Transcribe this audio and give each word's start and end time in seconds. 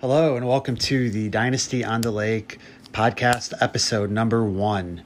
Hello, 0.00 0.34
and 0.34 0.48
welcome 0.48 0.76
to 0.76 1.10
the 1.10 1.28
Dynasty 1.28 1.84
on 1.84 2.00
the 2.00 2.10
Lake 2.10 2.58
podcast 2.90 3.52
episode 3.60 4.10
number 4.10 4.42
one. 4.42 5.02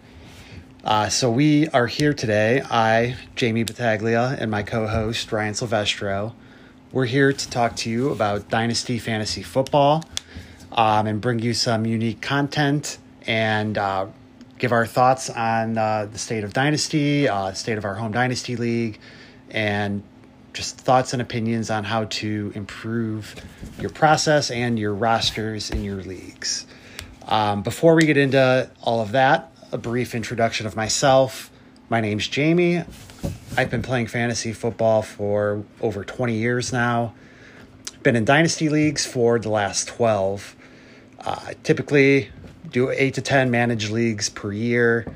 Uh, 0.84 1.08
so, 1.08 1.32
we 1.32 1.66
are 1.70 1.88
here 1.88 2.14
today. 2.14 2.62
I, 2.70 3.16
Jamie 3.34 3.64
Battaglia, 3.64 4.36
and 4.38 4.52
my 4.52 4.62
co 4.62 4.86
host, 4.86 5.32
Ryan 5.32 5.54
Silvestro. 5.54 6.36
We're 6.92 7.06
here 7.06 7.32
to 7.32 7.50
talk 7.50 7.74
to 7.78 7.90
you 7.90 8.10
about 8.10 8.48
Dynasty 8.50 9.00
Fantasy 9.00 9.42
Football 9.42 10.04
um, 10.70 11.08
and 11.08 11.20
bring 11.20 11.40
you 11.40 11.54
some 11.54 11.86
unique 11.86 12.22
content 12.22 12.98
and 13.26 13.76
uh, 13.76 14.06
give 14.60 14.70
our 14.70 14.86
thoughts 14.86 15.28
on 15.28 15.76
uh, 15.76 16.06
the 16.06 16.18
state 16.18 16.44
of 16.44 16.52
Dynasty, 16.52 17.28
uh, 17.28 17.52
state 17.52 17.78
of 17.78 17.84
our 17.84 17.96
home 17.96 18.12
Dynasty 18.12 18.54
League, 18.54 19.00
and 19.50 20.04
just 20.54 20.78
thoughts 20.78 21.12
and 21.12 21.20
opinions 21.20 21.68
on 21.68 21.84
how 21.84 22.04
to 22.04 22.52
improve 22.54 23.34
your 23.80 23.90
process 23.90 24.50
and 24.50 24.78
your 24.78 24.94
rosters 24.94 25.70
in 25.70 25.82
your 25.84 26.00
leagues. 26.02 26.64
Um, 27.26 27.62
before 27.62 27.94
we 27.96 28.06
get 28.06 28.16
into 28.16 28.70
all 28.80 29.00
of 29.00 29.12
that, 29.12 29.52
a 29.72 29.78
brief 29.78 30.14
introduction 30.14 30.66
of 30.66 30.76
myself. 30.76 31.50
My 31.90 32.00
name's 32.00 32.28
Jamie. 32.28 32.84
I've 33.56 33.70
been 33.70 33.82
playing 33.82 34.06
fantasy 34.06 34.52
football 34.52 35.02
for 35.02 35.64
over 35.80 36.04
20 36.04 36.34
years 36.34 36.72
now. 36.72 37.14
Been 38.02 38.14
in 38.14 38.24
dynasty 38.24 38.68
leagues 38.68 39.04
for 39.04 39.38
the 39.38 39.48
last 39.48 39.88
12. 39.88 40.54
Uh, 41.18 41.54
typically 41.64 42.30
do 42.70 42.90
8 42.90 43.14
to 43.14 43.22
10 43.22 43.50
managed 43.50 43.90
leagues 43.90 44.28
per 44.28 44.52
year. 44.52 45.06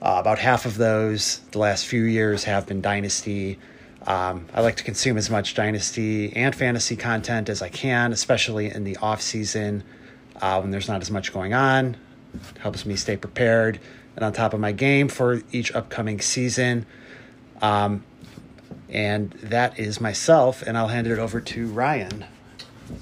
Uh, 0.00 0.16
about 0.18 0.38
half 0.40 0.66
of 0.66 0.76
those, 0.76 1.38
the 1.52 1.58
last 1.58 1.86
few 1.86 2.02
years, 2.02 2.44
have 2.44 2.66
been 2.66 2.80
dynasty. 2.80 3.58
Um, 4.06 4.46
I 4.52 4.60
like 4.60 4.76
to 4.76 4.84
consume 4.84 5.16
as 5.16 5.30
much 5.30 5.54
dynasty 5.54 6.34
and 6.34 6.54
fantasy 6.54 6.96
content 6.96 7.48
as 7.48 7.62
I 7.62 7.68
can, 7.68 8.12
especially 8.12 8.70
in 8.70 8.84
the 8.84 8.96
off 8.96 9.22
season 9.22 9.84
uh, 10.40 10.60
when 10.60 10.70
there's 10.70 10.88
not 10.88 11.02
as 11.02 11.10
much 11.10 11.32
going 11.32 11.54
on. 11.54 11.96
It 12.34 12.58
helps 12.58 12.84
me 12.84 12.96
stay 12.96 13.16
prepared 13.16 13.78
and 14.16 14.24
on 14.24 14.32
top 14.32 14.54
of 14.54 14.60
my 14.60 14.72
game 14.72 15.08
for 15.08 15.42
each 15.52 15.72
upcoming 15.72 16.20
season. 16.20 16.86
Um, 17.60 18.04
and 18.88 19.30
that 19.42 19.78
is 19.78 20.00
myself, 20.00 20.62
and 20.62 20.76
I'll 20.76 20.88
hand 20.88 21.06
it 21.06 21.18
over 21.18 21.40
to 21.40 21.66
Ryan. 21.68 22.26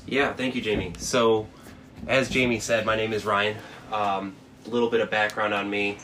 Yeah, 0.07 0.33
thank 0.35 0.55
you, 0.55 0.61
Jamie. 0.61 0.93
So, 0.99 1.49
as 2.07 2.29
Jamie 2.29 2.61
said, 2.61 2.87
my 2.87 2.95
name 2.95 3.13
is 3.13 3.25
Ryan. 3.25 3.57
A 3.91 4.01
um, 4.01 4.37
little 4.67 4.89
bit 4.89 5.01
of 5.01 5.11
background 5.11 5.53
on 5.53 5.69
me 5.69 5.99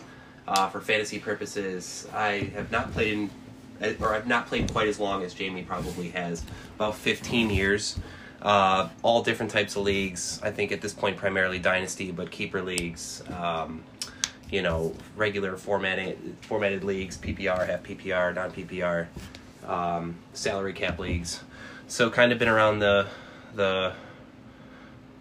uh, 0.48 0.68
for 0.70 0.80
fantasy 0.80 1.18
purposes. 1.18 2.08
I 2.12 2.50
have 2.54 2.72
not 2.72 2.92
played 2.92 3.12
in 3.12 3.30
or 4.00 4.14
I've 4.14 4.26
not 4.26 4.46
played 4.46 4.70
quite 4.72 4.88
as 4.88 4.98
long 4.98 5.22
as 5.22 5.34
Jamie 5.34 5.62
probably 5.62 6.10
has, 6.10 6.44
about 6.76 6.96
15 6.96 7.50
years. 7.50 7.98
Uh, 8.42 8.88
all 9.02 9.22
different 9.22 9.50
types 9.50 9.76
of 9.76 9.82
leagues. 9.82 10.40
I 10.42 10.50
think 10.50 10.70
at 10.70 10.80
this 10.80 10.92
point 10.92 11.16
primarily 11.16 11.58
dynasty, 11.58 12.12
but 12.12 12.30
keeper 12.30 12.62
leagues. 12.62 13.22
Um, 13.32 13.82
you 14.50 14.62
know, 14.62 14.94
regular 15.16 15.56
formatted 15.56 16.36
formatted 16.42 16.84
leagues, 16.84 17.16
PPR, 17.16 17.66
half 17.66 17.82
PPR, 17.82 18.34
non 18.34 18.52
PPR, 18.52 19.06
um, 19.66 20.16
salary 20.32 20.72
cap 20.72 20.98
leagues. 20.98 21.42
So 21.88 22.10
kind 22.10 22.30
of 22.32 22.38
been 22.38 22.48
around 22.48 22.78
the 22.78 23.06
the 23.54 23.94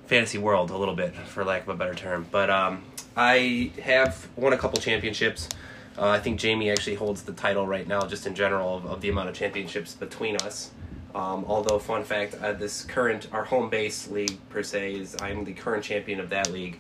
fantasy 0.08 0.38
world 0.38 0.70
a 0.70 0.78
little 0.78 0.95
bit, 0.95 1.16
for 1.16 1.44
lack 1.44 1.64
of 1.64 1.70
a 1.70 1.76
better 1.76 1.95
term. 1.95 2.28
But 2.30 2.50
um, 2.50 2.83
I 3.16 3.72
have 3.81 4.28
won 4.36 4.53
a 4.53 4.58
couple 4.58 4.80
championships. 4.80 5.50
Uh, 5.97 6.09
I 6.09 6.19
think 6.19 6.39
Jamie 6.39 6.69
actually 6.69 6.95
holds 6.95 7.23
the 7.23 7.31
title 7.33 7.65
right 7.65 7.88
now, 7.88 8.01
just 8.01 8.27
in 8.27 8.35
general, 8.35 8.77
of, 8.77 8.85
of 8.85 9.01
the 9.01 9.09
amount 9.09 9.29
of 9.29 9.35
championships 9.35 9.93
between 9.93 10.35
us. 10.37 10.71
Um, 11.13 11.45
although, 11.47 11.79
fun 11.79 12.03
fact, 12.03 12.35
uh, 12.35 12.52
this 12.52 12.83
current, 12.83 13.29
our 13.31 13.45
home 13.45 13.69
base 13.69 14.09
league 14.09 14.37
per 14.49 14.61
se, 14.63 14.95
is 14.95 15.15
I'm 15.21 15.45
the 15.45 15.53
current 15.53 15.83
champion 15.83 16.20
of 16.20 16.30
that 16.31 16.52
league. 16.52 16.77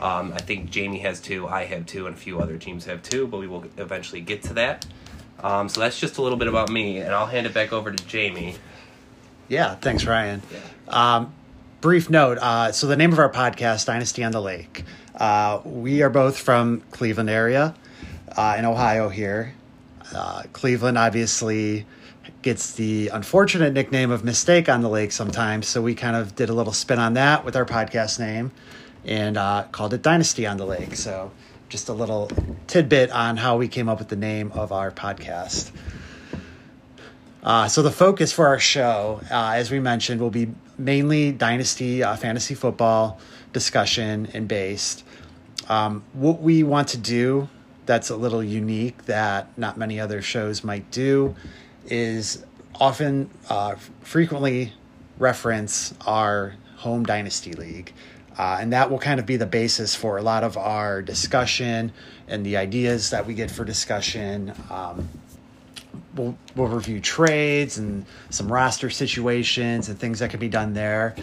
Um, 0.00 0.32
I 0.32 0.40
think 0.40 0.70
Jamie 0.70 1.00
has 1.00 1.20
two, 1.20 1.46
I 1.46 1.66
have 1.66 1.84
two, 1.84 2.06
and 2.06 2.16
a 2.16 2.18
few 2.18 2.40
other 2.40 2.56
teams 2.56 2.86
have 2.86 3.02
two, 3.02 3.26
but 3.26 3.38
we 3.38 3.46
will 3.46 3.64
eventually 3.76 4.22
get 4.22 4.42
to 4.44 4.54
that. 4.54 4.86
Um, 5.40 5.68
so 5.68 5.80
that's 5.80 6.00
just 6.00 6.16
a 6.16 6.22
little 6.22 6.38
bit 6.38 6.48
about 6.48 6.70
me, 6.70 6.98
and 6.98 7.14
I'll 7.14 7.26
hand 7.26 7.46
it 7.46 7.52
back 7.52 7.74
over 7.74 7.92
to 7.92 8.06
Jamie. 8.06 8.54
Yeah, 9.48 9.74
thanks, 9.74 10.06
Ryan. 10.06 10.40
Yeah. 10.50 11.16
Um, 11.16 11.34
brief 11.82 12.08
note 12.08 12.38
uh, 12.38 12.72
so, 12.72 12.86
the 12.86 12.96
name 12.96 13.12
of 13.12 13.18
our 13.18 13.30
podcast, 13.30 13.84
Dynasty 13.84 14.24
on 14.24 14.32
the 14.32 14.40
Lake. 14.40 14.84
Uh, 15.14 15.60
we 15.64 16.00
are 16.00 16.08
both 16.08 16.38
from 16.38 16.80
Cleveland 16.90 17.28
area 17.28 17.74
uh, 18.36 18.56
in 18.58 18.64
Ohio 18.64 19.08
here. 19.08 19.54
Uh, 20.14 20.42
Cleveland 20.52 20.98
obviously 20.98 21.86
gets 22.42 22.72
the 22.72 23.08
unfortunate 23.08 23.72
nickname 23.72 24.10
of 24.10 24.24
Mistake 24.24 24.68
on 24.68 24.82
the 24.82 24.88
Lake 24.88 25.12
sometimes, 25.12 25.66
so 25.66 25.80
we 25.80 25.94
kind 25.94 26.16
of 26.16 26.34
did 26.34 26.50
a 26.50 26.52
little 26.52 26.72
spin 26.72 26.98
on 26.98 27.14
that 27.14 27.44
with 27.44 27.56
our 27.56 27.64
podcast 27.64 28.18
name 28.18 28.52
and 29.04 29.36
uh, 29.36 29.64
called 29.72 29.94
it 29.94 30.02
Dynasty 30.02 30.46
on 30.46 30.56
the 30.56 30.66
Lake. 30.66 30.94
So 30.94 31.30
just 31.68 31.88
a 31.88 31.92
little 31.92 32.30
tidbit 32.66 33.10
on 33.10 33.36
how 33.36 33.56
we 33.56 33.68
came 33.68 33.88
up 33.88 33.98
with 33.98 34.08
the 34.08 34.16
name 34.16 34.52
of 34.52 34.72
our 34.72 34.90
podcast. 34.90 35.70
Uh, 37.42 37.68
so 37.68 37.82
the 37.82 37.90
focus 37.90 38.32
for 38.32 38.46
our 38.46 38.58
show, 38.58 39.20
uh, 39.30 39.52
as 39.54 39.70
we 39.70 39.78
mentioned, 39.78 40.20
will 40.20 40.30
be 40.30 40.48
mainly 40.78 41.30
dynasty 41.32 42.02
uh, 42.02 42.16
fantasy 42.16 42.54
football 42.54 43.18
discussion 43.52 44.28
and 44.32 44.48
based. 44.48 45.04
Um, 45.68 46.04
what 46.12 46.40
we 46.40 46.62
want 46.62 46.88
to 46.88 46.98
do 46.98 47.48
that's 47.86 48.10
a 48.10 48.16
little 48.16 48.42
unique 48.42 49.04
that 49.06 49.56
not 49.58 49.76
many 49.76 50.00
other 50.00 50.22
shows 50.22 50.64
might 50.64 50.90
do 50.90 51.34
is 51.86 52.44
often 52.80 53.30
uh, 53.48 53.74
frequently 54.02 54.72
reference 55.18 55.94
our 56.06 56.54
home 56.76 57.04
dynasty 57.04 57.52
league. 57.52 57.92
Uh, 58.36 58.58
and 58.60 58.72
that 58.72 58.90
will 58.90 58.98
kind 58.98 59.20
of 59.20 59.26
be 59.26 59.36
the 59.36 59.46
basis 59.46 59.94
for 59.94 60.18
a 60.18 60.22
lot 60.22 60.42
of 60.42 60.56
our 60.56 61.02
discussion 61.02 61.92
and 62.26 62.44
the 62.44 62.56
ideas 62.56 63.10
that 63.10 63.26
we 63.26 63.34
get 63.34 63.50
for 63.50 63.64
discussion. 63.64 64.52
Um, 64.70 65.08
we'll, 66.16 66.36
we'll 66.56 66.66
review 66.66 66.98
trades 66.98 67.78
and 67.78 68.04
some 68.30 68.50
roster 68.50 68.90
situations 68.90 69.88
and 69.88 69.98
things 69.98 70.18
that 70.18 70.30
can 70.30 70.40
be 70.40 70.48
done 70.48 70.74
there. 70.74 71.14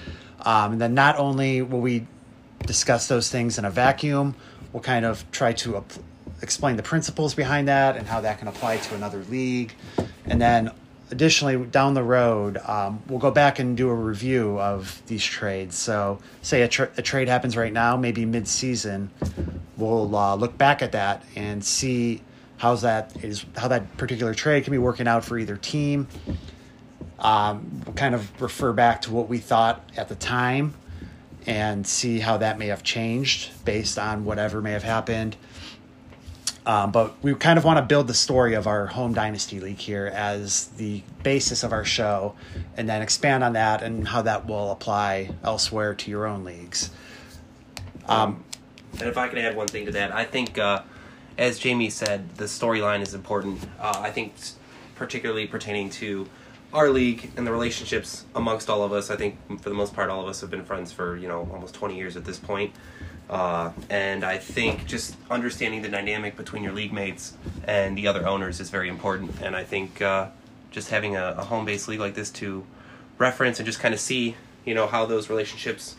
Um, 0.46 0.74
and 0.74 0.82
then 0.82 0.94
not 0.94 1.18
only 1.18 1.62
will 1.62 1.82
we 1.82 2.08
discuss 2.66 3.08
those 3.08 3.30
things 3.30 3.58
in 3.58 3.66
a 3.66 3.72
vacuum 3.72 4.36
we'll 4.74 4.84
kind 4.84 5.06
of 5.06 5.30
try 5.32 5.54
to 5.54 5.84
explain 6.42 6.76
the 6.76 6.84
principles 6.84 7.34
behind 7.34 7.68
that 7.68 7.98
and 7.98 8.08
how 8.08 8.22
that 8.22 8.40
can 8.40 8.48
apply 8.48 8.78
to 8.78 8.96
another 8.96 9.24
league. 9.30 9.74
And 10.26 10.42
then 10.42 10.72
additionally, 11.12 11.58
down 11.66 11.94
the 11.94 12.04
road, 12.04 12.58
um, 12.58 13.02
we'll 13.08 13.20
go 13.20 13.32
back 13.32 13.60
and 13.60 13.76
do 13.78 13.90
a 13.90 13.94
review 13.94 14.60
of 14.60 15.02
these 15.08 15.24
trades. 15.24 15.76
So, 15.76 16.20
say 16.42 16.64
a, 16.64 16.68
tra- 16.68 16.92
a 16.98 17.02
trade 17.02 17.28
happens 17.28 17.56
right 17.56 17.74
now, 17.74 17.98
maybe 17.98 18.26
mid 18.26 18.48
season, 18.48 19.12
we'll 19.78 20.16
uh, 20.16 20.36
look 20.36 20.58
back 20.58 20.82
at 20.82 20.94
that 20.94 21.24
and 21.36 21.64
see 21.64 22.22
how's 22.58 22.84
that 22.84 23.24
is 23.24 23.46
how 23.58 23.68
that 23.68 23.98
particular 23.98 24.36
trade 24.36 24.64
can 24.64 24.72
be 24.72 24.78
working 24.78 25.08
out 25.08 25.26
for 25.26 25.38
either 25.38 25.58
team. 25.58 26.08
Um, 27.20 27.82
we'll 27.86 27.96
kind 27.96 28.16
of 28.16 28.42
refer 28.42 28.74
back 28.74 29.02
to 29.04 29.12
what 29.12 29.28
we 29.28 29.38
thought 29.38 29.84
at 29.98 30.10
the 30.10 30.16
time 30.16 30.74
and 31.46 31.86
see 31.86 32.20
how 32.20 32.38
that 32.38 32.60
may 32.60 32.68
have 32.68 32.84
changed 32.84 33.52
based 33.66 33.98
on 33.98 34.26
whatever 34.26 34.62
may 34.62 34.72
have 34.72 34.84
happened. 34.84 35.36
Um, 36.66 36.92
but 36.92 37.16
we 37.24 37.34
kind 37.34 37.58
of 37.58 37.66
want 37.66 37.78
to 37.78 37.82
build 37.82 38.08
the 38.08 38.14
story 38.14 38.54
of 38.54 38.68
our 38.68 38.86
home 38.86 39.14
dynasty 39.14 39.60
league 39.60 39.80
here 39.80 40.12
as 40.14 40.68
the 40.78 41.02
basis 41.24 41.64
of 41.64 41.72
our 41.72 41.84
show, 41.84 42.36
and 42.78 42.88
then 42.88 43.02
expand 43.02 43.44
on 43.44 43.54
that 43.54 43.82
and 43.82 44.08
how 44.08 44.22
that 44.22 44.46
will 44.46 44.72
apply 44.72 45.32
elsewhere 45.44 45.96
to 45.96 46.12
your 46.12 46.28
own 46.28 46.44
leagues. 46.44 46.92
Um, 48.08 48.44
and 49.00 49.10
if 49.10 49.18
I 49.18 49.28
can 49.28 49.40
add 49.40 49.56
one 49.56 49.68
thing 49.68 49.86
to 49.86 49.92
that, 49.94 50.14
I 50.14 50.24
think, 50.24 50.58
uh, 50.58 50.84
as 51.38 51.58
Jamie 51.58 51.90
said, 51.90 52.36
the 52.36 52.46
storyline 52.46 53.02
is 53.02 53.14
important. 53.16 53.64
Uh, 53.80 54.00
I 54.00 54.12
think, 54.12 54.34
particularly 54.96 55.48
pertaining 55.48 55.90
to 55.92 56.28
our 56.74 56.90
league 56.90 57.32
and 57.36 57.46
the 57.46 57.52
relationships 57.52 58.26
amongst 58.36 58.70
all 58.70 58.84
of 58.84 58.94
us. 58.94 59.10
I 59.10 59.16
think, 59.16 59.38
for 59.62 59.70
the 59.70 59.76
most 59.76 59.94
part, 59.94 60.10
all 60.10 60.22
of 60.22 60.28
us 60.28 60.42
have 60.42 60.52
been 60.52 60.64
friends 60.64 60.92
for 60.92 61.18
you 61.18 61.28
know 61.28 61.50
almost 61.52 61.74
twenty 61.74 61.96
years 61.96 62.16
at 62.16 62.26
this 62.26 62.38
point. 62.38 62.74
Uh, 63.32 63.72
and 63.90 64.26
I 64.26 64.38
think 64.38 64.86
just 64.86 65.16
understanding 65.30 65.82
the 65.82 65.88
dynamic 65.88 66.36
between 66.36 66.64
your 66.64 66.74
league 66.74 66.92
mates 66.92 67.34
and 67.64 67.98
the 67.98 68.08
other 68.08 68.28
owners 68.28 68.60
is 68.60 68.70
very 68.70 68.90
important. 68.90 69.42
And 69.42 69.56
I 69.56 69.64
think 69.64 70.02
uh, 70.02 70.28
just 70.70 70.90
having 70.90 71.16
a, 71.16 71.36
a 71.38 71.46
home 71.46 71.64
based 71.64 71.88
league 71.88 72.02
like 72.02 72.14
this 72.14 72.30
to 72.32 72.66
reference 73.18 73.58
and 73.60 73.66
just 73.66 73.80
kind 73.80 73.94
of 73.94 74.02
see, 74.02 74.36
you 74.66 74.74
know, 74.74 74.86
how 74.86 75.06
those 75.06 75.30
relationships 75.30 75.96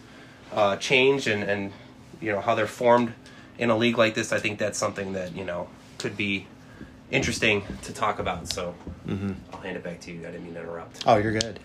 uh, 0.53 0.77
change 0.77 1.27
and, 1.27 1.43
and, 1.43 1.73
you 2.21 2.31
know, 2.31 2.41
how 2.43 2.55
they're 2.55 2.67
formed 2.67 3.15
in 3.59 3.71
a 3.71 3.77
league 3.77 3.97
like 3.97 4.15
this, 4.15 4.31
I 4.31 4.39
think 4.39 4.59
that's 4.59 4.79
something 4.79 5.15
that, 5.15 5.35
you 5.35 5.45
know, 5.45 5.69
could 5.97 6.19
be 6.19 6.47
interesting 7.11 7.63
to 7.83 7.95
talk 7.95 8.19
about. 8.19 8.49
So 8.49 8.75
mm-hmm. 9.07 9.33
I'll 9.53 9.61
hand 9.61 9.77
it 9.77 9.83
back 9.83 10.01
to 10.01 10.13
you. 10.13 10.21
I 10.21 10.33
didn't 10.33 10.45
mean 10.45 10.55
to 10.55 10.61
interrupt. 10.61 11.05
Oh, 11.07 11.17
you're 11.17 11.33
good. 11.33 11.61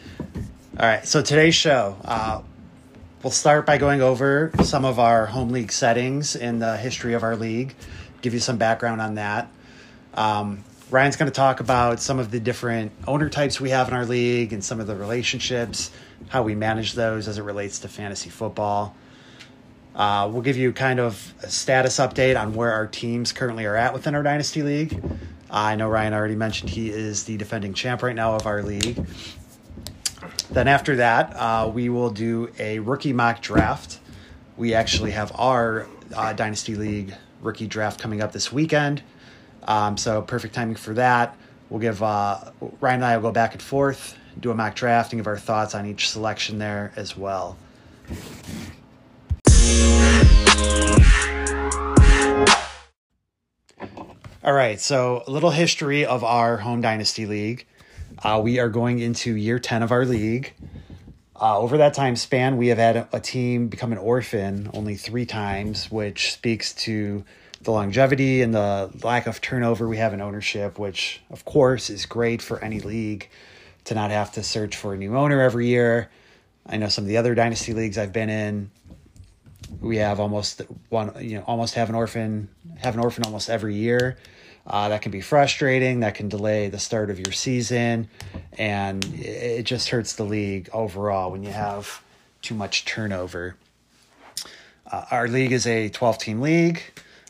All 0.80 0.86
right. 0.86 1.06
So 1.06 1.22
today's 1.22 1.56
show, 1.56 1.98
uh, 2.06 2.42
We'll 3.24 3.32
start 3.32 3.66
by 3.66 3.80
going 3.80 4.04
over 4.04 4.52
some 4.64 4.86
of 4.86 5.00
our 5.00 5.26
home 5.26 5.50
league 5.50 5.72
settings 5.72 6.36
in 6.36 6.60
the 6.60 6.78
history 6.78 7.16
of 7.16 7.24
our 7.24 7.36
league, 7.36 7.74
give 8.22 8.36
you 8.36 8.40
some 8.40 8.58
background 8.58 9.02
on 9.02 9.16
that. 9.16 9.50
Um, 10.14 10.64
Ryan's 10.92 11.16
going 11.16 11.30
to 11.30 11.36
talk 11.36 11.60
about 11.60 12.00
some 12.00 12.20
of 12.20 12.30
the 12.30 12.40
different 12.40 12.92
owner 13.08 13.28
types 13.28 13.60
we 13.60 13.72
have 13.72 13.88
in 13.88 13.96
our 13.96 14.06
league 14.06 14.54
and 14.54 14.64
some 14.64 14.80
of 14.80 14.86
the 14.86 14.96
relationships, 14.96 15.90
how 16.30 16.44
we 16.44 16.54
manage 16.54 16.94
those 16.94 17.28
as 17.28 17.40
it 17.40 17.42
relates 17.42 17.80
to 17.80 17.88
fantasy 17.88 18.30
football. 18.30 18.96
Uh, 19.96 20.30
we'll 20.32 20.44
give 20.44 20.56
you 20.56 20.72
kind 20.72 21.00
of 21.00 21.34
a 21.42 21.50
status 21.50 21.98
update 21.98 22.40
on 22.40 22.54
where 22.54 22.72
our 22.72 22.86
teams 22.86 23.32
currently 23.32 23.66
are 23.66 23.76
at 23.76 23.96
within 23.96 24.14
our 24.14 24.22
Dynasty 24.22 24.62
League. 24.62 25.02
I 25.50 25.76
know 25.76 25.90
Ryan 25.90 26.14
already 26.14 26.36
mentioned 26.36 26.70
he 26.70 26.92
is 26.92 27.24
the 27.24 27.36
defending 27.36 27.74
champ 27.74 28.04
right 28.04 28.16
now 28.16 28.36
of 28.36 28.46
our 28.46 28.62
league. 28.62 29.04
Then 30.50 30.68
after 30.68 30.96
that, 30.96 31.36
uh, 31.36 31.70
we 31.74 31.90
will 31.90 32.10
do 32.10 32.50
a 32.58 32.80
rookie 32.80 33.14
mock 33.14 33.42
draft. 33.42 34.00
We 34.56 34.74
actually 34.74 35.12
have 35.12 35.32
our 35.36 35.88
uh, 36.16 36.34
Dynasty 36.34 36.76
League 36.76 37.14
rookie 37.42 37.68
draft 37.68 38.00
coming 38.00 38.22
up 38.22 38.32
this 38.32 38.52
weekend. 38.52 39.04
Um, 39.64 39.98
so 39.98 40.22
perfect 40.22 40.56
timing 40.56 40.76
for 40.76 40.94
that. 40.94 41.36
We'll 41.70 41.82
give 41.82 42.02
uh, 42.02 42.52
Ryan 42.80 42.96
and 42.96 43.06
I 43.06 43.18
will 43.18 43.24
go 43.24 43.32
back 43.34 43.54
and 43.54 43.62
forth, 43.62 44.18
do 44.40 44.52
a 44.52 44.56
mock 44.56 44.76
draft, 44.76 45.12
and 45.12 45.20
give 45.20 45.28
our 45.28 45.38
thoughts 45.38 45.76
on 45.76 45.86
each 45.86 46.10
selection 46.10 46.60
there 46.60 46.94
as 46.96 47.18
well. 47.18 47.58
All 54.44 54.54
right, 54.54 54.80
so 54.80 55.24
a 55.28 55.32
little 55.32 55.50
history 55.50 56.06
of 56.06 56.24
our 56.24 56.58
home 56.58 56.80
dynasty 56.80 57.26
league. 57.26 57.66
Uh, 58.28 58.42
we 58.42 58.60
are 58.60 58.68
going 58.68 59.00
into 59.00 59.38
year 59.38 59.58
10 59.58 59.84
of 59.84 59.94
our 59.94 60.04
league. 60.04 60.54
Uh, 61.40 61.58
over 61.58 61.78
that 61.78 61.94
time 61.94 62.18
span, 62.18 62.58
we 62.58 62.68
have 62.68 62.78
had 62.78 62.98
a, 62.98 63.08
a 63.14 63.22
team 63.22 63.70
become 63.70 63.94
an 63.94 63.98
orphan 63.98 64.70
only 64.74 64.96
three 64.96 65.26
times, 65.26 65.90
which 65.90 66.34
speaks 66.34 66.74
to 66.74 67.24
the 67.62 67.72
longevity 67.72 68.42
and 68.42 68.54
the 68.54 68.92
lack 69.02 69.28
of 69.28 69.40
turnover 69.40 69.88
we 69.88 69.96
have 69.96 70.14
in 70.14 70.20
ownership, 70.20 70.78
which, 70.78 71.22
of 71.30 71.46
course, 71.46 71.90
is 71.90 72.06
great 72.06 72.42
for 72.42 72.62
any 72.62 72.82
league 72.82 73.30
to 73.86 73.96
not 73.96 74.12
have 74.12 74.34
to 74.34 74.44
search 74.44 74.76
for 74.76 74.94
a 74.94 74.98
new 74.98 75.16
owner 75.16 75.40
every 75.40 75.68
year. 75.68 76.10
I 76.66 76.76
know 76.76 76.90
some 76.90 77.06
of 77.06 77.08
the 77.08 77.16
other 77.16 77.34
dynasty 77.34 77.72
leagues 77.72 77.98
I've 77.98 78.12
been 78.12 78.30
in, 78.30 78.72
we 79.80 79.98
have 79.98 80.20
almost 80.20 80.64
one, 80.90 81.14
you 81.24 81.38
know, 81.38 81.46
almost 81.48 81.76
have 81.76 81.88
an 81.88 81.96
orphan, 81.96 82.50
have 82.80 82.94
an 82.94 83.00
orphan 83.00 83.24
almost 83.24 83.50
every 83.50 83.76
year. 83.76 84.18
Uh, 84.68 84.90
that 84.90 85.02
can 85.02 85.12
be 85.12 85.22
frustrating. 85.22 86.02
That 86.02 86.16
can 86.16 86.28
delay 86.28 86.68
the 86.68 86.78
start 86.78 87.10
of 87.10 87.20
your 87.20 87.32
season, 87.32 88.10
and 88.58 89.06
it 89.16 89.64
just 89.64 89.90
hurts 89.90 90.14
the 90.14 90.26
league 90.26 90.70
overall 90.74 91.32
when 91.32 91.42
you 91.42 91.52
have 91.52 92.04
too 92.42 92.54
much 92.54 92.84
turnover. 92.84 93.56
Uh, 94.92 95.06
our 95.10 95.28
league 95.30 95.54
is 95.54 95.66
a 95.66 95.90
12 95.90 96.18
team 96.18 96.42
league, 96.42 96.82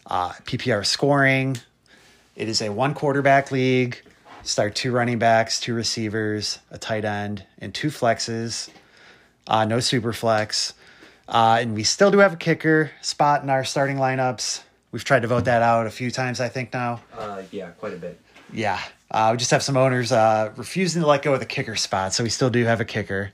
uh, 0.08 0.30
PPR 0.46 0.86
scoring. 0.86 1.58
It 2.36 2.50
is 2.50 2.62
a 2.62 2.70
one 2.70 2.94
quarterback 2.94 3.52
league. 3.52 4.02
Start 4.44 4.76
two 4.76 4.92
running 4.92 5.20
backs, 5.20 5.60
two 5.60 5.74
receivers, 5.74 6.60
a 6.72 6.78
tight 6.78 7.06
end, 7.06 7.46
and 7.60 7.74
two 7.74 7.90
flexes. 7.90 8.70
Uh, 9.46 9.66
no 9.66 9.80
super 9.80 10.14
flex. 10.14 10.74
Uh, 11.28 11.58
and 11.60 11.76
we 11.76 11.84
still 11.84 12.10
do 12.10 12.20
have 12.20 12.34
a 12.34 12.38
kicker 12.38 12.92
spot 13.02 13.44
in 13.44 13.50
our 13.50 13.64
starting 13.64 13.98
lineups. 13.98 14.62
We've 14.92 15.04
tried 15.04 15.22
to 15.24 15.28
vote 15.28 15.46
that 15.46 15.62
out 15.62 15.86
a 15.86 15.92
few 15.92 16.12
times, 16.12 16.40
I 16.40 16.50
think 16.50 16.74
now. 16.74 17.02
Uh, 17.18 17.44
yeah, 17.52 17.72
quite 17.72 17.94
a 17.94 17.98
bit. 17.98 18.20
Yeah. 18.54 18.80
Uh, 19.12 19.30
we 19.32 19.38
just 19.38 19.52
have 19.52 19.64
some 19.64 19.78
owners 19.78 20.12
uh, 20.12 20.52
refusing 20.56 21.02
to 21.02 21.08
let 21.08 21.22
go 21.22 21.34
of 21.34 21.40
the 21.40 21.46
kicker 21.46 21.76
spot, 21.76 22.14
so 22.14 22.24
we 22.24 22.30
still 22.30 22.50
do 22.50 22.64
have 22.66 22.82
a 22.82 22.86
kicker. 22.86 23.32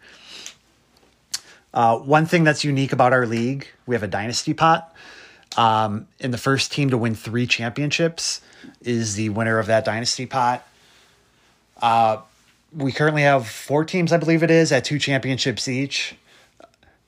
Uh, 1.73 1.97
one 1.97 2.25
thing 2.25 2.43
that's 2.43 2.63
unique 2.63 2.93
about 2.93 3.13
our 3.13 3.25
league, 3.25 3.67
we 3.85 3.95
have 3.95 4.03
a 4.03 4.07
dynasty 4.07 4.53
pot. 4.53 4.95
Um, 5.57 6.07
and 6.19 6.33
the 6.33 6.37
first 6.37 6.71
team 6.71 6.89
to 6.89 6.97
win 6.97 7.15
three 7.15 7.47
championships 7.47 8.41
is 8.81 9.15
the 9.15 9.29
winner 9.29 9.59
of 9.59 9.67
that 9.67 9.85
dynasty 9.85 10.25
pot. 10.25 10.67
Uh, 11.81 12.17
we 12.75 12.91
currently 12.91 13.23
have 13.23 13.47
four 13.47 13.85
teams, 13.85 14.11
I 14.11 14.17
believe 14.17 14.41
it 14.41 14.51
is, 14.51 14.71
at 14.71 14.85
two 14.85 14.97
championships 14.99 15.67
each. 15.67 16.15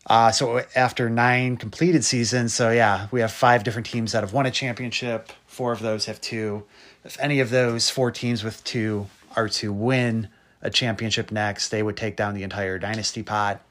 Uh, 0.08 0.32
so 0.32 0.62
after 0.76 1.10
nine 1.10 1.58
completed 1.58 2.04
seasons, 2.04 2.54
so 2.54 2.70
yeah, 2.70 3.08
we 3.12 3.22
have 3.22 3.32
five 3.32 3.64
different 3.64 3.88
teams 3.88 4.12
that 4.12 4.22
have 4.22 4.34
won 4.34 4.46
a 4.46 4.52
championship. 4.52 5.32
Four 5.48 5.72
of 5.72 5.80
those 5.80 6.06
have 6.06 6.22
two. 6.22 6.64
If 7.04 7.20
any 7.20 7.40
of 7.40 7.50
those 7.50 7.90
four 7.90 8.12
teams 8.12 8.44
with 8.44 8.64
two 8.64 9.08
are 9.36 9.50
to 9.50 9.74
win 9.74 10.30
a 10.62 10.70
championship 10.70 11.32
next, 11.32 11.70
they 11.70 11.82
would 11.82 11.98
take 11.98 12.16
down 12.16 12.36
the 12.36 12.44
entire 12.44 12.78
dynasty 12.78 13.24
pot. 13.24 13.62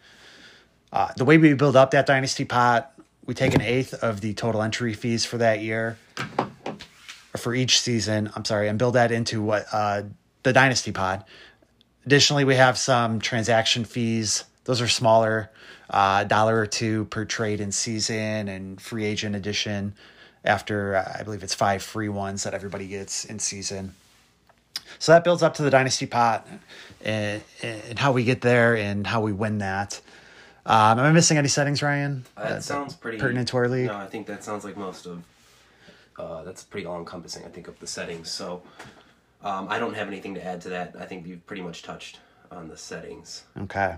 Uh, 0.92 1.12
the 1.16 1.24
way 1.24 1.38
we 1.38 1.54
build 1.54 1.76
up 1.76 1.92
that 1.92 2.06
dynasty 2.06 2.44
pot, 2.44 2.92
we 3.26 3.34
take 3.34 3.54
an 3.54 3.60
eighth 3.60 3.94
of 3.94 4.20
the 4.20 4.34
total 4.34 4.62
entry 4.62 4.92
fees 4.92 5.24
for 5.24 5.38
that 5.38 5.60
year, 5.60 5.98
or 6.68 7.38
for 7.38 7.54
each 7.54 7.80
season. 7.80 8.30
I'm 8.34 8.44
sorry, 8.44 8.68
and 8.68 8.78
build 8.78 8.94
that 8.94 9.12
into 9.12 9.40
what 9.40 9.66
uh, 9.72 10.02
the 10.42 10.52
dynasty 10.52 10.92
pot. 10.92 11.26
Additionally, 12.06 12.44
we 12.44 12.56
have 12.56 12.76
some 12.76 13.20
transaction 13.20 13.84
fees. 13.84 14.44
Those 14.64 14.80
are 14.80 14.88
smaller 14.88 15.50
uh, 15.90 16.24
dollar 16.24 16.58
or 16.58 16.66
two 16.66 17.04
per 17.06 17.24
trade 17.24 17.60
in 17.60 17.72
season 17.72 18.48
and 18.48 18.80
free 18.80 19.04
agent 19.04 19.36
edition 19.36 19.94
after 20.44 20.96
uh, 20.96 21.16
I 21.18 21.22
believe 21.22 21.42
it's 21.42 21.54
five 21.54 21.82
free 21.82 22.08
ones 22.08 22.42
that 22.44 22.54
everybody 22.54 22.86
gets 22.86 23.24
in 23.24 23.38
season. 23.38 23.94
So 24.98 25.12
that 25.12 25.24
builds 25.24 25.42
up 25.42 25.54
to 25.54 25.62
the 25.62 25.70
dynasty 25.70 26.06
pot 26.06 26.46
and, 27.02 27.42
and 27.62 27.98
how 27.98 28.12
we 28.12 28.24
get 28.24 28.40
there 28.40 28.76
and 28.76 29.06
how 29.06 29.20
we 29.20 29.32
win 29.32 29.58
that. 29.58 30.00
Um, 30.66 30.98
am 30.98 31.04
I 31.04 31.12
missing 31.12 31.36
any 31.36 31.48
settings, 31.48 31.82
Ryan? 31.82 32.24
Uh, 32.36 32.48
that 32.48 32.64
sounds 32.64 32.94
pretty 32.94 33.18
pertinent 33.18 33.48
to 33.48 33.56
our 33.58 33.68
league. 33.68 33.86
No, 33.86 33.96
I 33.96 34.06
think 34.06 34.26
that 34.26 34.42
sounds 34.42 34.64
like 34.64 34.76
most 34.76 35.06
of. 35.06 35.22
Uh, 36.18 36.42
that's 36.44 36.62
pretty 36.62 36.86
all 36.86 36.98
encompassing. 36.98 37.44
I 37.44 37.48
think 37.48 37.68
of 37.68 37.78
the 37.80 37.86
settings. 37.86 38.30
So 38.30 38.62
um, 39.42 39.66
I 39.68 39.78
don't 39.78 39.94
have 39.94 40.08
anything 40.08 40.34
to 40.36 40.44
add 40.44 40.60
to 40.62 40.70
that. 40.70 40.94
I 40.98 41.04
think 41.06 41.26
you've 41.26 41.44
pretty 41.46 41.62
much 41.62 41.82
touched 41.82 42.20
on 42.50 42.68
the 42.68 42.76
settings. 42.76 43.44
Okay. 43.60 43.96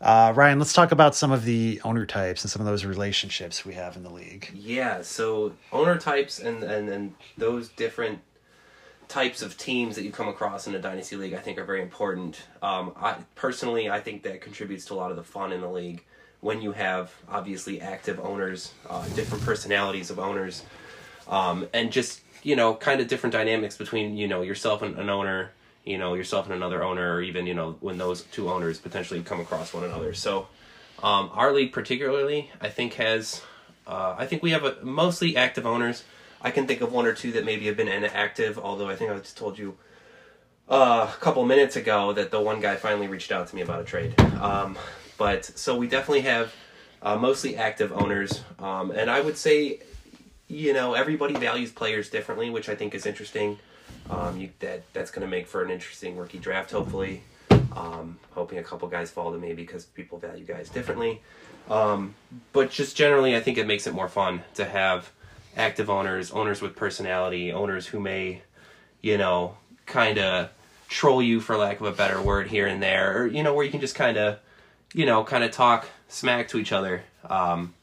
Uh, 0.00 0.32
Ryan, 0.34 0.58
let's 0.58 0.72
talk 0.72 0.92
about 0.92 1.16
some 1.16 1.32
of 1.32 1.44
the 1.44 1.80
owner 1.84 2.06
types 2.06 2.44
and 2.44 2.50
some 2.50 2.60
of 2.60 2.66
those 2.66 2.84
relationships 2.84 3.64
we 3.64 3.74
have 3.74 3.96
in 3.96 4.04
the 4.04 4.10
league. 4.10 4.50
Yeah, 4.54 5.02
so 5.02 5.52
owner 5.72 5.98
types 5.98 6.38
and 6.38 6.62
and, 6.62 6.88
and 6.88 7.14
those 7.36 7.68
different 7.70 8.20
types 9.08 9.42
of 9.42 9.56
teams 9.56 9.96
that 9.96 10.04
you 10.04 10.12
come 10.12 10.28
across 10.28 10.66
in 10.66 10.74
a 10.74 10.78
dynasty 10.78 11.16
league, 11.16 11.34
I 11.34 11.38
think, 11.38 11.58
are 11.58 11.64
very 11.64 11.82
important. 11.82 12.42
Um, 12.62 12.92
I 12.96 13.16
personally, 13.34 13.90
I 13.90 14.00
think 14.00 14.22
that 14.22 14.40
contributes 14.40 14.84
to 14.86 14.94
a 14.94 14.96
lot 14.96 15.10
of 15.10 15.16
the 15.16 15.24
fun 15.24 15.50
in 15.52 15.62
the 15.62 15.70
league 15.70 16.04
when 16.40 16.62
you 16.62 16.70
have 16.72 17.12
obviously 17.28 17.80
active 17.80 18.20
owners, 18.20 18.74
uh, 18.88 19.04
different 19.08 19.44
personalities 19.44 20.10
of 20.10 20.20
owners, 20.20 20.62
um, 21.26 21.66
and 21.72 21.90
just 21.90 22.20
you 22.44 22.54
know, 22.54 22.74
kind 22.74 23.00
of 23.00 23.08
different 23.08 23.32
dynamics 23.32 23.76
between 23.76 24.16
you 24.16 24.28
know 24.28 24.42
yourself 24.42 24.82
and 24.82 24.96
an 24.98 25.10
owner 25.10 25.50
you 25.88 25.98
know 25.98 26.14
yourself 26.14 26.46
and 26.46 26.54
another 26.54 26.82
owner 26.82 27.14
or 27.14 27.22
even 27.22 27.46
you 27.46 27.54
know 27.54 27.76
when 27.80 27.98
those 27.98 28.22
two 28.24 28.50
owners 28.50 28.78
potentially 28.78 29.22
come 29.22 29.40
across 29.40 29.72
one 29.72 29.84
another. 29.84 30.14
So 30.14 30.48
um, 31.02 31.30
our 31.32 31.52
league 31.52 31.72
particularly 31.72 32.50
i 32.60 32.68
think 32.68 32.94
has 32.94 33.42
uh, 33.86 34.14
i 34.18 34.26
think 34.26 34.42
we 34.42 34.50
have 34.50 34.64
a, 34.64 34.76
mostly 34.82 35.36
active 35.36 35.66
owners. 35.66 36.04
I 36.40 36.52
can 36.52 36.66
think 36.68 36.80
of 36.80 36.92
one 36.92 37.06
or 37.06 37.14
two 37.14 37.32
that 37.32 37.44
maybe 37.44 37.66
have 37.66 37.76
been 37.76 37.88
inactive 37.88 38.58
although 38.58 38.88
i 38.88 38.96
think 38.96 39.10
i 39.10 39.18
just 39.18 39.36
told 39.36 39.58
you 39.58 39.76
uh, 40.68 41.10
a 41.10 41.20
couple 41.20 41.44
minutes 41.46 41.76
ago 41.76 42.12
that 42.12 42.30
the 42.30 42.40
one 42.40 42.60
guy 42.60 42.76
finally 42.76 43.08
reached 43.08 43.32
out 43.32 43.48
to 43.48 43.56
me 43.56 43.62
about 43.62 43.80
a 43.80 43.84
trade. 43.84 44.20
Um, 44.20 44.76
but 45.16 45.46
so 45.46 45.74
we 45.74 45.88
definitely 45.88 46.20
have 46.20 46.52
uh, 47.00 47.16
mostly 47.16 47.56
active 47.56 47.90
owners. 47.90 48.42
Um, 48.58 48.90
and 48.90 49.10
i 49.10 49.20
would 49.20 49.36
say 49.36 49.80
you 50.48 50.72
know 50.72 50.94
everybody 50.94 51.34
values 51.34 51.70
players 51.70 52.08
differently 52.08 52.50
which 52.50 52.68
i 52.68 52.74
think 52.74 52.94
is 52.94 53.06
interesting 53.06 53.58
um, 54.10 54.38
you, 54.38 54.50
that 54.60 54.82
that's 54.92 55.10
going 55.10 55.26
to 55.26 55.30
make 55.30 55.46
for 55.46 55.62
an 55.62 55.70
interesting 55.70 56.16
rookie 56.16 56.38
draft, 56.38 56.70
hopefully. 56.70 57.22
Um, 57.50 58.18
hoping 58.32 58.58
a 58.58 58.62
couple 58.62 58.88
guys 58.88 59.10
fall 59.10 59.32
to 59.32 59.38
me 59.38 59.52
because 59.52 59.84
people 59.84 60.18
value 60.18 60.44
guys 60.44 60.68
differently. 60.68 61.20
Um, 61.70 62.14
but 62.52 62.70
just 62.70 62.96
generally, 62.96 63.36
I 63.36 63.40
think 63.40 63.58
it 63.58 63.66
makes 63.66 63.86
it 63.86 63.94
more 63.94 64.08
fun 64.08 64.42
to 64.54 64.64
have 64.64 65.12
active 65.56 65.90
owners, 65.90 66.30
owners 66.30 66.62
with 66.62 66.74
personality, 66.74 67.52
owners 67.52 67.86
who 67.86 68.00
may, 68.00 68.42
you 69.02 69.18
know, 69.18 69.56
kind 69.86 70.18
of 70.18 70.50
troll 70.88 71.22
you 71.22 71.40
for 71.40 71.56
lack 71.56 71.80
of 71.80 71.86
a 71.86 71.92
better 71.92 72.20
word 72.22 72.48
here 72.48 72.66
and 72.66 72.82
there, 72.82 73.18
or 73.18 73.26
you 73.26 73.42
know, 73.42 73.54
where 73.54 73.64
you 73.64 73.70
can 73.70 73.80
just 73.80 73.94
kind 73.94 74.16
of, 74.16 74.38
you 74.94 75.04
know, 75.04 75.22
kind 75.24 75.44
of 75.44 75.50
talk 75.50 75.86
smack 76.08 76.48
to 76.48 76.58
each 76.58 76.72
other, 76.72 77.02
um, 77.28 77.74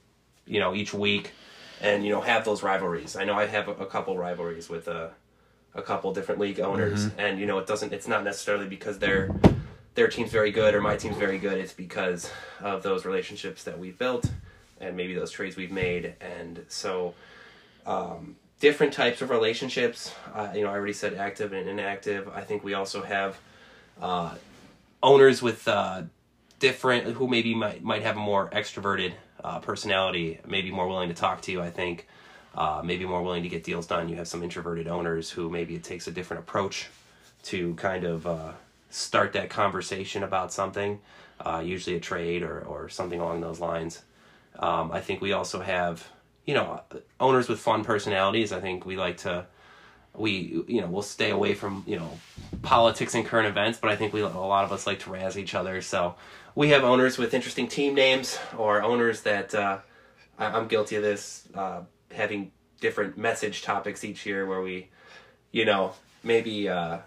you 0.47 0.59
know, 0.59 0.73
each 0.73 0.93
week, 0.93 1.33
and 1.81 2.03
you 2.03 2.11
know, 2.11 2.21
have 2.21 2.43
those 2.43 2.63
rivalries. 2.63 3.15
I 3.15 3.23
know 3.23 3.35
I 3.35 3.45
have 3.45 3.67
a, 3.67 3.73
a 3.73 3.85
couple 3.85 4.17
rivalries 4.17 4.67
with 4.67 4.87
uh, 4.87 5.09
a 5.75 5.81
couple 5.81 6.13
different 6.13 6.39
league 6.39 6.59
owners, 6.59 7.07
mm-hmm. 7.07 7.19
and 7.19 7.39
you 7.39 7.45
know 7.45 7.57
it 7.59 7.67
doesn't. 7.67 7.93
It's 7.93 8.07
not 8.07 8.23
necessarily 8.23 8.67
because 8.67 8.99
their 8.99 9.29
their 9.93 10.07
team's 10.07 10.31
very 10.31 10.51
good 10.51 10.73
or 10.73 10.81
my 10.81 10.97
team's 10.97 11.17
very 11.17 11.37
good. 11.37 11.57
It's 11.57 11.73
because 11.73 12.31
of 12.61 12.83
those 12.83 13.05
relationships 13.05 13.63
that 13.63 13.77
we've 13.77 13.97
built, 13.97 14.29
and 14.79 14.95
maybe 14.95 15.13
those 15.13 15.31
trades 15.31 15.55
we've 15.55 15.71
made, 15.71 16.15
and 16.21 16.65
so. 16.67 17.13
Um, 17.85 18.37
different 18.59 18.93
types 18.93 19.21
of 19.21 19.29
relationships. 19.29 20.11
Uh, 20.33 20.49
you 20.55 20.63
know, 20.63 20.69
I 20.69 20.73
already 20.73 20.93
said 20.93 21.13
active 21.13 21.53
and 21.53 21.69
inactive. 21.69 22.27
I 22.27 22.41
think 22.41 22.63
we 22.63 22.73
also 22.73 23.03
have 23.03 23.37
uh, 24.01 24.33
owners 25.03 25.41
with 25.41 25.67
uh, 25.67 26.03
different 26.59 27.13
who 27.13 27.27
maybe 27.27 27.53
might 27.53 27.83
might 27.83 28.01
have 28.01 28.17
a 28.17 28.19
more 28.19 28.49
extroverted 28.49 29.13
uh, 29.43 29.59
personality, 29.59 30.39
maybe 30.47 30.71
more 30.71 30.87
willing 30.87 31.09
to 31.09 31.15
talk 31.15 31.41
to 31.41 31.51
you. 31.51 31.61
I 31.61 31.69
think 31.69 32.07
uh, 32.55 32.81
maybe 32.83 33.05
more 33.05 33.21
willing 33.21 33.43
to 33.43 33.49
get 33.49 33.63
deals 33.63 33.85
done. 33.85 34.09
You 34.09 34.15
have 34.15 34.27
some 34.27 34.41
introverted 34.43 34.87
owners 34.87 35.29
who 35.29 35.49
maybe 35.49 35.75
it 35.75 35.83
takes 35.83 36.07
a 36.07 36.11
different 36.11 36.43
approach 36.43 36.87
to 37.43 37.75
kind 37.75 38.03
of 38.05 38.25
uh, 38.25 38.53
start 38.89 39.33
that 39.33 39.49
conversation 39.49 40.23
about 40.23 40.53
something, 40.53 40.99
uh, 41.41 41.61
usually 41.63 41.95
a 41.97 41.99
trade 41.99 42.43
or, 42.43 42.61
or 42.61 42.89
something 42.89 43.19
along 43.19 43.41
those 43.41 43.59
lines. 43.59 44.01
Um, 44.57 44.91
I 44.91 45.01
think 45.01 45.21
we 45.21 45.33
also 45.33 45.59
have, 45.59 46.07
you 46.45 46.53
know, 46.53 46.81
owners 47.19 47.49
with 47.49 47.59
fun 47.59 47.83
personalities. 47.83 48.53
I 48.53 48.61
think 48.61 48.85
we 48.85 48.95
like 48.95 49.17
to, 49.17 49.45
we, 50.13 50.63
you 50.67 50.79
know, 50.79 50.87
we'll 50.87 51.01
stay 51.01 51.31
away 51.31 51.55
from, 51.55 51.83
you 51.85 51.97
know, 51.97 52.09
politics 52.61 53.15
and 53.15 53.25
current 53.25 53.47
events, 53.47 53.79
but 53.79 53.91
I 53.91 53.97
think 53.97 54.13
we, 54.13 54.21
a 54.21 54.27
lot 54.27 54.63
of 54.63 54.71
us 54.71 54.87
like 54.87 54.99
to 54.99 55.09
razz 55.11 55.37
each 55.37 55.53
other. 55.53 55.81
So 55.81 56.15
we 56.55 56.69
have 56.69 56.85
owners 56.85 57.17
with 57.17 57.33
interesting 57.33 57.67
team 57.67 57.95
names 57.95 58.39
or 58.57 58.81
owners 58.81 59.21
that, 59.23 59.53
uh, 59.53 59.79
I, 60.39 60.45
I'm 60.45 60.69
guilty 60.69 60.95
of 60.95 61.03
this, 61.03 61.49
uh, 61.53 61.81
having 62.11 62.51
different 62.81 63.17
message 63.17 63.61
topics 63.61 64.03
each 64.03 64.25
year 64.25 64.45
where 64.45 64.61
we, 64.61 64.89
you 65.51 65.65
know, 65.65 65.93
maybe, 66.23 66.69
uh, 66.69 66.99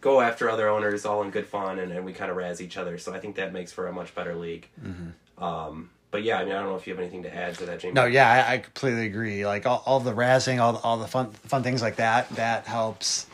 go 0.00 0.20
after 0.20 0.48
other 0.48 0.68
owners 0.68 1.04
all 1.04 1.22
in 1.22 1.30
good 1.30 1.46
fun 1.46 1.78
and, 1.78 1.92
and 1.92 2.04
we 2.04 2.12
kind 2.12 2.30
of 2.30 2.36
razz 2.36 2.60
each 2.60 2.76
other. 2.76 2.96
So 2.98 3.12
I 3.12 3.18
think 3.18 3.36
that 3.36 3.52
makes 3.52 3.72
for 3.72 3.86
a 3.88 3.92
much 3.92 4.14
better 4.14 4.34
league. 4.34 4.68
Um, 5.38 5.90
but 6.12 6.22
yeah, 6.22 6.38
I 6.38 6.44
mean, 6.44 6.52
I 6.52 6.60
don't 6.60 6.68
know 6.68 6.76
if 6.76 6.86
you 6.86 6.92
have 6.92 7.00
anything 7.00 7.22
to 7.24 7.34
add 7.34 7.54
to 7.56 7.66
that, 7.66 7.80
Jamie. 7.80 7.94
No, 7.94 8.04
yeah, 8.04 8.46
I, 8.46 8.54
I 8.54 8.58
completely 8.58 9.06
agree. 9.06 9.46
Like 9.46 9.66
all, 9.66 9.82
all 9.86 9.98
the 9.98 10.12
razzing, 10.12 10.60
all 10.60 10.76
all 10.84 10.98
the 10.98 11.08
fun 11.08 11.30
fun 11.30 11.62
things 11.62 11.80
like 11.80 11.96
that, 11.96 12.28
that 12.36 12.66
helps 12.66 13.26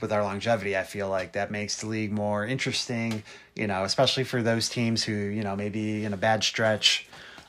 with 0.00 0.12
our 0.12 0.22
longevity. 0.22 0.76
I 0.76 0.82
feel 0.82 1.08
like 1.08 1.32
that 1.32 1.52
makes 1.52 1.80
the 1.80 1.86
league 1.86 2.10
more 2.10 2.44
interesting. 2.44 3.22
You 3.54 3.68
know, 3.68 3.84
especially 3.84 4.24
for 4.24 4.42
those 4.42 4.68
teams 4.68 5.04
who 5.04 5.14
you 5.14 5.44
know 5.44 5.54
maybe 5.54 6.04
in 6.04 6.12
a 6.12 6.16
bad 6.16 6.42
stretch, 6.42 7.06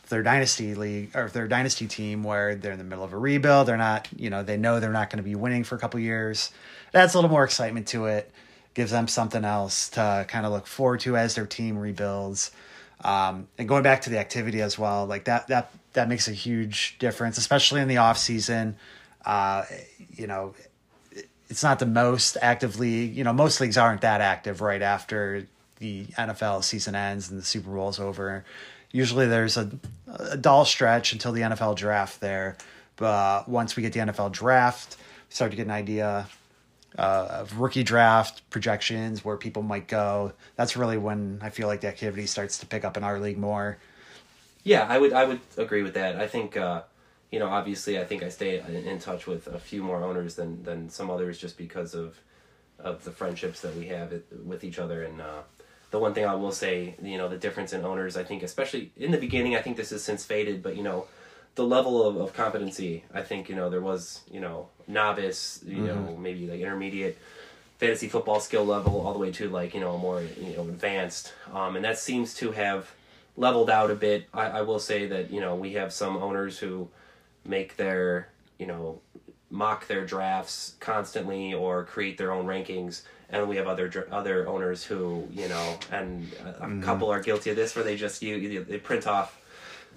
their 0.09 0.23
dynasty 0.23 0.75
league 0.75 1.15
or 1.15 1.29
their 1.29 1.47
dynasty 1.47 1.87
team 1.87 2.23
where 2.23 2.55
they're 2.55 2.73
in 2.73 2.77
the 2.77 2.83
middle 2.83 3.03
of 3.03 3.13
a 3.13 3.17
rebuild, 3.17 3.67
they're 3.67 3.77
not. 3.77 4.07
You 4.15 4.29
know, 4.29 4.43
they 4.43 4.57
know 4.57 4.79
they're 4.79 4.91
not 4.91 5.09
going 5.09 5.17
to 5.17 5.23
be 5.23 5.35
winning 5.35 5.63
for 5.63 5.75
a 5.75 5.79
couple 5.79 5.99
years. 5.99 6.51
That's 6.91 7.13
a 7.13 7.17
little 7.17 7.29
more 7.29 7.43
excitement 7.43 7.87
to 7.87 8.05
it. 8.05 8.31
Gives 8.73 8.91
them 8.91 9.07
something 9.07 9.45
else 9.45 9.89
to 9.89 10.25
kind 10.27 10.45
of 10.45 10.51
look 10.51 10.67
forward 10.67 10.99
to 11.01 11.17
as 11.17 11.35
their 11.35 11.45
team 11.45 11.77
rebuilds. 11.77 12.51
Um, 13.03 13.47
and 13.57 13.67
going 13.67 13.83
back 13.83 14.01
to 14.01 14.09
the 14.09 14.17
activity 14.17 14.61
as 14.61 14.77
well, 14.79 15.05
like 15.05 15.25
that 15.25 15.47
that 15.47 15.71
that 15.93 16.09
makes 16.09 16.27
a 16.27 16.33
huge 16.33 16.97
difference, 16.99 17.37
especially 17.37 17.81
in 17.81 17.87
the 17.87 17.97
off 17.97 18.17
season. 18.17 18.75
Uh, 19.25 19.63
you 20.15 20.27
know, 20.27 20.53
it's 21.49 21.63
not 21.63 21.79
the 21.79 21.85
most 21.85 22.37
active 22.41 22.79
league. 22.79 23.15
You 23.15 23.23
know, 23.23 23.33
most 23.33 23.59
leagues 23.59 23.77
aren't 23.77 24.01
that 24.01 24.21
active 24.21 24.61
right 24.61 24.81
after 24.81 25.47
the 25.79 26.05
NFL 26.17 26.63
season 26.63 26.95
ends 26.95 27.29
and 27.29 27.39
the 27.39 27.45
Super 27.45 27.69
Bowl's 27.69 27.99
over. 27.99 28.45
Usually, 28.95 29.27
there's 29.27 29.57
a, 29.57 29.69
a 30.07 30.37
dull 30.37 30.63
stretch 30.63 31.11
until 31.11 31.33
the 31.33 31.41
NFL 31.41 31.75
draft 31.75 32.21
there. 32.21 32.55
But 32.95 33.49
once 33.49 33.75
we 33.75 33.83
get 33.83 33.91
the 33.91 33.99
NFL 33.99 34.31
draft, 34.31 34.95
we 35.27 35.35
start 35.35 35.51
to 35.51 35.57
get 35.57 35.65
an 35.65 35.73
idea 35.73 36.27
uh, 36.97 37.27
of 37.29 37.59
rookie 37.59 37.83
draft 37.83 38.49
projections, 38.49 39.25
where 39.25 39.35
people 39.35 39.63
might 39.63 39.89
go. 39.89 40.31
That's 40.55 40.77
really 40.77 40.97
when 40.97 41.39
I 41.41 41.49
feel 41.49 41.67
like 41.67 41.81
the 41.81 41.89
activity 41.89 42.25
starts 42.25 42.59
to 42.59 42.65
pick 42.65 42.85
up 42.85 42.95
in 42.95 43.03
our 43.03 43.19
league 43.19 43.37
more. 43.37 43.77
Yeah, 44.63 44.85
I 44.87 44.97
would 44.97 45.11
I 45.11 45.25
would 45.25 45.41
agree 45.57 45.83
with 45.83 45.95
that. 45.95 46.15
I 46.15 46.27
think 46.27 46.55
uh, 46.55 46.83
you 47.31 47.39
know 47.39 47.49
obviously 47.49 47.99
I 47.99 48.05
think 48.05 48.23
I 48.23 48.29
stay 48.29 48.61
in, 48.61 48.99
touch 48.99 49.27
with 49.27 49.47
a 49.47 49.59
few 49.59 49.83
more 49.83 50.05
owners 50.05 50.35
than 50.35 50.63
than 50.63 50.89
some 50.89 51.09
others 51.09 51.37
just 51.37 51.57
because 51.57 51.95
of 51.95 52.17
of 52.79 53.03
the 53.03 53.11
friendships 53.11 53.59
that 53.59 53.75
we 53.75 53.87
have 53.87 54.13
with 54.45 54.63
each 54.63 54.79
other 54.79 55.03
and. 55.03 55.19
Uh, 55.19 55.41
the 55.95 55.99
one 55.99 56.13
thing 56.13 56.25
I 56.25 56.35
will 56.35 56.51
say, 56.51 56.93
you 57.01 57.17
know, 57.17 57.29
the 57.29 57.37
difference 57.37 57.71
in 57.71 57.85
owners, 57.85 58.17
I 58.17 58.23
think, 58.25 58.43
especially 58.43 58.91
in 58.97 59.11
the 59.11 59.17
beginning, 59.17 59.55
I 59.55 59.61
think 59.61 59.77
this 59.77 59.91
has 59.91 60.03
since 60.03 60.25
faded, 60.25 60.61
but 60.61 60.75
you 60.75 60.83
know, 60.83 61.07
the 61.55 61.63
level 61.63 62.05
of, 62.05 62.17
of 62.17 62.33
competency, 62.33 63.05
I 63.13 63.21
think, 63.21 63.47
you 63.47 63.55
know, 63.55 63.69
there 63.69 63.79
was, 63.79 64.19
you 64.29 64.41
know, 64.41 64.67
novice, 64.89 65.63
you 65.65 65.77
know, 65.77 66.17
maybe 66.19 66.47
like 66.47 66.59
intermediate 66.59 67.17
fantasy 67.79 68.09
football 68.09 68.41
skill 68.41 68.65
level 68.65 68.99
all 69.07 69.13
the 69.13 69.19
way 69.19 69.31
to 69.31 69.47
like, 69.47 69.73
you 69.73 69.79
know, 69.79 69.93
a 69.93 69.97
more, 69.97 70.21
you 70.21 70.53
know, 70.57 70.63
advanced. 70.63 71.31
Um, 71.53 71.77
and 71.77 71.85
that 71.85 71.97
seems 71.97 72.33
to 72.35 72.51
have 72.51 72.91
leveled 73.37 73.69
out 73.69 73.89
a 73.89 73.95
bit. 73.95 74.27
I, 74.33 74.47
I 74.47 74.61
will 74.63 74.79
say 74.79 75.07
that, 75.07 75.31
you 75.31 75.39
know, 75.39 75.55
we 75.55 75.73
have 75.73 75.93
some 75.93 76.17
owners 76.17 76.59
who 76.59 76.89
make 77.45 77.77
their, 77.77 78.27
you 78.59 78.67
know, 78.67 78.99
mock 79.49 79.87
their 79.87 80.05
drafts 80.05 80.75
constantly 80.79 81.53
or 81.53 81.83
create 81.83 82.17
their 82.17 82.31
own 82.31 82.45
rankings. 82.45 83.01
And 83.29 83.47
we 83.49 83.55
have 83.57 83.67
other 83.67 84.07
other 84.11 84.47
owners 84.47 84.83
who 84.83 85.27
you 85.31 85.47
know 85.49 85.77
and 85.91 86.31
a, 86.43 86.67
a 86.67 86.81
couple 86.81 87.09
are 87.09 87.19
guilty 87.21 87.49
of 87.49 87.55
this 87.55 87.75
where 87.75 87.83
they 87.83 87.95
just 87.95 88.21
you, 88.21 88.35
you 88.35 88.63
they 88.63 88.77
print 88.77 89.07
off 89.07 89.41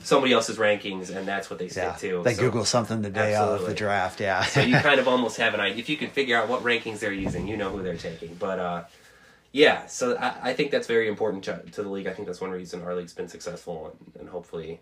somebody 0.00 0.33
else's 0.33 0.59
rankings 0.59 1.14
and 1.14 1.26
that's 1.26 1.50
what 1.50 1.59
they 1.59 1.69
stick 1.69 1.83
Yeah, 1.85 1.93
to 1.97 2.23
they 2.23 2.35
So- 2.35 2.43
Google 2.43 2.64
something 2.64 3.02
the 3.02 3.11
day 3.11 3.35
of 3.35 3.67
the 3.67 3.75
draft. 3.75 4.21
Yeah, 4.21 4.45
so 4.45 4.61
you 4.61 4.76
kind 4.81 4.99
of 5.00 5.09
almost 5.09 5.37
have 5.38 5.55
an 5.55 5.61
idea 5.61 5.78
if 5.78 5.88
you 5.88 5.97
can 5.97 6.09
figure 6.11 6.37
out 6.37 6.49
what 6.49 6.62
rankings 6.62 7.00
they're 7.00 7.12
using 7.12 7.47
you 7.49 7.57
know 7.57 7.71
who 7.71 7.83
they're 7.83 7.97
taking. 7.97 8.35
But 8.35 8.59
uh 8.59 8.85
yeah 9.50 9.87
so 9.87 10.14
i, 10.19 10.50
I 10.50 10.52
think 10.52 10.71
that's 10.71 10.87
very 10.87 11.09
important 11.09 11.45
to, 11.45 11.62
to 11.73 11.83
the 11.83 11.88
league. 11.88 12.07
I 12.07 12.12
think 12.12 12.26
that's 12.28 12.40
one 12.40 12.50
reason 12.50 12.83
our 12.83 12.95
league's 12.95 13.14
been 13.14 13.28
successful 13.28 13.95
and, 14.14 14.21
and 14.21 14.28
hopefully 14.31 14.81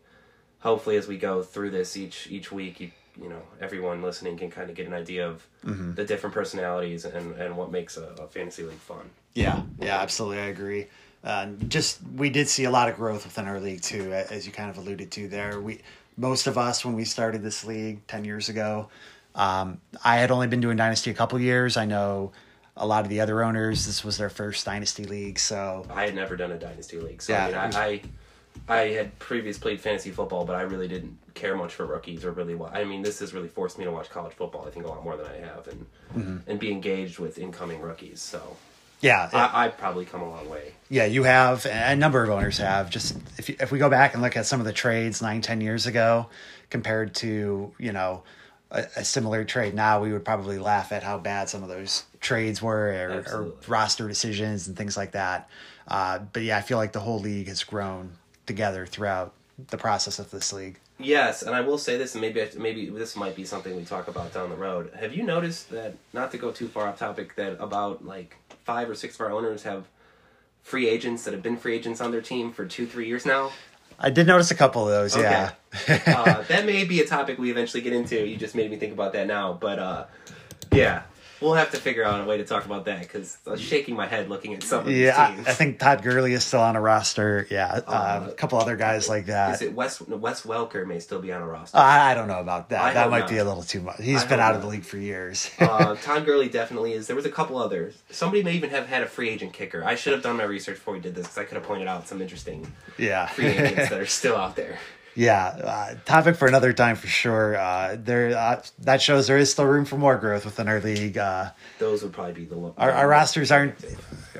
hopefully 0.60 0.96
as 0.96 1.06
we 1.08 1.18
go 1.18 1.42
through 1.42 1.70
this 1.70 1.96
each 1.96 2.28
each 2.30 2.50
week 2.52 2.80
you, 2.80 2.90
you 3.20 3.28
know 3.28 3.42
everyone 3.60 4.02
listening 4.02 4.36
can 4.36 4.50
kind 4.50 4.68
of 4.70 4.76
get 4.76 4.86
an 4.86 4.94
idea 4.94 5.28
of 5.28 5.46
the 5.94 6.04
different 6.04 6.34
personalities 6.34 7.04
and 7.04 7.34
and 7.36 7.56
what 7.56 7.70
makes 7.70 7.96
a, 7.96 8.04
a 8.18 8.26
fantasy 8.28 8.62
league 8.62 8.78
fun 8.78 9.10
Yeah, 9.34 9.62
yeah, 9.80 10.00
absolutely. 10.00 10.38
I 10.40 10.46
agree. 10.46 10.86
Uh, 11.24 11.48
just 11.68 11.98
we 12.14 12.30
did 12.30 12.48
see 12.48 12.64
a 12.64 12.70
lot 12.70 12.88
of 12.88 12.96
growth 12.96 13.24
within 13.24 13.46
our 13.46 13.60
league 13.60 13.82
too, 13.82 14.12
as 14.12 14.46
you 14.46 14.52
kind 14.52 14.70
of 14.70 14.78
alluded 14.78 15.10
to 15.12 15.28
there. 15.28 15.60
We 15.60 15.80
most 16.16 16.46
of 16.46 16.56
us 16.56 16.84
when 16.84 16.94
we 16.94 17.04
started 17.04 17.42
this 17.42 17.64
league 17.64 18.06
ten 18.06 18.24
years 18.24 18.48
ago, 18.48 18.88
um, 19.34 19.80
I 20.04 20.16
had 20.16 20.30
only 20.30 20.46
been 20.46 20.60
doing 20.60 20.76
dynasty 20.76 21.10
a 21.10 21.14
couple 21.14 21.38
years. 21.40 21.76
I 21.76 21.84
know 21.84 22.32
a 22.76 22.86
lot 22.86 23.04
of 23.04 23.08
the 23.08 23.20
other 23.20 23.42
owners. 23.42 23.86
This 23.86 24.04
was 24.04 24.18
their 24.18 24.30
first 24.30 24.64
dynasty 24.66 25.04
league, 25.04 25.38
so 25.38 25.84
I 25.90 26.04
had 26.04 26.14
never 26.14 26.36
done 26.36 26.52
a 26.52 26.58
dynasty 26.58 27.00
league, 27.00 27.22
so 27.22 27.32
Yeah. 27.32 27.46
I 27.46 27.46
mean, 27.48 27.74
I, 27.74 27.84
I 27.86 28.00
I 28.68 28.88
had 28.88 29.18
previously 29.18 29.60
played 29.60 29.80
fantasy 29.80 30.10
football, 30.10 30.44
but 30.44 30.56
I 30.56 30.62
really 30.62 30.88
didn't 30.88 31.18
care 31.34 31.56
much 31.56 31.72
for 31.74 31.86
rookies 31.86 32.24
or 32.24 32.32
really. 32.32 32.54
Wa- 32.54 32.70
I 32.72 32.84
mean, 32.84 33.02
this 33.02 33.20
has 33.20 33.32
really 33.32 33.48
forced 33.48 33.78
me 33.78 33.84
to 33.84 33.90
watch 33.92 34.10
college 34.10 34.34
football. 34.34 34.66
I 34.66 34.70
think 34.70 34.86
a 34.86 34.88
lot 34.88 35.04
more 35.04 35.16
than 35.16 35.26
I 35.26 35.36
have, 35.38 35.68
and 35.68 35.86
Mm-hmm. 36.16 36.50
and 36.50 36.58
be 36.58 36.70
engaged 36.72 37.18
with 37.18 37.38
incoming 37.38 37.80
rookies. 37.82 38.20
So 38.22 38.56
yeah, 39.02 39.28
I, 39.32 39.66
I've 39.66 39.76
probably 39.76 40.04
come 40.06 40.22
a 40.22 40.28
long 40.30 40.48
way. 40.48 40.72
Yeah, 40.88 41.04
you 41.04 41.24
have, 41.24 41.66
a 41.66 41.94
number 41.94 42.22
of 42.24 42.30
owners 42.30 42.58
have. 42.58 42.88
Just 42.90 43.16
if 43.38 43.48
you, 43.50 43.56
if 43.60 43.70
we 43.70 43.78
go 43.78 43.90
back 43.90 44.14
and 44.14 44.22
look 44.22 44.36
at 44.36 44.46
some 44.46 44.58
of 44.60 44.66
the 44.66 44.72
trades 44.72 45.20
nine, 45.20 45.42
ten 45.42 45.60
years 45.60 45.86
ago, 45.86 46.26
compared 46.70 47.14
to 47.16 47.72
you 47.78 47.92
know 47.92 48.22
a, 48.70 48.84
a 48.96 49.04
similar 49.04 49.44
trade 49.44 49.74
now, 49.74 50.00
we 50.00 50.12
would 50.12 50.24
probably 50.24 50.58
laugh 50.58 50.90
at 50.92 51.02
how 51.02 51.18
bad 51.18 51.48
some 51.50 51.62
of 51.62 51.68
those 51.68 52.04
trades 52.20 52.62
were, 52.62 52.88
or, 53.28 53.36
or 53.36 53.52
roster 53.68 54.08
decisions 54.08 54.66
and 54.68 54.76
things 54.76 54.96
like 54.96 55.12
that. 55.12 55.50
Uh, 55.86 56.20
but 56.32 56.42
yeah, 56.42 56.56
I 56.56 56.62
feel 56.62 56.78
like 56.78 56.92
the 56.92 57.00
whole 57.00 57.20
league 57.20 57.48
has 57.48 57.62
grown 57.62 58.12
together 58.46 58.86
throughout 58.86 59.34
the 59.58 59.76
process 59.76 60.18
of 60.18 60.30
this 60.30 60.52
league. 60.52 60.78
Yes, 60.98 61.42
and 61.42 61.54
I 61.54 61.60
will 61.60 61.78
say 61.78 61.98
this, 61.98 62.14
and 62.14 62.22
maybe 62.22 62.46
maybe 62.56 62.88
this 62.88 63.16
might 63.16 63.36
be 63.36 63.44
something 63.44 63.76
we 63.76 63.84
talk 63.84 64.08
about 64.08 64.32
down 64.32 64.48
the 64.48 64.56
road. 64.56 64.90
Have 64.98 65.14
you 65.14 65.22
noticed 65.22 65.70
that? 65.70 65.94
Not 66.14 66.30
to 66.32 66.38
go 66.38 66.52
too 66.52 66.68
far 66.68 66.86
off 66.88 66.98
topic, 66.98 67.34
that 67.36 67.56
about 67.60 68.04
like 68.04 68.36
five 68.64 68.88
or 68.88 68.94
six 68.94 69.14
of 69.16 69.20
our 69.20 69.30
owners 69.30 69.62
have 69.64 69.84
free 70.62 70.88
agents 70.88 71.24
that 71.24 71.34
have 71.34 71.42
been 71.42 71.56
free 71.56 71.74
agents 71.74 72.00
on 72.00 72.10
their 72.10 72.22
team 72.22 72.50
for 72.52 72.64
two, 72.64 72.86
three 72.86 73.06
years 73.06 73.26
now. 73.26 73.52
I 73.98 74.10
did 74.10 74.26
notice 74.26 74.50
a 74.50 74.54
couple 74.54 74.82
of 74.82 74.88
those. 74.88 75.16
Yeah, 75.16 75.52
uh, 75.88 76.42
that 76.42 76.64
may 76.64 76.84
be 76.84 77.00
a 77.00 77.06
topic 77.06 77.38
we 77.38 77.50
eventually 77.50 77.82
get 77.82 77.92
into. 77.92 78.26
You 78.26 78.36
just 78.36 78.54
made 78.54 78.70
me 78.70 78.76
think 78.76 78.92
about 78.92 79.12
that 79.12 79.26
now, 79.26 79.52
but 79.52 79.78
uh, 79.78 80.06
yeah, 80.72 81.02
we'll 81.40 81.54
have 81.54 81.70
to 81.72 81.76
figure 81.76 82.04
out 82.04 82.20
a 82.20 82.24
way 82.24 82.36
to 82.38 82.44
talk 82.44 82.64
about 82.64 82.84
that 82.86 83.00
because 83.00 83.38
I 83.46 83.50
was 83.50 83.60
shaking 83.60 83.96
my 83.96 84.06
head 84.06 84.28
looking 84.28 84.54
at 84.54 84.62
some 84.62 84.80
of 84.80 84.86
these 84.86 84.98
yeah. 84.98 85.34
teams. 85.34 85.46
I, 85.46 85.50
I 85.50 85.54
think 85.54 85.78
Todd 85.78 86.02
Gurley 86.02 86.32
is 86.32 86.44
still 86.44 86.60
on 86.60 86.76
a 86.76 86.80
roster. 86.80 87.46
Yeah, 87.50 87.80
uh, 87.86 88.28
a 88.28 88.32
couple 88.32 88.58
other 88.58 88.76
guys 88.76 89.08
like 89.08 89.26
that. 89.26 89.54
Is 89.54 89.62
it 89.62 89.74
Wes 89.74 90.00
Wes 90.00 90.42
Welker 90.42 90.86
may 90.86 91.00
still 91.00 91.20
be 91.20 91.32
on 91.32 91.42
a 91.42 91.46
roster? 91.46 91.78
I, 91.78 92.12
I 92.12 92.14
don't 92.14 92.28
know 92.28 92.40
about 92.40 92.70
that. 92.70 92.82
I 92.82 92.94
that 92.94 93.10
might 93.10 93.20
not. 93.20 93.28
be 93.28 93.38
a 93.38 93.44
little 93.44 93.62
too 93.62 93.80
much. 93.80 94.00
He's 94.00 94.24
I 94.24 94.28
been 94.28 94.40
out 94.40 94.54
of 94.54 94.62
the 94.62 94.68
league 94.68 94.84
for 94.84 94.98
years. 94.98 95.50
uh, 95.60 95.94
Tom 96.02 96.24
Gurley 96.24 96.48
definitely 96.48 96.92
is. 96.92 97.06
There 97.06 97.16
was 97.16 97.26
a 97.26 97.30
couple 97.30 97.58
others. 97.58 98.02
Somebody 98.10 98.42
may 98.42 98.52
even 98.52 98.70
have 98.70 98.86
had 98.86 99.02
a 99.02 99.06
free 99.06 99.28
agent 99.28 99.52
kicker. 99.52 99.84
I 99.84 99.94
should 99.94 100.12
have 100.12 100.22
done 100.22 100.36
my 100.36 100.44
research 100.44 100.76
before 100.76 100.94
we 100.94 101.00
did 101.00 101.14
this 101.14 101.26
because 101.26 101.38
I 101.38 101.44
could 101.44 101.56
have 101.56 101.64
pointed 101.64 101.88
out 101.88 102.08
some 102.08 102.20
interesting 102.20 102.70
yeah, 102.98 103.26
free 103.26 103.46
agents 103.46 103.88
that 103.90 104.00
are 104.00 104.06
still 104.06 104.36
out 104.36 104.56
there. 104.56 104.78
Yeah. 105.16 105.46
Uh, 105.46 105.94
topic 106.04 106.36
for 106.36 106.46
another 106.46 106.72
time 106.72 106.94
for 106.96 107.06
sure. 107.08 107.56
Uh, 107.56 107.96
there, 107.98 108.36
uh, 108.36 108.62
that 108.80 109.02
shows 109.02 109.26
there 109.26 109.38
is 109.38 109.50
still 109.50 109.64
room 109.66 109.84
for 109.84 109.96
more 109.96 110.16
growth 110.16 110.44
within 110.44 110.68
our 110.68 110.80
league. 110.80 111.18
Uh, 111.18 111.50
Those 111.78 112.02
would 112.02 112.12
probably 112.12 112.34
be 112.34 112.44
the 112.44 112.56
lo- 112.56 112.74
our, 112.78 112.92
our 112.92 113.08
rosters 113.08 113.50
aren't. 113.50 113.74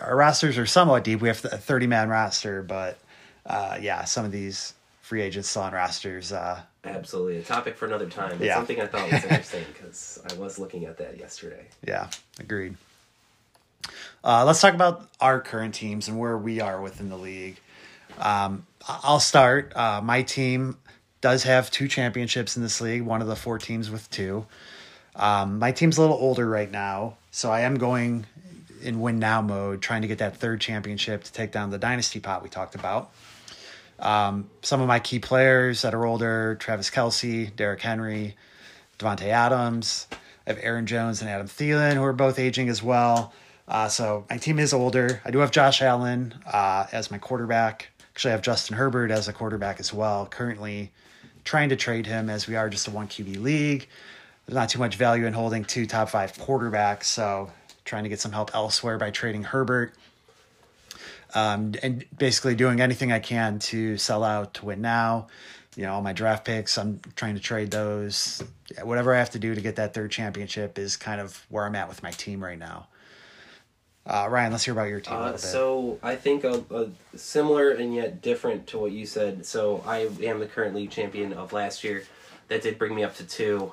Our 0.00 0.14
rosters 0.14 0.58
are 0.58 0.66
somewhat 0.66 1.02
deep. 1.04 1.20
We 1.20 1.28
have 1.28 1.44
a 1.46 1.56
thirty 1.58 1.86
man 1.86 2.08
roster, 2.08 2.62
but 2.62 2.98
uh, 3.44 3.78
yeah, 3.80 4.04
some 4.04 4.24
of 4.24 4.30
these 4.32 4.74
free 5.02 5.22
agents 5.22 5.48
still 5.48 5.62
on 5.62 5.72
rosters. 5.72 6.32
Uh, 6.32 6.60
Absolutely, 6.84 7.38
a 7.38 7.42
topic 7.42 7.76
for 7.76 7.86
another 7.86 8.08
time. 8.08 8.32
It's 8.32 8.42
Yeah. 8.42 8.54
something 8.56 8.80
I 8.80 8.86
thought 8.86 9.10
was 9.10 9.22
interesting 9.24 9.64
because 9.72 10.20
I 10.30 10.34
was 10.34 10.58
looking 10.58 10.84
at 10.84 10.98
that 10.98 11.18
yesterday. 11.18 11.64
Yeah, 11.84 12.08
agreed. 12.38 12.76
Uh, 14.24 14.44
let's 14.44 14.60
talk 14.60 14.74
about 14.74 15.08
our 15.20 15.40
current 15.40 15.74
teams 15.74 16.08
and 16.08 16.18
where 16.18 16.36
we 16.36 16.60
are 16.60 16.80
within 16.80 17.08
the 17.08 17.16
league. 17.16 17.56
Um, 18.18 18.66
I'll 18.88 19.20
start. 19.20 19.72
Uh, 19.76 20.00
my 20.02 20.22
team 20.22 20.78
does 21.20 21.42
have 21.42 21.70
two 21.70 21.88
championships 21.88 22.56
in 22.56 22.62
this 22.62 22.80
league, 22.80 23.02
one 23.02 23.20
of 23.20 23.26
the 23.26 23.34
four 23.34 23.58
teams 23.58 23.90
with 23.90 24.08
two. 24.10 24.46
Um, 25.16 25.58
my 25.58 25.72
team's 25.72 25.98
a 25.98 26.00
little 26.00 26.16
older 26.16 26.48
right 26.48 26.70
now, 26.70 27.16
so 27.30 27.50
I 27.50 27.62
am 27.62 27.76
going 27.76 28.26
in 28.82 29.00
win 29.00 29.18
now 29.18 29.42
mode, 29.42 29.82
trying 29.82 30.02
to 30.02 30.08
get 30.08 30.18
that 30.18 30.36
third 30.36 30.60
championship 30.60 31.24
to 31.24 31.32
take 31.32 31.50
down 31.50 31.70
the 31.70 31.78
dynasty 31.78 32.20
pot 32.20 32.42
we 32.42 32.48
talked 32.48 32.74
about. 32.74 33.10
Um, 33.98 34.50
some 34.62 34.80
of 34.80 34.88
my 34.88 35.00
key 35.00 35.18
players 35.18 35.82
that 35.82 35.94
are 35.94 36.04
older 36.04 36.56
Travis 36.60 36.90
Kelce, 36.90 37.54
Derrick 37.56 37.80
Henry, 37.80 38.36
Davante 38.98 39.22
Adams. 39.22 40.06
I 40.46 40.50
have 40.50 40.58
Aaron 40.62 40.86
Jones 40.86 41.22
and 41.22 41.30
Adam 41.30 41.48
Thielen, 41.48 41.94
who 41.94 42.04
are 42.04 42.12
both 42.12 42.38
aging 42.38 42.68
as 42.68 42.82
well. 42.82 43.32
Uh, 43.66 43.88
so 43.88 44.26
my 44.30 44.36
team 44.36 44.60
is 44.60 44.72
older. 44.72 45.20
I 45.24 45.32
do 45.32 45.38
have 45.38 45.50
Josh 45.50 45.82
Allen 45.82 46.34
uh, 46.46 46.86
as 46.92 47.10
my 47.10 47.18
quarterback. 47.18 47.88
Actually, 48.16 48.30
have 48.30 48.40
Justin 48.40 48.78
Herbert 48.78 49.10
as 49.10 49.28
a 49.28 49.32
quarterback 49.34 49.78
as 49.78 49.92
well. 49.92 50.24
Currently 50.24 50.90
trying 51.44 51.68
to 51.68 51.76
trade 51.76 52.06
him 52.06 52.30
as 52.30 52.46
we 52.46 52.56
are 52.56 52.70
just 52.70 52.88
a 52.88 52.90
one 52.90 53.08
QB 53.08 53.42
league. 53.42 53.88
There's 54.46 54.54
not 54.54 54.70
too 54.70 54.78
much 54.78 54.96
value 54.96 55.26
in 55.26 55.34
holding 55.34 55.66
two 55.66 55.84
top 55.84 56.08
five 56.08 56.32
quarterbacks. 56.32 57.04
So 57.04 57.50
trying 57.84 58.04
to 58.04 58.08
get 58.08 58.18
some 58.18 58.32
help 58.32 58.54
elsewhere 58.54 58.96
by 58.96 59.10
trading 59.10 59.42
Herbert. 59.42 59.92
Um, 61.34 61.74
and 61.82 62.06
basically 62.16 62.54
doing 62.54 62.80
anything 62.80 63.12
I 63.12 63.18
can 63.18 63.58
to 63.58 63.98
sell 63.98 64.24
out 64.24 64.54
to 64.54 64.64
win 64.64 64.80
now. 64.80 65.26
You 65.76 65.82
know, 65.82 65.92
all 65.92 66.00
my 66.00 66.14
draft 66.14 66.46
picks, 66.46 66.78
I'm 66.78 67.02
trying 67.16 67.34
to 67.34 67.40
trade 67.42 67.70
those. 67.70 68.42
Whatever 68.82 69.14
I 69.14 69.18
have 69.18 69.32
to 69.32 69.38
do 69.38 69.54
to 69.54 69.60
get 69.60 69.76
that 69.76 69.92
third 69.92 70.10
championship 70.10 70.78
is 70.78 70.96
kind 70.96 71.20
of 71.20 71.44
where 71.50 71.66
I'm 71.66 71.74
at 71.74 71.86
with 71.86 72.02
my 72.02 72.12
team 72.12 72.42
right 72.42 72.58
now. 72.58 72.86
Uh, 74.06 74.28
Ryan, 74.30 74.52
let's 74.52 74.64
hear 74.64 74.72
about 74.72 74.88
your 74.88 75.00
team 75.00 75.14
Uh, 75.16 75.36
so 75.36 75.98
I 76.02 76.14
think 76.14 76.44
a, 76.44 76.62
a 76.70 76.88
similar 77.18 77.72
and 77.72 77.92
yet 77.92 78.22
different 78.22 78.68
to 78.68 78.78
what 78.78 78.92
you 78.92 79.04
said. 79.04 79.44
So 79.44 79.82
I 79.84 80.08
am 80.22 80.38
the 80.38 80.46
current 80.46 80.76
league 80.76 80.90
champion 80.90 81.32
of 81.32 81.52
last 81.52 81.82
year. 81.82 82.04
That 82.48 82.62
did 82.62 82.78
bring 82.78 82.94
me 82.94 83.02
up 83.02 83.16
to 83.16 83.24
two. 83.26 83.72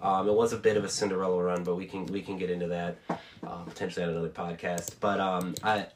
Um, 0.00 0.28
it 0.28 0.34
was 0.34 0.52
a 0.52 0.56
bit 0.56 0.76
of 0.76 0.84
a 0.84 0.88
Cinderella 0.88 1.42
run, 1.42 1.64
but 1.64 1.74
we 1.76 1.86
can 1.86 2.06
we 2.06 2.22
can 2.22 2.38
get 2.38 2.50
into 2.50 2.68
that 2.68 2.96
uh, 3.44 3.62
potentially 3.64 4.04
on 4.04 4.10
another 4.10 4.28
podcast. 4.28 4.94
But 5.00 5.18
um, 5.18 5.54
I 5.64 5.86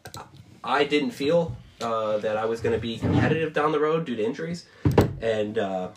I 0.65 0.85
didn't 0.85 1.11
feel 1.13 1.57
uh, 1.81 2.19
that 2.19 2.37
I 2.37 2.45
was 2.47 2.61
going 2.61 2.75
to 2.75 2.81
be 2.81 2.99
competitive 2.99 3.53
down 3.53 3.71
the 3.71 3.81
road 3.81 4.05
due 4.05 4.17
to 4.17 4.25
injuries, 4.25 4.67
and 5.21 5.59
uh, 5.59 5.89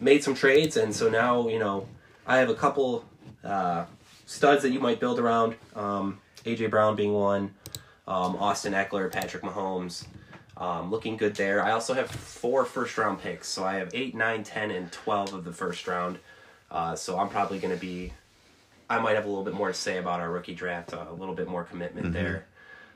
made 0.00 0.24
some 0.24 0.34
trades, 0.34 0.76
and 0.76 0.94
so 0.94 1.08
now 1.08 1.48
you 1.48 1.60
know 1.60 1.86
I 2.26 2.38
have 2.38 2.48
a 2.48 2.54
couple 2.54 3.04
uh, 3.44 3.84
studs 4.26 4.62
that 4.62 4.70
you 4.70 4.80
might 4.80 4.98
build 4.98 5.20
around. 5.20 5.54
Um, 5.76 6.20
AJ 6.44 6.70
Brown 6.70 6.96
being 6.96 7.12
one, 7.12 7.54
um, 8.06 8.36
Austin 8.36 8.72
Ekeler, 8.72 9.10
Patrick 9.10 9.42
Mahomes, 9.42 10.06
um, 10.56 10.90
looking 10.90 11.16
good 11.16 11.34
there. 11.34 11.62
I 11.62 11.72
also 11.72 11.94
have 11.94 12.10
four 12.10 12.64
first 12.64 12.98
round 12.98 13.20
picks, 13.20 13.48
so 13.48 13.64
I 13.64 13.74
have 13.74 13.90
eight, 13.94 14.14
nine, 14.14 14.44
ten, 14.44 14.70
and 14.70 14.90
twelve 14.92 15.32
of 15.34 15.44
the 15.44 15.52
first 15.52 15.86
round. 15.86 16.18
Uh, 16.70 16.94
so 16.94 17.18
I'm 17.18 17.28
probably 17.28 17.58
going 17.58 17.74
to 17.74 17.80
be. 17.80 18.12
I 18.88 18.98
might 18.98 19.14
have 19.14 19.24
a 19.24 19.28
little 19.28 19.44
bit 19.44 19.54
more 19.54 19.68
to 19.68 19.74
say 19.74 19.98
about 19.98 20.20
our 20.20 20.30
rookie 20.30 20.54
draft, 20.54 20.92
uh, 20.92 21.06
a 21.08 21.14
little 21.14 21.34
bit 21.34 21.48
more 21.48 21.64
commitment 21.64 22.12
there, 22.12 22.46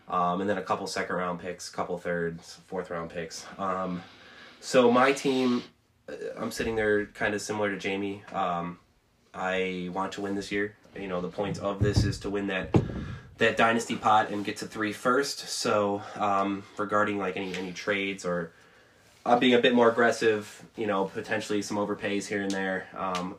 um, 0.09 0.41
and 0.41 0.51
then 0.51 0.59
a 0.59 0.63
couple 0.63 0.87
second 0.87 1.17
round 1.17 1.41
picks, 1.41 1.71
couple 1.71 1.97
thirds, 1.99 2.59
fourth 2.67 2.91
round 2.91 3.11
picks. 3.11 3.47
Um, 3.59 4.03
so 4.61 4.91
my 4.91 5.13
team, 5.13 5.63
uh, 6.09 6.13
I'm 6.37 6.51
sitting 6.51 6.77
there 6.77 7.07
kind 7.07 7.35
of 7.35 7.41
similar 7.41 7.71
to 7.71 7.79
Jamie. 7.79 8.23
Um, 8.33 8.79
I 9.33 9.91
want 9.93 10.13
to 10.13 10.21
win 10.21 10.35
this 10.35 10.53
year. 10.53 10.77
You 10.95 11.09
know, 11.09 11.21
the 11.21 11.29
point 11.29 11.59
of 11.59 11.83
this 11.83 12.05
is 12.05 12.19
to 12.21 12.31
win 12.31 12.47
that 12.49 12.75
that 13.39 13.57
dynasty 13.57 13.97
pot 13.97 14.31
and 14.31 14.45
get 14.45 14.59
to 14.59 14.67
three 14.67 14.93
first. 14.93 15.49
So 15.49 16.03
um, 16.17 16.65
regarding 16.77 17.19
like 17.19 17.37
any 17.37 17.55
any 17.57 17.73
trades 17.73 18.25
or 18.25 18.53
uh, 19.25 19.39
being 19.39 19.55
a 19.55 19.59
bit 19.59 19.75
more 19.75 19.91
aggressive, 19.91 20.65
you 20.77 20.87
know, 20.87 21.07
potentially 21.07 21.63
some 21.63 21.77
overpays 21.77 22.27
here 22.27 22.43
and 22.43 22.51
there. 22.51 22.87
Um, 22.97 23.37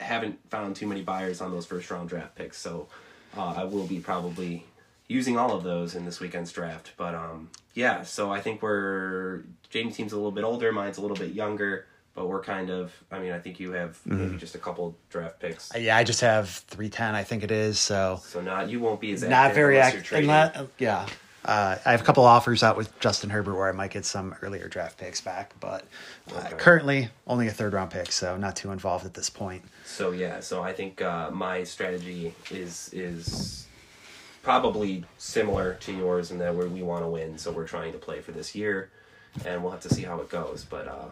haven't 0.00 0.38
found 0.50 0.76
too 0.76 0.86
many 0.86 1.02
buyers 1.02 1.40
on 1.40 1.50
those 1.50 1.66
first 1.66 1.90
round 1.90 2.08
draft 2.08 2.34
picks, 2.34 2.58
so 2.58 2.88
uh, 3.36 3.54
I 3.56 3.64
will 3.64 3.86
be 3.86 4.00
probably 4.00 4.64
using 5.06 5.38
all 5.38 5.52
of 5.52 5.62
those 5.62 5.94
in 5.94 6.04
this 6.04 6.20
weekend's 6.20 6.52
draft. 6.52 6.92
But 6.96 7.14
um, 7.14 7.50
yeah, 7.74 8.02
so 8.02 8.30
I 8.30 8.40
think 8.40 8.62
we're 8.62 9.44
Jamie's 9.70 9.96
team's 9.96 10.12
a 10.12 10.16
little 10.16 10.32
bit 10.32 10.44
older, 10.44 10.72
mine's 10.72 10.98
a 10.98 11.00
little 11.00 11.16
bit 11.16 11.32
younger, 11.32 11.86
but 12.18 12.26
we're 12.28 12.42
kind 12.42 12.68
of. 12.68 12.92
I 13.12 13.20
mean, 13.20 13.30
I 13.30 13.38
think 13.38 13.60
you 13.60 13.70
have 13.72 13.96
maybe 14.04 14.36
just 14.36 14.56
a 14.56 14.58
couple 14.58 14.96
draft 15.08 15.38
picks, 15.38 15.70
yeah, 15.78 15.96
I 15.96 16.02
just 16.02 16.20
have 16.20 16.48
310, 16.48 17.14
I 17.14 17.22
think 17.22 17.44
it 17.44 17.52
is. 17.52 17.78
So 17.78 18.20
so 18.24 18.40
not 18.40 18.68
you 18.68 18.80
won't 18.80 19.00
be 19.00 19.12
as 19.12 19.22
not 19.22 19.54
very 19.54 19.78
active. 19.80 20.02
trading. 20.02 20.28
yeah. 20.78 21.06
Uh, 21.44 21.78
I 21.86 21.92
have 21.92 22.00
a 22.00 22.04
couple 22.04 22.24
offers 22.24 22.64
out 22.64 22.76
with 22.76 22.98
Justin 22.98 23.30
Herbert 23.30 23.54
where 23.54 23.68
I 23.68 23.72
might 23.72 23.92
get 23.92 24.04
some 24.04 24.34
earlier 24.42 24.66
draft 24.68 24.98
picks 24.98 25.20
back, 25.20 25.54
but 25.60 25.84
uh, 26.34 26.38
Okay. 26.40 26.56
currently 26.56 27.08
only 27.28 27.46
a 27.46 27.52
third 27.52 27.72
round 27.72 27.92
pick, 27.92 28.10
so 28.10 28.36
not 28.36 28.56
too 28.56 28.72
involved 28.72 29.06
at 29.06 29.14
this 29.14 29.30
point. 29.30 29.62
So 29.84 30.10
yeah, 30.10 30.40
so 30.40 30.62
I 30.62 30.72
think 30.72 31.00
uh, 31.00 31.30
my 31.30 31.62
strategy 31.62 32.34
is 32.50 32.90
is 32.92 33.66
probably 34.42 35.04
similar 35.18 35.74
to 35.74 35.92
yours 35.92 36.32
in 36.32 36.38
that 36.38 36.54
we 36.54 36.66
we 36.66 36.82
want 36.82 37.04
to 37.04 37.08
win, 37.08 37.38
so 37.38 37.52
we're 37.52 37.68
trying 37.68 37.92
to 37.92 37.98
play 37.98 38.20
for 38.20 38.32
this 38.32 38.56
year, 38.56 38.90
and 39.46 39.62
we'll 39.62 39.70
have 39.72 39.80
to 39.82 39.94
see 39.94 40.02
how 40.02 40.20
it 40.20 40.28
goes. 40.28 40.66
But 40.68 40.88
uh, 40.88 41.06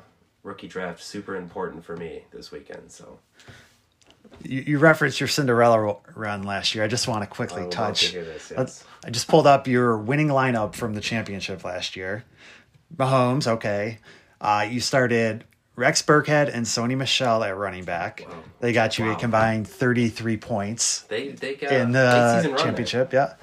rookie 0.46 0.68
draft 0.68 1.02
super 1.02 1.36
important 1.36 1.84
for 1.84 1.96
me 1.96 2.24
this 2.30 2.50
weekend. 2.52 2.90
So 2.90 3.18
You, 4.42 4.62
you 4.66 4.78
referenced 4.78 5.20
your 5.20 5.28
Cinderella 5.28 5.96
run 6.14 6.44
last 6.44 6.74
year. 6.74 6.84
I 6.84 6.88
just 6.88 7.08
want 7.08 7.22
to 7.22 7.26
quickly 7.26 7.64
to 7.64 7.68
touch. 7.68 8.06
hear 8.06 8.24
this, 8.24 8.52
yes. 8.56 8.84
I 9.04 9.10
just 9.10 9.28
pulled 9.28 9.46
up 9.46 9.66
your 9.66 9.98
winning 9.98 10.28
lineup 10.28 10.74
from 10.74 10.94
the 10.94 11.00
championship 11.00 11.64
last 11.64 11.96
year. 11.96 12.24
Mahomes, 12.96 13.46
okay. 13.46 13.98
Uh, 14.40 14.66
you 14.70 14.80
started 14.80 15.44
Rex 15.74 16.00
Burkhead 16.02 16.52
and 16.52 16.64
Sony 16.64 16.96
Michel 16.96 17.42
at 17.42 17.56
running 17.56 17.84
back. 17.84 18.24
Wow. 18.28 18.36
They 18.60 18.72
got 18.72 18.98
you 18.98 19.10
a 19.10 19.16
combined 19.16 19.66
33 19.68 20.36
points 20.36 21.02
they 21.02 21.28
they 21.28 21.54
got 21.54 21.72
in 21.72 21.92
the 21.92 22.36
season 22.36 22.52
run 22.52 22.56
there. 22.56 22.66
championship. 22.66 23.12
Yeah. 23.12 23.34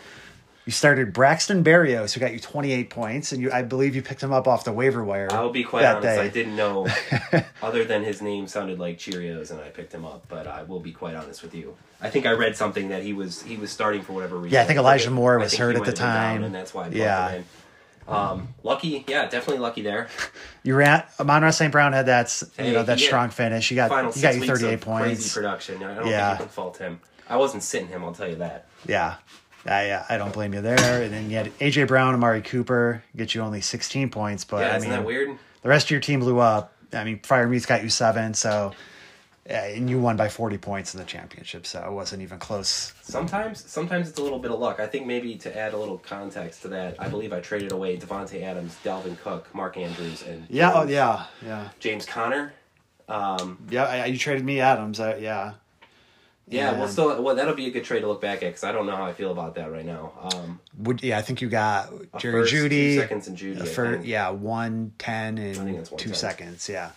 You 0.65 0.71
started 0.71 1.12
Braxton 1.12 1.62
Berrios, 1.63 2.13
who 2.13 2.21
got 2.21 2.32
you 2.32 2.39
28 2.39 2.89
points, 2.89 3.34
and 3.34 3.41
you 3.41 3.52
I 3.52 3.63
believe 3.63 3.95
you 3.97 4.02
picked 4.02 4.23
him 4.23 4.32
up 4.32 4.47
off 4.47 4.63
the 4.63 4.71
waiver 4.71 5.04
wire. 5.04 5.28
I'll 5.32 5.49
be 5.49 5.65
quite 5.65 5.84
honest. 5.84 6.04
day. 6.04 6.19
I 6.21 6.30
didn't 6.30 6.56
know, 6.56 6.88
other 7.62 7.84
than 7.84 8.04
his 8.04 8.21
name 8.21 8.47
sounded 8.47 8.80
like 8.80 8.97
Cheerios, 8.97 9.52
and 9.52 9.60
I 9.60 9.69
picked 9.69 9.93
him 9.93 10.06
up. 10.06 10.26
But 10.30 10.47
I 10.47 10.63
will 10.63 10.80
be 10.80 10.93
quite 10.93 11.15
honest 11.15 11.43
with 11.43 11.54
you. 11.54 11.76
I 12.02 12.10
think 12.10 12.26
I 12.26 12.32
read 12.32 12.56
something 12.56 12.89
that 12.89 13.04
he 13.04 13.12
was 13.12 13.41
he 13.41 13.58
was 13.58 13.71
starting 13.71 14.04
for 14.04 14.13
whatever 14.13 14.38
reason. 14.38 14.54
Yeah, 14.54 14.62
I 14.62 14.65
think 14.65 14.80
Elijah 14.80 15.12
Moore 15.12 15.38
was 15.38 15.54
hurt 15.54 15.76
at 15.76 15.84
the 15.84 15.91
been 15.91 15.95
down, 15.99 16.15
time. 16.36 16.43
and 16.45 16.56
that's 16.56 16.73
why 16.73 16.86
I 16.86 16.89
Yeah. 16.89 17.41
Um, 18.06 18.49
lucky, 18.63 19.06
yeah, 19.08 19.28
definitely 19.30 19.60
lucky 19.62 19.82
there. 19.82 20.08
You 20.65 20.76
ran 20.76 21.04
Amon-Ra 21.19 21.49
St. 21.52 21.73
Brown 21.73 21.91
had 21.91 22.06
that 22.06 22.26
s- 22.28 22.49
you 22.58 22.71
know 22.71 22.84
that 22.84 22.97
strong 22.97 23.32
finish. 23.32 23.67
He 23.67 23.76
got 23.76 23.89
Final 23.89 24.13
he 24.13 24.21
got 24.21 24.36
you 24.36 24.45
38 24.45 24.80
points. 24.80 25.06
crazy 25.08 25.34
production. 25.34 25.84
I 25.84 25.95
don't 25.95 26.08
Yeah. 26.08 26.30
think 26.30 26.39
you 26.39 26.45
can 26.45 26.54
fault 26.54 26.78
him. 26.78 27.02
I 27.30 27.36
wasn't 27.36 27.63
sitting 27.63 27.89
him. 27.89 28.02
I'll 28.02 28.13
tell 28.13 28.30
you 28.30 28.38
that. 28.38 28.67
Yeah. 28.88 29.15
I, 29.65 30.04
I 30.10 30.17
don't 30.17 30.34
blame 30.34 30.54
you 30.54 30.62
there. 30.62 31.02
And 31.04 31.13
then 31.13 31.30
you 31.30 31.38
had 31.38 31.58
AJ 31.60 31.88
Brown, 31.88 32.13
Amari 32.13 32.41
Cooper 32.41 33.04
get 33.15 33.34
you 33.34 33.41
only 33.41 33.62
16 33.62 34.10
points, 34.10 34.43
but 34.43 34.62
yeah, 34.62 34.76
I 34.76 34.80
mean 34.80 34.89
that 34.89 35.06
weird? 35.06 35.38
the 35.62 35.69
rest 35.69 35.88
of 35.88 35.91
your 35.91 35.99
team 35.99 36.19
blew 36.19 36.39
up. 36.39 36.73
I 36.91 37.04
mean, 37.04 37.19
Fire 37.23 37.47
Meats 37.47 37.65
got 37.65 37.82
you 37.84 37.89
seven, 37.89 38.34
so 38.34 38.73
and 39.45 39.89
you 39.89 39.99
won 39.99 40.15
by 40.15 40.30
40 40.30 40.58
points 40.58 40.93
in 40.93 40.99
the 40.99 41.06
championship, 41.06 41.65
so 41.65 41.84
it 41.86 41.91
wasn't 41.91 42.21
even 42.21 42.39
close. 42.39 42.93
Sometimes, 43.02 43.63
sometimes 43.69 44.08
it's 44.08 44.17
a 44.17 44.23
little 44.23 44.39
bit 44.39 44.52
of 44.52 44.60
luck. 44.60 44.80
I 44.80 44.88
think 44.88 45.06
maybe 45.06 45.36
to 45.39 45.58
add 45.58 45.73
a 45.73 45.78
little 45.78 45.97
context 45.97 46.62
to 46.62 46.69
that, 46.69 46.95
I 46.97 47.10
believe 47.10 47.34
I 47.34 47.41
traded 47.41 47.71
away 47.73 47.97
Davante 47.97 48.41
Adams, 48.41 48.78
Dalvin 48.84 49.19
Cook, 49.19 49.54
Mark 49.54 49.76
Andrews, 49.76 50.23
and 50.23 50.45
Yeah, 50.49 50.71
oh 50.73 50.82
James- 50.82 50.91
yeah, 50.91 51.26
yeah, 51.45 51.69
James 51.80 52.06
Conner. 52.06 52.54
Um, 53.10 53.58
yeah. 53.69 53.84
I, 53.84 54.06
you 54.06 54.17
traded 54.17 54.45
me 54.45 54.62
Adams. 54.62 54.99
Uh, 54.99 55.17
yeah, 55.19 55.54
yeah, 56.47 56.73
well, 56.77 56.88
still, 56.88 57.21
well, 57.21 57.36
that'll 57.36 57.56
be 57.56 57.67
a 57.67 57.71
good 57.71 57.84
trade 57.84 58.01
to 58.01 58.08
look 58.08 58.21
back 58.21 58.43
at 58.43 58.47
because 58.49 58.63
I 58.63 58.71
don't 58.71 58.86
know 58.86 58.95
how 58.95 59.06
I 59.06 59.13
feel 59.13 59.32
about 59.32 59.56
that 59.56 59.71
right 59.71 59.86
now. 59.86 60.12
Um, 60.21 60.60
Would 60.79 61.01
yeah, 61.03 61.17
I 61.17 61.21
think 61.21 61.41
you 61.41 61.49
got 61.49 61.89
Jerry 62.19 62.41
first, 62.41 62.51
Judy. 62.51 62.97
seconds, 62.97 63.27
and 63.27 63.38
Judy. 63.38 63.60
a 63.60 63.63
I 63.63 63.65
fir- 63.65 63.93
think. 63.93 64.06
yeah, 64.08 64.29
one 64.29 64.93
ten 64.97 65.38
and 65.38 65.56
two 65.56 65.62
110. 65.62 66.13
seconds. 66.13 66.67
Yeah, 66.69 66.91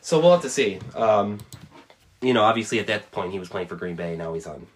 So 0.00 0.20
we'll 0.20 0.32
have 0.32 0.42
to 0.42 0.50
see. 0.50 0.78
Um, 0.94 1.38
you 2.20 2.32
know, 2.34 2.42
obviously 2.42 2.78
at 2.80 2.86
that 2.88 3.10
point 3.12 3.32
he 3.32 3.38
was 3.38 3.48
playing 3.48 3.68
for 3.68 3.76
Green 3.76 3.96
Bay. 3.96 4.16
Now 4.16 4.34
he's 4.34 4.46
on 4.46 4.66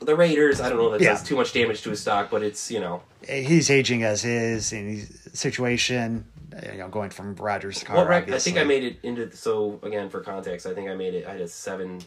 the 0.00 0.14
Raiders. 0.16 0.60
I 0.60 0.68
don't 0.68 0.78
know 0.78 0.92
if 0.92 0.98
that 1.00 1.04
Yeah. 1.04 1.12
does 1.12 1.22
too 1.22 1.36
much 1.36 1.52
damage 1.52 1.82
to 1.82 1.90
his 1.90 2.00
stock, 2.00 2.30
but 2.30 2.42
it's 2.42 2.70
you 2.70 2.80
know 2.80 3.02
he's 3.28 3.70
aging 3.70 4.02
as 4.02 4.24
is 4.24 4.72
in 4.72 4.88
his 4.96 5.28
situation. 5.32 6.24
You 6.72 6.78
know, 6.78 6.88
going 6.88 7.10
from 7.10 7.34
Rodgers 7.36 7.80
to 7.80 7.84
Carr. 7.84 7.96
what 7.98 8.08
rec- 8.08 8.30
I 8.30 8.38
think 8.38 8.56
I 8.56 8.64
made 8.64 8.82
it 8.84 8.96
into. 9.02 9.30
So 9.36 9.78
again, 9.82 10.08
for 10.08 10.20
context, 10.20 10.66
I 10.66 10.72
think 10.74 10.88
I 10.88 10.94
made 10.94 11.14
it. 11.14 11.26
I 11.26 11.32
had 11.32 11.40
a 11.42 11.48
seven. 11.48 12.00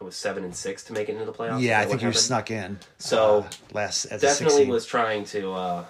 I 0.00 0.04
was 0.04 0.14
seven 0.14 0.44
and 0.44 0.54
six 0.54 0.84
to 0.84 0.92
make 0.92 1.08
it 1.08 1.12
into 1.12 1.24
the 1.24 1.32
playoffs. 1.32 1.60
Yeah, 1.60 1.80
I 1.80 1.84
think 1.86 2.02
you 2.02 2.06
happened? 2.06 2.22
snuck 2.22 2.50
in. 2.50 2.78
So, 2.98 3.40
uh, 3.40 3.50
last 3.72 4.04
as 4.06 4.20
Definitely 4.20 4.66
was 4.66 4.86
trying 4.86 5.24
to 5.26 5.52
uh, 5.52 5.84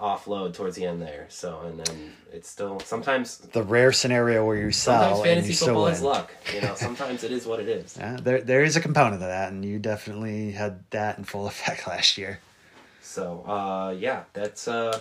offload 0.00 0.54
towards 0.54 0.76
the 0.76 0.86
end 0.86 1.02
there. 1.02 1.26
So 1.28 1.60
and 1.60 1.78
then 1.78 2.12
it's 2.32 2.48
still 2.48 2.80
sometimes. 2.80 3.38
the 3.38 3.62
rare 3.62 3.92
scenario 3.92 4.46
where 4.46 4.56
you 4.56 4.70
Sometimes 4.70 5.16
sell 5.16 5.22
and 5.24 5.24
fantasy 5.24 5.52
football 5.52 5.88
is 5.88 6.00
luck. 6.00 6.32
You 6.54 6.62
know, 6.62 6.74
sometimes 6.76 7.24
it 7.24 7.32
is 7.32 7.46
what 7.46 7.60
it 7.60 7.68
is. 7.68 7.96
Yeah, 7.98 8.16
there 8.20 8.40
there 8.40 8.62
is 8.62 8.76
a 8.76 8.80
component 8.80 9.14
of 9.14 9.20
that, 9.28 9.52
and 9.52 9.64
you 9.64 9.78
definitely 9.78 10.52
had 10.52 10.88
that 10.90 11.18
in 11.18 11.24
full 11.24 11.46
effect 11.52 11.86
last 11.86 12.16
year. 12.16 12.40
So 13.02 13.44
uh, 13.46 13.94
yeah, 13.98 14.24
that's. 14.32 14.68
Uh, 14.68 14.98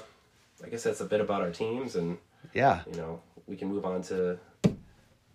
I 0.63 0.69
guess 0.69 0.83
that's 0.83 1.01
a 1.01 1.05
bit 1.05 1.21
about 1.21 1.41
our 1.41 1.51
teams 1.51 1.95
and 1.95 2.17
Yeah, 2.53 2.81
you 2.91 2.97
know, 2.97 3.21
we 3.45 3.55
can 3.55 3.67
move 3.67 3.85
on 3.85 4.01
to 4.03 4.39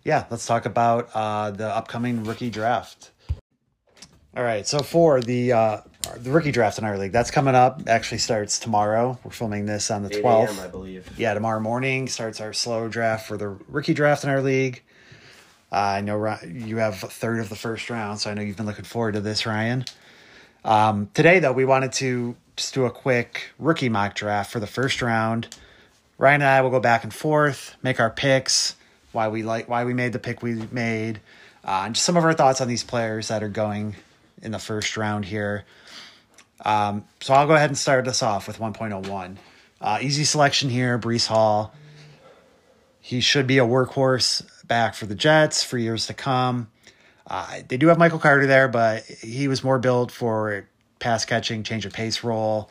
yeah, 0.03 0.25
let's 0.29 0.45
talk 0.45 0.65
about 0.65 1.09
uh, 1.13 1.51
the 1.51 1.67
upcoming 1.67 2.23
rookie 2.23 2.49
draft. 2.49 3.11
All 4.35 4.43
right, 4.43 4.67
so 4.67 4.79
for 4.79 5.21
the 5.21 5.53
uh, 5.53 5.81
the 6.17 6.31
rookie 6.31 6.51
draft 6.51 6.79
in 6.79 6.85
our 6.85 6.97
league, 6.97 7.11
that's 7.11 7.29
coming 7.29 7.53
up. 7.53 7.83
Actually, 7.87 8.17
starts 8.17 8.57
tomorrow. 8.57 9.19
We're 9.23 9.31
filming 9.31 9.67
this 9.67 9.91
on 9.91 10.01
the 10.01 10.09
twelfth. 10.09 10.59
I 10.59 10.67
believe. 10.67 11.07
Yeah, 11.17 11.35
tomorrow 11.35 11.59
morning 11.59 12.07
starts 12.07 12.41
our 12.41 12.51
slow 12.51 12.87
draft 12.87 13.27
for 13.27 13.37
the 13.37 13.49
rookie 13.67 13.93
draft 13.93 14.23
in 14.23 14.31
our 14.31 14.41
league. 14.41 14.81
Uh, 15.71 15.75
I 15.75 16.01
know 16.01 16.37
you 16.47 16.77
have 16.77 17.03
a 17.03 17.07
third 17.07 17.39
of 17.39 17.49
the 17.49 17.55
first 17.55 17.89
round, 17.89 18.19
so 18.19 18.29
I 18.29 18.33
know 18.33 18.41
you've 18.41 18.57
been 18.57 18.65
looking 18.65 18.85
forward 18.85 19.13
to 19.13 19.21
this, 19.21 19.45
Ryan. 19.45 19.85
Um, 20.65 21.09
today, 21.13 21.39
though, 21.39 21.51
we 21.51 21.65
wanted 21.65 21.93
to 21.93 22.35
just 22.55 22.73
do 22.73 22.85
a 22.85 22.91
quick 22.91 23.51
rookie 23.59 23.89
mock 23.89 24.15
draft 24.15 24.51
for 24.51 24.59
the 24.59 24.67
first 24.67 25.01
round. 25.01 25.55
Ryan 26.17 26.41
and 26.41 26.49
I 26.49 26.61
will 26.61 26.69
go 26.69 26.79
back 26.79 27.03
and 27.03 27.13
forth, 27.13 27.75
make 27.81 27.99
our 27.99 28.09
picks, 28.09 28.75
why 29.13 29.29
we 29.29 29.43
like, 29.43 29.69
why 29.69 29.85
we 29.85 29.93
made 29.93 30.13
the 30.13 30.19
pick 30.19 30.41
we 30.41 30.53
made, 30.71 31.21
uh, 31.63 31.83
and 31.85 31.95
just 31.95 32.05
some 32.05 32.17
of 32.17 32.23
our 32.23 32.33
thoughts 32.33 32.61
on 32.61 32.67
these 32.67 32.83
players 32.83 33.29
that 33.29 33.43
are 33.43 33.49
going 33.49 33.95
in 34.41 34.51
the 34.51 34.59
first 34.59 34.97
round 34.97 35.25
here. 35.25 35.65
Um, 36.65 37.05
so 37.21 37.33
I'll 37.33 37.47
go 37.47 37.55
ahead 37.55 37.69
and 37.69 37.77
start 37.77 38.07
us 38.07 38.21
off 38.21 38.47
with 38.47 38.59
1.01. 38.59 39.37
Uh, 39.81 39.99
easy 40.01 40.23
selection 40.23 40.69
here, 40.69 40.97
Breece 40.97 41.27
Hall. 41.27 41.73
He 43.01 43.19
should 43.19 43.47
be 43.47 43.57
a 43.57 43.65
workhorse 43.65 44.45
back 44.65 44.95
for 44.95 45.05
the 45.05 45.15
Jets 45.15 45.63
for 45.63 45.77
years 45.77 46.07
to 46.07 46.13
come. 46.13 46.69
Uh, 47.27 47.59
they 47.67 47.77
do 47.77 47.87
have 47.87 47.97
Michael 47.97 48.19
Carter 48.19 48.47
there, 48.47 48.67
but 48.67 49.03
he 49.03 49.47
was 49.47 49.63
more 49.63 49.79
built 49.79 50.11
for 50.11 50.65
pass 50.99 51.25
catching, 51.25 51.63
change 51.63 51.85
of 51.85 51.93
pace 51.93 52.23
role. 52.23 52.69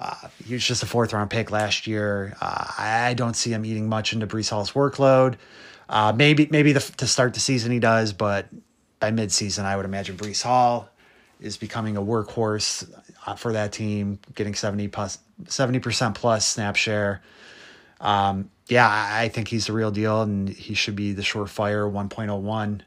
Uh, 0.00 0.14
he 0.44 0.54
was 0.54 0.64
just 0.64 0.82
a 0.82 0.86
fourth 0.86 1.12
round 1.12 1.30
pick 1.30 1.50
last 1.50 1.86
year. 1.86 2.36
Uh, 2.40 2.64
I 2.78 3.14
don't 3.14 3.34
see 3.34 3.50
him 3.52 3.64
eating 3.64 3.88
much 3.88 4.12
into 4.12 4.26
Breece 4.26 4.50
Hall's 4.50 4.72
workload. 4.72 5.36
Uh, 5.88 6.12
maybe 6.14 6.48
maybe 6.50 6.72
the, 6.72 6.80
to 6.80 7.06
start 7.06 7.34
the 7.34 7.40
season 7.40 7.72
he 7.72 7.78
does, 7.78 8.12
but 8.12 8.48
by 9.00 9.10
midseason, 9.10 9.64
I 9.64 9.76
would 9.76 9.84
imagine 9.84 10.16
Breece 10.16 10.42
Hall 10.42 10.88
is 11.40 11.56
becoming 11.56 11.96
a 11.96 12.02
workhorse 12.02 12.90
uh, 13.26 13.34
for 13.34 13.52
that 13.52 13.72
team, 13.72 14.18
getting 14.34 14.54
70 14.54 14.88
plus 14.88 15.18
70% 15.44 16.14
plus 16.14 16.46
snap 16.46 16.76
share. 16.76 17.22
Um, 18.00 18.50
yeah, 18.68 18.88
I, 18.88 19.24
I 19.24 19.28
think 19.28 19.48
he's 19.48 19.66
the 19.66 19.72
real 19.72 19.90
deal, 19.90 20.22
and 20.22 20.48
he 20.48 20.74
should 20.74 20.96
be 20.96 21.12
the 21.12 21.22
surefire 21.22 21.90
1.01 21.90 22.80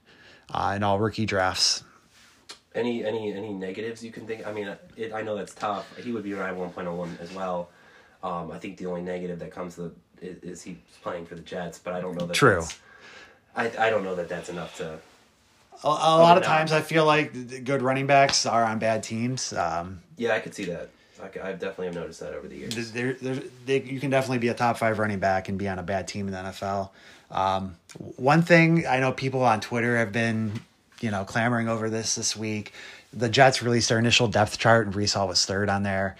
uh, 0.53 0.73
in 0.75 0.83
all 0.83 0.99
rookie 0.99 1.25
drafts. 1.25 1.83
Any 2.73 3.03
any 3.03 3.33
any 3.33 3.51
negatives 3.53 4.01
you 4.01 4.11
can 4.13 4.25
think? 4.25 4.47
I 4.47 4.53
mean, 4.53 4.73
it, 4.95 5.11
I 5.11 5.21
know 5.23 5.35
that's 5.35 5.53
tough. 5.53 5.97
He 5.97 6.13
would 6.13 6.23
be 6.23 6.33
my 6.33 6.51
1.01 6.51 7.19
as 7.19 7.33
well. 7.33 7.69
Um, 8.23 8.51
I 8.51 8.59
think 8.59 8.77
the 8.77 8.85
only 8.85 9.01
negative 9.01 9.39
that 9.39 9.51
comes 9.51 9.75
to 9.75 9.93
the, 10.21 10.27
is, 10.27 10.37
is 10.43 10.61
he's 10.61 10.77
playing 11.01 11.25
for 11.25 11.35
the 11.35 11.41
Jets, 11.41 11.79
but 11.79 11.93
I 11.93 11.99
don't 11.99 12.17
know 12.17 12.25
that. 12.27 12.33
True. 12.33 12.61
that's- 12.61 12.79
I 13.55 13.71
I 13.77 13.89
don't 13.89 14.03
know 14.03 14.15
that 14.15 14.29
that's 14.29 14.49
enough 14.49 14.77
to. 14.77 14.99
A, 15.83 15.87
a 15.87 15.89
lot 15.89 16.37
of 16.37 16.43
times, 16.43 16.71
I 16.71 16.81
feel 16.81 17.05
like 17.05 17.63
good 17.63 17.81
running 17.81 18.05
backs 18.05 18.45
are 18.45 18.63
on 18.63 18.77
bad 18.77 19.01
teams. 19.01 19.51
Um, 19.51 20.01
Yeah, 20.15 20.35
I 20.35 20.39
could 20.39 20.53
see 20.53 20.65
that. 20.65 20.89
I, 21.21 21.25
I 21.25 21.51
definitely 21.53 21.87
have 21.87 21.95
noticed 21.95 22.19
that 22.19 22.33
over 22.33 22.47
the 22.47 22.55
years. 22.55 22.91
there, 22.91 23.13
there, 23.13 23.41
they, 23.65 23.81
you 23.81 23.99
can 23.99 24.09
definitely 24.09 24.39
be 24.39 24.49
a 24.49 24.53
top 24.53 24.77
five 24.77 24.99
running 24.99 25.19
back 25.19 25.49
and 25.49 25.57
be 25.57 25.67
on 25.67 25.79
a 25.79 25.83
bad 25.83 26.07
team 26.07 26.27
in 26.27 26.33
the 26.33 26.39
NFL. 26.39 26.89
Um, 27.29 27.75
one 28.17 28.41
thing 28.41 28.85
I 28.85 28.99
know 28.99 29.11
people 29.11 29.43
on 29.43 29.61
Twitter 29.61 29.97
have 29.97 30.11
been, 30.11 30.61
you 30.99 31.11
know, 31.11 31.23
clamoring 31.23 31.67
over 31.69 31.89
this 31.89 32.15
this 32.15 32.35
week. 32.35 32.73
The 33.13 33.29
Jets 33.29 33.61
released 33.61 33.89
their 33.89 33.99
initial 33.99 34.27
depth 34.27 34.57
chart, 34.57 34.85
and 34.85 34.95
Breece 34.95 35.13
Hall 35.13 35.27
was 35.27 35.45
third 35.45 35.69
on 35.69 35.83
there. 35.83 36.15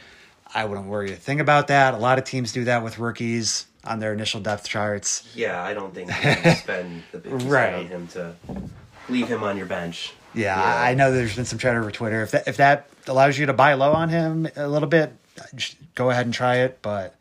I 0.54 0.66
wouldn't 0.66 0.88
worry 0.88 1.12
a 1.14 1.16
thing 1.16 1.40
about 1.40 1.68
that. 1.68 1.94
A 1.94 1.98
lot 1.98 2.18
of 2.18 2.26
teams 2.26 2.52
do 2.52 2.66
that 2.66 2.84
with 2.84 3.00
rookies 3.00 3.66
on 3.84 4.00
their 4.00 4.14
initial 4.14 4.40
depth 4.40 4.68
charts. 4.68 5.28
Yeah, 5.36 5.62
I 5.62 5.74
don't 5.74 5.94
think 5.94 6.10
you 6.10 6.14
can 6.16 6.56
spend 6.56 7.04
the 7.12 7.18
big 7.20 7.34
Right. 7.44 7.74
on 7.76 7.88
him 7.88 8.08
to 8.10 8.36
leave 9.10 9.28
him 9.28 9.44
on 9.44 9.58
your 9.58 9.66
bench. 9.66 10.14
Yeah, 10.34 10.56
I 10.62 10.92
I 10.92 10.94
know 10.94 11.12
there's 11.12 11.36
been 11.36 11.46
some 11.46 11.60
chatter 11.60 11.80
over 11.82 11.92
Twitter. 11.92 12.22
If 12.24 12.32
that 12.32 12.48
if 12.48 12.58
that 12.58 12.88
allows 13.08 13.38
you 13.38 13.48
to 13.48 13.54
buy 13.54 13.74
low 13.74 13.92
on 13.94 14.10
him 14.10 14.48
a 14.56 14.68
little 14.68 14.88
bit, 14.88 15.12
just 15.56 15.76
go 15.96 16.10
ahead 16.10 16.26
and 16.26 16.34
try 16.34 16.58
it. 16.58 16.80
But 16.82 17.16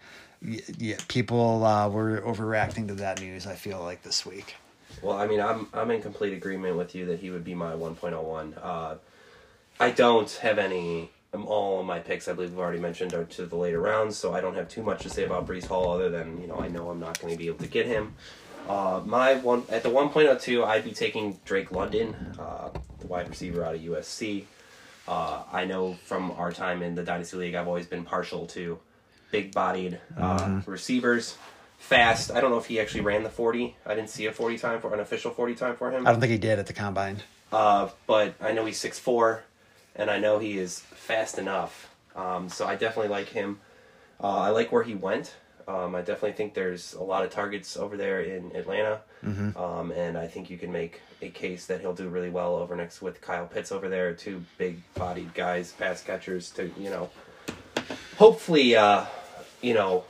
yeah, 0.78 0.96
people 1.08 1.64
uh, 1.64 1.88
were 1.88 2.20
overreacting 2.20 2.86
to 2.88 2.94
that 2.94 3.20
news. 3.20 3.46
I 3.46 3.54
feel 3.54 3.80
like 3.82 4.02
this 4.02 4.24
week. 4.24 4.54
Well, 5.02 5.16
I 5.16 5.26
mean, 5.26 5.40
I'm 5.40 5.66
I'm 5.74 5.90
in 5.90 6.02
complete 6.02 6.32
agreement 6.34 6.76
with 6.76 6.94
you 6.94 7.06
that 7.06 7.18
he 7.20 7.30
would 7.30 7.44
be 7.44 7.54
my 7.54 7.72
1.01. 7.72 8.54
Uh, 8.62 8.94
I 9.80 9.90
don't 9.90 10.30
have 10.42 10.58
any. 10.58 11.10
Um, 11.32 11.46
all 11.46 11.82
my 11.82 12.00
picks, 12.00 12.26
I 12.28 12.32
believe, 12.32 12.50
we've 12.50 12.58
already 12.58 12.80
mentioned, 12.80 13.14
are 13.14 13.24
to 13.24 13.46
the 13.46 13.56
later 13.56 13.80
rounds, 13.80 14.16
so 14.16 14.34
I 14.34 14.40
don't 14.40 14.56
have 14.56 14.68
too 14.68 14.82
much 14.82 15.02
to 15.02 15.10
say 15.10 15.24
about 15.24 15.46
Breece 15.46 15.66
Hall 15.66 15.90
other 15.90 16.10
than 16.10 16.40
you 16.40 16.48
know 16.48 16.56
I 16.56 16.68
know 16.68 16.90
I'm 16.90 16.98
not 16.98 17.20
going 17.20 17.32
to 17.32 17.38
be 17.38 17.46
able 17.46 17.58
to 17.58 17.68
get 17.68 17.86
him. 17.86 18.14
Uh, 18.68 19.00
my 19.04 19.34
one 19.34 19.62
at 19.68 19.82
the 19.82 19.88
1.02, 19.88 20.64
I'd 20.64 20.84
be 20.84 20.92
taking 20.92 21.38
Drake 21.44 21.72
London, 21.72 22.14
uh, 22.38 22.70
the 22.98 23.06
wide 23.06 23.28
receiver 23.28 23.64
out 23.64 23.74
of 23.74 23.80
USC. 23.80 24.44
Uh, 25.08 25.42
I 25.52 25.64
know 25.64 25.94
from 26.04 26.30
our 26.32 26.52
time 26.52 26.82
in 26.82 26.94
the 26.94 27.02
Dynasty 27.02 27.36
League, 27.36 27.54
I've 27.54 27.66
always 27.66 27.86
been 27.86 28.04
partial 28.04 28.46
to 28.48 28.78
big-bodied 29.32 29.98
uh, 30.16 30.60
receivers, 30.66 31.36
fast. 31.78 32.30
I 32.30 32.40
don't 32.40 32.50
know 32.50 32.58
if 32.58 32.66
he 32.66 32.78
actually 32.78 33.00
ran 33.00 33.22
the 33.22 33.30
40. 33.30 33.76
I 33.86 33.94
didn't 33.94 34.10
see 34.10 34.26
a 34.26 34.32
40 34.32 34.58
time 34.58 34.80
for 34.80 34.92
an 34.94 35.00
official 35.00 35.30
40 35.32 35.54
time 35.54 35.76
for 35.76 35.90
him. 35.90 36.06
I 36.06 36.12
don't 36.12 36.20
think 36.20 36.32
he 36.32 36.38
did 36.38 36.58
at 36.58 36.66
the 36.66 36.72
combine. 36.72 37.22
Uh, 37.52 37.88
but 38.06 38.34
I 38.40 38.52
know 38.52 38.66
he's 38.66 38.80
6'4", 38.80 39.40
and 40.00 40.10
I 40.10 40.18
know 40.18 40.38
he 40.38 40.58
is 40.58 40.80
fast 40.80 41.38
enough. 41.38 41.94
Um, 42.16 42.48
so 42.48 42.66
I 42.66 42.74
definitely 42.74 43.10
like 43.10 43.28
him. 43.28 43.60
Uh, 44.22 44.38
I 44.38 44.50
like 44.50 44.72
where 44.72 44.82
he 44.82 44.94
went. 44.94 45.36
Um, 45.68 45.94
I 45.94 46.00
definitely 46.00 46.32
think 46.32 46.54
there's 46.54 46.94
a 46.94 47.02
lot 47.02 47.22
of 47.22 47.30
targets 47.30 47.76
over 47.76 47.96
there 47.96 48.22
in 48.22 48.50
Atlanta, 48.56 49.02
um, 49.56 49.92
and 49.92 50.18
I 50.18 50.26
think 50.26 50.50
you 50.50 50.58
can 50.58 50.72
make 50.72 51.00
a 51.22 51.28
case 51.28 51.66
that 51.66 51.80
he'll 51.80 51.94
do 51.94 52.08
really 52.08 52.30
well 52.30 52.56
over 52.56 52.74
next 52.74 53.02
with 53.02 53.20
Kyle 53.20 53.46
Pitts 53.46 53.70
over 53.70 53.88
there, 53.88 54.12
two 54.14 54.42
big-bodied 54.58 55.32
guys, 55.34 55.72
pass 55.72 56.02
catchers 56.02 56.50
to 56.52 56.72
you 56.76 56.90
know, 56.90 57.10
hopefully, 58.16 58.74
uh, 58.74 59.04
you 59.62 59.74
know, 59.74 60.04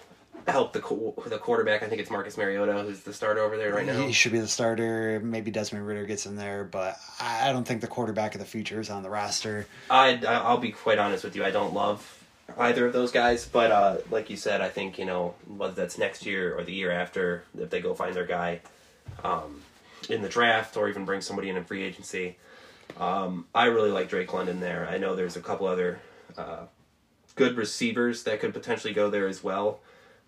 help 0.48 0.72
the 0.72 0.80
the 1.28 1.38
quarterback. 1.38 1.82
I 1.82 1.88
think 1.88 2.00
it's 2.00 2.10
Marcus 2.10 2.36
Mariota 2.36 2.72
who's 2.82 3.00
the 3.00 3.12
starter 3.12 3.40
over 3.40 3.56
there 3.56 3.74
right 3.74 3.86
now. 3.86 4.06
He 4.06 4.12
should 4.12 4.32
be 4.32 4.40
the 4.40 4.48
starter. 4.48 5.20
Maybe 5.22 5.50
Desmond 5.50 5.86
Ridder 5.86 6.06
gets 6.06 6.26
in 6.26 6.36
there, 6.36 6.64
but 6.64 6.96
I 7.20 7.52
don't 7.52 7.64
think 7.64 7.80
the 7.80 7.86
quarterback 7.86 8.34
of 8.34 8.40
the 8.40 8.46
future 8.46 8.80
is 8.80 8.90
on 8.90 9.02
the 9.02 9.10
roster. 9.10 9.66
I 9.90 10.20
I'll 10.26 10.58
be 10.58 10.72
quite 10.72 10.98
honest 10.98 11.24
with 11.24 11.36
you. 11.36 11.44
I 11.44 11.50
don't 11.50 11.74
love 11.74 12.16
either 12.58 12.86
of 12.86 12.92
those 12.92 13.12
guys, 13.12 13.46
but 13.46 13.70
uh, 13.70 13.96
like 14.10 14.30
you 14.30 14.36
said, 14.36 14.60
I 14.60 14.68
think 14.68 14.98
you 14.98 15.04
know 15.04 15.34
whether 15.46 15.74
that's 15.74 15.98
next 15.98 16.26
year 16.26 16.56
or 16.56 16.64
the 16.64 16.72
year 16.72 16.90
after, 16.90 17.44
if 17.58 17.70
they 17.70 17.80
go 17.80 17.94
find 17.94 18.14
their 18.14 18.26
guy 18.26 18.60
um, 19.24 19.62
in 20.08 20.22
the 20.22 20.28
draft 20.28 20.76
or 20.76 20.88
even 20.88 21.04
bring 21.04 21.20
somebody 21.20 21.48
in 21.48 21.56
in 21.56 21.64
free 21.64 21.82
agency. 21.82 22.36
Um, 22.98 23.46
I 23.54 23.66
really 23.66 23.90
like 23.90 24.08
Drake 24.08 24.32
London 24.32 24.60
there. 24.60 24.88
I 24.90 24.98
know 24.98 25.14
there's 25.14 25.36
a 25.36 25.40
couple 25.40 25.66
other 25.66 26.00
uh, 26.36 26.64
good 27.34 27.56
receivers 27.56 28.24
that 28.24 28.40
could 28.40 28.52
potentially 28.52 28.92
go 28.92 29.10
there 29.10 29.28
as 29.28 29.42
well. 29.42 29.80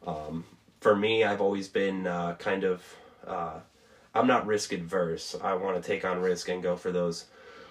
Um, 0.07 0.45
for 0.81 0.97
me, 0.97 1.25
I've 1.25 1.41
always 1.41 1.69
been 1.69 2.07
uh, 2.07 2.35
kind 2.35 2.65
of 2.65 2.83
uh, 3.27 3.61
I'm 4.15 4.27
not 4.27 4.47
risk 4.47 4.73
adverse. 4.73 5.37
I 5.43 5.55
want 5.55 5.83
to 5.83 5.87
take 5.87 6.05
on 6.05 6.21
risk 6.21 6.49
and 6.49 6.63
go 6.63 6.77
for 6.77 6.93
those 6.93 7.27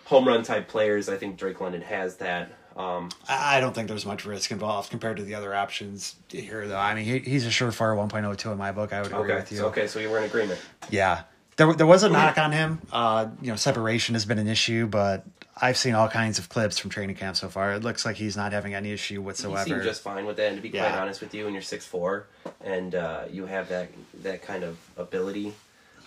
home 0.05 0.27
run 0.27 0.43
type 0.43 0.67
players. 0.67 1.09
I 1.09 1.17
think 1.17 1.37
Drake 1.37 1.61
London 1.61 1.81
has 1.81 2.17
that. 2.17 2.51
Um, 2.75 3.09
I 3.27 3.59
don't 3.59 3.75
think 3.75 3.89
there's 3.89 4.05
much 4.05 4.25
risk 4.25 4.49
involved 4.51 4.89
compared 4.89 5.17
to 5.17 5.23
the 5.23 5.35
other 5.35 5.53
options 5.53 6.15
here, 6.29 6.67
though. 6.67 6.77
I 6.77 6.95
mean, 6.95 7.03
he, 7.03 7.19
he's 7.19 7.45
a 7.45 7.49
surefire 7.49 7.95
1.02 7.95 8.51
in 8.51 8.57
my 8.57 8.71
book. 8.71 8.93
I 8.93 9.01
would 9.01 9.11
agree 9.11 9.23
okay, 9.23 9.35
with 9.35 9.51
you. 9.51 9.65
okay, 9.65 9.87
so 9.87 9.99
you 9.99 10.09
were 10.09 10.17
in 10.19 10.23
agreement. 10.23 10.59
Yeah. 10.89 11.23
There, 11.61 11.73
there 11.73 11.85
was 11.85 12.01
a 12.01 12.09
knock 12.09 12.39
on 12.39 12.51
him. 12.51 12.81
Uh, 12.91 13.27
you 13.39 13.49
know, 13.51 13.55
separation 13.55 14.15
has 14.15 14.25
been 14.25 14.39
an 14.39 14.47
issue, 14.47 14.87
but 14.87 15.27
I've 15.55 15.77
seen 15.77 15.93
all 15.93 16.07
kinds 16.07 16.39
of 16.39 16.49
clips 16.49 16.79
from 16.79 16.89
training 16.89 17.17
camp 17.17 17.35
so 17.37 17.49
far. 17.49 17.73
It 17.73 17.83
looks 17.83 18.03
like 18.03 18.15
he's 18.15 18.35
not 18.35 18.51
having 18.51 18.73
any 18.73 18.91
issue 18.91 19.21
whatsoever. 19.21 19.69
seem 19.69 19.83
just 19.83 20.01
fine 20.01 20.25
with 20.25 20.37
that. 20.37 20.47
And 20.47 20.55
to 20.55 20.61
be 20.63 20.71
quite 20.71 20.79
Yeah. 20.79 20.99
honest 20.99 21.21
with 21.21 21.35
you, 21.35 21.45
and 21.45 21.53
you're 21.53 21.61
six 21.61 21.85
four, 21.85 22.25
and 22.63 22.95
uh, 22.95 23.25
you 23.29 23.45
have 23.45 23.69
that 23.69 23.89
that 24.23 24.41
kind 24.41 24.63
of 24.63 24.79
ability 24.97 25.53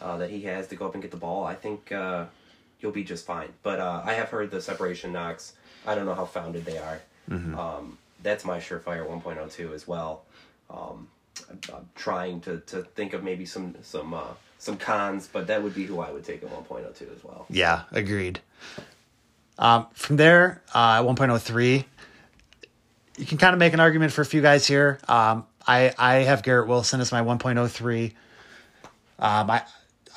uh, 0.02 0.16
that 0.16 0.30
he 0.30 0.40
has 0.42 0.66
to 0.68 0.74
go 0.74 0.86
up 0.86 0.94
and 0.94 1.02
get 1.02 1.12
the 1.12 1.16
ball, 1.16 1.44
I 1.44 1.54
think 1.54 1.92
uh, 1.92 2.24
you'll 2.80 2.90
be 2.90 3.04
just 3.04 3.24
fine. 3.24 3.50
But 3.62 3.78
uh, 3.78 4.02
I 4.04 4.14
have 4.14 4.30
heard 4.30 4.50
the 4.50 4.60
separation 4.60 5.12
knocks. 5.12 5.52
I 5.86 5.94
don't 5.94 6.04
know 6.04 6.14
how 6.16 6.24
founded 6.24 6.64
they 6.64 6.78
are. 6.78 7.00
Mm-hmm. 7.30 7.56
Um, 7.56 7.98
that's 8.24 8.44
my 8.44 8.58
surefire 8.58 9.08
1.02 9.08 9.72
as 9.72 9.86
well. 9.86 10.24
Um, 10.68 11.06
I'm, 11.48 11.60
I'm 11.72 11.88
trying 11.94 12.40
to, 12.40 12.58
to 12.58 12.82
think 12.82 13.12
of 13.12 13.22
maybe 13.22 13.46
some 13.46 13.76
some 13.82 14.14
uh, 14.14 14.34
some 14.58 14.76
cons, 14.76 15.28
but 15.30 15.46
that 15.48 15.62
would 15.62 15.74
be 15.74 15.84
who 15.84 16.00
I 16.00 16.10
would 16.10 16.24
take 16.24 16.42
at 16.42 16.50
1.02 16.50 17.14
as 17.14 17.22
well. 17.22 17.46
Yeah, 17.50 17.82
agreed. 17.92 18.40
Um, 19.58 19.86
from 19.92 20.16
there, 20.16 20.62
uh, 20.74 21.00
at 21.00 21.04
1.03, 21.04 21.84
you 23.16 23.26
can 23.26 23.38
kind 23.38 23.52
of 23.52 23.58
make 23.58 23.72
an 23.72 23.80
argument 23.80 24.12
for 24.12 24.22
a 24.22 24.26
few 24.26 24.42
guys 24.42 24.66
here. 24.66 24.98
Um, 25.06 25.46
I, 25.66 25.94
I 25.98 26.14
have 26.16 26.42
Garrett 26.42 26.68
Wilson 26.68 27.00
as 27.00 27.12
my 27.12 27.22
1.03. 27.22 28.12
Um, 29.18 29.50
I, 29.50 29.62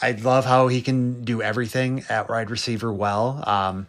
I 0.01 0.11
love 0.11 0.45
how 0.45 0.67
he 0.67 0.81
can 0.81 1.23
do 1.23 1.41
everything 1.41 2.03
at 2.09 2.29
wide 2.29 2.49
receiver 2.49 2.91
well. 2.91 3.43
Um, 3.47 3.87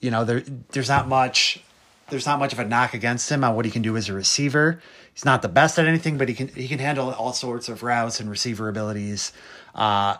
you 0.00 0.10
know, 0.10 0.24
there, 0.24 0.42
there's 0.70 0.88
not 0.88 1.08
much, 1.08 1.62
there's 2.08 2.26
not 2.26 2.38
much 2.38 2.52
of 2.52 2.58
a 2.58 2.64
knock 2.64 2.94
against 2.94 3.30
him 3.30 3.44
on 3.44 3.54
what 3.54 3.64
he 3.64 3.70
can 3.70 3.82
do 3.82 3.96
as 3.96 4.08
a 4.08 4.12
receiver. 4.12 4.80
He's 5.20 5.26
not 5.26 5.42
the 5.42 5.48
best 5.48 5.78
at 5.78 5.84
anything, 5.84 6.16
but 6.16 6.30
he 6.30 6.34
can, 6.34 6.48
he 6.48 6.66
can 6.66 6.78
handle 6.78 7.12
all 7.12 7.34
sorts 7.34 7.68
of 7.68 7.82
routes 7.82 8.20
and 8.20 8.30
receiver 8.30 8.70
abilities. 8.70 9.34
Uh, 9.74 10.16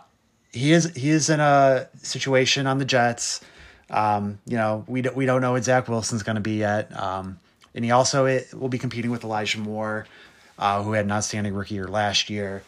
he 0.51 0.73
is 0.73 0.95
he 0.95 1.09
is 1.09 1.27
in 1.27 1.39
a 1.39 1.89
situation 2.03 2.67
on 2.67 2.77
the 2.77 2.85
Jets. 2.85 3.41
Um, 3.89 4.37
you 4.45 4.57
know, 4.57 4.85
we 4.87 5.01
don't, 5.01 5.15
we 5.15 5.25
don't 5.25 5.41
know 5.41 5.53
what 5.53 5.63
Zach 5.63 5.87
Wilson's 5.87 6.21
going 6.21 6.35
to 6.35 6.41
be 6.41 6.57
yet. 6.57 6.95
Um, 6.95 7.39
and 7.73 7.83
he 7.83 7.89
also 7.89 8.25
it, 8.25 8.53
will 8.53 8.69
be 8.69 8.77
competing 8.77 9.09
with 9.09 9.23
Elijah 9.23 9.57
Moore, 9.57 10.05
uh, 10.59 10.83
who 10.83 10.91
had 10.91 11.05
an 11.05 11.11
outstanding 11.11 11.55
rookie 11.55 11.73
year 11.73 11.87
last 11.87 12.29
year. 12.29 12.61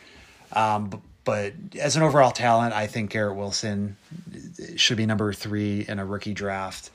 Um, 0.54 0.89
but, 0.89 1.02
but 1.26 1.54
as 1.80 1.98
an 1.98 2.02
overall 2.02 2.32
talent, 2.32 2.74
I 2.74 2.88
think 2.88 3.12
Garrett 3.12 3.38
Wilson 3.38 3.96
should 4.76 4.98
be 4.98 5.06
number 5.06 5.34
three 5.34 5.86
in 5.88 6.00
a 6.00 6.06
rookie 6.06 6.34
draft. 6.34 6.89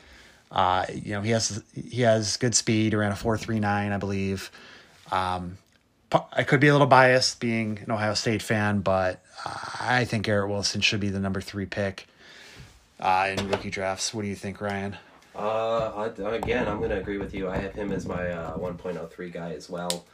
Uh, 0.50 0.84
you 0.92 1.12
know, 1.12 1.22
he 1.22 1.30
has 1.30 1.62
he 1.76 2.02
has 2.02 2.38
good 2.38 2.56
speed, 2.56 2.92
around 2.92 3.12
a 3.12 3.16
four 3.16 3.38
three 3.38 3.60
nine, 3.60 3.92
I 3.92 3.98
believe. 3.98 4.50
Um, 5.10 5.58
I 6.32 6.42
could 6.42 6.60
be 6.60 6.68
a 6.68 6.72
little 6.72 6.86
biased 6.86 7.38
being 7.38 7.80
an 7.84 7.92
Ohio 7.92 8.14
State 8.14 8.40
fan, 8.40 8.80
but 8.80 9.22
I 9.80 10.06
think 10.06 10.24
Garrett 10.24 10.48
Wilson 10.48 10.80
should 10.80 11.00
be 11.00 11.10
the 11.10 11.20
number 11.20 11.40
three 11.40 11.66
pick 11.66 12.06
uh, 12.98 13.34
in 13.36 13.48
rookie 13.48 13.70
drafts. 13.70 14.14
What 14.14 14.22
do 14.22 14.28
you 14.28 14.34
think, 14.34 14.60
Ryan? 14.60 14.96
Uh, 15.36 16.10
again, 16.18 16.66
I'm 16.66 16.78
going 16.78 16.90
to 16.90 16.98
agree 16.98 17.18
with 17.18 17.34
you. 17.34 17.48
I 17.48 17.58
have 17.58 17.74
him 17.74 17.92
as 17.92 18.06
my 18.06 18.30
uh, 18.30 18.56
1.03 18.56 19.32
guy 19.32 19.52
as 19.52 19.68
well. 19.68 20.04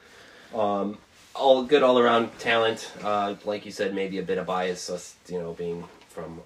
Um, 0.54 0.98
all 1.35 1.62
good 1.62 1.83
all 1.83 1.98
around 1.98 2.37
talent. 2.38 2.92
Uh, 3.02 3.37
like 3.44 3.64
you 3.64 3.72
said, 3.72 3.94
maybe 3.94 4.18
a 4.18 4.22
bit 4.22 4.38
of 4.38 4.46
bias. 4.46 4.90
Us, 4.90 5.14
you 5.28 5.38
know, 5.38 5.52
being 5.54 5.85
from 6.09 6.40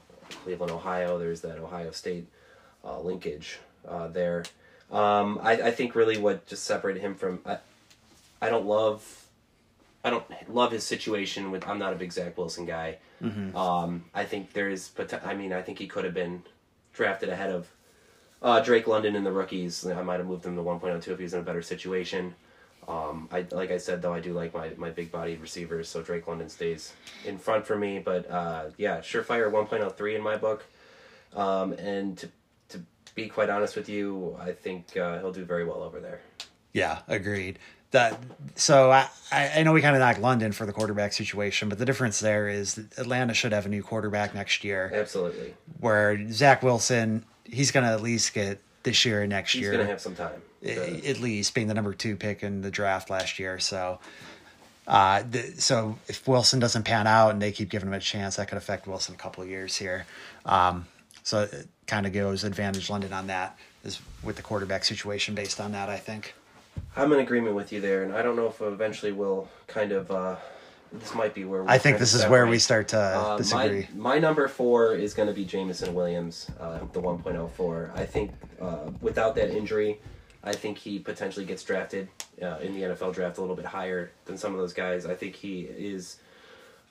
Cleveland, 0.45 0.73
Ohio, 0.73 1.19
there's 1.19 1.41
that 1.41 1.59
Ohio 1.59 1.91
State 1.91 2.27
uh, 2.85 3.01
linkage 3.01 3.59
uh, 3.87 4.09
there. 4.09 4.45
Um, 4.93 5.41
I, 5.43 5.53
I 5.63 5.71
think 5.71 5.95
really 5.95 6.17
what 6.17 6.47
just 6.47 6.65
separated 6.65 7.01
him 7.01 7.15
from 7.15 7.41
I, 8.40 8.48
don't 8.51 8.66
love 8.66 9.29
I 10.05 10.11
don't 10.11 10.24
love 10.48 10.72
his 10.72 10.85
situation 10.85 11.51
with. 11.51 11.66
I'm 11.66 11.79
not 11.79 11.92
a 11.92 11.96
big 11.96 12.12
Zach 12.12 12.38
Wilson 12.38 12.64
guy. 12.64 12.98
Mm-hmm. 13.22 13.57
Um, 13.57 14.05
I 14.14 14.24
think 14.24 14.53
there 14.53 14.70
is, 14.70 14.88
but 14.88 15.12
I 15.24 15.35
mean, 15.35 15.53
I 15.53 15.61
think 15.61 15.79
he 15.79 15.87
could 15.87 16.05
have 16.05 16.14
been 16.14 16.42
drafted 16.92 17.29
ahead 17.29 17.51
of 17.51 17.68
uh, 18.40 18.61
Drake 18.61 18.87
London 18.87 19.16
in 19.16 19.24
the 19.24 19.33
rookies. 19.33 19.85
I 19.87 20.03
might 20.03 20.18
have 20.18 20.27
moved 20.27 20.46
him 20.46 20.57
to 20.57 20.62
1.02 20.62 21.09
if 21.09 21.18
he 21.18 21.24
was 21.24 21.35
in 21.35 21.40
a 21.40 21.42
better 21.42 21.62
situation. 21.62 22.35
Um, 22.87 23.29
I 23.31 23.44
like 23.51 23.70
I 23.70 23.77
said 23.77 24.01
though, 24.01 24.14
I 24.14 24.20
do 24.20 24.33
like 24.33 24.55
my 24.55 24.70
my 24.79 24.88
big 24.88 25.12
bodied 25.12 25.42
receivers, 25.42 25.90
so 25.90 26.01
Drake 26.01 26.27
London 26.27 26.48
stays 26.48 26.94
in 27.27 27.37
front 27.37 27.66
for 27.66 27.77
me. 27.77 27.98
But 27.98 28.31
uh, 28.31 28.70
yeah, 28.79 28.98
surefire 29.01 29.53
1.03 29.53 30.16
in 30.16 30.22
my 30.22 30.37
book. 30.38 30.64
Um, 31.35 31.74
and 31.74 32.16
to 32.16 32.31
to 32.70 33.14
be 33.14 33.29
quite 33.29 33.51
honest 33.51 33.77
with 33.77 33.90
you, 33.90 34.38
I 34.40 34.53
think 34.53 34.96
uh, 34.96 35.18
he'll 35.18 35.33
do 35.33 35.44
very 35.44 35.66
well 35.66 35.83
over 35.83 36.01
there. 36.01 36.20
Yeah, 36.72 37.01
agreed 37.09 37.59
that 37.90 38.18
so 38.55 38.90
I, 38.90 39.09
I 39.33 39.62
know 39.62 39.72
we 39.72 39.81
kind 39.81 39.96
of 39.96 40.01
knocked 40.01 40.20
London 40.20 40.53
for 40.53 40.66
the 40.66 40.72
quarterback 40.72 41.12
situation, 41.12 41.68
but 41.68 41.79
the 41.79 41.85
difference 41.85 42.20
there 42.20 42.48
is 42.48 42.79
Atlanta 42.96 43.35
should 43.35 43.53
have 43.53 43.66
a 43.66 43.68
new 43.68 43.83
quarterback 43.83 44.35
next 44.35 44.64
year. 44.64 44.90
Absolutely. 44.94 45.55
Where 45.81 46.31
Zach 46.31 46.62
Wilson, 46.62 47.24
he's 47.44 47.70
going 47.70 47.85
to 47.85 47.90
at 47.90 48.03
least 48.03 48.35
get 48.35 48.61
this 48.83 49.05
year 49.05 49.22
and 49.22 49.31
next 49.31 49.53
he's 49.53 49.62
year. 49.62 49.72
He's 49.72 49.77
going 49.77 49.87
to 49.87 49.92
have 49.92 50.01
some 50.01 50.14
time. 50.14 50.42
To... 50.62 51.09
At 51.09 51.20
least 51.20 51.55
being 51.55 51.68
the 51.68 51.74
number 51.74 51.94
two 51.94 52.16
pick 52.16 52.42
in 52.42 52.62
the 52.62 52.70
draft 52.70 53.11
last 53.11 53.38
year. 53.38 53.59
So, 53.59 54.01
uh, 54.87 55.22
the, 55.31 55.42
so 55.59 55.98
if 56.09 56.27
Wilson 56.27 56.59
doesn't 56.59 56.83
pan 56.83 57.07
out 57.07 57.31
and 57.31 57.40
they 57.40 57.53
keep 57.53 57.70
giving 57.70 57.88
him 57.88 57.94
a 57.94 58.01
chance, 58.01 58.37
that 58.37 58.48
could 58.48 58.59
affect 58.59 58.87
Wilson 58.87 59.14
a 59.14 59.18
couple 59.18 59.42
of 59.42 59.48
years 59.48 59.77
here. 59.77 60.07
Um, 60.44 60.87
so 61.22 61.42
it 61.42 61.68
kind 61.87 62.07
of 62.07 62.12
goes 62.12 62.44
advantage 62.44 62.90
London 62.90 63.12
on 63.12 63.29
that 63.29 63.57
is 63.85 64.01
with 64.22 64.37
the 64.37 64.42
quarterback 64.42 64.85
situation 64.85 65.35
based 65.35 65.61
on 65.61 65.72
that, 65.72 65.88
I 65.88 65.96
think. 65.96 66.35
I'm 66.97 67.12
in 67.12 67.21
agreement 67.21 67.55
with 67.55 67.73
you 67.73 67.81
there, 67.81 68.03
and 68.03 68.12
I 68.12 68.23
don't 68.23 68.37
know 68.37 68.47
if 68.47 68.61
eventually 68.61 69.12
we'll 69.12 69.49
kind 69.67 69.93
of. 69.93 70.11
Uh, 70.11 70.37
this 70.93 71.14
might 71.14 71.35
be 71.35 71.45
where 71.45 71.62
we 71.62 71.69
I 71.69 71.77
think 71.77 71.99
this 71.99 72.14
is 72.14 72.25
where 72.27 72.47
we 72.47 72.59
start 72.59 72.88
to 72.88 72.99
uh, 72.99 73.37
disagree. 73.37 73.87
My, 73.95 74.14
my, 74.14 74.19
number 74.19 74.49
four 74.49 74.95
is 74.95 75.12
going 75.12 75.29
to 75.29 75.35
be 75.35 75.45
Jameson 75.45 75.93
Williams, 75.95 76.51
uh, 76.59 76.79
the 76.95 77.01
1.04. 77.03 77.95
I 77.95 78.07
think 78.07 78.31
uh, 78.59 78.91
without 79.03 79.35
that 79.35 79.51
injury, 79.51 80.01
I 80.43 80.53
think 80.53 80.79
he 80.79 80.99
potentially 80.99 81.45
gets 81.45 81.62
drafted 81.62 82.09
uh, 82.41 82.57
in 82.62 82.73
the 82.73 82.87
NFL 82.87 83.12
draft 83.12 83.37
a 83.37 83.41
little 83.43 83.57
bit 83.57 83.67
higher 83.67 84.12
than 84.25 84.38
some 84.38 84.53
of 84.53 84.59
those 84.59 84.73
guys. 84.73 85.05
I 85.05 85.14
think 85.14 85.35
he 85.35 85.61
is 85.61 86.21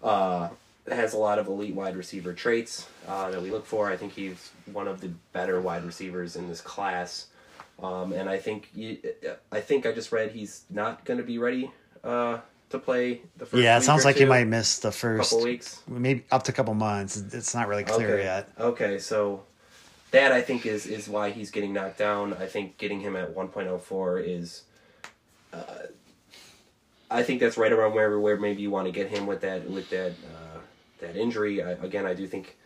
uh, 0.03 0.49
has 0.89 1.13
a 1.13 1.17
lot 1.17 1.39
of 1.39 1.47
elite 1.47 1.75
wide 1.75 1.95
receiver 1.95 2.33
traits 2.33 2.87
uh, 3.07 3.31
that 3.31 3.41
we 3.41 3.51
look 3.51 3.65
for. 3.65 3.89
I 3.89 3.97
think 3.97 4.13
he's 4.13 4.51
one 4.71 4.87
of 4.87 5.01
the 5.01 5.09
better 5.33 5.59
wide 5.59 5.83
receivers 5.83 6.35
in 6.35 6.47
this 6.47 6.61
class. 6.61 7.27
Um, 7.81 8.11
and 8.11 8.29
I 8.29 8.37
think 8.37 8.69
you, 8.73 8.97
I 9.51 9.59
think 9.59 9.85
I 9.85 9.91
just 9.91 10.11
read 10.11 10.31
he's 10.31 10.63
not 10.69 11.05
going 11.05 11.19
to 11.19 11.23
be 11.23 11.37
ready 11.37 11.69
uh, 12.03 12.39
to 12.69 12.79
play 12.79 13.21
the 13.37 13.45
first. 13.45 13.61
Yeah, 13.61 13.77
it 13.77 13.81
sounds 13.81 14.03
like 14.03 14.15
two, 14.15 14.23
he 14.23 14.29
might 14.29 14.47
miss 14.47 14.79
the 14.79 14.91
first 14.91 15.29
couple 15.29 15.45
weeks, 15.45 15.83
maybe 15.87 16.23
up 16.31 16.43
to 16.43 16.51
a 16.51 16.55
couple 16.55 16.73
months. 16.73 17.17
It's 17.17 17.53
not 17.53 17.67
really 17.67 17.83
clear 17.83 18.15
okay. 18.15 18.23
yet. 18.23 18.49
Okay, 18.59 18.97
so 18.97 19.43
that 20.11 20.31
I 20.31 20.41
think 20.41 20.65
is 20.65 20.87
is 20.87 21.07
why 21.07 21.29
he's 21.29 21.51
getting 21.51 21.73
knocked 21.73 21.99
down. 21.99 22.33
I 22.33 22.47
think 22.47 22.77
getting 22.77 22.99
him 22.99 23.15
at 23.15 23.35
1.04 23.35 24.25
is. 24.25 24.63
Uh, 25.53 25.63
I 27.09 27.23
think 27.23 27.39
that's 27.39 27.57
right 27.57 27.71
around 27.71 27.93
where 27.93 28.19
where 28.19 28.37
maybe 28.37 28.61
you 28.61 28.71
want 28.71 28.87
to 28.87 28.91
get 28.91 29.09
him 29.09 29.27
with 29.27 29.41
that 29.41 29.69
with 29.69 29.89
that 29.91 30.11
uh, 30.11 30.59
that 30.99 31.15
injury. 31.15 31.61
I, 31.61 31.71
again, 31.71 32.05
I 32.05 32.13
do 32.13 32.27
think 32.27 32.57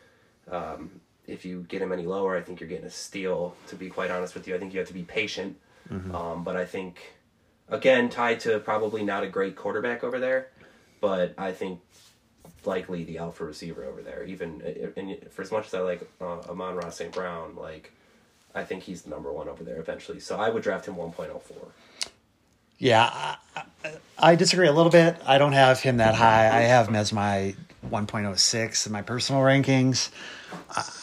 um, 0.50 1.02
if 1.28 1.46
you 1.46 1.66
get 1.68 1.82
him 1.82 1.92
any 1.92 2.06
lower, 2.06 2.36
I 2.36 2.42
think 2.42 2.60
you're 2.60 2.70
getting 2.70 2.86
a 2.86 2.92
steal. 2.92 3.56
To 3.68 3.76
be 3.76 3.90
quite 3.90 4.12
honest 4.12 4.34
with 4.34 4.48
you, 4.48 4.56
I 4.56 4.60
think 4.60 4.74
you 4.74 4.80
have 4.80 4.88
to 4.88 4.94
be 4.94 5.04
patient. 5.04 5.58
Mm-hmm. 5.90 6.16
Um, 6.16 6.44
but 6.44 6.56
I 6.56 6.66
think, 6.66 7.14
again, 7.70 8.10
tied 8.10 8.40
to 8.42 8.60
probably 8.60 9.04
not 9.04 9.24
a 9.24 9.28
great 9.28 9.56
quarterback 9.56 10.04
over 10.04 10.20
there, 10.20 10.50
but 11.00 11.34
I 11.38 11.52
think 11.52 11.80
likely 12.66 13.04
the 13.04 13.18
alpha 13.18 13.46
receiver 13.46 13.84
over 13.84 14.02
there. 14.02 14.24
Even 14.24 14.62
and 14.96 15.18
for 15.32 15.42
as 15.42 15.52
much 15.52 15.68
as 15.68 15.74
I 15.74 15.80
like 15.80 16.08
uh, 16.20 16.40
Amon-Ra 16.50 16.90
St. 16.90 17.12
Brown, 17.12 17.56
like 17.56 17.92
I 18.54 18.64
think 18.64 18.84
he's 18.84 19.04
the 19.04 19.10
number 19.10 19.32
one 19.32 19.48
over 19.48 19.64
there 19.64 19.80
eventually. 19.80 20.20
So 20.20 20.38
I 20.38 20.50
would 20.50 20.64
draft 20.64 20.88
him 20.88 20.96
1.04. 20.96 21.42
Yeah, 22.78 23.36
I, 23.56 23.92
I, 24.18 24.36
disagree 24.36 24.68
a 24.68 24.72
little 24.72 24.92
bit. 24.92 25.16
I 25.24 25.38
don't 25.38 25.54
have 25.54 25.82
him 25.82 25.98
that 25.98 26.16
high. 26.16 26.48
I 26.48 26.62
have 26.62 26.88
him 26.88 26.96
as 26.96 27.14
my 27.14 27.54
1.06 27.90 28.86
in 28.86 28.92
my 28.92 29.02
personal 29.02 29.42
rankings. 29.42 30.10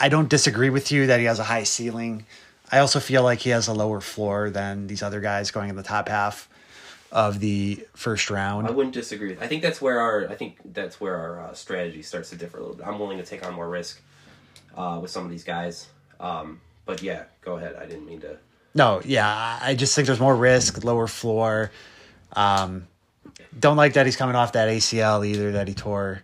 I 0.00 0.08
don't 0.08 0.28
disagree 0.28 0.70
with 0.70 0.92
you 0.92 1.06
that 1.06 1.20
he 1.20 1.26
has 1.26 1.38
a 1.38 1.44
high 1.44 1.64
ceiling. 1.64 2.26
I 2.70 2.78
also 2.78 3.00
feel 3.00 3.22
like 3.22 3.40
he 3.40 3.50
has 3.50 3.68
a 3.68 3.72
lower 3.72 4.00
floor 4.00 4.50
than 4.50 4.86
these 4.86 5.02
other 5.02 5.20
guys 5.20 5.50
going 5.50 5.70
in 5.70 5.76
the 5.76 5.82
top 5.82 6.08
half 6.08 6.48
of 7.10 7.40
the 7.40 7.86
first 7.94 8.30
round. 8.30 8.66
I 8.66 8.70
wouldn't 8.70 8.94
disagree. 8.94 9.36
I 9.40 9.46
think 9.46 9.62
that's 9.62 9.80
where 9.80 10.00
our 10.00 10.28
I 10.28 10.34
think 10.34 10.58
that's 10.74 11.00
where 11.00 11.16
our 11.16 11.40
uh, 11.40 11.54
strategy 11.54 12.02
starts 12.02 12.30
to 12.30 12.36
differ 12.36 12.58
a 12.58 12.60
little 12.60 12.76
bit. 12.76 12.86
I'm 12.86 12.98
willing 12.98 13.18
to 13.18 13.24
take 13.24 13.46
on 13.46 13.54
more 13.54 13.68
risk 13.68 14.00
uh, 14.76 14.98
with 15.00 15.10
some 15.10 15.24
of 15.24 15.30
these 15.30 15.44
guys. 15.44 15.88
Um, 16.20 16.60
but 16.84 17.02
yeah, 17.02 17.24
go 17.40 17.56
ahead. 17.56 17.76
I 17.80 17.86
didn't 17.86 18.06
mean 18.06 18.20
to. 18.20 18.36
No, 18.74 19.00
yeah, 19.04 19.58
I 19.62 19.74
just 19.74 19.94
think 19.94 20.06
there's 20.06 20.20
more 20.20 20.36
risk, 20.36 20.84
lower 20.84 21.06
floor. 21.06 21.70
Um, 22.34 22.86
don't 23.58 23.76
like 23.76 23.94
that 23.94 24.04
he's 24.04 24.16
coming 24.16 24.36
off 24.36 24.52
that 24.52 24.68
ACL 24.68 25.26
either 25.26 25.52
that 25.52 25.68
he 25.68 25.74
tore 25.74 26.22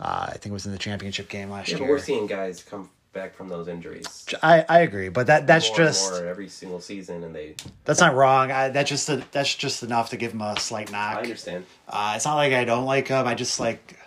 uh, 0.00 0.26
I 0.28 0.32
think 0.32 0.46
it 0.46 0.52
was 0.52 0.66
in 0.66 0.72
the 0.72 0.78
championship 0.78 1.28
game 1.28 1.50
last 1.50 1.68
yeah, 1.68 1.76
year. 1.76 1.86
But 1.86 1.90
we're 1.90 1.98
seeing 1.98 2.26
guys 2.26 2.62
come 2.62 2.90
back 3.12 3.34
from 3.34 3.48
those 3.48 3.68
injuries. 3.68 4.26
I, 4.42 4.64
I 4.68 4.80
agree, 4.80 5.08
but 5.08 5.26
that 5.26 5.46
that's 5.46 5.68
more 5.68 5.78
just 5.78 6.12
every 6.22 6.48
single 6.48 6.80
season, 6.80 7.24
and 7.24 7.34
they. 7.34 7.56
That's 7.84 8.00
not 8.00 8.14
wrong. 8.14 8.50
I, 8.50 8.68
that's 8.68 8.88
just 8.88 9.08
a, 9.08 9.22
that's 9.32 9.54
just 9.54 9.82
enough 9.82 10.10
to 10.10 10.16
give 10.16 10.32
him 10.32 10.42
a 10.42 10.58
slight 10.58 10.92
knock. 10.92 11.16
I 11.16 11.22
understand. 11.22 11.66
Uh, 11.88 12.14
it's 12.16 12.24
not 12.24 12.36
like 12.36 12.52
I 12.52 12.64
don't 12.64 12.84
like 12.84 13.08
him. 13.08 13.26
I 13.26 13.34
just 13.34 13.58
like 13.58 13.98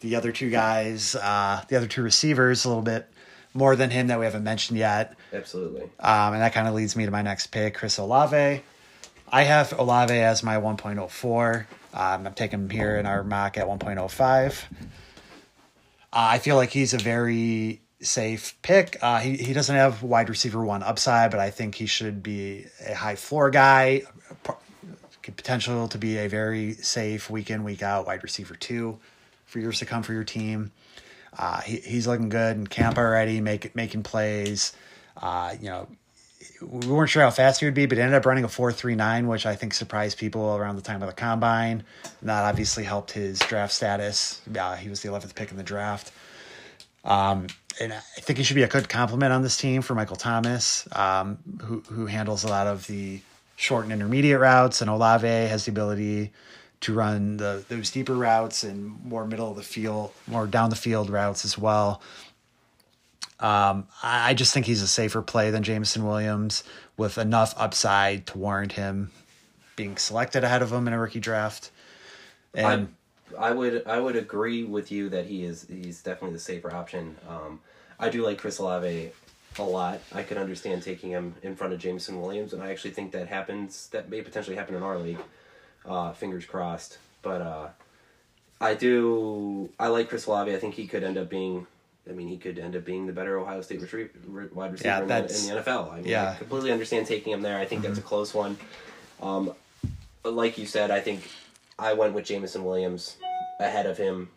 the 0.00 0.16
other 0.16 0.32
two 0.32 0.50
guys, 0.50 1.14
uh, 1.16 1.62
the 1.68 1.76
other 1.76 1.86
two 1.86 2.02
receivers, 2.02 2.64
a 2.64 2.68
little 2.68 2.82
bit 2.82 3.08
more 3.54 3.76
than 3.76 3.90
him 3.90 4.08
that 4.08 4.18
we 4.18 4.24
haven't 4.24 4.44
mentioned 4.44 4.78
yet. 4.78 5.14
Absolutely. 5.32 5.82
Um, 6.00 6.34
and 6.34 6.42
that 6.42 6.52
kind 6.52 6.68
of 6.68 6.74
leads 6.74 6.96
me 6.96 7.04
to 7.04 7.10
my 7.10 7.22
next 7.22 7.48
pick, 7.48 7.74
Chris 7.74 7.98
Olave. 7.98 8.62
I 9.30 9.42
have 9.42 9.72
Olave 9.78 10.14
as 10.14 10.42
my 10.42 10.56
1.04. 10.56 11.66
Um, 11.94 12.26
I'm 12.26 12.34
taking 12.34 12.60
him 12.60 12.70
here 12.70 12.96
in 12.96 13.06
our 13.06 13.22
mock 13.22 13.56
at 13.56 13.66
1.05. 13.66 14.64
Uh, 16.14 16.28
I 16.30 16.38
feel 16.38 16.54
like 16.54 16.70
he's 16.70 16.94
a 16.94 16.98
very 16.98 17.82
safe 18.00 18.56
pick. 18.62 18.96
Uh, 19.02 19.18
he 19.18 19.36
he 19.36 19.52
doesn't 19.52 19.74
have 19.74 20.04
wide 20.04 20.28
receiver 20.28 20.64
one 20.64 20.84
upside, 20.84 21.32
but 21.32 21.40
I 21.40 21.50
think 21.50 21.74
he 21.74 21.86
should 21.86 22.22
be 22.22 22.66
a 22.86 22.94
high 22.94 23.16
floor 23.16 23.50
guy. 23.50 24.02
Potential 25.22 25.88
to 25.88 25.98
be 25.98 26.18
a 26.18 26.28
very 26.28 26.74
safe 26.74 27.30
week 27.30 27.50
in 27.50 27.64
week 27.64 27.82
out 27.82 28.06
wide 28.06 28.22
receiver 28.22 28.54
two 28.54 29.00
for 29.46 29.58
years 29.58 29.78
to 29.80 29.86
come 29.86 30.02
for 30.02 30.12
your 30.12 30.22
team. 30.22 30.70
Uh, 31.36 31.60
he, 31.62 31.78
he's 31.78 32.06
looking 32.06 32.28
good 32.28 32.56
in 32.56 32.66
camp 32.66 32.98
already, 32.98 33.40
make, 33.40 33.74
making 33.74 34.02
plays. 34.02 34.72
Uh, 35.16 35.54
you 35.60 35.68
know, 35.68 35.88
we 36.60 36.86
weren't 36.86 37.10
sure 37.10 37.22
how 37.22 37.30
fast 37.30 37.60
he 37.60 37.66
would 37.66 37.74
be, 37.74 37.86
but 37.86 37.98
ended 37.98 38.14
up 38.14 38.26
running 38.26 38.44
a 38.44 38.48
4.39, 38.48 39.26
which 39.26 39.46
I 39.46 39.54
think 39.54 39.74
surprised 39.74 40.18
people 40.18 40.56
around 40.56 40.76
the 40.76 40.82
time 40.82 41.02
of 41.02 41.08
the 41.08 41.14
combine. 41.14 41.84
And 42.20 42.28
that 42.28 42.44
obviously 42.44 42.84
helped 42.84 43.12
his 43.12 43.38
draft 43.38 43.72
status. 43.72 44.40
Uh, 44.56 44.76
he 44.76 44.88
was 44.88 45.00
the 45.02 45.08
11th 45.08 45.34
pick 45.34 45.50
in 45.50 45.56
the 45.56 45.62
draft. 45.62 46.12
Um, 47.04 47.48
and 47.80 47.92
I 47.92 48.20
think 48.20 48.38
he 48.38 48.44
should 48.44 48.56
be 48.56 48.62
a 48.62 48.68
good 48.68 48.88
complement 48.88 49.32
on 49.32 49.42
this 49.42 49.56
team 49.56 49.82
for 49.82 49.94
Michael 49.94 50.16
Thomas, 50.16 50.88
um, 50.92 51.38
who, 51.62 51.80
who 51.80 52.06
handles 52.06 52.44
a 52.44 52.48
lot 52.48 52.66
of 52.66 52.86
the 52.86 53.20
short 53.56 53.84
and 53.84 53.92
intermediate 53.92 54.40
routes. 54.40 54.80
And 54.80 54.90
Olave 54.90 55.26
has 55.26 55.64
the 55.64 55.70
ability 55.70 56.32
to 56.80 56.92
run 56.92 57.38
the 57.38 57.64
those 57.68 57.90
deeper 57.90 58.14
routes 58.14 58.62
and 58.62 59.02
more 59.04 59.26
middle 59.26 59.50
of 59.50 59.56
the 59.56 59.62
field, 59.62 60.12
more 60.26 60.46
down 60.46 60.70
the 60.70 60.76
field 60.76 61.10
routes 61.10 61.44
as 61.44 61.58
well. 61.58 62.00
Um, 63.44 63.88
I 64.02 64.32
just 64.32 64.54
think 64.54 64.64
he's 64.64 64.80
a 64.80 64.86
safer 64.86 65.20
play 65.20 65.50
than 65.50 65.62
Jameson 65.62 66.06
Williams 66.06 66.64
with 66.96 67.18
enough 67.18 67.52
upside 67.58 68.26
to 68.28 68.38
warrant 68.38 68.72
him 68.72 69.10
being 69.76 69.98
selected 69.98 70.44
ahead 70.44 70.62
of 70.62 70.72
him 70.72 70.86
in 70.86 70.94
a 70.94 70.98
rookie 70.98 71.20
draft. 71.20 71.70
And 72.54 72.94
I, 73.38 73.48
I 73.48 73.50
would 73.50 73.86
I 73.86 74.00
would 74.00 74.16
agree 74.16 74.64
with 74.64 74.90
you 74.90 75.10
that 75.10 75.26
he 75.26 75.44
is 75.44 75.66
he's 75.68 76.02
definitely 76.02 76.32
the 76.32 76.40
safer 76.40 76.74
option. 76.74 77.16
Um, 77.28 77.60
I 78.00 78.08
do 78.08 78.24
like 78.24 78.38
Chris 78.38 78.60
Olave 78.60 79.12
a 79.58 79.62
lot. 79.62 80.00
I 80.14 80.22
could 80.22 80.38
understand 80.38 80.82
taking 80.82 81.10
him 81.10 81.34
in 81.42 81.54
front 81.54 81.74
of 81.74 81.78
Jameson 81.78 82.22
Williams, 82.22 82.54
and 82.54 82.62
I 82.62 82.70
actually 82.70 82.92
think 82.92 83.12
that 83.12 83.28
happens. 83.28 83.88
That 83.88 84.08
may 84.08 84.22
potentially 84.22 84.56
happen 84.56 84.74
in 84.74 84.82
our 84.82 84.96
league. 84.96 85.20
Uh, 85.84 86.12
fingers 86.12 86.46
crossed. 86.46 86.96
But 87.20 87.42
uh, 87.42 87.68
I 88.58 88.72
do. 88.72 89.68
I 89.78 89.88
like 89.88 90.08
Chris 90.08 90.24
Olave. 90.24 90.54
I 90.54 90.58
think 90.58 90.76
he 90.76 90.86
could 90.86 91.04
end 91.04 91.18
up 91.18 91.28
being. 91.28 91.66
I 92.08 92.12
mean, 92.12 92.28
he 92.28 92.36
could 92.36 92.58
end 92.58 92.76
up 92.76 92.84
being 92.84 93.06
the 93.06 93.12
better 93.12 93.38
Ohio 93.38 93.62
State 93.62 93.80
wide 93.80 94.72
receiver 94.72 94.88
Yeah, 94.88 95.00
in, 95.02 95.08
the, 95.08 95.16
in 95.16 95.24
the 95.24 95.62
NFL. 95.62 95.92
I 95.92 95.96
mean, 95.96 96.06
yeah. 96.06 96.32
I 96.32 96.34
completely 96.36 96.70
understand 96.70 97.06
taking 97.06 97.32
him 97.32 97.40
there. 97.42 97.58
I 97.58 97.64
think 97.64 97.82
that's 97.82 97.98
a 97.98 98.02
close 98.02 98.34
one. 98.34 98.58
Um, 99.22 99.54
but 100.22 100.34
like 100.34 100.58
you 100.58 100.66
said, 100.66 100.90
I 100.90 101.00
think 101.00 101.28
I 101.78 101.94
went 101.94 102.12
with 102.14 102.26
Jameson 102.26 102.64
Williams 102.64 103.16
ahead 103.58 103.86
of 103.86 103.96
him 103.96 104.28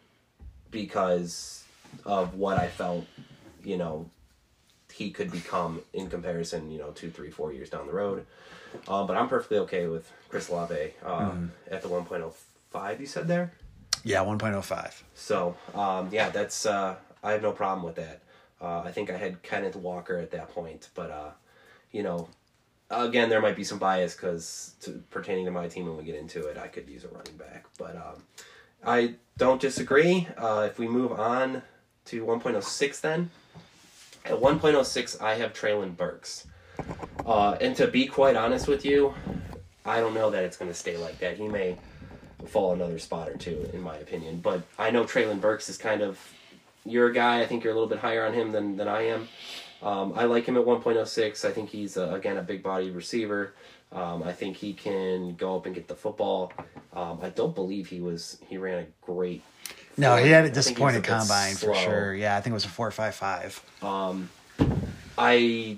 because 0.71 1.65
of 2.05 2.35
what 2.35 2.57
I 2.57 2.67
felt, 2.67 3.05
you 3.63 3.77
know, 3.77 4.09
he 4.93 5.11
could 5.11 5.31
become 5.31 5.81
in 5.93 6.09
comparison, 6.09 6.71
you 6.71 6.79
know, 6.79 6.91
two, 6.91 7.09
three, 7.11 7.29
four 7.29 7.51
years 7.53 7.69
down 7.69 7.85
the 7.87 7.93
road. 7.93 8.25
Um, 8.87 9.07
but 9.07 9.17
I'm 9.17 9.27
perfectly 9.27 9.57
okay 9.59 9.87
with 9.87 10.11
Chris 10.29 10.49
Olave 10.49 10.93
uh, 11.05 11.31
at 11.69 11.81
the 11.81 11.87
1.05 11.89 12.99
you 12.99 13.05
said 13.05 13.27
there. 13.27 13.51
yeah, 14.03 14.21
one 14.21 14.37
point 14.37 14.55
oh 14.55 14.61
five. 14.61 15.03
So 15.15 15.55
um, 15.73 16.09
yeah, 16.11 16.29
that's 16.29 16.65
uh, 16.65 16.95
I 17.23 17.31
have 17.31 17.41
no 17.41 17.51
problem 17.51 17.85
with 17.85 17.95
that. 17.95 18.21
Uh, 18.61 18.81
I 18.81 18.91
think 18.91 19.09
I 19.09 19.17
had 19.17 19.43
Kenneth 19.43 19.75
Walker 19.75 20.17
at 20.17 20.31
that 20.31 20.49
point, 20.49 20.89
but 20.95 21.11
uh, 21.11 21.29
you 21.91 22.03
know, 22.03 22.27
again, 22.89 23.29
there 23.29 23.41
might 23.41 23.55
be 23.55 23.63
some 23.63 23.77
bias 23.79 24.15
because 24.15 24.75
pertaining 25.09 25.45
to 25.45 25.51
my 25.51 25.67
team 25.67 25.87
when 25.87 25.97
we 25.97 26.03
get 26.03 26.15
into 26.15 26.47
it, 26.47 26.57
I 26.57 26.67
could 26.67 26.89
use 26.89 27.03
a 27.03 27.09
running 27.09 27.37
back. 27.37 27.65
But 27.77 27.95
um, 27.95 28.23
I 28.85 29.15
don't 29.37 29.61
disagree. 29.61 30.27
Uh, 30.37 30.67
if 30.69 30.79
we 30.79 30.87
move 30.87 31.11
on 31.11 31.61
to 32.05 32.25
1.06, 32.25 33.01
then 33.01 33.29
at 34.25 34.39
1.06, 34.39 35.21
I 35.21 35.35
have 35.35 35.53
Treylon 35.53 35.95
Burks. 35.95 36.47
Uh, 37.25 37.57
and 37.59 37.75
to 37.75 37.87
be 37.87 38.05
quite 38.05 38.35
honest 38.35 38.67
with 38.67 38.85
you, 38.85 39.13
I 39.85 39.99
don't 39.99 40.13
know 40.13 40.29
that 40.29 40.43
it's 40.43 40.57
going 40.57 40.71
to 40.71 40.77
stay 40.77 40.97
like 40.97 41.19
that. 41.19 41.37
He 41.37 41.47
may 41.47 41.77
fall 42.45 42.73
another 42.73 42.99
spot 42.99 43.29
or 43.29 43.37
two, 43.37 43.69
in 43.73 43.81
my 43.81 43.97
opinion. 43.97 44.39
But 44.39 44.61
I 44.77 44.91
know 44.91 45.03
Treylon 45.03 45.41
Burks 45.41 45.69
is 45.69 45.77
kind 45.77 46.01
of 46.01 46.19
your 46.89 47.11
guy. 47.11 47.41
I 47.41 47.45
think 47.45 47.63
you're 47.63 47.73
a 47.73 47.75
little 47.75 47.89
bit 47.89 47.99
higher 47.99 48.25
on 48.25 48.33
him 48.33 48.51
than, 48.51 48.77
than 48.77 48.87
I 48.87 49.03
am. 49.03 49.27
Um, 49.81 50.13
I 50.15 50.25
like 50.25 50.45
him 50.45 50.57
at 50.57 50.65
1.06. 50.65 51.45
I 51.45 51.51
think 51.51 51.69
he's, 51.69 51.97
uh, 51.97 52.13
again, 52.13 52.37
a 52.37 52.41
big 52.41 52.63
body 52.63 52.89
receiver. 52.89 53.53
Um, 53.91 54.23
I 54.23 54.33
think 54.33 54.57
he 54.57 54.73
can 54.73 55.35
go 55.35 55.55
up 55.55 55.65
and 55.65 55.73
get 55.73 55.87
the 55.87 55.95
football. 55.95 56.51
Um, 56.93 57.19
I 57.21 57.29
don't 57.29 57.55
believe 57.55 57.87
he 57.87 58.01
was, 58.01 58.39
he 58.49 58.57
ran 58.57 58.79
a 58.79 58.87
great. 59.01 59.43
No, 59.97 60.17
he 60.17 60.29
had 60.29 60.45
a 60.45 60.49
think 60.49 60.55
he 60.55 60.59
was 60.59 60.65
disappointing 60.65 61.01
combine 61.03 61.55
for 61.55 61.73
sure. 61.73 62.15
Yeah, 62.15 62.37
I 62.37 62.41
think 62.41 62.51
it 62.51 62.53
was 62.55 62.65
a 62.65 62.69
four 62.69 62.91
five 62.91 63.15
five. 63.15 63.63
Um, 63.81 64.29
I 65.17 65.77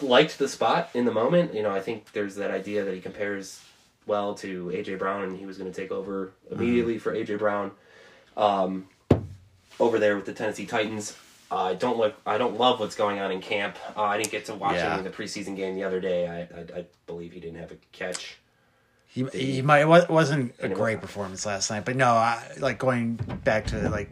liked 0.00 0.38
the 0.38 0.48
spot 0.48 0.90
in 0.94 1.04
the 1.04 1.12
moment. 1.12 1.54
You 1.54 1.62
know, 1.62 1.70
I 1.70 1.80
think 1.80 2.12
there's 2.12 2.36
that 2.36 2.50
idea 2.50 2.84
that 2.84 2.94
he 2.94 3.00
compares 3.00 3.60
well 4.06 4.34
to 4.36 4.66
AJ 4.66 4.98
Brown, 4.98 5.22
and 5.22 5.36
he 5.36 5.46
was 5.46 5.58
going 5.58 5.70
to 5.70 5.80
take 5.80 5.90
over 5.90 6.32
immediately 6.50 6.98
for 6.98 7.12
AJ 7.12 7.38
Brown 7.38 7.72
um, 8.36 8.86
over 9.80 9.98
there 9.98 10.16
with 10.16 10.26
the 10.26 10.32
Tennessee 10.32 10.66
Titans. 10.66 11.16
I 11.50 11.74
don't 11.74 11.96
look. 11.96 12.14
I 12.26 12.38
don't 12.38 12.58
love 12.58 12.80
what's 12.80 12.96
going 12.96 13.20
on 13.20 13.30
in 13.30 13.40
camp. 13.40 13.76
Uh, 13.96 14.02
I 14.02 14.16
didn't 14.18 14.32
get 14.32 14.46
to 14.46 14.54
watch 14.54 14.74
Yeah. 14.74 14.96
any 14.96 14.98
of 14.98 15.04
the 15.04 15.10
preseason 15.22 15.54
game 15.56 15.74
the 15.76 15.84
other 15.84 16.00
day. 16.00 16.26
I, 16.28 16.40
I, 16.40 16.80
I 16.80 16.84
believe 17.06 17.32
he 17.32 17.40
didn't 17.40 17.60
have 17.60 17.70
a 17.70 17.76
catch. 17.92 18.38
He 19.08 19.24
he 19.32 19.62
might 19.62 19.80
it 19.82 20.10
wasn't 20.10 20.54
a 20.58 20.68
great 20.68 21.00
performance 21.00 21.46
last 21.46 21.70
night, 21.70 21.84
but 21.84 21.96
no, 21.96 22.08
I, 22.08 22.42
like 22.58 22.78
going 22.78 23.14
back 23.44 23.66
to 23.68 23.88
like 23.88 24.10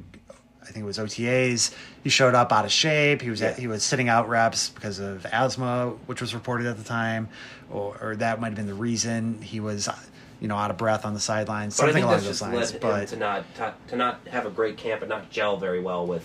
I 0.62 0.66
think 0.66 0.85
it 0.85 0.87
was 0.87 0.96
OTAs. 0.98 1.74
He 2.03 2.09
showed 2.09 2.35
up 2.35 2.50
out 2.53 2.64
of 2.64 2.72
shape. 2.72 3.20
He 3.20 3.29
was 3.29 3.40
Yeah. 3.42 3.48
at, 3.48 3.59
he 3.59 3.66
was 3.66 3.83
sitting 3.83 4.09
out 4.09 4.29
reps 4.31 4.70
because 4.70 4.98
of 5.00 5.27
asthma, 5.27 5.90
which 6.07 6.20
was 6.22 6.35
reported 6.35 6.66
at 6.66 6.79
the 6.79 6.85
time, 6.85 7.29
or, 7.70 7.98
or 8.00 8.16
that 8.16 8.40
might 8.40 8.48
have 8.48 8.57
been 8.57 8.66
the 8.66 8.72
reason 8.74 9.42
he 9.42 9.61
was 9.61 9.88
you 10.40 10.49
know 10.49 10.57
out 10.57 10.70
of 10.70 10.77
breath 10.77 11.05
on 11.05 11.14
the 11.14 11.20
sidelines, 11.20 11.77
But 11.77 11.85
I 11.85 11.87
something 11.87 12.03
think 12.03 12.11
along 12.12 12.25
those 12.25 12.42
lines. 12.42 12.73
But 12.73 13.09
to 13.09 13.16
not 13.16 13.55
to, 13.57 13.75
to 13.88 13.97
not 13.97 14.20
have 14.29 14.47
a 14.47 14.51
great 14.51 14.77
camp 14.77 15.03
and 15.03 15.09
not 15.09 15.31
gel 15.31 15.57
very 15.57 15.81
well 15.81 16.07
with 16.07 16.25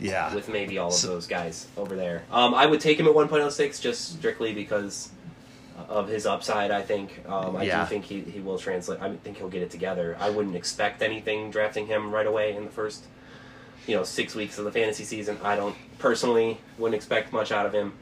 yeah, 0.00 0.34
with 0.34 0.48
maybe 0.48 0.78
all 0.78 0.88
of 0.88 0.94
So- 0.94 1.08
those 1.08 1.26
guys 1.26 1.66
over 1.76 1.94
there. 1.94 2.24
Um, 2.32 2.54
I 2.54 2.66
would 2.66 2.80
take 2.80 2.98
him 2.98 3.06
at 3.06 3.14
1.06 3.14 3.80
just 3.80 4.14
strictly 4.18 4.52
because 4.52 5.10
of 5.88 6.08
his 6.08 6.26
upside. 6.26 6.70
I 6.70 6.82
think. 6.82 7.22
Um, 7.28 7.56
I 7.56 7.64
Yeah. 7.64 7.82
do 7.82 7.88
think 7.88 8.04
he, 8.04 8.20
he 8.22 8.40
will 8.40 8.58
translate. 8.58 9.00
I 9.00 9.14
think 9.16 9.36
he'll 9.38 9.48
get 9.48 9.62
it 9.62 9.70
together. 9.70 10.16
I 10.20 10.30
wouldn't 10.30 10.56
expect 10.56 11.00
anything 11.02 11.50
drafting 11.50 11.86
him 11.86 12.12
right 12.12 12.26
away 12.26 12.56
in 12.56 12.64
the 12.64 12.70
first, 12.70 13.04
you 13.86 13.94
know, 13.96 14.02
six 14.02 14.34
weeks 14.34 14.58
of 14.58 14.64
the 14.64 14.72
fantasy 14.72 15.04
season. 15.04 15.38
I 15.44 15.54
don't 15.56 15.76
personally 15.98 16.58
wouldn't 16.78 16.96
expect 16.96 17.32
much 17.32 17.52
out 17.52 17.66
of 17.66 17.72
him 17.72 17.92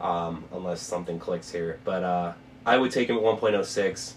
um, 0.00 0.44
unless 0.52 0.80
something 0.80 1.18
clicks 1.18 1.50
here. 1.50 1.78
But 1.84 2.02
uh, 2.04 2.32
I 2.64 2.76
would 2.78 2.90
take 2.90 3.08
him 3.10 3.16
at 3.16 3.22
1.06. 3.22 4.14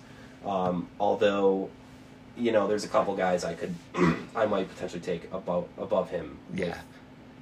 Um, 0.48 0.88
although, 1.00 1.70
you 2.38 2.52
know, 2.52 2.68
there's 2.68 2.84
a 2.86 2.88
couple 2.88 3.16
guys 3.16 3.44
I 3.44 3.54
could, 3.54 3.76
I 4.36 4.46
might 4.46 4.70
potentially 4.70 5.02
take 5.02 5.26
above 5.34 5.68
above 5.78 6.10
him. 6.10 6.38
with 6.52 6.60
Yeah. 6.60 6.78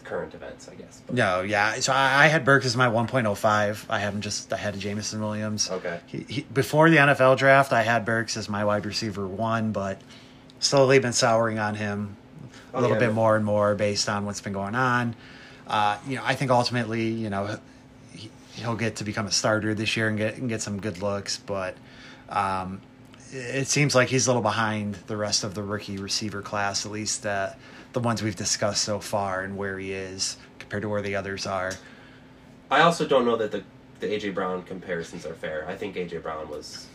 current 0.03 0.33
events, 0.33 0.67
I 0.69 0.75
guess. 0.75 1.01
But, 1.05 1.15
No, 1.15 1.41
yeah. 1.41 1.75
So 1.79 1.91
I, 1.93 2.25
I 2.25 2.27
had 2.27 2.45
Burks 2.45 2.65
as 2.65 2.75
my 2.77 2.87
1.05. 2.87 3.85
I 3.89 3.99
have 3.99 4.13
him 4.13 4.21
just 4.21 4.51
ahead 4.51 4.75
of 4.75 4.79
Jameson 4.79 5.19
Williams. 5.21 5.69
Okay. 5.69 5.99
He, 6.07 6.25
he, 6.29 6.41
before 6.53 6.89
the 6.89 6.97
NFL 6.97 7.37
draft, 7.37 7.73
I 7.73 7.81
had 7.83 8.05
Burks 8.05 8.37
as 8.37 8.47
my 8.49 8.63
wide 8.65 8.85
receiver 8.85 9.25
one, 9.27 9.71
but 9.71 9.99
slowly 10.59 10.99
been 10.99 11.13
souring 11.13 11.59
on 11.59 11.75
him 11.75 12.17
a 12.73 12.77
Oh, 12.77 12.81
little 12.81 12.95
yeah, 12.97 13.07
bit 13.07 13.13
more 13.13 13.35
and 13.35 13.45
more 13.45 13.73
based 13.75 14.07
on 14.09 14.25
what's 14.25 14.41
been 14.41 14.53
going 14.53 14.75
on. 14.75 15.15
Uh, 15.67 15.97
you 16.07 16.15
know, 16.17 16.21
I 16.25 16.35
think 16.35 16.51
ultimately, 16.51 17.07
you 17.07 17.29
know, 17.29 17.57
he, 18.13 18.29
he'll 18.53 18.75
get 18.75 18.97
to 18.97 19.03
become 19.03 19.25
a 19.27 19.31
starter 19.31 19.73
this 19.73 19.95
year 19.97 20.07
and 20.07 20.17
get 20.17 20.37
and 20.37 20.47
get 20.49 20.61
some 20.61 20.79
good 20.79 21.01
looks, 21.01 21.37
but 21.37 21.75
um, 22.29 22.81
it 23.35 23.67
seems 23.67 23.93
like 23.95 24.07
he's 24.09 24.27
a 24.27 24.29
little 24.29 24.41
behind 24.41 24.95
the 25.07 25.17
rest 25.17 25.43
of 25.43 25.53
the 25.55 25.63
rookie 25.63 25.97
receiver 25.97 26.41
class, 26.41 26.85
at 26.85 26.91
least 26.91 27.25
uh, 27.25 27.49
the 27.93 27.99
ones 27.99 28.21
we've 28.23 28.35
discussed 28.35 28.83
so 28.83 28.99
far, 28.99 29.41
and 29.41 29.57
where 29.57 29.77
he 29.79 29.91
is 29.93 30.37
compared 30.59 30.81
to 30.83 30.89
where 30.89 31.01
the 31.01 31.15
others 31.15 31.45
are. 31.45 31.73
I 32.71 32.81
also 32.81 33.07
don't 33.07 33.25
know 33.25 33.35
that 33.37 33.51
the 33.51 33.63
the 33.99 34.07
AJ 34.07 34.33
Brown 34.33 34.63
comparisons 34.63 35.25
are 35.25 35.33
fair. 35.35 35.65
I 35.67 35.75
think 35.75 35.95
AJ 35.95 36.21
Brown 36.23 36.49
was 36.49 36.87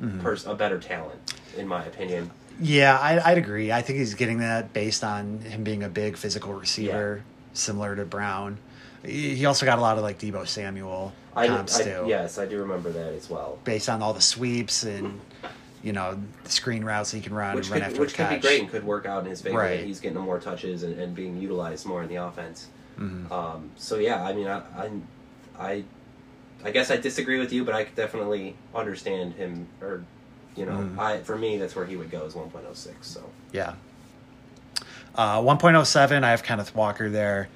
Mm-hmm. 0.00 0.20
pers- 0.20 0.46
a 0.46 0.54
better 0.54 0.78
talent, 0.78 1.34
in 1.56 1.66
my 1.66 1.84
opinion. 1.84 2.30
Yeah, 2.60 2.96
I, 2.96 3.32
I'd 3.32 3.36
agree. 3.38 3.72
I 3.72 3.82
think 3.82 3.98
he's 3.98 4.14
getting 4.14 4.38
that 4.38 4.72
based 4.72 5.02
on 5.02 5.40
him 5.40 5.64
being 5.64 5.82
a 5.82 5.88
big 5.88 6.16
physical 6.16 6.52
receiver, 6.54 7.24
similar 7.52 7.96
to 7.96 8.04
Brown. 8.04 8.58
He 9.04 9.34
he 9.34 9.44
also 9.44 9.66
got 9.66 9.78
a 9.78 9.80
lot 9.80 9.96
of 9.96 10.04
like 10.04 10.20
Deebo 10.20 10.46
Samuel 10.46 11.12
I, 11.34 11.48
comps 11.48 11.80
I 11.80 11.82
too, 11.82 12.04
yes, 12.06 12.38
I 12.38 12.46
do 12.46 12.58
remember 12.60 12.90
that 12.90 13.12
as 13.12 13.28
well. 13.28 13.58
based 13.64 13.88
on 13.88 14.00
all 14.00 14.12
the 14.12 14.20
sweeps 14.20 14.84
and 14.84 15.20
you 15.82 15.92
know 15.92 16.18
the 16.44 16.50
screen 16.50 16.84
routes 16.84 17.10
he 17.12 17.20
can 17.20 17.34
run, 17.34 17.54
Which 17.56 17.70
run 17.70 17.80
could, 17.80 17.86
after 17.88 18.00
which 18.00 18.14
could 18.14 18.28
be 18.28 18.34
catch. 18.36 18.42
great 18.42 18.60
and 18.60 18.70
could 18.70 18.84
work 18.84 19.06
out 19.06 19.24
in 19.24 19.30
his 19.30 19.40
favor. 19.42 19.58
Right. 19.58 19.80
He's 19.84 20.00
getting 20.00 20.18
more 20.18 20.40
touches 20.40 20.82
and, 20.82 20.98
and 20.98 21.14
being 21.14 21.36
utilized 21.36 21.86
more 21.86 22.02
in 22.02 22.08
the 22.08 22.16
offense. 22.16 22.66
Mm-hmm. 22.98 23.32
Um, 23.32 23.70
so 23.76 23.98
yeah, 23.98 24.24
I 24.24 24.32
mean, 24.32 24.48
I, 24.48 24.58
I, 24.76 24.90
I, 25.58 25.84
I 26.64 26.70
guess 26.72 26.90
I 26.90 26.96
disagree 26.96 27.38
with 27.38 27.52
you, 27.52 27.64
but 27.64 27.74
I 27.74 27.84
could 27.84 27.94
definitely 27.94 28.56
understand 28.74 29.34
him. 29.34 29.68
Or, 29.80 30.04
you 30.56 30.66
know, 30.66 30.72
Mm-hmm. 30.72 30.98
I 30.98 31.18
for 31.18 31.36
me 31.38 31.56
that's 31.58 31.76
where 31.76 31.86
he 31.86 31.96
would 31.96 32.10
go 32.10 32.24
is 32.24 32.34
1.06. 32.34 32.88
So 33.02 33.22
Yeah. 33.52 33.74
Uh, 35.14 35.40
1.07, 35.40 36.22
I 36.24 36.30
have 36.30 36.42
Kenneth 36.42 36.74
Walker 36.74 37.08
there. 37.08 37.48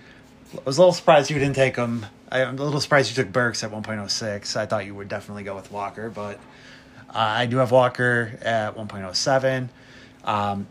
I 0.55 0.59
was 0.65 0.79
a 0.79 0.81
little 0.81 0.93
surprised 0.93 1.31
you 1.31 1.39
didn't 1.39 1.55
take 1.57 1.77
him. 1.77 2.07
I'm 2.31 2.59
a 2.59 2.63
little 2.63 2.81
surprised 2.81 3.17
you 3.17 3.23
took 3.23 3.33
Burks 3.33 3.63
at 3.63 3.71
1.06. 3.71 4.57
I 4.57 4.67
thought 4.67 4.85
you 4.87 4.95
would 4.95 5.09
definitely 5.09 5.43
go 5.45 5.55
with 5.55 5.71
Walker, 5.71 6.11
but 6.11 6.39
uh, 7.15 7.19
I 7.19 7.47
do 7.47 7.59
have 7.59 7.71
Walker 7.71 8.39
at 8.43 8.77
1.07. 8.77 9.69
Um, 10.25 10.67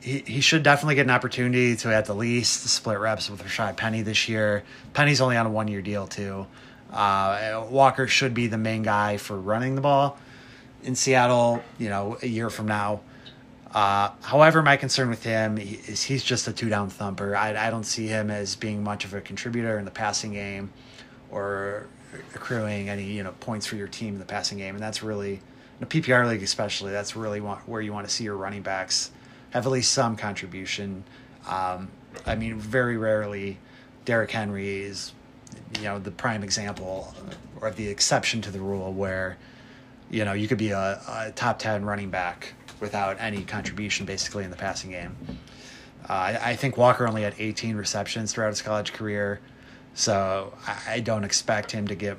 he, 0.00 0.18
he 0.20 0.40
should 0.40 0.62
definitely 0.62 0.94
get 0.94 1.06
an 1.06 1.10
opportunity 1.10 1.76
to 1.76 1.94
at 1.94 2.06
the 2.06 2.14
least 2.14 2.68
split 2.68 2.98
reps 2.98 3.30
with 3.30 3.42
Rashad 3.42 3.76
Penny 3.76 4.02
this 4.02 4.28
year. 4.28 4.64
Penny's 4.92 5.20
only 5.20 5.36
on 5.36 5.46
a 5.46 5.50
one 5.50 5.68
year 5.68 5.82
deal, 5.82 6.06
too. 6.06 6.46
Uh, 6.92 7.64
Walker 7.70 8.06
should 8.06 8.34
be 8.34 8.46
the 8.46 8.58
main 8.58 8.82
guy 8.82 9.18
for 9.18 9.36
running 9.38 9.74
the 9.74 9.80
ball 9.80 10.18
in 10.82 10.94
Seattle, 10.94 11.62
you 11.78 11.88
know, 11.88 12.18
a 12.22 12.26
year 12.26 12.50
from 12.50 12.66
now. 12.66 13.00
Uh, 13.74 14.10
however, 14.22 14.62
my 14.62 14.76
concern 14.76 15.10
with 15.10 15.22
him 15.22 15.58
is 15.58 16.02
he's 16.02 16.24
just 16.24 16.48
a 16.48 16.52
two 16.52 16.68
down 16.68 16.88
thumper. 16.88 17.36
I, 17.36 17.66
I 17.66 17.70
don't 17.70 17.84
see 17.84 18.06
him 18.06 18.30
as 18.30 18.56
being 18.56 18.82
much 18.82 19.04
of 19.04 19.12
a 19.12 19.20
contributor 19.20 19.78
in 19.78 19.84
the 19.84 19.90
passing 19.90 20.32
game 20.32 20.72
or 21.30 21.86
accruing 22.34 22.88
any 22.88 23.04
you 23.04 23.22
know 23.22 23.32
points 23.40 23.66
for 23.66 23.76
your 23.76 23.88
team 23.88 24.14
in 24.14 24.18
the 24.18 24.24
passing 24.24 24.56
game, 24.56 24.74
and 24.74 24.82
that's 24.82 25.02
really 25.02 25.40
in 25.78 25.84
a 25.84 25.86
PPR 25.86 26.28
league 26.28 26.42
especially, 26.42 26.92
that's 26.92 27.16
really 27.16 27.40
want, 27.40 27.68
where 27.68 27.80
you 27.80 27.92
want 27.92 28.08
to 28.08 28.12
see 28.12 28.24
your 28.24 28.36
running 28.36 28.62
backs 28.62 29.10
have 29.50 29.66
at 29.66 29.72
least 29.72 29.92
some 29.92 30.16
contribution. 30.16 31.04
Um, 31.46 31.90
I 32.26 32.34
mean, 32.34 32.58
very 32.58 32.96
rarely, 32.96 33.58
Derrick 34.04 34.30
Henry 34.30 34.82
is, 34.82 35.12
you 35.76 35.84
know, 35.84 35.98
the 35.98 36.10
prime 36.10 36.42
example 36.42 37.14
or 37.60 37.70
the 37.70 37.88
exception 37.88 38.42
to 38.42 38.50
the 38.50 38.60
rule 38.60 38.92
where, 38.92 39.36
you 40.10 40.24
know, 40.24 40.32
you 40.32 40.48
could 40.48 40.58
be 40.58 40.70
a, 40.70 41.00
a 41.08 41.32
top 41.34 41.58
ten 41.58 41.84
running 41.84 42.10
back 42.10 42.54
without 42.80 43.16
any 43.20 43.42
contribution 43.42 44.06
basically 44.06 44.44
in 44.44 44.50
the 44.50 44.56
passing 44.56 44.90
game. 44.90 45.16
Uh, 46.08 46.38
I, 46.40 46.56
think 46.56 46.76
Walker 46.76 47.06
only 47.06 47.22
had 47.22 47.34
18 47.38 47.76
receptions 47.76 48.32
throughout 48.32 48.48
his 48.48 48.62
college 48.62 48.94
career, 48.94 49.40
so 49.92 50.54
I 50.86 51.00
don't 51.00 51.24
expect 51.24 51.70
him 51.70 51.86
to 51.88 51.94
get 51.94 52.16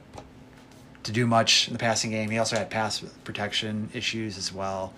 to 1.04 1.12
do 1.12 1.26
much 1.26 1.68
in 1.68 1.74
the 1.74 1.80
passing 1.80 2.12
game. 2.12 2.30
He 2.30 2.38
also 2.38 2.58
had 2.58 2.70
pass 2.70 3.00
protection 3.24 3.90
issues 3.94 4.38
as 4.38 4.54
well. 4.54 4.94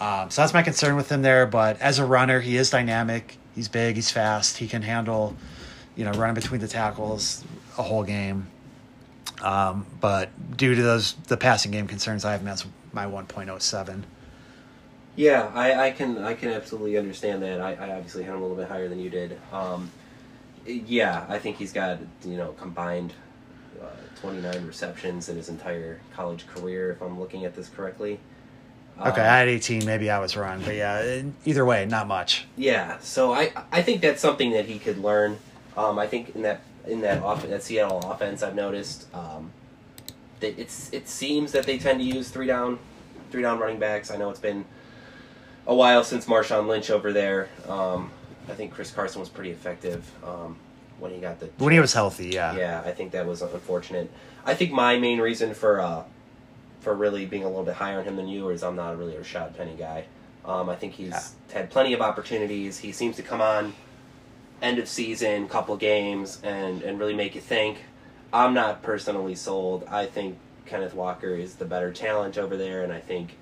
Um, 0.00 0.30
so 0.30 0.42
that's 0.42 0.54
my 0.54 0.62
concern 0.62 0.96
with 0.96 1.10
him 1.10 1.22
there. 1.22 1.46
But 1.46 1.80
as 1.80 1.98
a 1.98 2.04
runner, 2.04 2.40
he 2.40 2.56
is 2.56 2.70
dynamic. 2.70 3.38
He's 3.54 3.68
big. 3.68 3.96
He's 3.96 4.10
fast. 4.10 4.58
He 4.58 4.66
can 4.66 4.82
handle, 4.82 5.36
you 5.96 6.04
know, 6.04 6.12
running 6.12 6.34
between 6.34 6.60
the 6.60 6.68
tackles 6.68 7.44
a 7.78 7.82
whole 7.82 8.02
game. 8.02 8.48
Um, 9.42 9.86
but 10.00 10.30
due 10.56 10.74
to 10.74 10.82
those 10.82 11.14
the 11.28 11.36
passing 11.36 11.70
game 11.70 11.86
concerns, 11.86 12.24
I 12.24 12.32
have 12.32 12.40
him 12.40 12.48
as 12.48 12.64
my 12.92 13.04
1.07. 13.06 14.02
Yeah, 15.16 15.50
I, 15.54 15.86
I 15.86 15.90
can 15.92 16.18
I 16.18 16.34
can 16.34 16.50
absolutely 16.50 16.98
understand 16.98 17.42
that. 17.42 17.60
I, 17.60 17.74
I 17.74 17.96
obviously 17.96 18.24
had 18.24 18.34
him 18.34 18.40
a 18.40 18.42
little 18.42 18.56
bit 18.56 18.68
higher 18.68 18.88
than 18.88 18.98
you 18.98 19.10
did. 19.10 19.38
Um, 19.52 19.90
yeah, 20.66 21.24
I 21.28 21.38
think 21.38 21.56
he's 21.56 21.72
got 21.72 21.98
you 22.24 22.36
know 22.36 22.52
combined 22.52 23.12
uh, 23.84 24.20
29 24.20 24.66
receptions 24.66 25.28
in 25.28 25.36
his 25.36 25.48
entire 25.48 26.00
college 26.14 26.46
career, 26.46 26.90
if 26.90 27.02
I'm 27.02 27.18
looking 27.20 27.44
at 27.44 27.54
this 27.54 27.68
correctly. 27.68 28.18
Okay, 29.00 29.08
Um, 29.08 29.16
I 29.20 29.38
had 29.38 29.48
18. 29.48 29.84
Maybe 29.84 30.08
I 30.10 30.18
was 30.20 30.36
wrong, 30.36 30.62
but 30.64 30.74
yeah, 30.74 31.22
either 31.44 31.64
way, 31.64 31.84
not 31.84 32.06
much. 32.06 32.46
Yeah, 32.56 32.98
so 33.00 33.32
I 33.32 33.52
I 33.72 33.82
think 33.82 34.00
that's 34.00 34.20
something 34.20 34.52
that 34.52 34.66
he 34.66 34.78
could 34.78 34.98
learn. 34.98 35.38
Um, 35.76 35.98
I 35.98 36.06
think 36.06 36.34
in 36.36 36.42
that 36.42 36.60
in 36.86 37.00
that 37.00 37.22
off 37.22 37.44
that 37.46 37.62
Seattle 37.62 37.98
offense, 38.10 38.42
I've 38.42 38.54
noticed 38.54 39.12
um, 39.14 39.50
that 40.40 40.58
it's 40.60 40.92
it 40.92 41.08
seems 41.08 41.50
that 41.52 41.64
they 41.66 41.76
tend 41.78 41.98
to 42.00 42.04
use 42.06 42.28
three 42.28 42.46
down 42.46 42.78
three 43.32 43.42
down 43.42 43.58
running 43.58 43.80
backs. 43.80 44.12
I 44.12 44.16
know 44.16 44.30
it's 44.30 44.38
been 44.38 44.64
a 45.66 45.74
while 45.74 46.04
since 46.04 46.26
Marshawn 46.26 46.68
Lynch 46.68 46.88
over 46.90 47.12
there. 47.12 47.48
Um, 47.68 48.12
I 48.48 48.52
think 48.52 48.72
Chris 48.72 48.92
Carson 48.92 49.18
was 49.20 49.28
pretty 49.28 49.50
effective 49.50 50.08
um, 50.22 50.56
when 51.04 51.12
he 51.12 51.20
got 51.20 51.38
the 51.38 51.46
When 51.58 51.72
he 51.72 51.78
was 51.80 51.92
healthy, 51.92 52.28
yeah. 52.30 52.56
yeah, 52.56 52.82
I 52.84 52.90
think 52.90 53.12
that 53.12 53.26
was 53.26 53.42
unfortunate. 53.42 54.10
I 54.44 54.54
think 54.54 54.72
my 54.72 54.98
main 54.98 55.20
reason 55.20 55.54
for 55.54 55.80
uh, 55.80 56.02
for 56.80 56.94
really 56.94 57.24
being 57.26 57.44
a 57.44 57.48
little 57.48 57.62
bit 57.64 57.74
higher 57.76 57.98
on 58.00 58.04
him 58.04 58.16
than 58.16 58.26
you 58.28 58.48
is 58.48 58.62
I'm 58.64 58.74
not 58.76 58.98
really 58.98 59.14
a 59.14 59.20
Rashad 59.20 59.56
Penny 59.56 59.74
guy. 59.78 60.04
Um, 60.44 60.68
I 60.68 60.76
think 60.76 60.94
he's 60.94 61.08
Yeah. 61.10 61.22
had 61.52 61.70
plenty 61.70 61.92
of 61.94 62.00
opportunities. 62.00 62.78
He 62.78 62.90
seems 62.92 63.16
to 63.16 63.22
come 63.22 63.40
on 63.40 63.74
end 64.60 64.78
of 64.78 64.88
season, 64.88 65.48
couple 65.48 65.76
games, 65.76 66.40
and 66.42 66.82
and 66.82 66.98
really 66.98 67.14
make 67.14 67.34
you 67.34 67.40
think. 67.40 67.78
I'm 68.32 68.52
not 68.54 68.82
personally 68.82 69.34
sold. 69.36 69.84
I 69.88 70.06
think 70.06 70.38
Kenneth 70.66 70.94
Walker 70.94 71.28
is 71.36 71.54
the 71.56 71.64
better 71.64 71.92
talent 71.92 72.36
over 72.36 72.56
there, 72.56 72.82
and 72.82 72.92
I 72.92 73.00
think 73.00 73.36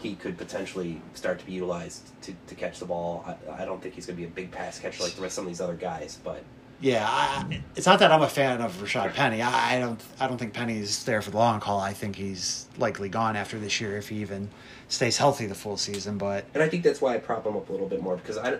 he 0.00 0.14
could 0.14 0.38
potentially 0.38 1.02
start 1.14 1.40
to 1.40 1.44
be 1.46 1.52
utilized 1.52 2.10
to, 2.22 2.32
to 2.46 2.54
catch 2.54 2.78
the 2.78 2.84
ball. 2.86 3.24
I, 3.26 3.62
I 3.62 3.64
don't 3.64 3.82
think 3.82 3.94
he's 3.96 4.06
going 4.06 4.16
to 4.16 4.22
be 4.22 4.28
a 4.28 4.30
big 4.30 4.52
pass 4.52 4.78
catcher 4.78 5.02
like 5.02 5.14
the 5.14 5.22
rest 5.22 5.32
of 5.32 5.42
some 5.42 5.44
of 5.46 5.50
these 5.50 5.60
other 5.60 5.74
guys, 5.74 6.18
but 6.22 6.44
Yeah, 6.80 7.04
I, 7.08 7.60
it's 7.74 7.86
not 7.86 7.98
that 7.98 8.12
I'm 8.12 8.22
a 8.22 8.28
fan 8.28 8.60
of 8.60 8.72
Rashad 8.80 9.12
Penny. 9.14 9.42
I, 9.42 9.76
I 9.76 9.80
don't. 9.80 10.00
I 10.20 10.28
don't 10.28 10.38
think 10.38 10.52
Penny's 10.54 11.02
there 11.04 11.20
for 11.22 11.30
the 11.30 11.36
long 11.36 11.60
haul. 11.60 11.80
I 11.80 11.92
think 11.92 12.14
he's 12.16 12.66
likely 12.78 13.08
gone 13.08 13.34
after 13.34 13.58
this 13.58 13.80
year 13.80 13.96
if 13.96 14.08
he 14.10 14.18
even 14.18 14.48
stays 14.86 15.18
healthy 15.18 15.46
the 15.46 15.56
full 15.56 15.76
season. 15.76 16.18
But 16.18 16.44
And 16.54 16.62
I 16.62 16.68
think 16.68 16.84
that's 16.84 17.00
why 17.00 17.14
I 17.14 17.18
prop 17.18 17.44
him 17.44 17.56
up 17.56 17.68
a 17.68 17.72
little 17.72 17.88
bit 17.88 18.00
more 18.00 18.16
because 18.16 18.38
I, 18.38 18.50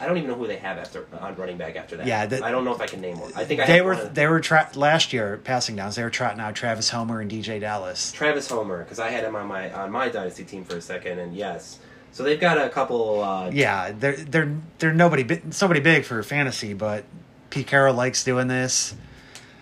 I 0.00 0.06
don't 0.06 0.16
even 0.18 0.28
know 0.30 0.36
who 0.36 0.46
they 0.46 0.56
have 0.56 0.78
after 0.78 1.04
on 1.20 1.34
running 1.34 1.56
back 1.58 1.74
after 1.74 1.96
that. 1.96 2.06
Yeah, 2.06 2.26
that- 2.26 2.44
I 2.44 2.52
don't 2.52 2.64
know 2.64 2.74
if 2.74 2.80
I 2.80 2.86
can 2.86 3.00
name 3.00 3.18
one. 3.18 3.32
I 3.34 3.44
think 3.44 3.60
I 3.60 3.66
they 3.66 3.76
have 3.78 3.84
were 3.86 3.92
of- 3.94 4.14
they 4.14 4.28
were 4.28 4.40
tra- 4.40 4.70
last 4.76 5.12
year 5.12 5.40
passing 5.42 5.74
downs. 5.74 5.96
They 5.96 6.04
were 6.04 6.10
trotting 6.10 6.38
out 6.40 6.54
Travis 6.54 6.90
Homer 6.90 7.20
and 7.20 7.28
DeeJay 7.30 7.60
Dallas. 7.60 8.12
Travis 8.12 8.48
Homer 8.48 8.84
because 8.84 9.00
I 9.00 9.10
had 9.10 9.24
him 9.24 9.34
on 9.34 9.48
my 9.48 9.72
on 9.72 9.90
my 9.90 10.08
dynasty 10.08 10.44
team 10.44 10.64
for 10.64 10.76
a 10.76 10.80
second, 10.80 11.18
and 11.18 11.34
yes, 11.34 11.80
so 12.12 12.22
they've 12.22 12.40
got 12.40 12.56
a 12.56 12.68
couple. 12.70 13.20
Uh, 13.20 13.50
Yeah, 13.50 13.90
they're 13.90 14.14
they're 14.16 14.56
they're 14.78 14.94
nobody 14.94 15.40
somebody 15.50 15.80
big 15.80 16.04
for 16.04 16.22
fantasy, 16.22 16.72
but 16.72 17.04
Pete 17.54 17.68
Carroll 17.68 17.94
likes 17.94 18.24
doing 18.24 18.48
this. 18.48 18.96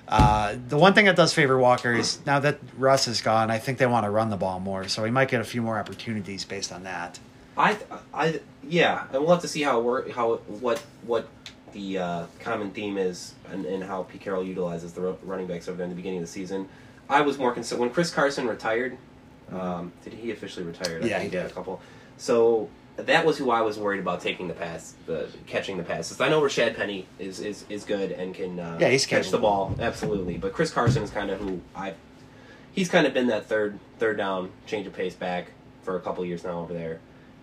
Uh, 0.08 0.56
the 0.68 0.78
one 0.78 0.94
thing 0.94 1.04
that 1.04 1.14
does 1.14 1.34
favor 1.34 1.58
Walker 1.58 1.92
is 1.92 2.24
now 2.24 2.40
that 2.40 2.58
Russ 2.78 3.06
is 3.06 3.20
gone, 3.20 3.50
I 3.50 3.58
think 3.58 3.76
they 3.76 3.86
want 3.86 4.06
to 4.06 4.10
run 4.10 4.30
the 4.30 4.36
ball 4.38 4.60
more, 4.60 4.88
so 4.88 5.04
he 5.04 5.10
might 5.10 5.28
get 5.28 5.42
a 5.42 5.44
few 5.44 5.60
more 5.60 5.78
opportunities 5.78 6.46
based 6.46 6.72
on 6.72 6.84
that. 6.84 7.18
I 7.56 7.76
I 8.14 8.40
yeah, 8.66 9.04
and 9.12 9.20
we'll 9.20 9.32
have 9.32 9.42
to 9.42 9.48
see 9.48 9.60
how 9.60 9.78
it 9.78 9.84
work 9.84 10.10
how 10.10 10.36
what 10.36 10.78
what 11.02 11.28
the 11.72 11.98
uh, 11.98 12.26
common 12.40 12.70
theme 12.70 12.96
is 12.96 13.34
and, 13.50 13.66
and 13.66 13.84
how 13.84 14.04
Pete 14.04 14.22
Carroll 14.22 14.42
utilizes 14.42 14.94
the 14.94 15.14
running 15.22 15.46
backs 15.46 15.68
over 15.68 15.76
there 15.76 15.84
in 15.84 15.90
the 15.90 15.96
beginning 15.96 16.20
of 16.20 16.24
the 16.24 16.32
season. 16.32 16.68
I 17.10 17.20
was 17.20 17.36
more 17.36 17.52
concerned 17.52 17.82
when 17.82 17.90
Chris 17.90 18.10
Carson 18.10 18.46
retired. 18.46 18.96
Um, 19.50 19.92
did 20.02 20.14
he 20.14 20.30
officially 20.30 20.64
retire? 20.64 20.98
I 21.02 21.06
Yeah, 21.06 21.20
he 21.20 21.28
did. 21.28 21.44
A 21.44 21.50
couple. 21.50 21.82
So 22.16 22.70
that 22.96 23.24
was 23.24 23.38
who 23.38 23.50
I 23.50 23.62
was 23.62 23.78
worried 23.78 24.00
about 24.00 24.20
taking 24.20 24.48
the 24.48 24.54
pass, 24.54 24.94
the 25.06 25.28
catching 25.46 25.76
the 25.78 25.82
passes. 25.82 26.20
I 26.20 26.28
know 26.28 26.40
Rashad 26.42 26.76
Penny 26.76 27.06
is 27.18 27.40
is, 27.40 27.64
is 27.68 27.84
good 27.84 28.12
and 28.12 28.34
can 28.34 28.58
uh, 28.60 28.78
Yeah, 28.80 28.88
he's 28.88 29.06
catch 29.06 29.30
the 29.30 29.38
ball 29.38 29.74
absolutely. 29.80 30.38
But 30.38 30.52
Chris 30.52 30.70
Carson 30.70 31.02
is 31.02 31.10
kind 31.10 31.30
of 31.30 31.40
who 31.40 31.60
I. 31.74 31.94
He's 32.72 32.88
kind 32.88 33.06
of 33.06 33.14
been 33.14 33.26
that 33.28 33.46
third 33.46 33.78
third 33.98 34.16
down 34.16 34.50
change 34.66 34.86
of 34.86 34.92
pace 34.92 35.14
back 35.14 35.52
for 35.82 35.96
a 35.96 36.00
couple 36.00 36.24
years 36.24 36.44
now 36.44 36.60
over 36.60 36.72
there, 36.72 37.00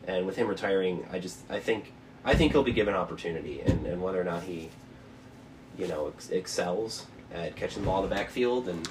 and 0.07 0.25
with 0.25 0.35
him 0.35 0.47
retiring, 0.47 1.05
I 1.11 1.19
just 1.19 1.39
I 1.49 1.59
think 1.59 1.93
I 2.25 2.35
think 2.35 2.51
he'll 2.51 2.63
be 2.63 2.73
given 2.73 2.93
opportunity, 2.93 3.61
and, 3.61 3.85
and 3.85 4.01
whether 4.01 4.19
or 4.19 4.23
not 4.23 4.43
he, 4.43 4.69
you 5.77 5.87
know, 5.87 6.07
ex- 6.15 6.29
excels 6.29 7.05
at 7.33 7.55
catching 7.55 7.81
the 7.83 7.85
ball 7.87 8.03
in 8.03 8.09
the 8.09 8.15
backfield, 8.15 8.67
and 8.67 8.87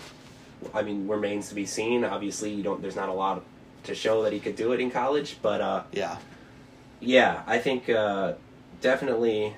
I 0.74 0.82
mean 0.82 1.09
remains 1.09 1.48
to 1.50 1.54
be 1.54 1.66
seen. 1.66 2.04
Obviously, 2.04 2.50
you 2.52 2.62
don't. 2.62 2.82
There's 2.82 2.96
not 2.96 3.09
a 3.09 3.12
lot 3.12 3.42
to 3.84 3.94
show 3.94 4.22
that 4.24 4.32
he 4.32 4.40
could 4.40 4.56
do 4.56 4.72
it 4.72 4.80
in 4.80 4.90
college, 4.90 5.38
but 5.40 5.61
uh, 5.61 5.82
Yeah, 5.92 6.16
yeah, 7.01 7.42
I 7.46 7.59
think 7.59 7.88
uh, 7.88 8.34
definitely 8.80 9.55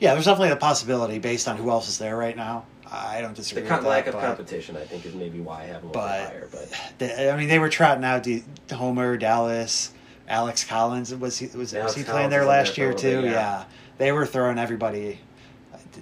yeah. 0.00 0.14
There's 0.14 0.24
definitely 0.26 0.50
a 0.50 0.56
possibility 0.56 1.18
based 1.18 1.46
on 1.48 1.56
who 1.56 1.70
else 1.70 1.88
is 1.88 1.98
there 1.98 2.16
right 2.16 2.36
now. 2.36 2.64
I 2.90 3.20
don't 3.22 3.30
the 3.30 3.36
disagree. 3.36 3.62
co- 3.66 3.76
with 3.76 3.84
that, 3.84 3.88
lack 3.88 4.06
of 4.06 4.14
but- 4.14 4.20
competition. 4.22 4.76
I 4.76 4.84
think 4.84 5.06
is 5.06 5.14
maybe 5.14 5.40
why 5.40 5.62
I 5.62 5.64
have 5.66 5.82
him 5.82 5.90
a 5.90 5.92
little 5.92 6.02
but 6.02 6.26
higher. 6.28 6.48
But 6.50 6.92
they, 6.98 7.30
I 7.30 7.36
mean, 7.36 7.48
they 7.48 7.58
were 7.58 7.68
trotting 7.70 8.04
out 8.04 8.22
D- 8.24 8.44
Homer, 8.70 9.16
Dallas, 9.16 9.92
Alex 10.28 10.64
Collins. 10.64 11.14
Was 11.14 11.38
he 11.38 11.46
was, 11.56 11.72
was 11.72 11.94
he 11.94 12.02
playing 12.04 12.30
there 12.30 12.44
last 12.44 12.76
there 12.76 12.86
year 12.86 12.92
for 12.92 12.98
a 13.06 13.08
little 13.10 13.22
too? 13.22 13.28
yeah. 13.28 13.32
yeah. 13.32 13.64
they 13.98 14.12
were 14.12 14.26
throwing 14.26 14.58
everybody. 14.58 15.18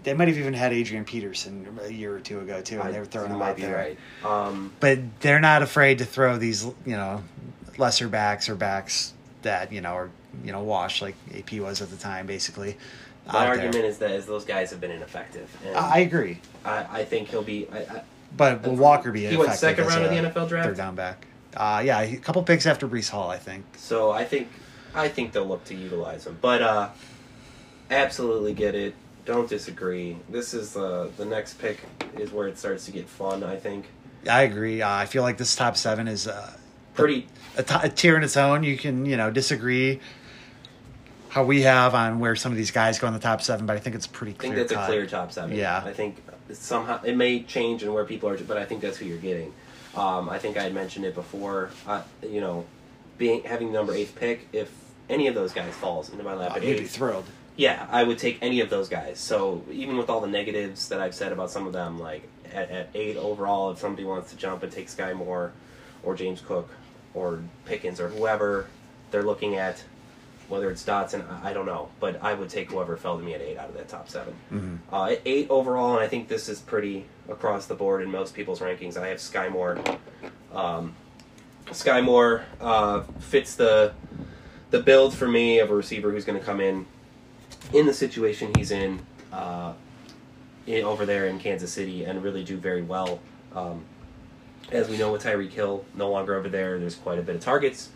They 0.05 0.15
might 0.15 0.29
have 0.29 0.39
even 0.39 0.55
had 0.55 0.73
Adrian 0.73 1.05
Peterson 1.05 1.79
a 1.83 1.89
year 1.93 2.15
or 2.15 2.21
two 2.21 2.41
ago 2.41 2.61
too, 2.63 2.79
and 2.81 2.89
I- 2.89 2.93
they 2.93 2.99
were 3.01 3.07
throwing 3.07 3.31
him 3.33 3.43
out 3.43 3.57
there. 3.57 3.77
right. 3.77 3.99
Um, 4.25 4.73
But 4.81 5.21
they're 5.21 5.41
not 5.41 5.63
afraid 5.63 5.99
to 5.99 6.05
throw 6.05 6.39
these, 6.39 6.65
you 6.65 6.97
know, 6.97 7.23
lesser 7.77 8.09
backs 8.09 8.49
or 8.49 8.55
backs 8.55 9.13
that 9.43 9.73
you 9.73 9.81
know 9.81 9.93
are 9.93 10.11
you 10.45 10.53
know 10.53 10.63
wash 10.63 11.03
like 11.03 11.15
AP 11.37 11.53
was 11.55 11.83
at 11.83 11.91
the 11.91 11.97
time, 11.97 12.27
basically. 12.27 12.77
my 13.27 13.47
argument 13.47 13.73
there. 13.75 13.85
is 13.85 13.99
that 13.99 14.11
is 14.13 14.27
those 14.27 14.45
guys 14.45 14.71
have 14.71 14.81
been 14.81 14.91
ineffective, 14.91 15.55
I 15.75 16.01
agree, 16.01 16.39
I, 16.65 16.87
I 17.01 17.05
think 17.05 17.29
he'll 17.29 17.43
be. 17.43 17.69
I, 17.73 17.79
I, 17.79 18.03
but 18.37 18.63
will 18.63 18.77
Walker 18.77 19.11
be 19.11 19.27
He 19.27 19.37
went 19.37 19.53
second 19.55 19.87
round 19.87 20.05
of 20.05 20.11
the 20.11 20.17
NFL 20.17 20.49
draft? 20.49 20.69
Third 20.69 20.77
down 20.77 20.95
back. 20.95 21.27
Uh, 21.57 21.83
yeah, 21.85 22.01
a 22.01 22.17
couple 22.17 22.43
picks 22.45 22.65
after 22.65 22.87
Breece 22.87 23.11
Hall, 23.11 23.29
I 23.29 23.39
think. 23.39 23.65
So 23.77 24.13
I 24.13 24.25
think 24.25 24.49
I 24.95 25.09
think 25.09 25.33
they'll 25.33 25.47
look 25.47 25.65
to 25.65 25.75
utilize 25.75 26.27
him. 26.27 26.39
But 26.41 26.63
uh 26.63 26.91
absolutely 27.91 28.55
get 28.55 28.75
it. 28.75 28.95
Don't 29.25 29.49
disagree. 29.49 30.17
This 30.29 30.55
is 30.55 30.77
uh, 30.77 31.11
the 31.17 31.25
next 31.25 31.55
pick 31.55 31.81
is 32.17 32.33
where 32.33 32.49
it 32.49 32.59
starts 32.59 32.87
to 32.87 32.93
get 32.93 33.09
fun. 33.09 33.45
I 33.45 33.57
think 33.57 33.87
I 34.29 34.43
agree. 34.43 34.83
Uh, 34.83 34.91
I 34.91 35.07
feel 35.07 35.23
like 35.23 35.39
this 35.39 35.55
top 35.55 35.77
seven 35.77 36.09
is 36.09 36.27
uh, 36.27 36.53
pretty. 36.95 37.27
a, 37.57 37.63
t- 37.63 37.75
a 37.83 37.89
tier 37.89 38.17
in 38.17 38.23
its 38.23 38.37
own. 38.37 38.63
You 38.63 38.77
can 38.77 39.07
you 39.07 39.17
know 39.17 39.31
disagree 39.31 40.01
how 41.31 41.45
we 41.45 41.63
have 41.63 41.95
on 41.95 42.19
where 42.19 42.35
some 42.35 42.51
of 42.53 42.59
these 42.59 42.73
guys 42.73 42.99
go 42.99 43.07
in 43.07 43.15
the 43.15 43.21
top 43.21 43.41
seven, 43.41 43.65
but 43.65 43.77
I 43.77 43.79
think 43.79 43.95
it's 43.97 44.07
pretty 44.07 44.35
clear. 44.35 44.53
I 44.53 44.55
think 44.57 44.69
that's 44.69 44.77
cut. 44.77 44.91
a 44.91 44.93
clear 44.93 45.07
top 45.07 45.33
seven. 45.33 45.57
Yeah. 45.57 45.83
I 45.85 45.93
think 45.93 46.23
somehow 46.53 47.01
it 47.03 47.17
may 47.17 47.45
change 47.45 47.85
in 47.85 47.93
where 47.93 48.05
people 48.05 48.29
are, 48.29 48.37
but 48.39 48.57
I 48.57 48.65
think 48.65 48.81
that's 48.81 48.97
who 48.97 49.07
you're 49.07 49.19
getting. 49.19 49.55
Um, 49.95 50.29
I 50.29 50.39
think 50.39 50.57
I 50.57 50.65
had 50.65 50.75
mentioned 50.75 51.05
it 51.05 51.15
before. 51.15 51.71
Uh, 51.87 52.03
you 52.23 52.41
know, 52.41 52.67
being 53.17 53.45
having 53.45 53.69
the 53.69 53.75
number 53.75 53.95
eighth 53.95 54.17
pick, 54.17 54.49
if 54.53 54.73
any 55.09 55.29
of 55.29 55.35
those 55.35 55.53
guys 55.53 55.73
falls 55.75 56.11
into 56.11 56.25
my 56.25 56.35
lap 56.35 56.57
at 56.57 56.65
you'd 56.65 56.79
be 56.79 56.85
thrilled. 56.85 57.27
Yeah, 57.57 57.87
I 57.91 58.05
would 58.05 58.19
take 58.19 58.39
any 58.43 58.61
of 58.61 58.71
those 58.71 58.89
guys. 58.89 59.19
So 59.19 59.65
even 59.71 59.97
with 59.97 60.09
all 60.09 60.21
the 60.21 60.29
negatives 60.29 60.89
that 60.89 61.01
I've 61.01 61.15
said 61.15 61.33
about 61.33 61.51
some 61.51 61.67
of 61.67 61.73
them, 61.73 61.99
like 61.99 62.29
at, 62.53 62.71
at 62.71 62.89
eight 62.95 63.17
overall, 63.17 63.71
if 63.71 63.79
somebody 63.79 64.05
wants 64.05 64.31
to 64.31 64.37
jump 64.37 64.63
and 64.63 64.73
take 64.73 64.89
Skyy 64.89 65.15
Moore 65.15 65.53
or 66.03 66.15
James 66.15 66.41
Cook 66.41 66.71
or 67.15 67.41
Pickens 67.67 68.01
or 68.01 68.09
whoever 68.09 68.67
they're 69.11 69.23
looking 69.23 69.57
at, 69.57 69.85
whether 70.51 70.71
it's 70.71 70.85
Dotson, 70.85 71.25
I, 71.43 71.51
I 71.51 71.53
don't 71.53 71.65
know, 71.65 71.89
but 72.01 72.23
I 72.23 72.35
would 72.35 72.51
take 72.51 72.71
whoever 72.73 72.97
fell 72.97 73.17
to 73.17 73.25
me 73.25 73.35
at 73.35 73.41
eight 73.41 73.57
out 73.57 73.69
of 73.69 73.77
that 73.77 73.89
top 73.89 74.09
7 74.09 74.35
Mm-hmm. 74.53 74.77
Uh, 74.93 75.15
eight 75.25 75.49
overall, 75.49 75.95
and 75.95 76.03
I 76.03 76.09
think 76.09 76.29
this 76.29 76.49
is 76.49 76.61
pretty 76.61 77.07
across 77.29 77.67
the 77.67 77.75
board 77.75 78.03
in 78.03 78.11
most 78.11 78.35
people's 78.35 78.61
rankings. 78.61 78.97
I 78.97 79.09
have 79.09 79.19
Skyy 79.19 79.51
Moore. 79.51 79.79
Um, 80.53 80.95
Skyy 81.67 82.05
Moore 82.05 82.45
uh, 82.61 83.03
fits 83.21 83.55
the 83.55 83.93
the 84.71 84.81
build 84.81 85.15
for 85.15 85.27
me 85.27 85.59
of 85.59 85.71
a 85.71 85.75
receiver 85.75 86.11
who's 86.11 86.25
going 86.25 86.39
to 86.39 86.45
come 86.45 86.61
in 86.61 86.87
in 87.73 87.87
the 87.87 87.95
situation 87.95 88.53
he's 88.57 88.71
in, 88.71 89.01
uh, 89.33 89.73
in 90.67 90.85
over 90.85 91.05
there 91.05 91.27
in 91.27 91.39
Kansas 91.41 91.73
City 91.73 92.05
and 92.05 92.23
really 92.23 92.45
do 92.45 92.57
very 92.57 92.83
well. 92.83 93.21
Um, 93.55 93.85
as 94.71 94.89
we 94.89 94.97
know, 94.97 95.11
with 95.11 95.25
Tyreek 95.25 95.51
Hill 95.51 95.85
no 95.95 96.09
longer 96.09 96.37
over 96.37 96.49
there, 96.49 96.79
there's 96.79 96.95
quite 96.95 97.19
a 97.19 97.23
bit 97.23 97.35
of 97.35 97.41
targets 97.41 97.91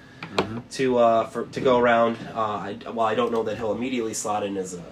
to 0.73 0.99
uh, 0.99 1.27
for 1.27 1.47
to 1.47 1.61
go 1.61 1.79
around. 1.79 2.17
Uh, 2.35 2.41
I, 2.41 2.79
while 2.91 3.07
I 3.07 3.15
don't 3.15 3.33
know 3.33 3.43
that 3.45 3.57
he'll 3.57 3.73
immediately 3.73 4.15
slot 4.15 4.43
in 4.43 4.57
as 4.57 4.75
a, 4.75 4.85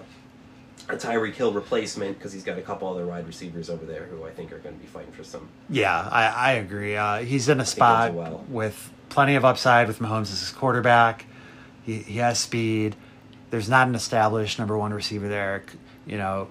a 0.89 0.95
Tyreek 0.95 1.33
Hill 1.33 1.53
replacement 1.53 2.17
because 2.17 2.33
he's 2.33 2.43
got 2.43 2.57
a 2.57 2.61
couple 2.61 2.87
other 2.87 3.05
wide 3.05 3.27
receivers 3.27 3.69
over 3.69 3.85
there 3.85 4.05
who 4.05 4.25
I 4.25 4.31
think 4.31 4.51
are 4.51 4.59
going 4.59 4.75
to 4.75 4.81
be 4.81 4.87
fighting 4.87 5.11
for 5.11 5.23
some. 5.23 5.47
Yeah, 5.69 6.07
I, 6.11 6.25
I 6.27 6.51
agree. 6.53 6.95
Uh, 6.95 7.19
he's 7.19 7.49
in 7.49 7.59
a 7.59 7.65
spot 7.65 8.13
well. 8.13 8.45
with 8.49 8.91
plenty 9.09 9.35
of 9.35 9.45
upside 9.45 9.87
with 9.87 9.99
Mahomes 9.99 10.23
as 10.23 10.39
his 10.39 10.51
quarterback. 10.51 11.25
He, 11.83 11.99
he 11.99 12.17
has 12.17 12.39
speed. 12.39 12.95
There's 13.49 13.69
not 13.69 13.87
an 13.87 13.95
established 13.95 14.57
number 14.57 14.77
one 14.77 14.93
receiver 14.93 15.27
there. 15.27 15.63
You 16.05 16.17
know, 16.17 16.49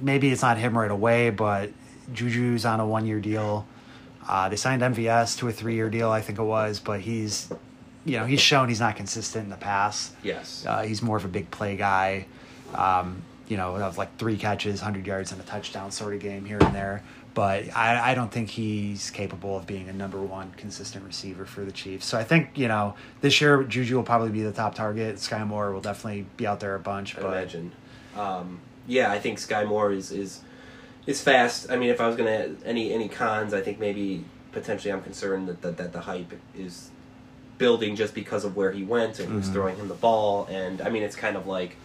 maybe 0.00 0.30
it's 0.30 0.42
not 0.42 0.58
him 0.58 0.76
right 0.76 0.90
away, 0.90 1.30
but 1.30 1.70
Juju's 2.12 2.64
on 2.64 2.80
a 2.80 2.86
one 2.86 3.06
year 3.06 3.20
deal. 3.20 3.66
Uh, 4.28 4.48
they 4.48 4.56
signed 4.56 4.82
MVS 4.82 5.38
to 5.38 5.48
a 5.48 5.52
three 5.52 5.74
year 5.74 5.88
deal, 5.88 6.10
I 6.10 6.20
think 6.20 6.38
it 6.38 6.42
was, 6.42 6.78
but 6.80 7.00
he's, 7.00 7.50
you 8.10 8.18
know, 8.18 8.26
he's 8.26 8.40
shown 8.40 8.68
he's 8.68 8.80
not 8.80 8.96
consistent 8.96 9.44
in 9.44 9.50
the 9.50 9.56
past. 9.56 10.12
Yes. 10.24 10.64
Uh, 10.66 10.82
he's 10.82 11.00
more 11.00 11.16
of 11.16 11.24
a 11.24 11.28
big 11.28 11.50
play 11.50 11.76
guy. 11.76 12.26
Um, 12.74 13.22
you 13.46 13.56
know, 13.56 13.76
of 13.76 13.98
like 13.98 14.16
three 14.16 14.36
catches, 14.36 14.80
hundred 14.80 15.06
yards, 15.06 15.32
and 15.32 15.40
a 15.40 15.44
touchdown 15.44 15.90
sort 15.90 16.14
of 16.14 16.20
game 16.20 16.44
here 16.44 16.58
and 16.60 16.74
there. 16.74 17.02
But 17.34 17.76
I, 17.76 18.12
I 18.12 18.14
don't 18.14 18.30
think 18.30 18.48
he's 18.48 19.10
capable 19.10 19.56
of 19.56 19.66
being 19.66 19.88
a 19.88 19.92
number 19.92 20.20
one 20.20 20.52
consistent 20.56 21.04
receiver 21.04 21.44
for 21.44 21.64
the 21.64 21.72
Chiefs. 21.72 22.06
So 22.06 22.18
I 22.18 22.24
think 22.24 22.50
you 22.56 22.68
know 22.68 22.94
this 23.20 23.40
year 23.40 23.62
Juju 23.62 23.96
will 23.96 24.02
probably 24.02 24.30
be 24.30 24.42
the 24.42 24.52
top 24.52 24.74
target. 24.74 25.16
Skyy 25.16 25.46
Moore 25.46 25.72
will 25.72 25.80
definitely 25.80 26.26
be 26.36 26.46
out 26.46 26.60
there 26.60 26.74
a 26.74 26.80
bunch. 26.80 27.16
I 27.16 27.22
but 27.22 27.28
imagine. 27.28 27.72
Um, 28.16 28.60
yeah, 28.86 29.10
I 29.10 29.18
think 29.18 29.38
Skyy 29.38 29.66
Moore 29.66 29.92
is 29.92 30.10
is 30.10 30.42
is 31.06 31.20
fast. 31.20 31.70
I 31.70 31.76
mean, 31.76 31.90
if 31.90 32.00
I 32.00 32.06
was 32.06 32.16
gonna 32.16 32.54
any 32.64 32.92
any 32.92 33.08
cons, 33.08 33.54
I 33.54 33.60
think 33.60 33.78
maybe 33.80 34.24
potentially 34.52 34.92
I'm 34.92 35.02
concerned 35.02 35.48
that 35.48 35.62
that, 35.62 35.76
that 35.76 35.92
the 35.92 36.00
hype 36.00 36.32
is 36.56 36.89
building 37.60 37.94
just 37.94 38.14
because 38.14 38.44
of 38.44 38.56
where 38.56 38.72
he 38.72 38.82
went 38.82 39.20
and 39.20 39.28
who's 39.30 39.48
Mhm. 39.48 39.52
throwing 39.52 39.76
him 39.76 39.86
the 39.86 39.94
ball. 39.94 40.48
And 40.50 40.80
I 40.80 40.88
mean, 40.88 41.02
it's 41.04 41.14
kind 41.14 41.36
of 41.36 41.46
like 41.46 41.76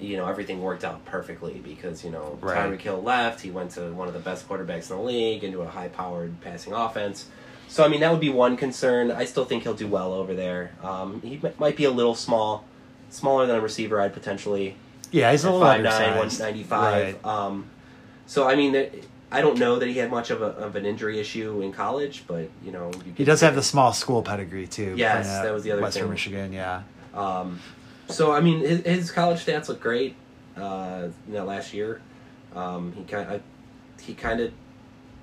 you 0.00 0.16
know 0.16 0.26
everything 0.26 0.62
worked 0.62 0.82
out 0.82 1.04
perfectly 1.04 1.60
because 1.62 2.02
you 2.02 2.10
know 2.10 2.38
Right. 2.40 2.56
Tyreek 2.56 2.80
Hill 2.80 3.02
left. 3.02 3.42
He 3.42 3.50
went 3.50 3.70
to 3.72 3.92
one 3.92 4.08
of 4.08 4.14
the 4.14 4.20
best 4.20 4.48
quarterbacks 4.48 4.90
in 4.90 4.96
the 4.96 5.02
league 5.02 5.44
into 5.44 5.60
a 5.60 5.68
high 5.68 5.88
powered 5.88 6.40
passing 6.40 6.72
offense. 6.72 7.26
So 7.68 7.84
I 7.84 7.88
mean 7.88 8.00
that 8.00 8.10
would 8.10 8.20
be 8.20 8.30
one 8.30 8.56
concern. 8.56 9.10
I 9.12 9.26
still 9.26 9.44
think 9.44 9.62
he'll 9.64 9.74
do 9.74 9.86
well 9.86 10.14
over 10.14 10.32
there. 10.34 10.72
Um, 10.82 11.20
he 11.22 11.38
m- 11.44 11.52
might 11.58 11.76
be 11.76 11.84
a 11.84 11.90
little 11.90 12.14
small, 12.14 12.64
smaller 13.10 13.44
than 13.46 13.56
a 13.56 13.60
receiver 13.60 14.00
I'd 14.00 14.14
potentially 14.14 14.74
yeah, 15.12 15.30
he's 15.32 15.44
a 15.44 15.50
little 15.50 15.66
5'9", 15.66 15.74
undersized. 15.74 16.40
195. 16.40 17.04
Right. 17.04 17.24
Um, 17.26 17.66
so 18.26 18.48
I 18.48 18.54
mean, 18.56 18.74
I 19.32 19.40
don't 19.40 19.58
know 19.58 19.78
that 19.78 19.86
he 19.88 19.98
had 19.98 20.10
much 20.10 20.30
of, 20.30 20.42
a, 20.42 20.46
of 20.46 20.74
an 20.76 20.84
injury 20.84 21.20
issue 21.20 21.60
in 21.62 21.72
college, 21.72 22.24
but 22.26 22.50
you 22.64 22.72
know, 22.72 22.90
you 23.06 23.12
He 23.16 23.24
does 23.24 23.40
have 23.42 23.54
the 23.54 23.62
small 23.62 23.92
school 23.92 24.22
pedigree 24.22 24.66
too. 24.66 24.94
Yes, 24.96 25.26
that 25.28 25.52
was 25.52 25.62
the 25.62 25.72
other 25.72 25.82
Western 25.82 26.04
thing. 26.04 26.10
Michigan. 26.10 26.52
Yeah, 26.52 26.82
Um, 27.14 27.60
so 28.08 28.32
I 28.32 28.40
mean, 28.40 28.60
his, 28.60 28.80
his 28.84 29.10
college 29.12 29.44
stats 29.44 29.68
look 29.68 29.80
great. 29.80 30.16
Uh, 30.56 31.08
you 31.28 31.34
know, 31.34 31.44
last 31.44 31.72
year, 31.72 32.00
um, 32.56 32.92
he 32.92 33.04
kind 33.04 33.30
of 33.32 33.42
he 34.02 34.14
kind 34.14 34.40
of 34.40 34.52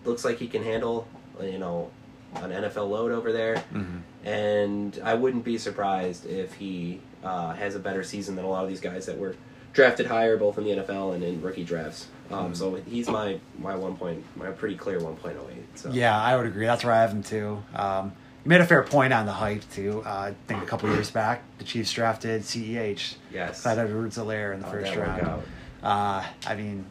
looks 0.05 0.23
like 0.23 0.37
he 0.37 0.47
can 0.47 0.63
handle 0.63 1.05
you 1.41 1.57
know 1.59 1.91
an 2.35 2.51
NFL 2.51 2.89
load 2.89 3.11
over 3.11 3.31
there, 3.33 3.61
Mhm. 3.73 4.01
and 4.23 4.99
I 5.03 5.15
wouldn't 5.15 5.43
be 5.43 5.57
surprised 5.57 6.25
if 6.25 6.53
he 6.53 7.01
uh, 7.23 7.53
has 7.53 7.75
a 7.75 7.79
better 7.79 8.03
season 8.03 8.35
than 8.37 8.45
a 8.45 8.49
lot 8.49 8.63
of 8.63 8.69
these 8.69 8.79
guys 8.81 9.05
that 9.07 9.17
were 9.17 9.35
drafted 9.77 10.07
higher, 10.07 10.37
both 10.37 10.57
in 10.57 10.63
the 10.63 10.71
NFL 10.71 11.13
and 11.13 11.23
in 11.23 11.39
rookie 11.39 11.63
drafts. 11.63 12.07
Um, 12.31 12.51
Mhm. 12.51 12.57
So 12.57 12.75
he's 12.75 13.07
my 13.07 13.39
my 13.59 13.75
one 13.75 13.95
point, 13.95 14.23
my 14.35 14.47
pretty 14.49 14.75
clear 14.75 14.99
one 14.99 15.15
point 15.15 15.37
oh 15.39 15.47
eight. 15.51 15.65
So 15.75 15.91
Yeah, 15.91 16.19
I 16.19 16.35
would 16.35 16.47
agree. 16.47 16.65
That's 16.65 16.83
where 16.83 16.93
I 16.93 17.01
have 17.01 17.11
him 17.11 17.21
too. 17.21 17.63
Um, 17.75 18.11
you 18.43 18.49
made 18.49 18.59
a 18.59 18.65
fair 18.65 18.81
point 18.81 19.13
on 19.13 19.27
the 19.27 19.31
hype 19.33 19.61
too. 19.71 20.01
Uh, 20.03 20.09
I 20.09 20.35
think 20.47 20.63
a 20.63 20.65
couple 20.65 20.89
years 20.89 21.11
back, 21.11 21.43
the 21.59 21.63
Chiefs 21.63 21.93
drafted 21.93 22.41
Ceh, 22.41 23.15
yes, 23.31 23.61
Clyde 23.61 23.77
Edwards-Helaire 23.77 24.53
in 24.55 24.61
the 24.61 24.65
How'd 24.65 24.75
first 24.81 24.95
round. 24.95 25.43
Uh, 25.83 26.23
I 26.47 26.55
mean, 26.55 26.85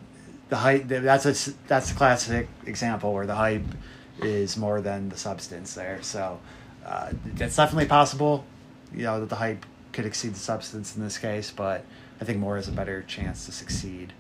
the 0.49 0.57
hype. 0.57 0.87
That's 0.87 1.27
a 1.27 1.53
that's 1.67 1.91
a 1.91 1.95
classic 1.95 2.49
example 2.67 3.13
where 3.13 3.27
the 3.27 3.35
hype 3.35 3.67
is 4.23 4.57
more 4.57 4.81
than 4.81 5.09
the 5.09 5.17
substance 5.17 5.75
there. 5.75 5.99
So 6.03 6.39
uh, 6.87 7.11
it's 7.37 7.57
definitely 7.57 7.87
possible. 7.87 8.45
You 8.95 9.03
know 9.03 9.19
that 9.21 9.29
the 9.29 9.37
hype 9.37 9.67
could 9.93 10.07
exceed 10.07 10.35
the 10.35 10.39
substance 10.39 10.97
in 10.97 11.03
this 11.03 11.19
case, 11.19 11.51
but 11.51 11.85
I 12.21 12.25
think 12.25 12.39
Moore 12.39 12.57
has 12.57 12.69
a 12.69 12.73
better 12.73 13.03
chance 13.03 13.47
to 13.47 13.53
succeed. 13.53 14.13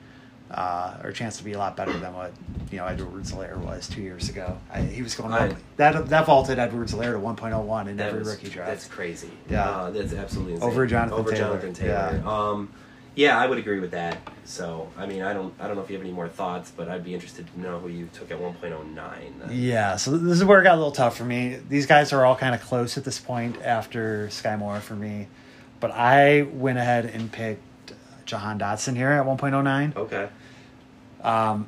Uh, 0.48 0.96
or 1.02 1.10
a 1.10 1.12
chance 1.12 1.38
to 1.38 1.42
be 1.44 1.54
a 1.54 1.58
lot 1.58 1.76
better 1.76 1.92
than 1.98 2.14
what 2.14 2.32
you 2.70 2.78
know 2.78 2.86
Edwards-Helaire 2.86 3.56
was 3.56 3.88
two 3.88 4.00
years 4.00 4.28
ago. 4.28 4.56
I, 4.72 4.82
he 4.82 5.02
was 5.02 5.16
going 5.16 5.32
I- 5.32 5.56
that 5.76 6.08
that 6.08 6.24
vaulted 6.26 6.60
Edwards-Helaire 6.60 7.14
to 7.14 7.18
1.01 7.18 7.88
in 7.88 7.98
every 7.98 8.20
was- 8.20 8.28
rookie 8.28 8.48
draft. 8.50 8.70
That's 8.70 8.86
crazy. 8.86 9.30
Yeah. 9.50 9.68
Uh, 9.68 9.90
that's 9.90 10.12
absolutely 10.12 10.54
insane. 10.54 10.68
Over 10.70 10.86
Jonathan 10.86 11.18
Over 11.18 11.32
Taylor. 11.32 11.48
Jonathan 11.58 11.74
Taylor. 11.74 12.22
Um, 12.24 12.72
yeah, 13.16 13.36
I 13.38 13.46
would 13.46 13.58
agree 13.58 13.80
with 13.80 13.90
that. 13.92 14.18
So, 14.44 14.88
I 14.96 15.06
mean, 15.06 15.22
I 15.22 15.32
don't, 15.32 15.52
I 15.58 15.66
don't 15.66 15.74
know 15.74 15.82
if 15.82 15.88
you 15.90 15.96
have 15.96 16.04
any 16.04 16.14
more 16.14 16.28
thoughts, 16.28 16.70
but 16.70 16.88
I'd 16.88 17.02
be 17.02 17.14
interested 17.14 17.46
to 17.52 17.60
know 17.60 17.78
who 17.80 17.88
you 17.88 18.08
took 18.12 18.30
at 18.30 18.38
one 18.38 18.52
point 18.54 18.74
oh 18.74 18.82
nine. 18.82 19.34
Yeah, 19.50 19.96
so 19.96 20.16
this 20.16 20.36
is 20.38 20.44
where 20.44 20.60
it 20.60 20.64
got 20.64 20.74
a 20.74 20.76
little 20.76 20.92
tough 20.92 21.16
for 21.16 21.24
me. 21.24 21.58
These 21.68 21.86
guys 21.86 22.12
are 22.12 22.24
all 22.24 22.36
kind 22.36 22.54
of 22.54 22.60
close 22.60 22.96
at 22.98 23.04
this 23.04 23.18
point 23.18 23.60
after 23.62 24.28
Skyy 24.28 24.58
Moore 24.58 24.80
for 24.80 24.94
me. 24.94 25.26
But 25.80 25.90
I 25.90 26.42
went 26.42 26.78
ahead 26.78 27.06
and 27.06 27.32
picked 27.32 27.62
Jahan 28.26 28.58
Dotson 28.58 28.96
here 28.96 29.10
at 29.10 29.24
1.09. 29.24 29.96
Okay. 29.96 30.28
Um, 31.22 31.66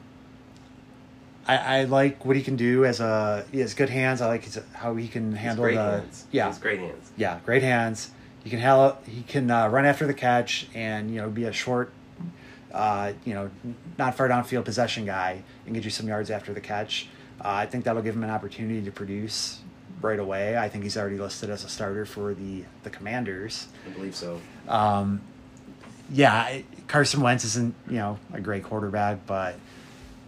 I, 1.46 1.56
I 1.80 1.84
like 1.84 2.24
what 2.26 2.36
he 2.36 2.42
can 2.42 2.56
do 2.56 2.84
as 2.84 3.00
a 3.00 3.46
he 3.50 3.61
has 3.61 3.72
good 3.74 3.88
hands. 3.88 4.20
I 4.20 4.26
like 4.26 4.44
his, 4.44 4.61
how 4.74 4.94
he 4.96 5.09
can 5.09 5.32
handle 5.32 5.64
great 5.64 5.76
the 5.76 5.82
hands. 5.82 6.26
yeah 6.30 6.48
He's 6.48 6.59
great 6.59 6.80
hands. 6.80 7.11
yeah 7.16 7.38
great 7.46 7.62
hands. 7.62 8.11
He 8.44 8.50
can 8.50 8.59
hell 8.59 8.98
he 9.06 9.22
can 9.22 9.50
uh, 9.50 9.68
run 9.68 9.86
after 9.86 10.06
the 10.06 10.14
catch 10.14 10.68
and 10.74 11.11
you 11.11 11.20
know 11.20 11.30
be 11.30 11.44
a 11.44 11.52
short, 11.52 11.90
uh, 12.72 13.12
you 13.24 13.32
know, 13.34 13.50
not 13.98 14.14
far 14.16 14.28
downfield 14.28 14.64
possession 14.66 15.06
guy 15.06 15.42
and 15.64 15.74
get 15.74 15.84
you 15.84 15.90
some 15.90 16.06
yards 16.06 16.30
after 16.30 16.52
the 16.52 16.61
catch. 16.61 17.09
Uh, 17.42 17.48
I 17.48 17.66
think 17.66 17.84
that'll 17.84 18.02
give 18.02 18.14
him 18.14 18.24
an 18.24 18.30
opportunity 18.30 18.82
to 18.84 18.90
produce 18.92 19.61
right 20.02 20.18
away. 20.18 20.56
I 20.56 20.68
think 20.68 20.84
he's 20.84 20.96
already 20.96 21.18
listed 21.18 21.50
as 21.50 21.64
a 21.64 21.68
starter 21.68 22.04
for 22.04 22.34
the 22.34 22.64
the 22.82 22.90
Commanders. 22.90 23.68
I 23.86 23.90
believe 23.90 24.14
so. 24.14 24.38
Um, 24.68 25.22
yeah, 26.11 26.59
Carson 26.86 27.20
Wentz 27.20 27.44
isn't 27.44 27.74
you 27.88 27.96
know 27.96 28.18
a 28.32 28.40
great 28.40 28.64
quarterback, 28.64 29.26
but 29.26 29.56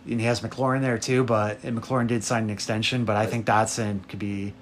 and 0.09 0.21
he 0.21 0.27
has 0.27 0.41
McLaurin 0.41 0.81
there 0.81 0.99
too. 0.99 1.25
But 1.25 1.63
and 1.65 1.81
McLaurin 1.81 2.07
did 2.07 2.25
sign 2.25 2.45
an 2.45 2.51
extension, 2.51 3.05
but 3.05 3.17
I 3.17 3.27
think 3.27 3.47
Dotson 3.47 4.07
could 4.09 4.19
be, 4.19 4.55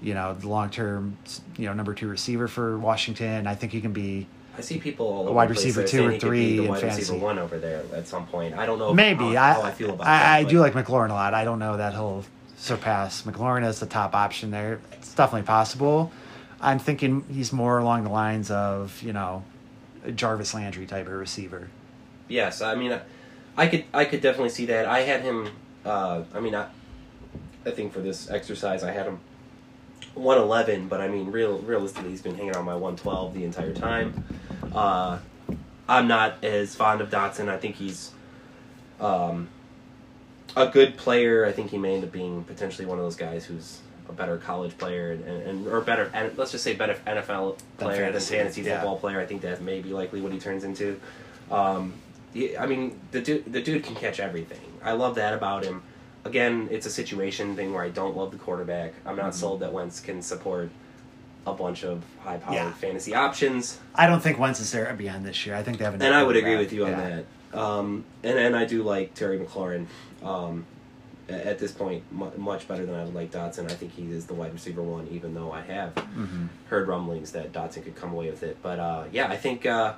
you 0.00 0.14
know, 0.14 0.34
the 0.34 0.48
long 0.48 0.70
term, 0.70 1.16
you 1.56 1.66
know, 1.66 1.72
number 1.72 1.94
two 1.94 2.08
receiver 2.08 2.48
for 2.48 2.78
Washington. 2.78 3.46
I 3.46 3.54
think 3.54 3.72
he 3.72 3.80
can 3.80 3.92
be 3.92 4.26
I 4.56 4.62
see 4.62 4.78
people 4.78 5.06
all 5.06 5.28
A 5.28 5.32
wide 5.32 5.50
receiver 5.50 5.84
two 5.84 6.06
or 6.06 6.10
he 6.10 6.18
could 6.18 6.30
be 6.30 6.38
three 6.38 6.56
the 6.56 6.62
in 6.64 6.68
wide 6.70 6.80
fantasy. 6.80 7.00
receiver 7.00 7.24
one 7.24 7.38
over 7.38 7.58
there 7.58 7.84
at 7.94 8.08
some 8.08 8.26
point. 8.26 8.56
I 8.56 8.64
don't 8.66 8.78
know. 8.78 8.94
maybe. 8.94 9.34
how, 9.34 9.42
I 9.42 9.52
how 9.52 9.62
I 9.62 9.70
feel 9.72 9.90
about 9.90 10.06
I, 10.06 10.18
that. 10.18 10.34
I 10.38 10.42
but- 10.44 10.50
do 10.50 10.60
like 10.60 10.72
McLaurin 10.72 11.10
a 11.10 11.14
lot. 11.14 11.34
I 11.34 11.44
don't 11.44 11.58
know 11.58 11.76
that 11.76 11.92
he'll 11.92 12.24
surpass 12.56 13.22
McLaurin 13.22 13.62
as 13.64 13.80
the 13.80 13.86
top 13.86 14.14
option 14.14 14.50
there. 14.50 14.80
It's 14.92 15.14
definitely 15.14 15.46
possible. 15.46 16.10
I'm 16.60 16.78
thinking 16.78 17.24
he's 17.30 17.52
more 17.52 17.78
along 17.78 18.04
the 18.04 18.10
lines 18.10 18.50
of 18.50 19.02
you 19.02 19.12
know, 19.12 19.44
Jarvis 20.14 20.54
Landry 20.54 20.86
type 20.86 21.06
of 21.06 21.12
receiver. 21.12 21.68
Yes, 22.28 22.62
I 22.62 22.74
mean, 22.74 22.92
I, 22.92 23.00
I 23.56 23.66
could 23.66 23.84
I 23.92 24.04
could 24.04 24.20
definitely 24.20 24.50
see 24.50 24.66
that. 24.66 24.86
I 24.86 25.00
had 25.00 25.22
him. 25.22 25.50
Uh, 25.84 26.24
I 26.34 26.40
mean, 26.40 26.54
I, 26.54 26.68
I 27.64 27.70
think 27.70 27.92
for 27.92 28.00
this 28.00 28.30
exercise, 28.30 28.82
I 28.82 28.90
had 28.90 29.06
him 29.06 29.20
one 30.14 30.38
eleven, 30.38 30.88
but 30.88 31.00
I 31.00 31.08
mean, 31.08 31.30
real 31.30 31.58
realistically, 31.58 32.10
he's 32.10 32.22
been 32.22 32.36
hanging 32.36 32.56
on 32.56 32.64
my 32.64 32.74
one 32.74 32.96
twelve 32.96 33.34
the 33.34 33.44
entire 33.44 33.72
time. 33.72 34.24
Uh, 34.74 35.18
I'm 35.88 36.08
not 36.08 36.42
as 36.44 36.74
fond 36.74 37.00
of 37.00 37.10
Dotson. 37.10 37.48
I 37.48 37.58
think 37.58 37.76
he's 37.76 38.12
um, 39.00 39.48
a 40.56 40.66
good 40.66 40.96
player. 40.96 41.46
I 41.46 41.52
think 41.52 41.70
he 41.70 41.78
may 41.78 41.94
end 41.94 42.04
up 42.04 42.12
being 42.12 42.42
potentially 42.44 42.86
one 42.86 42.98
of 42.98 43.04
those 43.04 43.16
guys 43.16 43.44
who's 43.44 43.80
a 44.08 44.12
better 44.12 44.36
college 44.38 44.76
player 44.78 45.12
and, 45.12 45.24
and 45.24 45.66
or 45.66 45.80
better 45.80 46.10
and 46.14 46.36
let's 46.38 46.52
just 46.52 46.64
say 46.64 46.74
better 46.74 46.94
NFL 47.06 47.58
player 47.78 47.96
than 48.04 48.12
fantasy, 48.12 48.36
fantasy 48.36 48.62
yeah. 48.62 48.76
football 48.80 48.98
player. 48.98 49.20
I 49.20 49.26
think 49.26 49.42
that 49.42 49.60
may 49.62 49.80
be 49.80 49.90
likely 49.90 50.20
what 50.20 50.32
he 50.32 50.38
turns 50.38 50.64
into. 50.64 51.00
Um, 51.50 51.94
I 52.58 52.66
mean, 52.66 52.98
the 53.12 53.20
dude, 53.20 53.50
the 53.52 53.62
dude 53.62 53.82
can 53.82 53.94
catch 53.94 54.20
everything. 54.20 54.60
I 54.82 54.92
love 54.92 55.14
that 55.14 55.32
about 55.32 55.64
him. 55.64 55.82
Again, 56.24 56.68
it's 56.70 56.86
a 56.86 56.90
situation 56.90 57.56
thing 57.56 57.72
where 57.72 57.82
I 57.82 57.88
don't 57.88 58.16
love 58.16 58.32
the 58.32 58.38
quarterback. 58.38 58.92
I'm 59.06 59.16
not 59.16 59.32
Mhm. 59.32 59.34
sold 59.34 59.60
that 59.60 59.72
Wentz 59.72 60.00
can 60.00 60.20
support 60.22 60.70
a 61.46 61.52
bunch 61.52 61.84
of 61.84 62.02
high-powered 62.24 62.54
Yeah. 62.54 62.72
fantasy 62.72 63.14
options. 63.14 63.78
I 63.94 64.06
don't 64.08 64.20
think 64.20 64.38
Wentz 64.38 64.60
is 64.60 64.72
there 64.72 64.92
beyond 64.94 65.24
this 65.24 65.46
year. 65.46 65.54
I 65.54 65.62
think 65.62 65.78
they 65.78 65.84
have 65.84 65.94
And 65.94 66.14
I 66.14 66.22
would 66.24 66.36
agree 66.36 66.56
with 66.56 66.72
you 66.72 66.84
on 66.84 66.90
Yeah. 66.90 67.20
that. 67.52 67.58
Um, 67.58 68.04
and 68.24 68.38
and 68.38 68.56
I 68.56 68.64
do 68.64 68.82
like 68.82 69.14
Terry 69.14 69.38
McLaurin. 69.38 69.86
Um, 70.22 70.66
at 71.28 71.58
this 71.58 71.72
point 71.72 72.04
much 72.38 72.68
better 72.68 72.86
than 72.86 72.94
I 72.94 73.04
would 73.04 73.14
like 73.14 73.32
Dotson. 73.32 73.64
I 73.70 73.74
think 73.74 73.92
he 73.92 74.10
is 74.12 74.26
the 74.26 74.34
wide 74.34 74.52
receiver 74.52 74.82
one, 74.82 75.08
even 75.10 75.34
though 75.34 75.50
I 75.52 75.62
have 75.62 75.94
Mm-hmm. 75.94 76.46
heard 76.68 76.86
rumblings 76.88 77.32
that 77.32 77.52
Dotson 77.52 77.82
could 77.84 77.96
come 77.96 78.12
away 78.12 78.30
with 78.30 78.42
it. 78.42 78.58
But 78.62 78.78
uh, 78.78 79.04
yeah, 79.12 79.28
I 79.28 79.36
think 79.36 79.66
uh, 79.66 79.94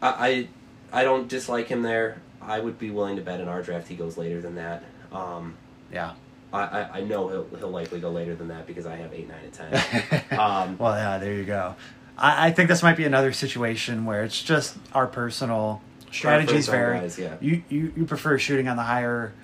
I, 0.00 0.48
I 0.92 1.00
I 1.00 1.04
don't 1.04 1.28
dislike 1.28 1.66
him 1.68 1.82
there. 1.82 2.20
I 2.40 2.60
would 2.60 2.78
be 2.78 2.90
willing 2.90 3.16
to 3.16 3.22
bet 3.22 3.40
in 3.40 3.48
our 3.48 3.60
draft 3.62 3.88
he 3.88 3.96
goes 3.96 4.16
later 4.16 4.40
than 4.40 4.54
that. 4.54 4.84
Um, 5.12 5.56
Yeah. 5.92 6.12
I, 6.52 6.88
I, 6.94 7.00
know 7.02 7.28
he'll 7.28 7.46
he'll 7.58 7.70
likely 7.70 8.00
go 8.00 8.10
later 8.10 8.34
than 8.34 8.48
that 8.48 8.66
because 8.66 8.86
I 8.86 8.96
have 8.96 9.12
eight, 9.12 9.28
nine, 9.28 9.44
and 9.44 9.52
ten. 9.52 10.22
Um, 10.38 10.78
well, 10.78 10.94
yeah, 10.96 11.18
there 11.18 11.34
you 11.34 11.44
go. 11.44 11.74
I, 12.16 12.46
I 12.46 12.50
think 12.52 12.68
this 12.70 12.82
might 12.82 12.96
be 12.96 13.04
another 13.04 13.32
situation 13.32 14.06
where 14.06 14.24
it's 14.24 14.40
just 14.42 14.76
our 14.94 15.06
personal 15.06 15.82
strategies 16.10 16.68
vary. 16.68 17.00
guys, 17.00 17.18
yeah. 17.18 17.34
You, 17.42 17.62
you 17.68 17.92
you 17.94 18.04
prefer 18.06 18.38
shooting 18.38 18.68
on 18.68 18.76
the 18.76 18.84
higher 18.84 19.34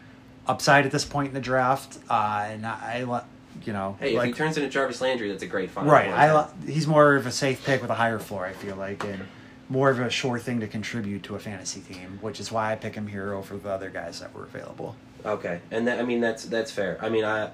upside 0.47 0.87
at 0.87 0.93
this 0.93 1.05
point 1.05 1.29
in 1.29 1.35
the 1.35 1.41
draft, 1.41 1.99
uh, 2.11 2.47
and 2.49 2.67
I, 2.67 3.05
li- 3.05 3.65
you 3.65 3.73
know, 3.73 3.97
hey, 4.01 4.13
if 4.13 4.19
like 4.19 4.27
he 4.29 4.33
turns 4.33 4.57
into 4.57 4.69
Jarvis 4.69 5.01
Landry, 5.01 5.29
that's 5.31 5.43
a 5.43 5.47
great 5.47 5.71
find. 5.71 5.89
right. 5.89 6.09
I 6.09 6.49
he's 6.67 6.87
more 6.87 7.15
of 7.15 7.27
a 7.27 7.33
safe 7.33 7.65
pick 7.65 7.81
with 7.81 7.91
a 7.91 7.95
higher 7.95 8.19
floor. 8.19 8.47
I 8.47 8.53
feel 8.53 8.77
like, 8.77 9.05
and 9.05 9.27
more 9.69 9.91
of 9.91 10.01
a 10.01 10.11
sure 10.11 10.39
thing 10.39 10.61
to 10.61 10.67
contribute 10.67 11.23
to 11.25 11.35
a 11.35 11.39
fantasy 11.39 11.81
team, 11.81 12.19
which 12.21 12.41
is 12.41 12.51
why 12.53 12.73
I 12.73 12.77
pick 12.77 12.95
him 12.95 13.07
here 13.07 13.33
over 13.33 13.57
the 13.57 13.71
other 13.71 13.91
guys 13.91 14.21
that 14.21 14.35
were 14.35 14.45
available. 14.45 14.97
Okay, 15.25 15.61
and 15.71 15.87
that, 15.87 16.01
I 16.01 16.03
mean 16.03 16.21
that's 16.21 16.45
that's 16.45 16.71
fair. 16.71 16.99
I 17.01 17.09
mean 17.09 17.25
I, 17.25 17.51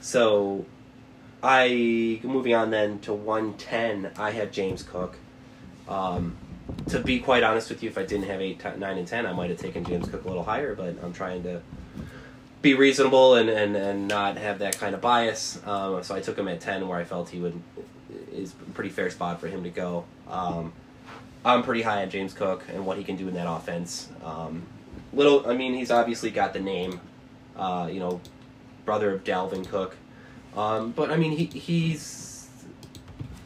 so, 0.00 0.64
I 1.42 2.20
moving 2.22 2.54
on 2.54 2.70
then 2.70 3.00
to 3.00 3.12
one 3.12 3.54
ten. 3.54 4.10
I 4.16 4.30
have 4.30 4.52
James 4.52 4.82
Cook. 4.82 5.16
Um, 5.88 6.36
to 6.88 7.00
be 7.00 7.18
quite 7.18 7.42
honest 7.42 7.68
with 7.68 7.82
you, 7.82 7.90
if 7.90 7.98
I 7.98 8.04
didn't 8.04 8.26
have 8.26 8.40
eight, 8.40 8.60
t- 8.60 8.78
nine, 8.78 8.96
and 8.96 9.08
ten, 9.08 9.26
I 9.26 9.32
might 9.32 9.50
have 9.50 9.58
taken 9.58 9.84
James 9.84 10.08
Cook 10.08 10.24
a 10.24 10.28
little 10.28 10.44
higher. 10.44 10.74
But 10.74 10.94
I'm 11.02 11.12
trying 11.12 11.42
to 11.42 11.60
be 12.62 12.74
reasonable 12.74 13.34
and, 13.34 13.48
and, 13.48 13.76
and 13.76 14.08
not 14.08 14.36
have 14.36 14.58
that 14.58 14.78
kind 14.78 14.94
of 14.94 15.00
bias. 15.00 15.60
Um, 15.66 16.02
so 16.02 16.14
I 16.14 16.20
took 16.20 16.38
him 16.38 16.48
at 16.48 16.60
ten, 16.60 16.88
where 16.88 16.98
I 16.98 17.04
felt 17.04 17.30
he 17.30 17.40
would 17.40 17.60
is 18.32 18.52
a 18.52 18.70
pretty 18.72 18.90
fair 18.90 19.10
spot 19.10 19.40
for 19.40 19.48
him 19.48 19.62
to 19.64 19.70
go. 19.70 20.04
Um, 20.28 20.72
I'm 21.44 21.62
pretty 21.62 21.82
high 21.82 22.02
on 22.02 22.10
James 22.10 22.34
Cook 22.34 22.64
and 22.72 22.84
what 22.84 22.98
he 22.98 23.04
can 23.04 23.16
do 23.16 23.28
in 23.28 23.34
that 23.34 23.50
offense. 23.50 24.08
Um, 24.22 24.66
little, 25.12 25.48
I 25.48 25.54
mean, 25.54 25.74
he's 25.74 25.90
obviously 25.90 26.30
got 26.30 26.52
the 26.52 26.60
name, 26.60 27.00
uh, 27.56 27.88
you 27.90 27.98
know, 27.98 28.20
brother 28.84 29.12
of 29.12 29.24
Dalvin 29.24 29.66
Cook, 29.66 29.96
um, 30.56 30.92
but 30.92 31.10
I 31.10 31.16
mean, 31.16 31.32
he 31.36 31.46
he's 31.46 32.48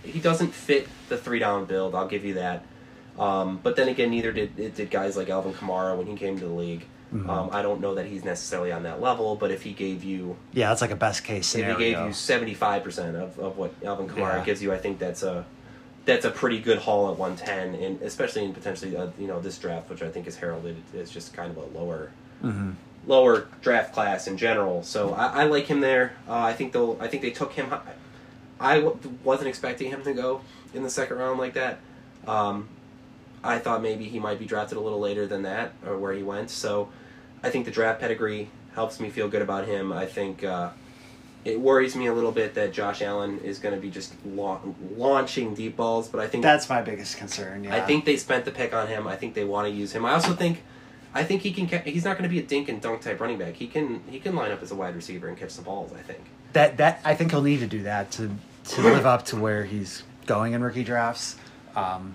he 0.02 0.20
doesn't 0.20 0.52
fit 0.52 0.88
the 1.08 1.16
three 1.16 1.38
down 1.38 1.64
build. 1.66 1.94
I'll 1.94 2.08
give 2.08 2.24
you 2.24 2.34
that. 2.34 2.64
Um, 3.18 3.60
but 3.62 3.76
then 3.76 3.88
again, 3.88 4.10
neither 4.10 4.32
did 4.32 4.58
it 4.58 4.74
did 4.74 4.90
guys 4.90 5.16
like 5.16 5.28
Alvin 5.28 5.52
Kamara 5.52 5.96
when 5.96 6.06
he 6.06 6.16
came 6.16 6.38
to 6.38 6.44
the 6.44 6.52
league. 6.52 6.86
Mhm. 7.14 7.28
Um, 7.28 7.48
I 7.52 7.62
don't 7.62 7.80
know 7.80 7.94
that 7.94 8.06
he's 8.06 8.24
necessarily 8.24 8.72
on 8.72 8.82
that 8.82 9.00
level, 9.00 9.36
but 9.36 9.50
if 9.52 9.62
he 9.62 9.72
gave 9.72 10.02
you 10.02 10.36
Yeah, 10.52 10.68
that's 10.70 10.80
like 10.80 10.90
a 10.90 10.96
best 10.96 11.22
case 11.22 11.46
scenario. 11.46 11.74
if 11.74 11.78
he 11.78 11.84
gave 11.92 12.06
you 12.06 12.12
seventy 12.12 12.54
five 12.54 12.82
percent 12.82 13.16
of, 13.16 13.38
of 13.38 13.56
what 13.56 13.72
Alvin 13.84 14.08
Kamara 14.08 14.38
Yeah. 14.38 14.44
gives 14.44 14.60
you, 14.62 14.72
I 14.72 14.78
think 14.78 14.98
that's 14.98 15.22
a 15.22 15.44
that's 16.06 16.24
a 16.24 16.30
pretty 16.30 16.58
good 16.58 16.78
haul 16.78 17.10
at 17.12 17.16
one 17.18 17.36
ten, 17.36 17.74
and 17.76 18.02
especially 18.02 18.44
in 18.44 18.52
potentially 18.52 18.96
uh, 18.96 19.06
you 19.18 19.28
know 19.28 19.40
this 19.40 19.56
draft, 19.58 19.88
which 19.90 20.02
I 20.02 20.10
think 20.10 20.26
is 20.26 20.36
heralded 20.36 20.76
as 20.98 21.08
just 21.10 21.32
kind 21.32 21.50
of 21.50 21.56
a 21.56 21.78
lower 21.78 22.10
hmm 22.40 22.70
lower 23.06 23.46
draft 23.60 23.92
class 23.92 24.26
in 24.26 24.36
general. 24.38 24.82
So 24.82 25.12
I, 25.12 25.42
I 25.42 25.44
like 25.44 25.66
him 25.66 25.80
there. 25.80 26.14
Uh, 26.28 26.38
I 26.40 26.52
think 26.54 26.72
they'll. 26.72 26.96
I 27.00 27.06
think 27.06 27.22
they 27.22 27.30
took 27.30 27.52
him. 27.52 27.68
hi- 27.68 27.80
I 28.58 28.80
w- 28.80 28.98
wasn't 29.22 29.48
expecting 29.48 29.90
him 29.90 30.02
to 30.04 30.12
go 30.14 30.40
in 30.72 30.82
the 30.82 30.90
second 30.90 31.18
round 31.18 31.38
like 31.38 31.54
that. 31.54 31.78
Um, 32.26 32.68
I 33.44 33.58
thought 33.58 33.82
maybe 33.82 34.04
he 34.04 34.18
might 34.18 34.38
be 34.38 34.46
drafted 34.46 34.78
a 34.78 34.80
little 34.80 35.00
later 35.00 35.26
than 35.26 35.42
that, 35.42 35.72
or 35.86 35.98
where 35.98 36.12
he 36.14 36.22
went. 36.22 36.50
So 36.50 36.88
I 37.44 37.50
think 37.50 37.64
the 37.66 37.70
draft 37.70 38.00
pedigree 38.00 38.48
helps 38.74 38.98
me 39.00 39.10
feel 39.10 39.28
good 39.28 39.42
about 39.42 39.66
him. 39.66 39.92
I 39.92 40.06
think 40.06 40.42
uh, 40.42 40.70
it 41.44 41.60
worries 41.60 41.94
me 41.94 42.06
a 42.06 42.12
little 42.14 42.32
bit 42.32 42.54
that 42.54 42.72
Josh 42.72 43.02
Allen 43.02 43.38
is 43.40 43.58
going 43.58 43.74
to 43.74 43.80
be 43.80 43.90
just 43.90 44.14
la- 44.24 44.60
launching 44.96 45.54
deep 45.54 45.76
balls, 45.76 46.08
but 46.08 46.20
I 46.20 46.26
think 46.26 46.42
That's 46.42 46.68
my 46.68 46.80
biggest 46.82 47.16
concern. 47.18 47.64
Yeah. 47.64 47.74
I 47.76 47.80
think 47.80 48.04
they 48.06 48.16
spent 48.16 48.44
the 48.46 48.50
pick 48.50 48.72
on 48.74 48.88
him. 48.88 49.06
I 49.06 49.16
think 49.16 49.34
they 49.34 49.44
want 49.44 49.68
to 49.68 49.72
use 49.74 49.92
him. 49.92 50.04
I 50.04 50.12
also 50.14 50.32
think, 50.34 50.62
I 51.12 51.22
think 51.22 51.42
he 51.42 51.52
can. 51.52 51.68
ca- 51.68 51.82
He's 51.84 52.04
not 52.04 52.16
going 52.18 52.28
to 52.28 52.34
be 52.34 52.40
a 52.40 52.42
dink 52.42 52.68
and 52.68 52.80
dunk 52.80 53.02
type 53.02 53.20
running 53.20 53.38
back. 53.38 53.54
He 53.54 53.66
can. 53.68 54.02
He 54.10 54.18
can 54.18 54.34
line 54.34 54.50
up 54.50 54.62
as 54.62 54.72
a 54.72 54.74
wide 54.74 54.96
receiver 54.96 55.28
and 55.28 55.36
catch 55.36 55.54
the 55.54 55.62
balls. 55.62 55.92
I 55.92 56.00
think. 56.02 56.20
that 56.54 56.78
that 56.78 57.00
I 57.04 57.14
think 57.14 57.30
he'll 57.30 57.42
need 57.42 57.60
to 57.60 57.66
do 57.66 57.82
that 57.84 58.10
to 58.12 58.30
to 58.70 58.80
live 58.94 59.04
up 59.06 59.24
to 59.26 59.36
where 59.36 59.64
he's 59.64 60.02
going 60.26 60.54
in 60.54 60.62
rookie 60.64 60.82
drafts. 60.82 61.36
Um, 61.76 62.14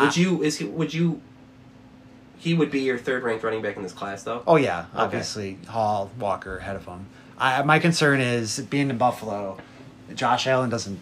Would 0.00 0.16
you? 0.16 0.42
Is 0.42 0.56
he? 0.58 0.64
Would 0.64 0.94
you? 0.94 1.20
He 2.42 2.54
would 2.54 2.72
be 2.72 2.80
your 2.80 2.98
third 2.98 3.22
ranked 3.22 3.44
running 3.44 3.62
back 3.62 3.76
in 3.76 3.84
this 3.84 3.92
class, 3.92 4.24
though. 4.24 4.42
Oh 4.48 4.56
yeah, 4.56 4.86
obviously 4.96 5.58
Hall, 5.68 6.10
Walker 6.18 6.58
ahead 6.58 6.74
of 6.74 6.84
him. 6.86 7.06
I, 7.38 7.62
my 7.62 7.78
concern 7.78 8.20
is 8.20 8.58
being 8.58 8.90
in 8.90 8.98
Buffalo, 8.98 9.58
Josh 10.14 10.48
Allen 10.48 10.68
doesn't 10.68 10.98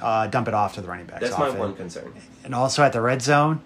uh, 0.00 0.28
dump 0.28 0.46
it 0.46 0.54
off 0.54 0.76
to 0.76 0.80
the 0.80 0.86
running 0.86 1.06
backs. 1.06 1.22
That's 1.22 1.36
my 1.38 1.50
one 1.50 1.74
concern. 1.74 2.14
And 2.44 2.54
also 2.54 2.84
at 2.84 2.92
the 2.92 3.00
red 3.00 3.20
zone, 3.20 3.62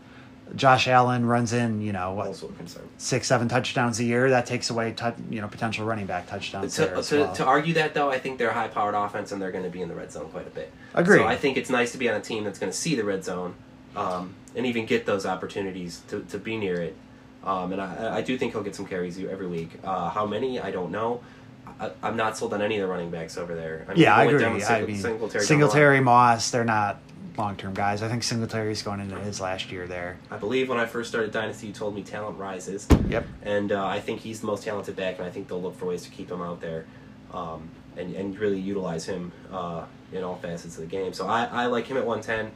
Josh 0.57 0.89
Allen 0.89 1.27
runs 1.27 1.53
in 1.53 1.83
you 1.83 1.93
know 1.93 2.15
what 2.15 2.29
Also 2.29 2.49
a 2.49 2.53
concern. 2.53 2.89
six 2.97 3.27
seven 3.27 3.49
touchdowns 3.49 4.01
a 4.01 4.05
year. 4.05 4.31
That 4.31 4.47
takes 4.47 4.71
away 4.71 4.93
tou- 4.93 5.13
you 5.29 5.43
know 5.43 5.47
potential 5.49 5.85
running 5.85 6.07
back 6.07 6.27
touchdowns 6.27 6.75
there 6.75 6.89
To, 6.89 6.97
as 6.97 7.09
to, 7.11 7.21
well. 7.21 7.33
to 7.35 7.45
argue 7.45 7.75
that 7.75 7.93
though, 7.93 8.11
I 8.11 8.19
think 8.19 8.39
they're 8.39 8.49
a 8.49 8.55
high 8.55 8.69
powered 8.69 8.95
offense 8.95 9.31
and 9.31 9.43
they're 9.43 9.53
going 9.53 9.65
to 9.65 9.71
be 9.71 9.83
in 9.83 9.89
the 9.91 9.95
red 9.95 10.11
zone 10.11 10.31
quite 10.31 10.47
a 10.47 10.51
bit. 10.51 10.73
Agreed. 10.95 11.19
So 11.19 11.27
I 11.27 11.37
think 11.37 11.59
it's 11.59 11.69
nice 11.71 11.93
to 11.93 11.99
be 11.99 12.09
on 12.09 12.17
a 12.17 12.21
team 12.23 12.45
that's 12.45 12.59
going 12.59 12.73
to 12.73 12.77
see 12.79 12.95
the 12.95 13.05
red 13.05 13.25
zone 13.25 13.55
um, 13.95 14.35
and 14.57 14.65
even 14.67 14.87
get 14.87 15.05
those 15.07 15.27
opportunities 15.27 16.01
to, 16.09 16.23
to 16.31 16.39
be 16.39 16.57
near 16.57 16.81
it. 16.81 16.97
Um, 17.45 17.73
and 17.73 17.81
I, 17.81 18.19
I 18.19 18.23
do 18.23 18.37
think 18.37 18.53
he'll 18.53 18.63
get 18.63 18.75
some 18.75 18.87
carries 18.87 19.19
every 19.19 19.47
week. 19.47 19.71
Uh, 19.83 20.11
how 20.11 20.27
many? 20.27 20.61
I 20.61 20.71
don't 20.71 20.91
know. 20.91 21.23
I, 21.79 21.91
I'm 22.03 22.17
not 22.17 22.37
sold 22.37 22.53
on 22.53 22.61
any 22.61 22.77
of 22.77 22.83
the 22.83 22.93
running 22.93 23.11
backs 23.11 23.39
over 23.39 23.55
there. 23.55 23.87
I 23.89 23.95
mean, 23.95 24.03
yeah, 24.03 24.15
I 24.15 24.25
agree. 24.25 24.41
down 24.41 24.55
with 24.55 24.71
I 24.71 24.83
mean, 24.83 24.97
Singletary, 24.99 25.45
Singletary, 25.45 25.97
down 25.97 26.05
the 26.05 26.11
line. 26.11 26.35
Moss, 26.35 26.51
they're 26.51 26.65
not 26.65 27.01
long 27.39 27.57
term 27.57 27.73
guys. 27.73 28.03
I 28.03 28.09
think 28.09 28.23
Singletary's 28.23 28.83
going 28.83 29.01
into 29.01 29.19
his 29.19 29.41
last 29.41 29.73
year 29.73 29.87
there. 29.87 30.19
I 30.31 30.37
believe 30.37 30.69
when 30.69 30.79
I 30.79 30.87
first 30.87 31.09
started 31.09 31.33
Dynasty, 31.33 31.69
you 31.69 31.73
told 31.73 31.95
me 31.95 32.03
talent 32.03 32.39
rises. 32.39 32.87
Yep. 33.09 33.27
and 33.43 33.73
uh, 33.73 33.87
I 33.87 34.01
think 34.01 34.21
he's 34.21 34.41
the 34.41 34.47
most 34.47 34.65
talented 34.65 34.97
back, 34.97 35.19
and 35.19 35.27
I 35.27 35.31
think 35.31 35.49
they'll 35.49 35.63
look 35.63 35.77
for 35.77 35.87
ways 35.87 36.03
to 36.03 36.11
keep 36.11 36.31
him 36.31 36.43
out 36.43 36.61
there, 36.61 36.85
um, 37.33 37.69
and 37.97 38.15
and 38.15 38.39
really 38.39 38.61
utilize 38.61 39.07
him 39.07 39.33
uh, 39.51 39.85
in 40.13 40.23
all 40.23 40.37
facets 40.37 40.77
of 40.77 40.83
the 40.83 40.87
game. 40.87 41.13
So 41.13 41.27
I, 41.27 41.45
I 41.45 41.67
like 41.67 41.87
him 41.87 41.97
at 41.97 42.07
one 42.07 42.21
ten. 42.21 42.51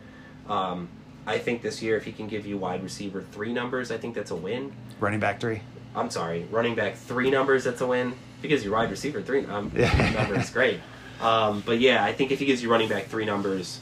Um, 0.49 0.89
I 1.27 1.39
think 1.39 1.63
this 1.63 1.81
year, 1.83 1.97
if 1.97 2.05
he 2.05 2.13
can 2.13 2.27
give 2.29 2.47
you 2.47 2.59
wide 2.59 2.83
receiver 2.83 3.23
three 3.33 3.53
numbers, 3.53 3.91
I 3.91 3.97
think 3.99 4.15
that's 4.15 4.31
a 4.31 4.37
win. 4.37 4.73
Running 5.01 5.21
back 5.21 5.41
three. 5.41 5.61
I'm 5.97 6.11
sorry, 6.11 6.47
running 6.51 6.75
back 6.75 6.97
three 6.97 7.31
numbers, 7.31 7.65
that's 7.65 7.81
a 7.81 7.87
win. 7.87 8.09
If 8.13 8.43
he 8.43 8.49
gives 8.49 8.65
you 8.65 8.73
wide 8.73 8.91
receiver 8.91 9.23
three 9.23 9.47
um, 9.47 9.71
Yeah. 9.75 10.11
numbers, 10.13 10.51
great. 10.51 10.81
Um, 11.21 11.63
but 11.65 11.79
yeah, 11.79 12.05
I 12.05 12.13
think 12.13 12.33
if 12.33 12.41
he 12.41 12.47
gives 12.47 12.63
you 12.63 12.71
running 12.71 12.89
back 12.89 13.05
three 13.07 13.25
numbers, 13.25 13.81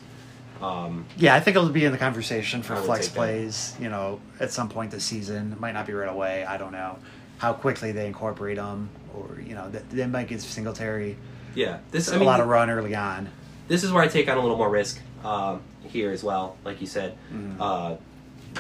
um, 0.61 1.07
Yeah, 1.16 1.34
I 1.34 1.40
think 1.40 1.57
it'll 1.57 1.70
be 1.70 1.84
in 1.84 1.90
the 1.93 1.99
conversation 1.99 2.62
for 2.62 2.76
flex 2.76 3.09
plays. 3.09 3.74
You 3.80 3.88
know, 3.88 4.20
at 4.38 4.53
some 4.53 4.68
point 4.68 4.90
this 4.90 5.05
season, 5.05 5.53
it 5.53 5.61
might 5.61 5.72
not 5.72 5.86
be 5.86 5.93
right 5.95 6.09
away. 6.09 6.45
I 6.45 6.57
don't 6.59 6.72
know 6.72 6.99
how 7.38 7.53
quickly 7.55 7.90
they 7.90 8.07
incorporate 8.07 8.57
them, 8.59 8.88
or 9.16 9.40
you 9.45 9.55
know, 9.57 9.68
that 9.70 9.90
they 9.90 10.07
might 10.07 10.28
give 10.28 10.40
Singletary 10.43 11.16
yeah, 11.55 11.78
this 11.90 12.11
I 12.11 12.16
a 12.16 12.18
mean, 12.18 12.26
lot 12.26 12.40
of 12.40 12.47
run 12.47 12.70
early 12.70 12.95
on. 12.95 13.28
This 13.68 13.84
is 13.84 13.92
where 13.92 14.02
I 14.02 14.08
take 14.08 14.28
on 14.28 14.36
a 14.36 14.40
little 14.40 14.56
more 14.56 14.70
risk 14.70 15.00
um, 15.24 15.60
here 15.84 16.10
as 16.10 16.22
well. 16.24 16.56
Like 16.64 16.80
you 16.80 16.86
said, 16.86 17.16
Mhm. 17.32 17.56
uh, 17.60 17.96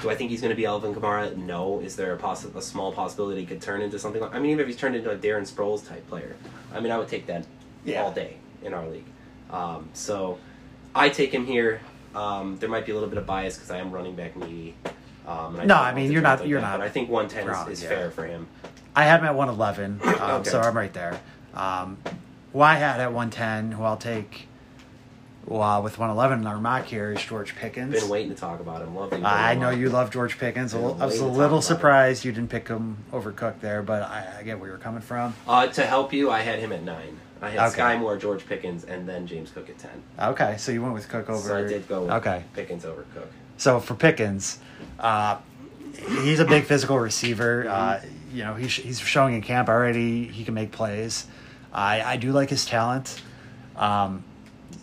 do 0.00 0.08
I 0.10 0.14
think 0.14 0.30
he's 0.30 0.40
going 0.40 0.50
to 0.50 0.56
be 0.56 0.64
Alvin 0.64 0.94
Kamara? 0.94 1.36
No. 1.36 1.80
Is 1.80 1.96
there 1.96 2.14
a, 2.14 2.18
possi- 2.18 2.54
a 2.54 2.62
small 2.62 2.92
possibility 2.92 3.40
he 3.40 3.46
could 3.46 3.60
turn 3.60 3.82
into 3.82 3.98
something 3.98 4.22
like? 4.22 4.34
I 4.34 4.38
mean, 4.38 4.52
even 4.52 4.60
if 4.62 4.66
he's 4.68 4.76
turned 4.76 4.96
into 4.96 5.10
a 5.10 5.16
Darren 5.16 5.42
Sproles 5.50 5.86
type 5.86 6.06
player, 6.08 6.34
I 6.72 6.80
mean, 6.80 6.90
I 6.92 6.98
would 6.98 7.08
take 7.08 7.26
that 7.26 7.44
Yeah. 7.84 8.02
all 8.02 8.10
day 8.12 8.36
in 8.62 8.72
our 8.72 8.86
league. 8.88 9.04
Um, 9.50 9.90
so 9.92 10.38
I 10.94 11.08
take 11.10 11.32
him 11.34 11.44
here. 11.46 11.80
Um, 12.14 12.56
there 12.58 12.68
might 12.70 12.86
be 12.86 12.92
a 12.92 12.94
little 12.94 13.08
bit 13.08 13.18
of 13.18 13.26
bias 13.26 13.56
because 13.56 13.70
I 13.70 13.78
am 13.78 13.90
running 13.90 14.14
back 14.14 14.34
needy. 14.36 14.74
Um, 15.26 15.56
and 15.58 15.68
No, 15.68 15.76
I 15.76 15.92
mean, 15.94 16.10
you're 16.10 16.22
not- 16.22 16.40
like 16.40 16.48
you're 16.48 16.60
that, 16.60 16.70
not 16.70 16.78
But 16.78 16.86
I 16.86 16.88
think 16.88 17.08
110 17.10 17.46
wrong, 17.52 17.70
is, 17.70 17.78
is 17.78 17.84
yeah. 17.84 17.88
fair 17.90 18.10
for 18.10 18.24
him. 18.26 18.48
I 18.96 19.04
had 19.04 19.20
him 19.20 19.26
at 19.26 19.34
111, 19.34 20.00
um, 20.02 20.14
Okay. 20.40 20.50
so 20.50 20.60
I'm 20.60 20.76
right 20.76 20.92
there. 20.92 21.18
Um, 21.54 21.98
who 22.52 22.60
I 22.60 22.74
had 22.74 23.00
at 23.00 23.12
110, 23.12 23.72
who 23.72 23.82
I'll 23.84 23.96
take 23.96 24.48
well, 25.46 25.82
with 25.82 25.98
111 25.98 26.40
in 26.40 26.46
our 26.46 26.58
mock 26.58 26.86
here 26.86 27.12
is 27.12 27.22
George 27.22 27.54
Pickens. 27.56 28.00
Been 28.00 28.08
waiting 28.08 28.30
to 28.30 28.36
talk 28.36 28.60
about 28.60 28.80
him. 28.82 28.94
Love 28.94 29.12
I 29.24 29.54
know 29.54 29.70
you 29.70 29.88
love 29.90 30.10
George 30.10 30.38
Pickens. 30.38 30.72
Been 30.72 30.82
I 30.82 30.86
was 30.86 31.00
a 31.00 31.02
waiting 31.02 31.18
to 31.18 31.24
talk 31.28 31.36
little 31.36 31.62
surprised 31.62 32.24
you 32.24 32.32
didn't 32.32 32.50
pick 32.50 32.68
him 32.68 32.98
over 33.12 33.32
Cook 33.32 33.60
there, 33.60 33.82
but 33.82 34.02
I, 34.02 34.36
I 34.38 34.42
get 34.44 34.58
where 34.60 34.68
you're 34.68 34.78
coming 34.78 35.00
from. 35.02 35.34
Uh, 35.48 35.66
to 35.68 35.84
help 35.84 36.12
you, 36.12 36.30
I 36.30 36.40
had 36.40 36.58
him 36.60 36.72
at 36.72 36.82
nine. 36.82 37.18
I 37.40 37.50
had 37.50 37.72
Okay. 37.72 37.80
Skyy 37.82 37.98
Moore, 37.98 38.16
George 38.16 38.46
Pickens, 38.46 38.84
and 38.84 39.08
then 39.08 39.26
James 39.26 39.50
Cook 39.50 39.68
at 39.68 39.78
ten. 39.78 40.02
Okay, 40.20 40.54
so 40.58 40.70
you 40.70 40.80
went 40.80 40.94
with 40.94 41.08
Cook 41.08 41.28
over. 41.28 41.40
So 41.48 41.56
I 41.56 41.62
did 41.66 41.88
go 41.88 42.02
with 42.02 42.10
Okay, 42.12 42.44
Pickens 42.54 42.84
over 42.84 43.04
Cook. 43.14 43.30
so 43.56 43.80
for 43.80 43.94
Pickens, 43.96 44.60
uh, 45.00 45.38
he's 46.22 46.38
a 46.38 46.44
big 46.44 46.64
physical 46.64 46.98
receiver. 47.00 47.68
Uh, 47.68 48.00
you 48.32 48.44
know, 48.44 48.54
he's 48.54 48.72
he's 48.76 49.00
showing 49.00 49.34
in 49.34 49.42
camp 49.42 49.68
already 49.68 50.24
he 50.28 50.44
can 50.44 50.54
make 50.54 50.70
plays. 50.70 51.26
I 51.72 52.00
I 52.02 52.16
do 52.16 52.30
like 52.30 52.48
his 52.48 52.64
talent. 52.64 53.20
Um, 53.74 54.22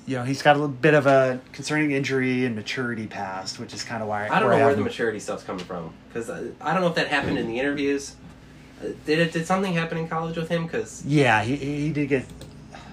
you 0.05 0.15
know, 0.17 0.23
he's 0.23 0.41
got 0.41 0.55
a 0.55 0.59
little 0.59 0.73
bit 0.73 0.93
of 0.93 1.05
a 1.05 1.39
concerning 1.51 1.91
injury 1.91 2.45
and 2.45 2.55
maturity 2.55 3.07
past, 3.07 3.59
which 3.59 3.73
is 3.73 3.83
kind 3.83 4.01
of 4.01 4.09
why 4.09 4.27
I 4.27 4.39
don't 4.39 4.49
know 4.49 4.65
where 4.65 4.75
the 4.75 4.81
maturity 4.81 5.19
stuff's 5.19 5.43
coming 5.43 5.63
from 5.63 5.93
because 6.07 6.29
I, 6.29 6.47
I 6.61 6.73
don't 6.73 6.81
know 6.81 6.87
if 6.87 6.95
that 6.95 7.07
happened 7.07 7.37
in 7.37 7.47
the 7.47 7.59
interviews. 7.59 8.15
Uh, 8.81 8.87
Did 9.05 9.19
it? 9.19 9.33
Did 9.33 9.45
something 9.45 9.73
happen 9.73 9.97
in 9.97 10.07
college 10.07 10.37
with 10.37 10.49
him? 10.49 10.65
Because 10.65 11.05
Yeah, 11.05 11.43
he 11.43 11.55
he 11.55 11.91
did 11.91 12.09
get. 12.09 12.25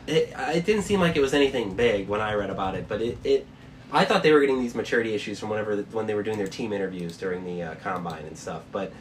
it, 0.07 0.32
it 0.36 0.64
didn't 0.64 0.82
seem 0.82 1.01
like 1.01 1.16
it 1.16 1.20
was 1.20 1.34
anything 1.34 1.74
big 1.74 2.09
when 2.09 2.20
I 2.20 2.34
read 2.34 2.51
about 2.51 2.74
it. 2.74 2.88
But 2.88 3.01
it, 3.03 3.18
it 3.24 3.47
I 3.92 4.05
thought 4.05 4.22
they 4.22 4.32
were 4.32 4.40
getting 4.40 4.61
these 4.61 4.74
maturity 4.74 5.14
issues 5.14 5.38
from 5.38 5.49
whenever 5.49 5.76
the, 5.76 5.82
when 5.84 6.07
they 6.07 6.14
were 6.14 6.22
doing 6.22 6.38
their 6.38 6.49
team 6.49 6.72
interviews 6.72 7.16
during 7.16 7.44
the 7.44 7.62
uh, 7.62 7.74
combine 7.76 8.24
and 8.24 8.36
stuff. 8.36 8.62
But 8.72 8.92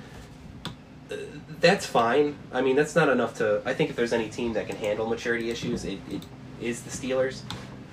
uh, 1.11 1.15
that's 1.59 1.85
fine. 1.85 2.35
I 2.53 2.61
mean, 2.61 2.75
that's 2.75 2.95
not 2.95 3.09
enough 3.09 3.35
to. 3.39 3.61
I 3.65 3.73
think 3.73 3.89
if 3.89 3.95
there's 3.95 4.13
any 4.13 4.29
team 4.29 4.53
that 4.53 4.67
can 4.67 4.75
handle 4.75 5.07
maturity 5.07 5.49
issues, 5.49 5.85
it, 5.85 5.99
it 6.09 6.23
is 6.61 6.81
the 6.81 6.89
Steelers. 6.91 7.41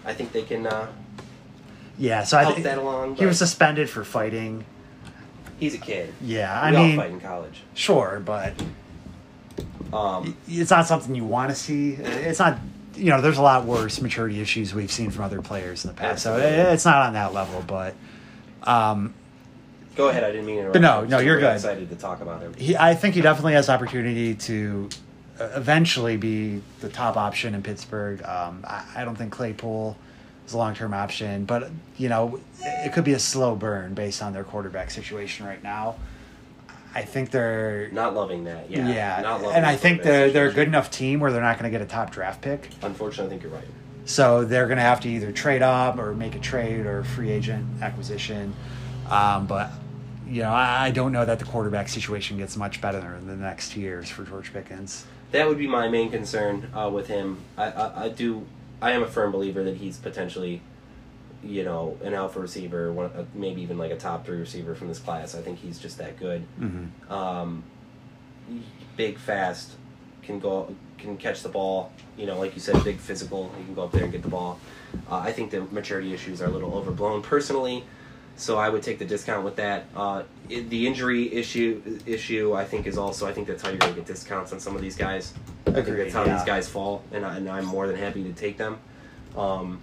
I 0.05 0.13
think 0.15 0.33
they 0.33 0.43
can 0.43 0.67
uh, 0.67 0.89
Yeah, 1.99 2.25
so 2.25 2.37
I 2.39 2.43
help 2.43 2.55
think 2.55 2.65
that 2.65 2.79
along. 2.79 3.17
he 3.17 3.27
was 3.27 3.39
suspended 3.39 3.89
for 3.91 4.05
fighting. 4.05 4.65
he's 5.61 5.75
a 5.75 5.79
kid. 5.79 6.13
Yeah, 6.21 6.61
I 6.61 6.71
we 6.71 6.77
all 6.77 6.85
mean, 6.85 6.97
fight 6.97 7.11
in 7.11 7.21
college. 7.21 7.63
sure, 7.75 8.21
but 8.25 8.53
Um, 9.93 10.37
it's 10.49 10.71
not 10.71 10.87
something 10.87 11.15
you 11.15 11.25
want 11.25 11.51
to 11.51 11.55
see. 11.57 11.93
It's 11.93 12.39
not, 12.39 12.59
you 12.95 13.11
know, 13.11 13.21
there's 13.21 13.37
a 13.39 13.43
lot 13.43 13.65
worse 13.67 14.01
maturity 14.01 14.41
issues 14.41 14.75
we've 14.75 14.91
seen 14.91 15.11
from 15.11 15.25
other 15.25 15.43
players 15.43 15.85
in 15.85 15.89
the 15.89 15.95
past. 15.95 16.23
So 16.23 16.33
Absolutely. 16.35 16.59
it- 16.63 16.73
it's 16.73 16.85
not 16.85 17.07
on 17.07 17.13
that 17.13 17.33
level, 17.35 17.63
but 17.67 17.95
um, 18.63 19.13
go 19.97 20.09
ahead. 20.09 20.25
I 20.25 20.31
didn't 20.33 20.47
mean 20.47 20.57
to 20.57 20.61
interrupt. 20.63 20.81
No, 20.81 20.99
I'm 21.01 21.05
no, 21.05 21.11
just 21.17 21.25
you're 21.27 21.35
really 21.37 21.47
good. 21.49 21.55
Excited 21.57 21.91
to 21.91 21.97
talk 21.97 22.23
about 22.23 22.41
him. 22.41 22.55
he, 22.55 22.75
I 22.77 22.95
think 22.95 23.15
he 23.15 23.21
definitely 23.21 23.53
has 23.53 23.69
opportunity 23.69 24.35
to 24.35 24.89
eventually 25.55 26.17
be 26.17 26.63
the 26.81 26.89
top 26.89 27.17
option 27.17 27.55
in 27.55 27.63
Pittsburgh. 27.63 28.23
Um, 28.23 28.65
I, 28.67 28.85
I 28.97 29.05
don't 29.05 29.17
think 29.17 29.33
Claypool 29.33 29.97
is 30.47 30.53
a 30.53 30.59
long 30.59 30.75
term 30.75 30.95
option, 30.95 31.45
but 31.45 31.71
you 31.97 32.09
know, 32.09 32.41
it 32.61 32.93
could 32.93 33.05
be 33.05 33.13
a 33.13 33.19
slow 33.19 33.55
burn 33.55 33.95
based 33.95 34.23
on 34.23 34.33
their 34.33 34.45
quarterback 34.45 34.91
situation 34.91 35.47
right 35.47 35.63
now. 35.63 35.97
I 36.95 37.03
think 37.03 37.31
they're 37.31 37.89
Not 37.91 38.15
loving 38.15 38.45
that. 38.45 38.71
Yeah. 38.71 38.89
yeah, 38.89 39.21
Not 39.23 39.41
loving 39.41 39.57
and 39.57 39.67
I 39.67 39.77
think 39.77 40.03
they're 40.03 40.31
they're 40.31 40.49
a 40.49 40.53
good 40.53 40.69
enough 40.69 40.91
team 40.91 41.21
where 41.21 41.33
they're 41.33 41.41
not 41.41 41.59
going 41.59 41.71
to 41.71 41.77
get 41.77 41.85
a 41.85 41.89
top 41.89 42.11
draft 42.11 42.43
pick. 42.43 42.69
Unfortunately, 42.83 43.27
I 43.27 43.29
think 43.31 43.43
you're 43.43 43.53
right. 43.53 43.69
So 44.05 44.45
they're 44.45 44.67
going 44.67 44.77
to 44.77 44.83
have 44.83 45.01
to 45.01 45.09
either 45.09 45.33
trade 45.33 45.63
up 45.63 45.99
or 45.99 46.15
make 46.15 46.35
a 46.35 46.39
trade 46.41 46.87
or 46.87 47.05
free 47.05 47.31
agent 47.31 47.83
acquisition. 47.83 48.55
Um, 49.09 49.47
but 49.47 49.71
you 50.27 50.43
know, 50.43 50.51
I, 50.51 50.87
I 50.87 50.91
don't 50.91 51.13
know 51.13 51.25
that 51.25 51.39
the 51.39 51.45
quarterback 51.45 51.89
situation 51.89 52.37
gets 52.39 52.57
much 52.57 52.81
better 52.81 53.17
in 53.17 53.27
the 53.27 53.37
next 53.37 53.73
two 53.73 53.81
years 53.81 54.09
for 54.09 54.25
George 54.25 54.53
Pickens. 54.53 55.07
That 55.33 55.49
would 55.49 55.59
be 55.59 55.67
my 55.67 55.89
main 55.89 56.11
concern 56.11 56.71
uh, 56.75 56.91
with 56.93 57.09
him. 57.09 57.39
I, 57.57 57.65
I, 57.65 58.05
I 58.05 58.09
do. 58.09 58.47
I 58.81 58.93
am 58.93 59.03
a 59.03 59.07
firm 59.07 59.33
believer 59.33 59.65
that 59.65 59.77
he's 59.77 59.97
potentially, 59.97 60.61
you 61.43 61.65
know, 61.65 61.97
an 62.03 62.15
alpha 62.15 62.41
receiver, 62.41 62.93
one, 62.93 63.07
uh, 63.07 63.25
maybe 63.35 63.63
even 63.63 63.79
like 63.79 63.91
a 63.91 63.97
top 63.97 64.27
three 64.27 64.39
receiver 64.39 64.75
from 64.75 64.89
this 64.89 64.99
class. 64.99 65.35
I 65.35 65.41
think 65.41 65.59
he's 65.59 65.79
just 65.79 65.99
that 65.99 66.19
good. 66.19 66.45
Mm-hmm. 66.61 67.13
Um, 67.13 67.65
big, 68.97 69.19
fast, 69.19 69.73
can 70.23 70.39
go, 70.39 70.75
can 70.99 71.17
catch 71.17 71.43
the 71.43 71.49
ball. 71.49 71.93
You 72.17 72.27
know, 72.27 72.39
like 72.39 72.55
you 72.55 72.61
said, 72.61 72.83
big, 72.85 72.99
physical. 72.99 73.53
He 73.57 73.65
can 73.65 73.75
go 73.75 73.85
up 73.85 73.93
there 73.93 74.03
and 74.03 74.13
get 74.13 74.23
the 74.23 74.29
ball. 74.29 74.61
Uh, 75.11 75.17
I 75.17 75.33
think 75.33 75.51
the 75.51 75.63
maturity 75.63 76.13
issues 76.13 76.43
are 76.43 76.47
a 76.47 76.51
little 76.51 76.75
overblown, 76.75 77.23
personally. 77.23 77.85
So 78.37 78.59
I 78.59 78.69
would 78.69 78.83
take 78.83 78.99
the 78.99 79.05
discount 79.05 79.45
with 79.45 79.57
that. 79.57 79.85
Uh, 79.95 80.23
the 80.49 80.87
injury 80.87 81.33
issue 81.33 82.01
issue 82.07 82.55
I 82.55 82.65
think 82.65 82.87
is 82.87 82.99
also 82.99 83.27
I 83.27 83.33
think 83.33 83.47
that's 83.47 83.63
how 83.63 83.69
you're 83.69 83.79
going 83.79 83.95
to 83.95 84.01
get 84.01 84.07
discounts 84.07 84.53
on 84.53 84.61
some 84.61 84.75
of 84.75 84.83
these 84.83 84.97
guys. 84.97 85.35
I 85.67 85.83
think 85.83 85.97
that's 85.97 86.13
how 86.13 86.25
yeah. 86.25 86.37
these 86.37 86.45
guys 86.45 86.69
fall, 86.69 87.03
and, 87.13 87.25
I, 87.25 87.37
and 87.37 87.49
I'm 87.49 87.65
more 87.65 87.87
than 87.87 87.97
happy 87.97 88.23
to 88.25 88.33
take 88.33 88.59
them. 88.59 88.79
Um, 89.37 89.81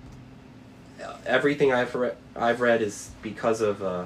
everything 1.25 1.73
I've 1.73 1.95
read, 1.95 2.15
I've 2.35 2.61
read 2.61 2.81
is 2.81 3.11
because 3.21 3.61
of 3.61 3.81
uh, 3.81 4.05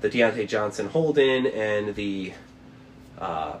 the 0.00 0.08
Diontae 0.08 0.48
Johnson 0.48 0.88
Holden 0.88 1.46
and 1.46 1.94
the 1.94 2.32
uh, 3.18 3.56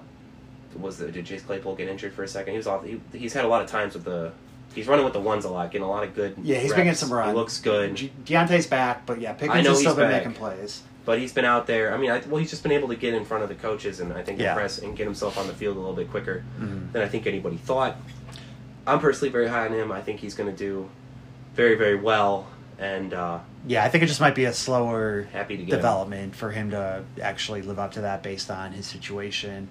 was 0.78 0.98
the 0.98 1.10
did 1.10 1.26
Chase 1.26 1.42
Claypool 1.42 1.76
get 1.76 1.88
injured 1.88 2.12
for 2.12 2.22
a 2.22 2.28
second? 2.28 2.52
He 2.52 2.56
was 2.56 2.66
off. 2.66 2.84
He, 2.84 3.00
he's 3.12 3.32
had 3.32 3.44
a 3.44 3.48
lot 3.48 3.62
of 3.62 3.68
times 3.68 3.94
with 3.94 4.04
the. 4.04 4.32
He's 4.74 4.86
running 4.88 5.04
with 5.04 5.14
the 5.14 5.20
ones 5.20 5.44
a 5.44 5.48
lot, 5.50 5.70
getting 5.70 5.86
a 5.86 5.90
lot 5.90 6.04
of 6.04 6.14
good. 6.14 6.34
Yeah, 6.42 6.56
he's 6.56 6.70
reps. 6.70 6.74
been 6.76 6.84
getting 6.86 6.96
some 6.96 7.12
runs. 7.12 7.30
He 7.30 7.36
looks 7.36 7.60
good, 7.60 7.94
Diontae's 8.24 8.66
back, 8.66 9.06
but 9.06 9.20
yeah, 9.20 9.32
Pickens 9.32 9.52
I 9.58 9.60
know 9.62 9.70
has 9.70 9.78
still 9.80 9.92
he's 9.92 9.98
been 9.98 10.10
back. 10.10 10.26
making 10.26 10.34
plays. 10.38 10.82
but 11.04 11.18
he's 11.18 11.32
been 11.32 11.44
out 11.44 11.66
there. 11.66 11.92
I 11.94 11.98
mean, 11.98 12.10
I, 12.10 12.20
well, 12.26 12.38
he's 12.38 12.50
just 12.50 12.62
been 12.62 12.72
able 12.72 12.88
to 12.88 12.96
get 12.96 13.12
in 13.14 13.24
front 13.24 13.42
of 13.42 13.48
the 13.50 13.54
coaches 13.54 14.00
and 14.00 14.12
I 14.12 14.22
think 14.22 14.40
Yeah. 14.40 14.52
impress 14.52 14.78
and 14.78 14.96
get 14.96 15.04
himself 15.04 15.36
on 15.38 15.46
the 15.46 15.52
field 15.52 15.76
a 15.76 15.80
little 15.80 15.94
bit 15.94 16.10
quicker 16.10 16.44
Mhm. 16.58 16.92
than 16.92 17.02
I 17.02 17.08
think 17.08 17.26
anybody 17.26 17.56
thought. 17.56 17.96
I'm 18.86 19.00
personally 19.00 19.30
very 19.30 19.48
high 19.48 19.66
on 19.66 19.72
him. 19.72 19.92
I 19.92 20.00
think 20.02 20.20
he's 20.20 20.34
going 20.34 20.50
to 20.50 20.56
do 20.56 20.88
very, 21.54 21.74
very 21.74 21.94
well, 21.96 22.46
and 22.78 23.12
uh, 23.14 23.38
Yeah, 23.66 23.84
I 23.84 23.88
think 23.88 24.02
it 24.02 24.06
just 24.08 24.20
might 24.20 24.34
be 24.34 24.44
a 24.46 24.52
slower 24.52 25.28
happy 25.32 25.56
to 25.56 25.62
get 25.62 25.74
him. 25.74 25.78
development 25.78 26.34
for 26.34 26.50
him 26.50 26.70
to 26.70 27.04
actually 27.22 27.62
live 27.62 27.78
up 27.78 27.92
to 27.92 28.00
that 28.02 28.22
based 28.22 28.50
on 28.50 28.72
his 28.72 28.86
situation, 28.86 29.68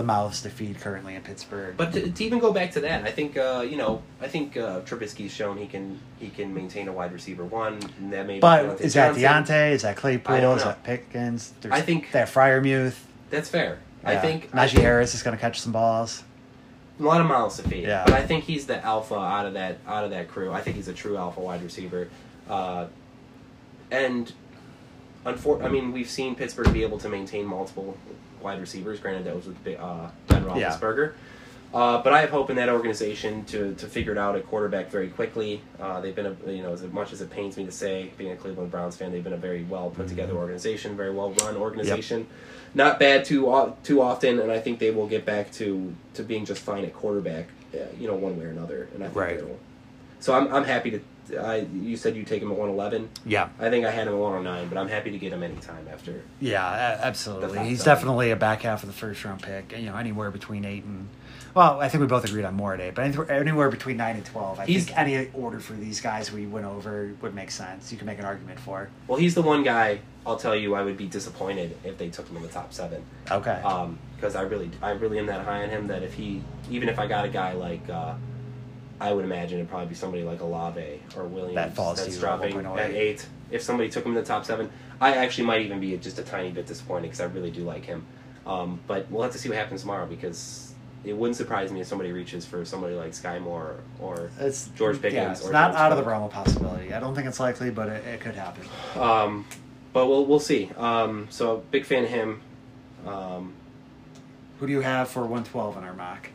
the 0.00 0.06
mouths 0.06 0.40
to 0.40 0.48
feed 0.48 0.80
currently 0.80 1.14
in 1.14 1.20
Pittsburgh. 1.20 1.76
But 1.76 1.92
to, 1.92 2.10
to 2.10 2.24
even 2.24 2.38
go 2.38 2.54
back 2.54 2.70
to 2.72 2.80
that, 2.80 3.04
I 3.04 3.10
think 3.10 3.36
uh, 3.36 3.64
you 3.68 3.76
know, 3.76 4.02
I 4.20 4.28
think 4.28 4.56
uh, 4.56 4.80
Trubisky's 4.80 5.30
shown 5.30 5.58
he 5.58 5.66
can 5.66 6.00
he 6.18 6.30
can 6.30 6.54
maintain 6.54 6.88
a 6.88 6.92
wide 6.92 7.12
receiver 7.12 7.44
one. 7.44 7.78
And 7.98 8.10
that 8.14 8.26
may 8.26 8.34
be 8.36 8.40
But 8.40 8.80
is 8.80 8.94
that 8.94 9.14
Johnson. 9.14 9.54
Diontae? 9.54 9.72
Is 9.72 9.82
that 9.82 9.96
Claypool? 9.96 10.34
I 10.34 10.54
Is 10.54 10.64
that 10.64 10.82
Pickens? 10.84 11.52
There's 11.60 11.74
I 11.74 11.82
think- 11.82 12.12
that 12.12 12.28
Freiermuth. 12.28 12.96
That's 13.28 13.50
fair. 13.50 13.78
I 14.02 14.14
Yeah. 14.14 14.20
think 14.22 14.48
I 14.54 14.66
think 14.66 14.80
Harris 14.82 15.14
is 15.14 15.22
going 15.22 15.36
to 15.36 15.40
catch 15.40 15.60
some 15.60 15.72
balls. 15.72 16.24
a 16.98 17.02
lot 17.02 17.20
of 17.20 17.26
miles 17.26 17.56
to 17.58 17.62
feed. 17.68 17.84
Yeah. 17.84 18.04
But 18.06 18.14
I 18.14 18.22
think 18.26 18.44
he's 18.44 18.64
the 18.66 18.82
alpha 18.82 19.16
out 19.16 19.44
of 19.44 19.52
that 19.54 19.78
out 19.86 20.04
of 20.04 20.10
that 20.12 20.28
crew. 20.28 20.50
I 20.50 20.62
think 20.62 20.76
he's 20.76 20.88
a 20.88 20.94
true 20.94 21.18
alpha 21.18 21.40
wide 21.40 21.62
receiver. 21.62 22.08
Uh, 22.48 22.86
and 23.90 24.32
unfor- 25.26 25.62
I 25.62 25.68
mean, 25.68 25.92
we've 25.92 26.08
seen 26.08 26.34
Pittsburgh 26.34 26.72
be 26.72 26.82
able 26.82 26.98
to 27.00 27.08
maintain 27.10 27.44
multiple 27.44 27.96
wide 28.42 28.60
receivers. 28.60 29.00
Granted, 29.00 29.24
that 29.24 29.36
was 29.36 29.46
with 29.46 29.56
uh, 29.78 30.08
Ben 30.28 30.44
Yeah. 30.56 30.70
Roethlisberger. 30.78 31.12
Uh, 31.72 32.02
but 32.02 32.12
I 32.12 32.20
have 32.22 32.30
hope 32.30 32.50
in 32.50 32.56
that 32.56 32.68
organization 32.68 33.44
to, 33.44 33.74
to 33.76 33.86
figure 33.86 34.10
it 34.10 34.18
out 34.18 34.34
at 34.34 34.44
quarterback 34.48 34.90
very 34.90 35.08
quickly. 35.08 35.62
Uh, 35.80 36.00
they've 36.00 36.16
been, 36.16 36.26
a, 36.26 36.50
you 36.50 36.64
know, 36.64 36.72
as 36.72 36.82
much 36.82 37.12
as 37.12 37.20
it 37.20 37.30
pains 37.30 37.56
me 37.56 37.64
to 37.64 37.70
say, 37.70 38.10
being 38.18 38.32
a 38.32 38.36
Cleveland 38.36 38.72
Browns 38.72 38.96
fan, 38.96 39.12
they've 39.12 39.22
been 39.22 39.34
a 39.34 39.36
very 39.36 39.62
well 39.62 39.90
put 39.90 40.08
together 40.08 40.32
organization, 40.32 40.96
very 40.96 41.12
well 41.14 41.30
run 41.44 41.56
organization. 41.56 42.26
Not 42.74 42.98
bad 42.98 43.24
too 43.24 43.74
too 43.84 44.02
often, 44.02 44.40
and 44.40 44.50
I 44.50 44.58
think 44.58 44.80
they 44.80 44.90
will 44.90 45.06
get 45.06 45.24
back 45.24 45.52
to, 45.52 45.94
to 46.14 46.24
being 46.24 46.44
just 46.44 46.60
fine 46.60 46.84
at 46.84 46.92
quarterback, 46.92 47.46
uh, 47.72 47.78
you 48.00 48.08
know, 48.08 48.14
one 48.14 48.36
way 48.36 48.46
or 48.46 48.50
another. 48.50 48.88
And 48.94 49.04
I 49.04 49.06
think 49.06 49.16
Right. 49.16 49.36
they 49.38 49.44
will. 49.44 49.58
So 50.18 50.34
I'm, 50.34 50.52
I'm 50.52 50.64
happy 50.64 50.90
to. 50.90 51.00
I 51.38 51.66
you 51.72 51.96
said 51.96 52.16
you 52.16 52.24
take 52.24 52.42
him 52.42 52.50
at 52.50 52.56
111. 52.58 53.08
Yeah. 53.26 53.48
I 53.58 53.70
think 53.70 53.84
I 53.84 53.90
had 53.90 54.06
him 54.06 54.14
at 54.14 54.18
109, 54.18 54.68
but 54.68 54.78
I'm 54.78 54.88
happy 54.88 55.10
to 55.10 55.18
get 55.18 55.32
him 55.32 55.42
anytime 55.42 55.86
after. 55.92 56.22
Yeah, 56.40 56.98
absolutely. 57.02 57.60
He's 57.60 57.84
definitely 57.84 58.30
a 58.30 58.36
back 58.36 58.62
half 58.62 58.82
of 58.82 58.88
the 58.88 58.94
first 58.94 59.24
round 59.24 59.42
pick. 59.42 59.74
You 59.76 59.86
know, 59.86 59.96
anywhere 59.96 60.30
between 60.30 60.64
eight 60.64 60.84
and 60.84 61.08
well, 61.52 61.80
I 61.80 61.88
think 61.88 62.00
we 62.00 62.06
both 62.06 62.24
agreed 62.24 62.44
on 62.44 62.54
more 62.54 62.74
at 62.74 62.80
eight, 62.80 62.94
but 62.94 63.02
anywhere- 63.30 63.70
between 63.70 63.96
nine 63.96 64.14
and 64.16 64.24
twelve. 64.24 64.60
I 64.60 64.66
He's- 64.66 64.84
think 64.84 64.96
any 64.98 65.30
order 65.34 65.58
for 65.58 65.72
these 65.72 66.00
guys 66.00 66.30
we 66.30 66.46
went 66.46 66.64
over 66.66 67.10
would 67.20 67.34
make 67.34 67.50
sense. 67.50 67.90
You 67.90 67.98
can 67.98 68.06
make 68.06 68.18
an 68.20 68.24
argument 68.24 68.60
for. 68.60 68.88
Well, 69.08 69.18
he's 69.18 69.34
the 69.34 69.42
one 69.42 69.62
guy. 69.64 69.98
I'll 70.24 70.36
tell 70.36 70.54
you, 70.54 70.74
I 70.74 70.82
would 70.82 70.96
be 70.96 71.06
disappointed 71.06 71.76
if 71.82 71.98
they 71.98 72.08
took 72.08 72.28
him 72.28 72.36
in 72.36 72.42
the 72.42 72.48
top 72.48 72.72
seven. 72.72 73.02
Okay. 73.30 73.60
because 74.16 74.36
I 74.36 74.42
really, 74.42 74.70
I 74.82 74.90
really 74.90 75.18
am 75.18 75.24
that 75.26 75.44
high 75.46 75.62
on 75.62 75.70
him 75.70 75.86
that 75.86 76.02
if 76.02 76.12
he, 76.12 76.42
even 76.70 76.88
if 76.90 76.98
I 76.98 77.06
got 77.06 77.24
a 77.24 77.28
guy 77.28 77.52
like, 77.54 77.88
uh, 77.88 78.12
I 79.00 79.12
would 79.12 79.24
imagine 79.24 79.58
it'd 79.58 79.70
probably 79.70 79.88
be 79.88 79.94
somebody 79.94 80.22
like 80.22 80.40
Olave 80.40 81.00
or 81.16 81.24
Williams 81.24 81.54
That 81.54 81.74
falls 81.74 82.04
that's 82.04 82.14
at 82.14 82.20
dropping 82.20 82.54
1.08. 82.54 82.78
at 82.78 82.90
eight. 82.90 83.26
If 83.50 83.62
somebody 83.62 83.88
took 83.88 84.04
him 84.04 84.12
in 84.12 84.16
the 84.16 84.24
top 84.24 84.44
seven, 84.44 84.70
I 85.00 85.14
actually 85.16 85.44
might 85.44 85.62
even 85.62 85.80
be 85.80 85.96
just 85.96 86.18
a 86.18 86.22
tiny 86.22 86.50
bit 86.50 86.66
disappointed 86.66 87.02
because 87.04 87.20
I 87.20 87.24
really 87.24 87.50
do 87.50 87.62
like 87.64 87.84
him. 87.84 88.04
Um, 88.46 88.80
but 88.86 89.10
we'll 89.10 89.22
have 89.22 89.32
to 89.32 89.38
see 89.38 89.48
what 89.48 89.56
happens 89.58 89.80
tomorrow 89.80 90.06
because 90.06 90.74
it 91.04 91.14
wouldn't 91.16 91.36
surprise 91.36 91.72
me 91.72 91.80
if 91.80 91.86
somebody 91.86 92.12
reaches 92.12 92.44
for 92.44 92.64
somebody 92.64 92.94
like 92.94 93.12
Skyy 93.12 93.40
Moore 93.40 93.76
or 94.00 94.30
it's 94.38 94.68
George 94.76 94.96
Pickens 94.96 95.14
Yeah, 95.14 95.30
it's 95.32 95.46
or 95.46 95.52
not 95.52 95.74
out 95.74 95.92
of 95.92 95.98
the 95.98 96.04
realm 96.04 96.24
of 96.24 96.30
possibility. 96.30 96.92
I 96.92 97.00
don't 97.00 97.14
think 97.14 97.26
it's 97.26 97.40
likely, 97.40 97.70
but 97.70 97.88
it, 97.88 98.04
it 98.06 98.20
could 98.20 98.34
happen. 98.34 98.64
Um, 98.96 99.46
but 99.92 100.06
we'll 100.06 100.26
we'll 100.26 100.40
see. 100.40 100.70
Um, 100.76 101.26
so 101.30 101.62
big 101.70 101.86
fan 101.86 102.04
of 102.04 102.10
him. 102.10 102.42
Um, 103.06 103.54
Who 104.58 104.66
do 104.66 104.72
you 104.72 104.80
have 104.80 105.08
for 105.08 105.24
one 105.24 105.44
twelve 105.44 105.76
in 105.78 105.84
our 105.84 105.94
mock? 105.94 106.28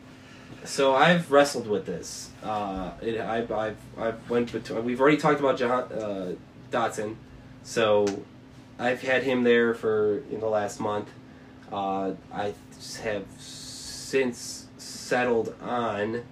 So 0.66 0.94
I've 0.94 1.30
wrestled 1.30 1.68
with 1.68 1.86
this. 1.86 2.30
Uh, 2.42 2.90
it, 3.00 3.20
I've, 3.20 3.50
I've, 3.52 3.76
I've 3.96 4.30
went 4.30 4.52
between, 4.52 4.84
we've 4.84 5.00
already 5.00 5.16
talked 5.16 5.40
about 5.40 5.56
John, 5.58 5.92
uh, 5.92 6.34
Dotson. 6.70 7.16
So 7.62 8.24
I've 8.78 9.00
had 9.00 9.22
him 9.22 9.44
there 9.44 9.74
for 9.74 10.18
in 10.30 10.40
the 10.40 10.48
last 10.48 10.80
month. 10.80 11.08
Uh, 11.72 12.12
I 12.32 12.52
have 13.02 13.24
since 13.38 14.66
settled 14.76 15.54
on. 15.62 16.22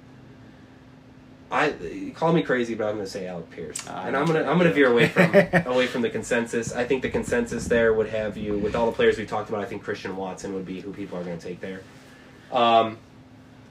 I 1.50 2.12
call 2.14 2.32
me 2.32 2.42
crazy, 2.42 2.74
but 2.74 2.88
I'm 2.88 2.94
going 2.94 3.04
to 3.04 3.10
say 3.10 3.26
Alec 3.26 3.50
Pierce, 3.50 3.78
Ah, 3.88 4.06
and 4.06 4.16
I'm 4.16 4.26
going 4.26 4.42
to 4.42 4.48
I'm 4.48 4.58
going 4.58 4.68
to 4.68 4.74
veer 4.74 4.90
away 4.90 5.08
from 5.08 5.32
away 5.72 5.86
from 5.86 6.02
the 6.02 6.10
consensus. 6.10 6.72
I 6.72 6.84
think 6.84 7.02
the 7.02 7.10
consensus 7.10 7.68
there 7.68 7.94
would 7.94 8.08
have 8.08 8.36
you 8.36 8.58
with 8.58 8.74
all 8.74 8.86
the 8.86 8.92
players 8.92 9.18
we 9.18 9.26
talked 9.26 9.50
about. 9.50 9.60
I 9.60 9.64
think 9.66 9.84
Christian 9.84 10.16
Watson 10.16 10.54
would 10.54 10.66
be 10.66 10.80
who 10.80 10.92
people 10.92 11.18
are 11.18 11.22
going 11.22 11.38
to 11.38 11.46
take 11.46 11.60
there. 11.60 11.82
Um, 12.50 12.98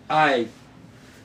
I 0.10 0.48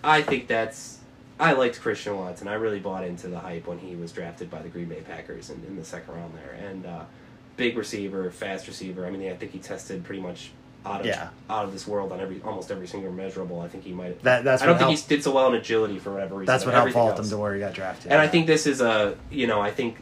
I 0.03 0.23
think 0.23 0.47
that's 0.47 0.99
I 1.41 1.53
liked 1.53 1.81
Christian 1.81 2.17
Watson. 2.17 2.49
I 2.49 2.55
really 2.55 2.81
bought 2.81 3.05
into 3.05 3.29
the 3.29 3.39
hype 3.39 3.67
when 3.67 3.79
he 3.79 3.95
was 3.97 4.11
drafted 4.13 4.51
by 4.51 4.61
the 4.63 4.69
Green 4.69 4.89
Bay 4.89 5.03
Packers 5.07 5.51
in, 5.51 5.63
in 5.69 5.77
the 5.77 5.85
second 5.85 6.15
round 6.15 6.35
there. 6.35 6.57
And 6.69 6.85
uh, 6.87 7.05
big 7.57 7.77
receiver, 7.77 8.31
fast 8.31 8.67
receiver. 8.67 9.07
I 9.07 9.11
mean, 9.11 9.31
I 9.31 9.35
think 9.37 9.53
he 9.53 9.59
tested 9.59 10.03
pretty 10.05 10.21
much 10.23 10.51
out 10.87 11.01
of 11.01 11.07
Yeah. 11.07 11.29
out 11.51 11.65
of 11.65 11.73
this 11.73 11.87
world 11.87 12.13
on 12.13 12.21
every 12.21 12.41
almost 12.45 12.71
every 12.71 12.87
single 12.89 13.13
measurable. 13.13 13.61
I 13.61 13.69
think 13.69 13.85
he 13.85 13.93
might. 13.93 14.23
That- 14.23 14.43
that's 14.45 14.63
I 14.63 14.67
don't 14.67 14.79
think 14.79 14.91
helped- 14.91 15.09
he 15.09 15.15
did 15.17 15.23
so 15.25 15.33
well 15.33 15.49
in 15.49 15.55
agility 15.55 15.99
for 15.99 16.13
whatever 16.13 16.37
reason. 16.37 16.47
That's 16.47 16.65
what 16.65 16.75
helped 16.75 16.93
vault 16.93 17.19
him 17.19 17.29
to 17.29 17.37
where 17.37 17.55
he 17.55 17.61
got 17.61 17.75
drafted. 17.75 18.11
and 18.13 18.21
I 18.21 18.27
think 18.29 18.47
this 18.47 18.67
is 18.67 18.81
a 18.81 19.17
you 19.31 19.47
know 19.47 19.61
I 19.61 19.71
think 19.71 19.97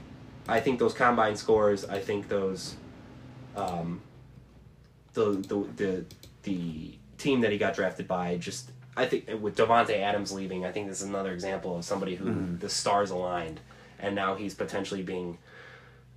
I 0.49 0.61
think 0.61 0.79
those 0.79 0.95
combine 0.95 1.37
scores 1.37 1.85
I 1.85 1.99
think 1.99 2.29
those 2.29 2.77
um 3.57 4.01
the 5.15 5.31
the 5.49 5.65
the, 5.77 6.05
the 6.45 6.93
team 7.19 7.41
that 7.43 7.53
he 7.53 7.59
got 7.59 7.75
drafted 7.75 8.07
by 8.09 8.37
just 8.37 8.71
I 8.97 9.07
think 9.07 9.29
with 9.41 9.57
Davante 9.57 9.99
Adams 10.01 10.33
leaving 10.33 10.65
I 10.65 10.73
think 10.73 10.89
this 10.89 11.01
is 11.03 11.09
another 11.09 11.33
example 11.33 11.77
of 11.77 11.85
somebody 11.85 12.15
who 12.15 12.27
Mm-hmm. 12.27 12.59
the 12.59 12.69
stars 12.69 13.11
aligned 13.11 13.61
and 13.99 14.15
now 14.15 14.35
he's 14.35 14.55
potentially 14.55 15.03
being 15.03 15.39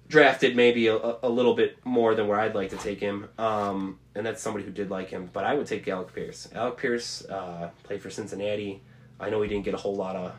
drafted 0.07 0.55
maybe 0.55 0.87
a, 0.87 0.97
a 1.23 1.29
little 1.29 1.53
bit 1.53 1.77
more 1.85 2.15
than 2.15 2.27
where 2.27 2.39
I'd 2.39 2.55
like 2.55 2.69
to 2.71 2.77
take 2.77 2.99
him. 2.99 3.29
Um 3.37 3.99
and 4.15 4.25
that's 4.25 4.41
somebody 4.41 4.65
who 4.65 4.71
did 4.71 4.89
like 4.89 5.09
him 5.09 5.29
but 5.31 5.43
I 5.43 5.53
would 5.55 5.67
take 5.67 5.87
Alec 5.87 6.13
Pierce. 6.13 6.49
Alec 6.53 6.77
Pierce 6.77 7.25
uh, 7.25 7.69
played 7.83 8.01
for 8.01 8.09
Cincinnati. 8.09 8.81
I 9.19 9.29
know 9.29 9.41
he 9.41 9.49
didn't 9.49 9.65
get 9.65 9.73
a 9.73 9.77
whole 9.77 9.95
lot 9.95 10.15
of 10.15 10.33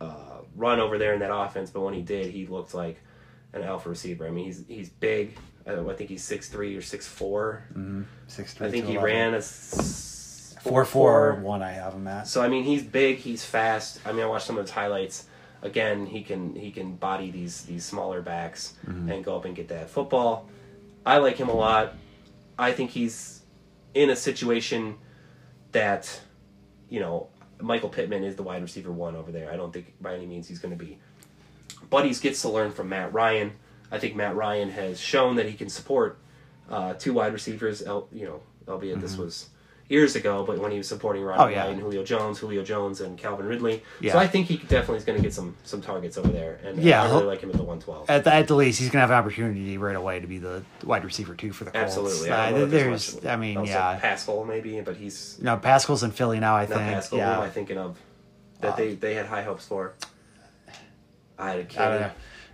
uh, 0.00 0.38
run 0.54 0.78
over 0.80 0.98
there 0.98 1.14
in 1.14 1.20
that 1.20 1.34
offense, 1.34 1.70
but 1.70 1.80
when 1.80 1.94
he 1.94 2.02
did, 2.02 2.26
he 2.30 2.46
looked 2.46 2.74
like 2.74 2.98
an 3.56 3.64
alpha 3.64 3.88
receiver. 3.88 4.26
I 4.26 4.30
mean, 4.30 4.44
he's 4.46 4.64
he's 4.68 4.88
big. 4.88 5.36
Uh, 5.66 5.88
I 5.88 5.94
think 5.94 6.10
he's 6.10 6.22
six 6.22 6.48
three 6.48 6.76
or 6.76 6.82
six 6.82 7.06
four. 7.06 7.64
Six, 8.28 8.60
I 8.60 8.70
think 8.70 8.86
he 8.86 8.96
ran 8.98 9.34
a 9.34 9.38
s- 9.38 10.54
four 10.62 10.84
four 10.84 11.34
one. 11.42 11.62
I 11.62 11.72
have 11.72 11.94
him 11.94 12.06
at. 12.06 12.28
So 12.28 12.42
I 12.42 12.48
mean, 12.48 12.64
he's 12.64 12.82
big. 12.82 13.18
He's 13.18 13.44
fast. 13.44 14.00
I 14.06 14.12
mean, 14.12 14.22
I 14.22 14.26
watched 14.26 14.46
some 14.46 14.56
of 14.58 14.62
his 14.64 14.70
highlights. 14.70 15.26
Again, 15.62 16.06
he 16.06 16.22
can 16.22 16.54
he 16.54 16.70
can 16.70 16.96
body 16.96 17.30
these 17.30 17.62
these 17.62 17.84
smaller 17.84 18.22
backs 18.22 18.74
and 19.10 19.24
go 19.24 19.36
up 19.36 19.44
and 19.44 19.56
get 19.56 19.68
that 19.68 19.90
football. 19.90 20.48
I 21.04 21.18
like 21.18 21.36
him 21.36 21.48
a 21.48 21.54
lot. 21.54 21.94
I 22.58 22.72
think 22.72 22.90
he's 22.90 23.42
in 23.94 24.10
a 24.10 24.16
situation 24.16 24.96
that, 25.72 26.20
you 26.88 27.00
know, 27.00 27.28
Michael 27.60 27.88
Pittman 27.88 28.22
is 28.24 28.36
the 28.36 28.42
wide 28.42 28.62
receiver 28.62 28.92
one 28.92 29.16
over 29.16 29.32
there. 29.32 29.50
I 29.50 29.56
don't 29.56 29.72
think 29.72 29.94
by 30.00 30.14
any 30.14 30.26
means 30.26 30.46
he's 30.48 30.58
going 30.58 30.76
to 30.76 30.84
be. 30.84 30.98
He 32.04 32.14
gets 32.14 32.42
to 32.42 32.48
learn 32.48 32.72
from 32.72 32.88
Matt 32.88 33.12
Ryan. 33.12 33.52
I 33.90 33.98
think 33.98 34.16
Matt 34.16 34.34
Ryan 34.36 34.70
has 34.70 35.00
shown 35.00 35.36
that 35.36 35.46
he 35.46 35.54
can 35.54 35.68
support 35.68 36.18
uh, 36.70 36.94
two 36.94 37.12
wide 37.14 37.32
receivers. 37.32 37.82
el- 37.82 38.08
You 38.12 38.26
know, 38.26 38.40
albeit 38.68 39.00
this 39.00 39.16
was 39.16 39.48
years 39.88 40.16
ago, 40.16 40.44
but 40.44 40.58
when 40.58 40.72
he 40.72 40.78
was 40.78 40.88
supporting 40.88 41.22
Mm-hmm. 41.22 41.40
Oh, 41.40 41.46
yeah. 41.46 41.66
And 41.66 41.80
Julio 41.80 42.02
Jones, 42.04 42.38
Julio 42.40 42.62
Jones 42.64 43.00
and 43.00 43.16
Calvin 43.16 43.46
Ridley. 43.46 43.82
Yeah. 44.00 44.12
So 44.12 44.18
I 44.18 44.26
think 44.26 44.46
he 44.48 44.56
definitely 44.56 44.96
is 44.98 45.04
going 45.04 45.16
to 45.18 45.22
get 45.22 45.32
some 45.32 45.56
some 45.64 45.80
targets 45.80 46.18
over 46.18 46.28
there, 46.28 46.58
and 46.64 46.82
Yeah, 46.82 47.02
I 47.04 47.06
really 47.10 47.24
like 47.26 47.40
him 47.40 47.50
at 47.50 47.56
the 47.56 47.62
one 47.62 47.78
twelve. 47.80 48.10
At 48.10 48.24
the, 48.24 48.34
at 48.34 48.48
the 48.48 48.54
least, 48.56 48.80
he's 48.80 48.90
gonna 48.90 49.02
have 49.02 49.10
an 49.10 49.16
opportunity 49.16 49.78
right 49.78 49.94
away 49.96 50.18
to 50.20 50.26
be 50.26 50.38
the 50.38 50.64
wide 50.84 51.04
receiver 51.04 51.34
two 51.34 51.52
for 51.52 51.64
the 51.64 51.70
Colts. 51.70 51.96
Absolutely. 51.96 52.30
Uh, 52.30 52.36
I 52.36 52.48
if 52.50 52.70
there's, 52.70 53.14
much- 53.14 53.24
I 53.26 53.36
mean, 53.36 53.64
yeah. 53.64 53.96
Pascal 54.00 54.44
maybe, 54.44 54.80
but 54.80 54.96
he's 54.96 55.38
No, 55.40 55.56
Pascal's 55.56 56.02
in 56.02 56.10
Philly 56.10 56.40
now. 56.40 56.56
I 56.56 56.66
think. 56.66 56.80
Pascal. 56.80 57.18
Who 57.18 57.24
am 57.24 57.40
I 57.40 57.48
thinking 57.50 57.78
of? 57.78 57.96
That 58.60 58.76
they 58.76 58.94
they 58.94 59.14
had 59.14 59.26
high 59.26 59.42
hopes 59.42 59.66
for. 59.66 59.94
I 61.38 61.52
I 61.52 61.62
don't 61.62 62.12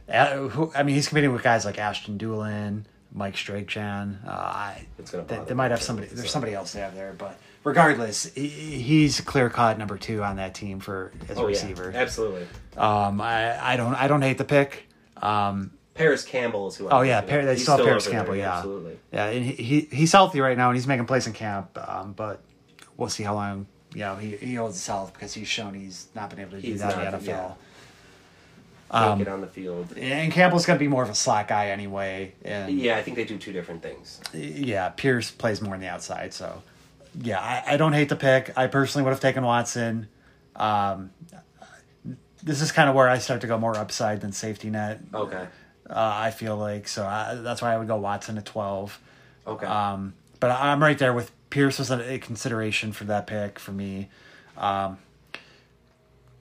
know. 0.09 0.49
Who, 0.49 0.73
I 0.75 0.83
mean, 0.83 0.95
he's 0.95 1.09
competing 1.09 1.33
with 1.33 1.43
guys 1.43 1.65
like 1.65 1.79
Ashton 1.79 2.19
Dulin, 2.19 2.85
Mike 3.13 3.37
Strachan. 3.37 4.19
Uh, 4.27 4.31
I, 4.31 4.87
It's 4.99 5.11
gonna 5.11 5.25
they, 5.25 5.39
they 5.39 5.55
might 5.55 5.71
have 5.71 5.83
somebody. 5.83 6.09
There's 6.09 6.31
somebody 6.31 6.55
else 6.55 6.73
they 6.73 6.81
have 6.81 6.95
there, 6.95 7.15
but 7.17 7.39
regardless, 7.65 8.33
he's 8.35 9.21
clear 9.21 9.49
cut 9.49 9.79
number 9.79 9.97
two 9.97 10.23
on 10.23 10.37
that 10.37 10.55
team 10.55 10.81
for 10.81 11.13
as 11.29 11.37
a 11.37 11.41
Oh 11.41 11.43
yeah, 11.43 11.49
receiver. 11.49 11.93
absolutely. 11.95 12.47
Um, 12.77 13.21
I, 13.21 13.73
I 13.73 13.77
don't 13.77 13.95
I 13.95 14.09
don't 14.09 14.23
hate 14.23 14.39
the 14.39 14.45
pick. 14.45 14.87
Um, 15.17 15.73
Parris 15.95 16.25
Campbell 16.25 16.69
is 16.69 16.77
who. 16.77 16.89
I'm 16.89 16.93
oh 16.97 17.03
yeah. 17.03 17.21
Par- 17.21 17.45
they 17.45 17.57
still 17.57 17.77
Parris 17.77 18.07
over 18.07 18.11
there, 18.17 18.21
Campbell. 18.25 18.37
Yeah, 18.37 18.57
absolutely. 18.57 18.99
Yeah, 19.13 19.27
and 19.27 19.45
he, 19.45 19.53
he 19.63 19.81
he's 19.93 20.11
healthy 20.13 20.41
right 20.41 20.57
now, 20.57 20.69
and 20.71 20.77
he's 20.77 20.87
making 20.87 21.07
plays 21.07 21.27
in 21.27 21.33
camp. 21.33 21.79
Um, 21.89 22.13
but 22.15 22.41
we'll 22.97 23.09
see 23.11 23.23
how 23.23 23.35
long 23.35 23.67
you 23.95 24.01
know 24.01 24.17
he, 24.17 24.37
he 24.37 24.55
holds 24.55 24.75
his 24.77 24.87
health 24.87 25.13
because 25.13 25.33
he's 25.35 25.49
shown 25.49 25.75
he's 25.75 26.09
not 26.15 26.31
been 26.31 26.41
able 26.41 26.53
to 26.53 26.61
do 26.61 26.67
He's 26.67 26.81
that 26.81 26.99
in 26.99 27.13
the 27.13 27.19
NFL. 27.19 27.27
yeah. 27.27 27.53
Um, 28.93 29.19
get 29.19 29.29
on 29.29 29.41
the 29.41 29.47
field. 29.47 29.97
And 29.97 30.31
Campbell's 30.33 30.67
going 30.67 30.79
to 30.79 30.83
be 30.83 30.89
more 30.89 31.03
of 31.03 31.09
a 31.09 31.15
slot 31.15 31.49
guy 31.49 31.69
anyway. 31.69 32.35
And 32.45 32.79
Yeah, 32.79 32.97
I 32.97 33.03
think 33.03 33.17
they 33.17 33.25
do 33.25 33.39
two 33.39 33.53
different 33.53 33.83
things. 33.83 34.21
yeah, 34.35 34.91
Pierce 34.91 35.31
plays 35.31 35.63
more 35.63 35.75
on 35.75 35.81
the 35.81 35.89
outside. 35.89 36.35
So 36.35 36.63
yeah, 37.21 37.41
I, 37.41 37.75
I 37.75 37.77
don't 37.77 37.93
hate 37.95 38.09
the 38.11 38.17
pick. 38.17 38.53
I 38.57 38.67
personally 38.67 39.05
would 39.05 39.11
have 39.11 39.21
taken 39.21 39.45
Watson. 39.45 40.09
Um, 40.57 41.11
this 42.43 42.61
is 42.61 42.73
kind 42.73 42.89
of 42.89 42.95
where 42.95 43.09
I 43.09 43.19
start 43.19 43.41
to 43.43 43.47
go 43.47 43.59
more 43.59 43.77
upside 43.77 44.21
than 44.21 44.33
safety 44.33 44.69
net. 44.71 45.01
Okay. 45.15 45.47
Uh, 45.89 45.95
I 45.95 46.31
feel 46.31 46.57
like 46.57 46.89
so 46.89 47.05
I, 47.07 47.35
that's 47.37 47.63
why 47.63 47.73
I 47.75 47.79
would 47.79 47.89
go 47.89 47.97
Watson 47.97 48.37
at 48.39 48.45
twelve. 48.45 48.99
Okay. 49.47 49.67
Um, 49.67 50.15
but 50.41 50.51
I'm 50.51 50.83
right 50.83 50.99
there 50.99 51.13
with 51.13 51.31
Pierce 51.51 51.79
was 51.79 51.91
a, 51.91 52.15
a 52.15 52.19
consideration 52.19 52.93
for 52.93 53.05
that 53.05 53.27
pick 53.27 53.59
for 53.59 53.73
me. 53.73 54.09
Um, 54.57 54.99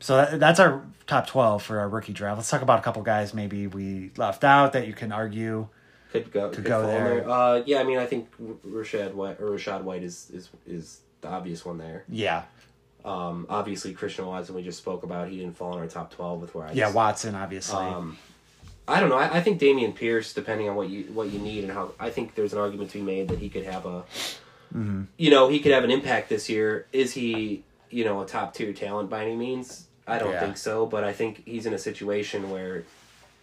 so 0.02 0.18
that, 0.18 0.40
that's 0.40 0.60
our 0.60 0.84
top 1.08 1.28
twelve 1.28 1.64
for 1.64 1.80
our 1.80 1.88
rookie 1.88 2.12
draft. 2.14 2.38
Let's 2.38 2.50
talk 2.50 2.62
about 2.62 2.80
a 2.80 2.82
couple 2.82 3.02
guys 3.04 3.34
maybe 3.34 3.68
we 3.68 4.12
left 4.18 4.44
out 4.44 4.74
that 4.74 4.86
you 4.88 4.94
can 4.94 5.12
argue. 5.14 5.68
could 6.12 6.30
go. 6.32 6.50
Could 6.50 6.66
go 6.66 6.82
fall 6.82 6.88
there. 6.92 7.30
Uh, 7.30 7.64
yeah, 7.66 7.80
I 7.80 7.84
mean, 7.84 7.98
I 7.98 8.06
think 8.06 8.30
Rachaad 8.68 9.14
White 9.14 9.40
or 9.40 9.52
Rachaad 9.52 9.84
White 9.84 10.04
is 10.04 10.30
is 10.34 10.50
is 10.68 11.00
the 11.22 11.30
obvious 11.30 11.64
one 11.64 11.78
there. 11.78 12.04
Yeah, 12.10 12.44
Um, 13.06 13.46
obviously, 13.50 13.94
Christian 13.94 14.26
Watson 14.26 14.56
we 14.56 14.64
just 14.64 14.80
spoke 14.80 15.04
about. 15.04 15.30
He 15.30 15.38
didn't 15.38 15.56
fall 15.56 15.74
in 15.74 15.80
our 15.80 15.88
top 15.88 16.12
twelve 16.14 16.42
with 16.42 16.54
where 16.54 16.68
I. 16.68 16.72
yeah, 16.74 16.86
just- 16.86 16.96
Watson 16.96 17.36
obviously. 17.36 17.78
Um, 17.86 18.18
I 18.88 19.00
don't 19.00 19.10
know. 19.10 19.18
I, 19.18 19.38
I 19.38 19.42
think 19.42 19.62
Dameon 19.62 19.96
Pierce, 19.96 20.34
depending 20.34 20.68
on 20.68 20.76
what 20.76 20.90
you 20.90 21.04
what 21.14 21.30
you 21.32 21.40
need 21.40 21.64
and 21.64 21.72
how, 21.72 21.92
I 22.00 22.10
think 22.10 22.36
there's 22.36 22.52
an 22.52 22.60
argument 22.60 22.90
to 22.92 22.98
be 22.98 23.04
made 23.04 23.28
that 23.30 23.38
he 23.40 23.48
could 23.48 23.64
have 23.66 23.86
a, 23.86 24.04
Mm-hmm. 24.74 25.04
you 25.18 25.30
know, 25.30 25.50
he 25.50 25.60
could 25.60 25.72
have 25.74 25.84
an 25.84 25.92
impact 25.92 26.30
this 26.30 26.50
year. 26.50 26.88
Is 26.94 27.14
he, 27.14 27.64
you 27.90 28.04
know, 28.06 28.22
a 28.22 28.26
top 28.26 28.54
tier 28.54 28.72
talent 28.74 29.10
by 29.10 29.24
any 29.26 29.36
means? 29.36 29.88
I 30.08 30.18
don't 30.20 30.32
Yeah. 30.34 30.40
think 30.40 30.58
so. 30.58 30.86
But 30.86 31.04
I 31.04 31.14
think 31.14 31.44
he's 31.46 31.66
in 31.66 31.74
a 31.74 31.78
situation 31.80 32.50
where, 32.50 32.84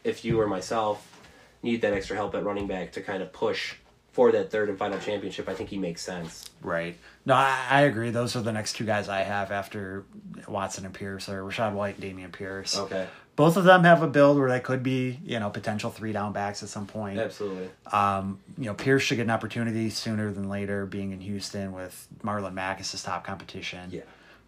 if 0.04 0.24
you 0.24 0.40
or 0.40 0.46
myself 0.46 1.20
need 1.62 1.82
that 1.82 1.92
extra 1.92 2.16
help 2.16 2.34
at 2.34 2.44
running 2.44 2.66
back 2.66 2.92
to 2.92 3.00
kind 3.00 3.22
of 3.22 3.32
push 3.32 3.74
for 4.12 4.32
that 4.32 4.50
third 4.50 4.68
and 4.68 4.76
final 4.78 4.98
championship, 4.98 5.48
I 5.48 5.54
think 5.54 5.70
he 5.70 5.78
makes 5.78 6.02
sense. 6.02 6.48
Right. 6.62 6.96
No, 7.24 7.34
I, 7.34 7.56
I 7.70 7.80
agree. 7.82 8.10
Those 8.10 8.34
are 8.36 8.40
the 8.40 8.52
next 8.52 8.72
two 8.74 8.84
guys 8.84 9.08
I 9.08 9.20
have 9.20 9.52
after 9.52 10.04
Watson 10.48 10.84
and 10.84 10.94
Pierce, 10.94 11.28
or 11.28 11.42
Rachaad 11.42 11.72
White 11.74 11.98
and 11.98 12.04
Dameon 12.18 12.32
Pierce. 12.32 12.76
Okay, 12.76 13.06
Both 13.36 13.56
of 13.56 13.62
them 13.64 13.84
have 13.84 14.02
a 14.02 14.08
build 14.08 14.38
where 14.38 14.48
they 14.48 14.58
could 14.60 14.82
be, 14.82 15.20
you 15.24 15.38
know, 15.38 15.50
potential 15.50 15.90
three 15.90 16.12
down 16.12 16.32
backs 16.32 16.62
at 16.64 16.68
some 16.68 16.86
point. 16.86 17.18
absolutely. 17.18 17.68
Um, 17.92 18.40
you 18.56 18.64
know, 18.64 18.74
Pierce 18.74 19.02
should 19.02 19.16
get 19.16 19.22
an 19.24 19.30
opportunity 19.30 19.90
sooner 19.90 20.32
than 20.32 20.48
later, 20.48 20.84
being 20.86 21.12
in 21.12 21.20
Houston 21.20 21.72
with 21.72 22.08
Marlon 22.24 22.54
Mack 22.54 22.80
as 22.80 22.90
his 22.90 23.02
top 23.04 23.24
competition. 23.24 23.90
Yeah. 23.92 24.00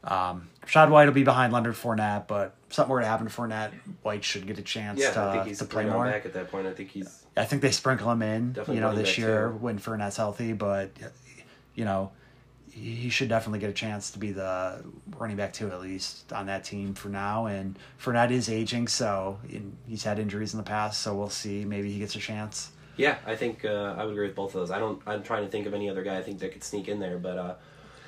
Um, 0.05 0.49
Rachaad 0.67 0.91
White 0.91 1.07
will 1.07 1.13
be 1.13 1.25
behind 1.25 1.53
Leonard 1.53 1.75
Fournette, 1.75 2.27
but 2.27 2.55
if 2.69 2.75
something 2.75 2.91
were 2.93 3.01
to 3.01 3.07
happen 3.07 3.27
to 3.29 3.33
Fournette, 3.33 3.73
White 4.03 4.25
should 4.25 4.47
get 4.47 4.59
a 4.59 4.63
chance 4.63 4.99
Yeah, 5.01 5.11
to, 5.13 5.21
I 5.21 5.33
think 5.33 5.47
he's 5.47 5.59
to 5.59 5.65
play 5.67 5.85
more. 5.85 6.05
back 6.05 6.25
at 6.25 6.33
that 6.35 6.51
point. 6.51 6.67
I 6.67 6.73
think 6.73 6.91
he's 6.91 7.25
I 7.37 7.45
think 7.45 7.63
they 7.63 7.71
sprinkle 7.71 8.11
him 8.11 8.23
in, 8.23 8.49
Definitely 8.53 8.77
you 8.77 8.81
know, 8.81 8.95
this 8.95 9.17
year 9.19 9.49
too. 9.49 9.57
when 9.59 9.79
Fournette's 9.79 10.17
healthy, 10.17 10.53
but 10.53 10.91
you 11.75 11.85
know, 11.85 12.13
he 12.71 13.11
should 13.11 13.29
definitely 13.29 13.59
get 13.59 13.69
a 13.71 13.75
chance 13.75 14.11
to 14.13 14.19
be 14.19 14.33
the 14.33 14.83
running 15.19 15.37
back 15.37 15.53
two 15.53 15.71
at 15.71 15.81
least 15.81 16.33
on 16.33 16.47
that 16.47 16.65
team 16.65 16.95
for 16.95 17.09
now. 17.09 17.47
And 17.47 17.79
Fournette 18.03 18.31
is 18.31 18.49
aging, 18.49 18.89
so 18.89 19.39
he's 19.87 20.05
had 20.05 20.19
injuries 20.19 20.55
in 20.55 20.59
the 20.59 20.65
past, 20.65 21.03
so 21.03 21.15
we'll 21.15 21.31
see. 21.31 21.65
Maybe 21.65 21.91
he 21.93 21.99
gets 21.99 22.15
a 22.17 22.21
chance. 22.21 22.71
Yeah, 22.97 23.17
I 23.27 23.35
think 23.37 23.65
uh, 23.65 23.95
I 23.97 24.05
would 24.05 24.13
agree 24.13 24.27
with 24.27 24.37
both 24.37 24.55
of 24.55 24.61
those. 24.61 24.71
I 24.71 24.79
don't. 24.79 25.01
I'm 25.07 25.23
trying 25.23 25.45
to 25.45 25.51
think 25.51 25.67
of 25.67 25.75
any 25.75 25.89
other 25.89 26.03
guy 26.03 26.19
I 26.19 26.23
think 26.23 26.39
that 26.41 26.53
could 26.53 26.65
sneak 26.65 26.87
in 26.89 27.01
there, 27.01 27.19
but 27.19 27.39
uh, 27.39 27.55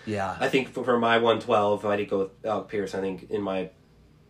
Yeah, 0.06 0.36
I 0.40 0.48
think 0.48 0.72
for, 0.72 0.84
for 0.84 0.98
my 0.98 1.16
112, 1.18 1.84
I'd 1.86 2.08
go 2.10 2.18
with 2.20 2.44
Alec 2.46 2.68
Pierce. 2.68 2.94
I 2.94 3.00
think 3.00 3.30
in 3.30 3.40
my 3.42 3.70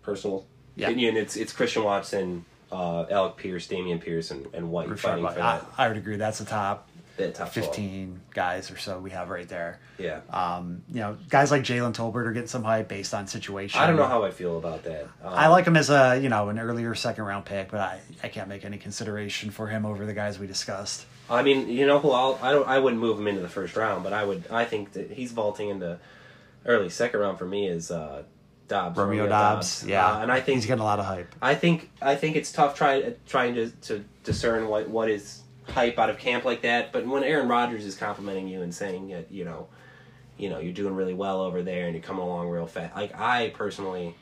personal 0.02 0.46
Yeah. 0.76 0.86
opinion, 0.88 1.16
it's 1.16 1.36
it's 1.36 1.52
Christian 1.52 1.84
Watson, 1.84 2.44
uh, 2.70 3.06
Alec 3.10 3.36
Pierce, 3.36 3.68
Dameon 3.68 4.00
Pierce, 4.00 4.30
and, 4.30 4.46
and 4.54 4.70
White 4.70 4.88
Rachaad 4.88 4.98
fighting 4.98 5.24
White. 5.24 5.34
for 5.34 5.40
I, 5.42 5.58
that, 5.58 5.66
I 5.78 5.88
would 5.88 5.96
agree. 5.96 6.16
That's 6.16 6.38
the 6.38 6.44
top 6.44 6.88
that 7.18 7.34
top 7.34 7.52
12. 7.52 7.66
fifteen 7.66 8.20
guys 8.32 8.70
or 8.70 8.78
so 8.78 8.98
we 8.98 9.10
have 9.10 9.28
right 9.28 9.46
there. 9.48 9.78
Yeah, 9.98 10.20
Um, 10.30 10.82
you 10.90 11.00
know, 11.00 11.16
guys 11.28 11.50
like 11.50 11.62
Jalen 11.62 11.92
Tolbert 11.94 12.26
are 12.26 12.32
getting 12.32 12.48
some 12.48 12.64
hype 12.64 12.88
based 12.88 13.12
on 13.14 13.26
situation. 13.26 13.78
I 13.80 13.86
don't 13.86 13.96
know 13.96 14.06
how 14.06 14.24
I 14.24 14.30
feel 14.30 14.56
about 14.58 14.82
that. 14.84 15.02
Um, 15.22 15.32
I 15.34 15.48
like 15.48 15.66
him 15.66 15.76
as 15.76 15.90
a 15.90 16.18
you 16.18 16.28
know 16.30 16.48
an 16.48 16.58
earlier 16.58 16.94
second 16.94 17.24
round 17.24 17.44
pick, 17.44 17.70
but 17.70 17.80
I, 17.80 18.00
I 18.24 18.28
can't 18.28 18.48
make 18.48 18.64
any 18.64 18.78
consideration 18.78 19.50
for 19.50 19.66
him 19.68 19.84
over 19.86 20.06
the 20.06 20.14
guys 20.14 20.38
we 20.38 20.46
discussed. 20.46 21.04
I 21.30 21.42
mean, 21.42 21.68
you 21.68 21.86
know 21.86 21.98
who 21.98 22.10
I'll, 22.10 22.38
I 22.42 22.52
don't. 22.52 22.68
I 22.68 22.78
wouldn't 22.78 23.00
move 23.00 23.18
him 23.18 23.26
into 23.26 23.40
the 23.40 23.48
first 23.48 23.76
round, 23.76 24.04
but 24.04 24.12
I 24.12 24.24
would. 24.24 24.44
I 24.50 24.64
think 24.64 24.92
that 24.92 25.10
he's 25.10 25.32
vaulting 25.32 25.68
into 25.70 25.98
early 26.66 26.88
second 26.90 27.20
round 27.20 27.38
for 27.38 27.46
me 27.46 27.68
is 27.68 27.90
uh, 27.90 28.22
Doubs. 28.68 28.96
Romeo 28.98 29.28
Doubs, 29.28 29.84
yeah, 29.86 30.06
Uh, 30.06 30.22
and 30.22 30.32
I 30.32 30.40
think 30.40 30.56
he's 30.56 30.66
getting 30.66 30.80
a 30.80 30.84
lot 30.84 30.98
of 30.98 31.04
hype. 31.06 31.34
I 31.40 31.54
think 31.54 31.90
I 32.00 32.16
think 32.16 32.36
it's 32.36 32.52
tough 32.52 32.74
trying 32.74 33.14
trying 33.26 33.54
to, 33.54 33.70
to 33.70 34.04
discern 34.24 34.68
what 34.68 34.88
what 34.88 35.10
is 35.10 35.42
hype 35.68 35.98
out 35.98 36.10
of 36.10 36.18
camp 36.18 36.44
like 36.44 36.62
that. 36.62 36.92
But 36.92 37.06
when 37.06 37.22
Aaron 37.22 37.48
Rodgers 37.48 37.84
is 37.84 37.96
complimenting 37.96 38.48
you 38.48 38.62
and 38.62 38.74
saying 38.74 39.08
that 39.08 39.30
you 39.30 39.44
know, 39.44 39.68
you 40.36 40.50
know 40.50 40.58
you're 40.58 40.72
doing 40.72 40.94
really 40.94 41.14
well 41.14 41.40
over 41.40 41.62
there 41.62 41.86
and 41.86 41.94
you're 41.94 42.02
coming 42.02 42.22
along 42.22 42.48
real 42.48 42.66
fast, 42.66 42.94
like 42.96 43.14
I 43.18 43.50
personally 43.50 44.14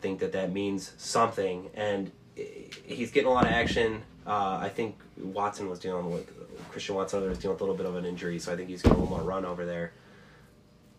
think 0.00 0.20
that 0.20 0.32
that 0.32 0.52
means 0.52 0.92
something. 0.96 1.70
And 1.74 2.12
he's 2.34 3.10
getting 3.10 3.28
a 3.28 3.32
lot 3.32 3.44
of 3.44 3.52
action 3.52 4.02
Uh, 4.26 4.58
I 4.60 4.68
think 4.68 4.98
Watson 5.16 5.68
was 5.68 5.78
dealing 5.78 6.10
with 6.10 6.30
Christian 6.70 6.94
Watson 6.94 7.28
was 7.28 7.38
dealing 7.38 7.54
with 7.54 7.60
a 7.62 7.64
little 7.64 7.76
bit 7.76 7.86
of 7.86 7.96
an 7.96 8.04
injury, 8.04 8.38
so 8.38 8.52
I 8.52 8.56
think 8.56 8.68
he's 8.68 8.82
got 8.82 8.90
a 8.92 8.94
little 8.98 9.08
more 9.08 9.22
run 9.22 9.44
over 9.44 9.64
there. 9.64 9.92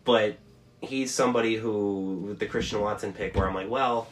But 0.04 0.38
he's 0.82 1.14
somebody 1.14 1.56
who 1.56 2.24
with 2.28 2.40
the 2.40 2.48
Christian 2.48 2.82
Watson 2.82 3.14
pick, 3.14 3.36
where 3.36 3.48
I'm 3.48 3.54
like, 3.56 3.70
well, 3.70 4.08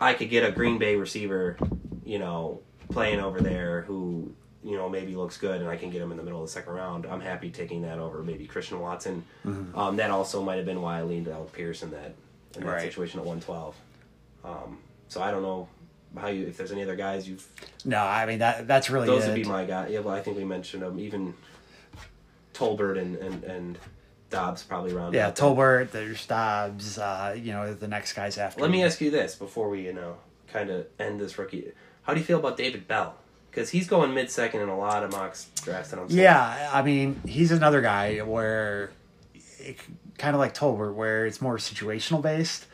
I 0.00 0.14
could 0.14 0.30
get 0.30 0.44
a 0.48 0.52
Green 0.52 0.78
Bay 0.78 0.96
receiver, 0.96 1.56
you 2.04 2.18
know, 2.18 2.60
playing 2.90 3.20
over 3.20 3.40
there 3.40 3.82
who 3.82 4.32
you 4.62 4.76
know 4.76 4.88
maybe 4.88 5.14
looks 5.16 5.38
good, 5.38 5.60
and 5.60 5.70
I 5.70 5.76
can 5.76 5.90
get 5.90 6.02
him 6.02 6.10
in 6.10 6.16
the 6.18 6.22
middle 6.22 6.42
of 6.42 6.46
the 6.48 6.52
second 6.52 6.74
round. 6.74 7.06
I'm 7.06 7.20
happy 7.20 7.50
taking 7.50 7.82
that 7.82 7.98
over 7.98 8.22
maybe 8.22 8.46
Christian 8.46 8.80
Watson. 8.80 9.24
Mm-hmm. 9.46 9.78
Um, 9.78 9.96
that 9.96 10.10
also 10.10 10.42
might 10.42 10.56
have 10.56 10.66
been 10.66 10.82
why 10.82 10.98
I 10.98 11.02
leaned 11.02 11.28
out 11.28 11.52
Pierce 11.52 11.82
in 11.82 11.90
that 11.92 12.14
in 12.54 12.60
that 12.64 12.66
Right. 12.66 12.82
situation 12.82 13.20
at 13.20 13.26
112. 13.26 13.74
Um, 14.44 14.78
so 15.08 15.22
I 15.22 15.30
don't 15.30 15.42
know 15.42 15.68
how 16.16 16.28
you 16.28 16.46
if 16.46 16.56
there's 16.56 16.72
any 16.72 16.82
other 16.82 16.96
guys 16.96 17.28
you've 17.28 17.46
No, 17.84 17.98
I 18.02 18.26
mean 18.26 18.38
that 18.38 18.66
that's 18.66 18.90
really 18.90 19.06
those 19.06 19.24
it. 19.24 19.28
would 19.28 19.34
be 19.42 19.44
my 19.44 19.64
guy. 19.64 19.88
Yeah, 19.88 20.00
well, 20.00 20.14
I 20.14 20.20
think 20.20 20.36
we 20.36 20.44
mentioned 20.44 20.82
them. 20.82 20.98
Even 20.98 21.34
Tolbert 22.54 22.98
and 22.98 23.16
and, 23.16 23.44
and 23.44 23.78
Doubs 24.30 24.62
probably 24.62 24.92
round. 24.92 25.14
yeah. 25.14 25.30
Tolbert, 25.30 25.90
there's 25.90 26.26
Doubs, 26.26 26.98
uh, 26.98 27.34
you 27.38 27.52
know, 27.52 27.72
the 27.72 27.88
next 27.88 28.12
guys 28.12 28.36
after. 28.36 28.60
Let 28.60 28.70
me 28.70 28.84
ask 28.84 29.00
you 29.00 29.10
this 29.10 29.34
before 29.34 29.68
we 29.68 29.82
you 29.82 29.92
know 29.92 30.16
kind 30.52 30.70
of 30.70 30.86
end 30.98 31.20
this 31.20 31.38
rookie. 31.38 31.72
How 32.02 32.14
do 32.14 32.20
you 32.20 32.26
feel 32.26 32.38
about 32.38 32.56
David 32.56 32.88
Bell? 32.88 33.16
Because 33.50 33.70
he's 33.70 33.88
going 33.88 34.14
mid 34.14 34.30
second 34.30 34.60
in 34.60 34.68
a 34.68 34.78
lot 34.78 35.02
of 35.02 35.12
mock 35.12 35.36
drafts 35.62 35.90
that 35.90 35.98
I'm. 35.98 36.06
Yeah, 36.10 36.70
I 36.72 36.82
mean, 36.82 37.20
he's 37.26 37.50
another 37.50 37.80
guy 37.80 38.18
where, 38.18 38.90
it, 39.58 39.78
kind 40.16 40.34
of 40.34 40.40
like 40.40 40.54
Tolbert, 40.54 40.94
where 40.94 41.26
it's 41.26 41.40
more 41.40 41.56
situational 41.56 42.22
based. 42.22 42.66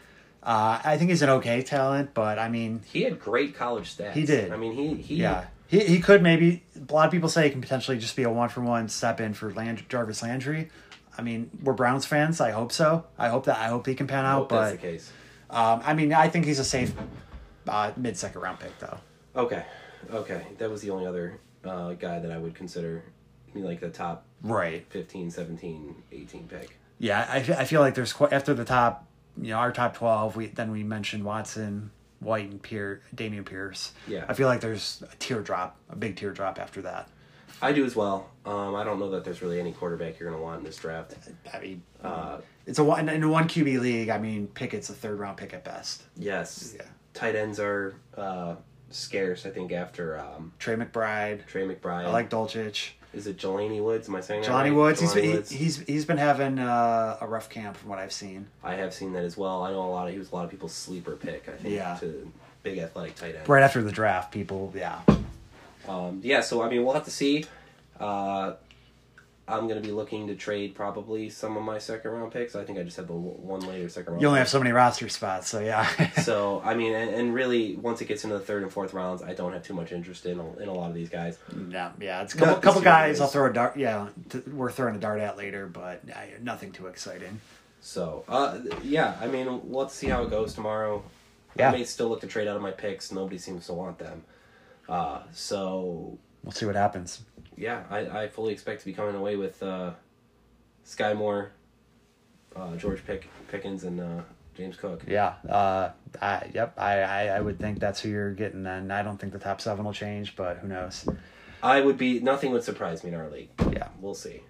Uh, 0.45 0.79
I 0.85 0.99
think 0.99 1.09
he's 1.11 1.23
an 1.23 1.31
okay 1.31 1.63
talent, 1.63 2.13
but 2.13 2.39
I 2.39 2.49
mean, 2.51 2.83
he 2.93 3.03
had 3.03 3.19
great 3.19 3.55
college 3.55 3.97
stats. 3.97 4.13
He 4.13 4.27
did. 4.27 4.53
I 4.53 4.57
mean, 4.57 4.73
he 4.75 4.95
he 5.03 5.15
yeah, 5.17 5.47
he, 5.69 5.81
he 5.81 6.01
could 6.01 6.23
maybe. 6.23 6.63
A 6.89 6.93
lot 6.93 7.07
of 7.07 7.13
people 7.13 7.29
say 7.31 7.45
he 7.45 7.51
can 7.51 7.63
potentially 7.63 7.99
just 7.99 8.15
be 8.15 8.25
a 8.25 8.31
one 8.31 8.49
for 8.51 8.61
one 8.61 8.89
step 8.89 9.21
in 9.21 9.33
for 9.33 9.53
Land- 9.53 9.89
Jarvis 9.89 10.23
Landry. 10.23 10.69
I 11.17 11.23
mean, 11.23 11.51
we're 11.63 11.73
Browns 11.73 12.05
fans. 12.05 12.41
I 12.41 12.51
hope 12.51 12.73
so. 12.73 13.05
I 13.17 13.29
hope 13.29 13.45
that 13.47 13.57
I 13.59 13.69
hope 13.69 13.87
he 13.87 13.95
can 13.95 14.07
pan 14.07 14.25
I 14.27 14.33
out. 14.33 14.39
hope 14.41 14.49
that's 14.51 14.71
the 14.73 14.77
But 14.77 14.83
case. 14.83 15.13
um, 15.49 15.81
I 15.85 15.95
mean, 15.95 16.13
I 16.13 16.29
think 16.29 16.45
he's 16.45 16.59
a 16.59 16.65
safe 16.65 16.93
uh, 17.67 17.93
mid 17.97 18.17
second 18.17 18.41
round 18.43 18.61
pick, 18.61 18.79
though. 18.81 18.99
Okay, 19.37 19.65
okay, 20.13 20.43
that 20.59 20.69
was 20.71 20.83
the 20.83 20.91
only 20.91 21.07
other 21.07 21.39
uh, 21.65 21.93
guy 21.95 22.19
that 22.19 22.31
I 22.31 22.37
would 22.39 22.55
consider 22.55 23.03
like 23.55 23.81
the 23.81 23.89
top 23.89 24.27
Right. 24.43 24.85
15, 24.91 25.31
17, 25.31 25.95
18 26.13 26.49
pick. 26.49 26.77
Yeah, 26.99 27.27
I, 27.31 27.37
I 27.39 27.65
feel 27.65 27.81
like 27.81 27.95
there's 27.95 28.13
quite 28.13 28.33
after 28.33 28.53
the 28.53 28.65
top, 28.65 29.07
you 29.41 29.49
know, 29.51 29.57
our 29.59 29.73
top 29.73 29.95
twelve. 29.97 30.37
We 30.37 30.47
then 30.47 30.71
we 30.71 30.83
mentioned 30.83 31.25
Watson, 31.25 31.91
White, 32.21 32.51
and 32.51 32.63
Pierce, 32.63 33.01
Dameon 33.15 33.45
Pierce. 33.45 33.93
Yeah. 34.09 34.25
I 34.29 34.35
feel 34.35 34.49
like 34.49 34.61
there's 34.61 35.03
a 35.11 35.17
teardrop, 35.17 35.77
a 35.91 35.97
big 35.97 36.17
teardrop 36.17 36.59
after 36.59 36.83
that. 36.83 37.09
I 37.63 37.73
do 37.73 37.85
as 37.85 37.95
well. 37.97 38.29
Um, 38.45 38.75
I 38.75 38.85
don't 38.85 38.99
know 38.99 39.11
that 39.11 39.25
there's 39.25 39.41
really 39.41 39.61
any 39.61 39.73
quarterback 39.73 40.19
you're 40.19 40.29
going 40.29 40.39
to 40.39 40.45
want 40.45 40.59
in 40.59 40.65
this 40.65 40.77
draft. 40.77 41.15
I 41.55 41.61
mean, 41.61 41.83
Uh, 42.03 42.39
it's 42.67 42.79
a 42.79 42.85
one 42.85 43.09
in 43.09 43.23
a 43.23 43.29
one 43.29 43.49
QB 43.49 43.81
league. 43.81 44.09
I 44.11 44.19
mean, 44.19 44.49
Pickett's 44.49 44.91
a 44.91 44.93
third 44.93 45.19
round 45.19 45.37
pick 45.37 45.55
at 45.55 45.65
best. 45.65 46.03
yes, 46.17 46.75
Yeah. 46.77 46.83
tight 47.15 47.37
ends 47.37 47.61
are 47.61 47.95
uh, 48.17 48.57
scarce. 48.91 49.47
I 49.47 49.51
think 49.51 49.73
after 49.73 50.19
um, 50.19 50.53
Trey 50.59 50.75
McBride. 50.77 51.47
Trey 51.47 51.67
McBride. 51.67 52.05
I 52.07 52.11
like 52.11 52.29
Dulcich. 52.29 52.91
Is 53.15 53.27
it 53.27 53.37
Jelani 53.37 53.83
Woods? 53.83 54.09
Am 54.09 54.17
I 54.17 54.21
saying 54.21 54.43
that 54.43 54.47
Johnny 54.49 54.71
right? 54.71 54.77
Woods. 54.77 55.01
He's 55.01 55.11
Jelani 55.13 55.23
been, 55.23 55.31
Woods. 55.33 55.51
he, 55.51 55.59
he's 55.59 55.79
he's 55.81 56.05
been 56.05 56.19
having 56.19 56.59
uh, 56.59 57.17
a 57.21 57.27
rough 57.27 57.49
camp 57.49 57.77
from 57.77 57.91
what 57.91 57.99
I've 57.99 58.13
seen. 58.13 58.47
I 58.63 58.75
have 58.75 58.93
seen 58.95 59.13
that 59.15 59.25
as 59.25 59.37
well. 59.37 59.63
I 59.63 59.71
know 59.71 59.81
a 59.81 59.91
lot 59.91 60.07
of 60.09 60.13
he 60.13 60.19
was 60.19 60.31
a 60.33 60.35
lot 60.35 60.45
of 60.45 60.51
people's 60.51 60.73
sleeper 60.75 61.13
pick. 61.17 61.49
I 61.49 61.53
think 61.53 61.75
Yeah. 61.75 61.97
to 62.01 62.31
big 62.63 62.79
athletic 62.79 63.15
tight 63.17 63.35
end. 63.37 63.49
Right 63.49 63.63
after 63.63 63.83
the 63.83 63.93
draft, 63.93 64.33
people, 64.33 64.73
yeah, 64.75 65.01
Um, 65.87 66.21
yeah, 66.25 66.41
so 66.41 66.63
I 66.63 66.69
mean, 66.71 66.85
we'll 66.85 66.95
have 66.95 67.05
to 67.05 67.11
see. 67.11 67.45
Uh, 68.01 68.55
I'm 69.47 69.69
going 69.69 69.81
to 69.81 69.87
be 69.87 69.93
looking 69.93 70.27
to 70.29 70.35
trade 70.35 70.75
probably 70.75 71.29
some 71.29 71.57
of 71.59 71.63
my 71.63 71.79
second 71.79 72.11
round 72.13 72.33
picks. 72.33 72.57
I 72.57 72.65
think 72.65 72.79
I 72.79 72.83
just 72.83 72.97
have 72.97 73.09
the 73.09 73.13
one 73.13 73.61
later 73.61 73.89
second 73.91 74.13
round. 74.15 74.23
you 74.23 74.29
only 74.29 74.39
have 74.39 74.49
so 74.49 74.59
many 74.59 74.73
roster 74.73 75.09
spots, 75.11 75.49
so 75.49 75.61
yeah. 75.61 75.87
so 76.23 76.63
I 76.65 76.75
mean, 76.75 76.95
and, 76.95 77.11
and 77.11 77.35
really, 77.35 77.77
once 77.77 78.01
it 78.01 78.07
gets 78.07 78.25
into 78.25 78.39
the 78.39 78.45
third 78.45 78.63
and 78.63 78.73
fourth 78.73 78.95
rounds, 78.95 79.23
I 79.23 79.35
don't 79.35 79.53
have 79.53 79.63
too 79.63 79.75
much 79.75 79.93
interest 79.93 80.25
in 80.25 80.39
a, 80.39 80.57
in 80.59 80.69
a 80.69 80.73
lot 80.73 80.89
of 80.89 80.95
these 80.95 81.11
guys. 81.11 81.39
No, 81.55 81.93
yeah, 82.01 82.23
it's 82.23 82.35
a 82.35 82.39
couple, 82.39 82.57
couple 82.57 82.81
guys. 82.81 83.21
I'll 83.21 83.29
throw 83.29 83.51
a 83.51 83.53
dart. 83.53 83.77
Yeah, 83.77 84.09
t- 84.31 84.39
we're 84.51 84.73
throwing 84.73 84.97
a 84.97 84.99
dart 84.99 85.21
at 85.21 85.37
later, 85.37 85.67
but 85.67 86.01
uh, 86.11 86.21
nothing 86.41 86.73
too 86.73 86.87
exciting. 86.87 87.41
So 87.83 88.25
uh, 88.29 88.61
yeah, 88.83 89.19
I 89.21 89.27
mean, 89.27 89.61
let's 89.71 89.95
see 89.95 90.07
how 90.07 90.23
it 90.23 90.31
goes 90.31 90.55
tomorrow. 90.55 91.03
Yeah. 91.57 91.69
I 91.69 91.73
may 91.73 91.85
still 91.85 92.09
look 92.09 92.23
to 92.23 92.27
trade 92.27 92.49
out 92.49 92.57
of 92.57 92.63
my 92.63 92.71
picks. 92.71 93.13
Nobody 93.13 93.37
seems 93.39 93.67
to 93.67 93.75
want 93.75 93.99
them. 93.99 94.25
Uh, 94.89 95.21
so 95.33 96.19
We'll 96.43 96.53
see 96.53 96.67
what 96.67 96.77
happens. 96.77 97.23
Yeah, 97.57 97.85
I, 97.91 98.25
I 98.25 98.29
fully 98.29 98.53
expect 98.53 98.81
to 98.81 98.87
be 98.87 98.93
coming 98.93 99.15
away 99.15 99.37
with 99.37 99.63
uh, 99.63 99.93
Skyy 100.87 101.17
Moore, 101.17 101.53
uh, 102.57 102.77
George 102.77 103.05
Pick, 103.07 103.29
Pickens, 103.49 103.85
and 103.85 104.01
uh, 104.01 104.23
James 104.57 104.77
Cook. 104.77 105.03
Yeah, 105.07 105.35
uh, 105.49 105.91
I, 106.21 106.51
yep, 106.53 106.79
I, 106.79 107.01
I, 107.01 107.27
I 107.27 107.41
would 107.41 107.59
think 107.59 107.79
that's 107.79 108.01
who 108.01 108.09
you're 108.09 108.33
getting. 108.33 108.63
Then 108.63 108.91
I 108.91 109.03
don't 109.03 109.19
think 109.19 109.33
the 109.33 109.39
top 109.39 109.61
seven 109.61 109.85
will 109.85 109.93
change, 109.93 110.37
but 110.37 110.59
who 110.59 110.69
knows? 110.69 111.07
I 111.63 111.81
would 111.81 111.97
be 111.97 112.21
nothing 112.21 112.53
would 112.53 112.65
surprise 112.65 113.03
me 113.03 113.11
in 113.11 113.17
our 113.17 113.31
league. 113.31 113.49
Yeah. 113.73 113.89
We'll 114.01 114.15
see. 114.15 114.43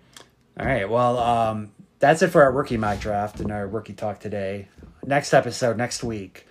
All 0.59 0.67
right, 0.67 0.89
well, 0.89 1.19
um, 1.19 1.73
that's 1.99 2.23
it 2.23 2.29
for 2.29 2.43
our 2.43 2.53
rookie 2.53 2.77
mock 2.77 3.01
draft 3.01 3.41
and 3.41 3.51
our 3.51 3.67
rookie 3.67 3.93
talk 3.93 4.21
today. 4.21 4.69
Next 5.05 5.33
episode 5.35 5.77
next 5.77 6.05
week. 6.05 6.47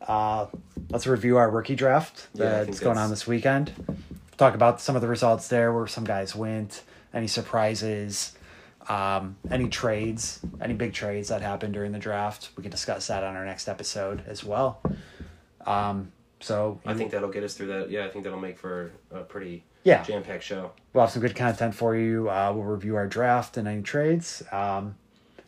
Uh, 0.00 0.46
let's 0.90 1.06
review 1.06 1.36
our 1.36 1.50
rookie 1.50 1.74
draft 1.74 2.28
Yeah, 2.32 2.64
that's 2.64 2.80
going 2.80 2.96
on 2.96 3.10
this 3.10 3.26
weekend. 3.26 3.72
Talk 4.40 4.54
about 4.54 4.80
some 4.80 4.96
of 4.96 5.02
the 5.02 5.06
results 5.08 5.48
there, 5.48 5.70
where 5.70 5.86
some 5.86 6.04
guys 6.04 6.34
went, 6.34 6.82
any 7.12 7.26
surprises, 7.26 8.32
um, 8.88 9.36
any 9.50 9.68
trades, 9.68 10.40
any 10.62 10.72
big 10.72 10.94
trades 10.94 11.28
that 11.28 11.42
happened 11.42 11.74
during 11.74 11.92
the 11.92 11.98
draft. 11.98 12.48
We 12.56 12.62
can 12.62 12.70
discuss 12.70 13.08
that 13.08 13.22
on 13.22 13.36
our 13.36 13.44
next 13.44 13.68
episode 13.68 14.22
as 14.26 14.42
well. 14.42 14.80
Um, 15.66 16.10
so 16.40 16.80
I 16.86 16.94
think 16.94 17.10
that'll 17.10 17.28
get 17.28 17.44
us 17.44 17.52
through 17.52 17.66
that. 17.66 17.90
Yeah, 17.90 18.06
I 18.06 18.08
think 18.08 18.24
that'll 18.24 18.40
make 18.40 18.58
for 18.58 18.92
a 19.10 19.20
pretty 19.20 19.62
Yeah. 19.84 20.02
jam 20.04 20.22
packed 20.22 20.44
show. 20.44 20.70
we'll 20.94 21.04
have 21.04 21.10
some 21.12 21.20
good 21.20 21.36
content 21.36 21.74
for 21.74 21.94
you. 21.94 22.30
Uh, 22.30 22.50
we'll 22.54 22.64
review 22.64 22.96
our 22.96 23.06
draft 23.06 23.58
and 23.58 23.68
any 23.68 23.82
trades. 23.82 24.42
Um, 24.50 24.94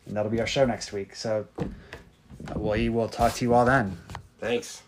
and 0.04 0.14
that'll 0.14 0.30
be 0.30 0.40
our 0.40 0.46
show 0.46 0.66
next 0.66 0.92
week. 0.92 1.16
So 1.16 1.46
we 2.54 2.90
will 2.90 3.08
talk 3.08 3.32
to 3.36 3.44
you 3.46 3.54
all 3.54 3.64
then. 3.64 3.96
Thanks. 4.38 4.82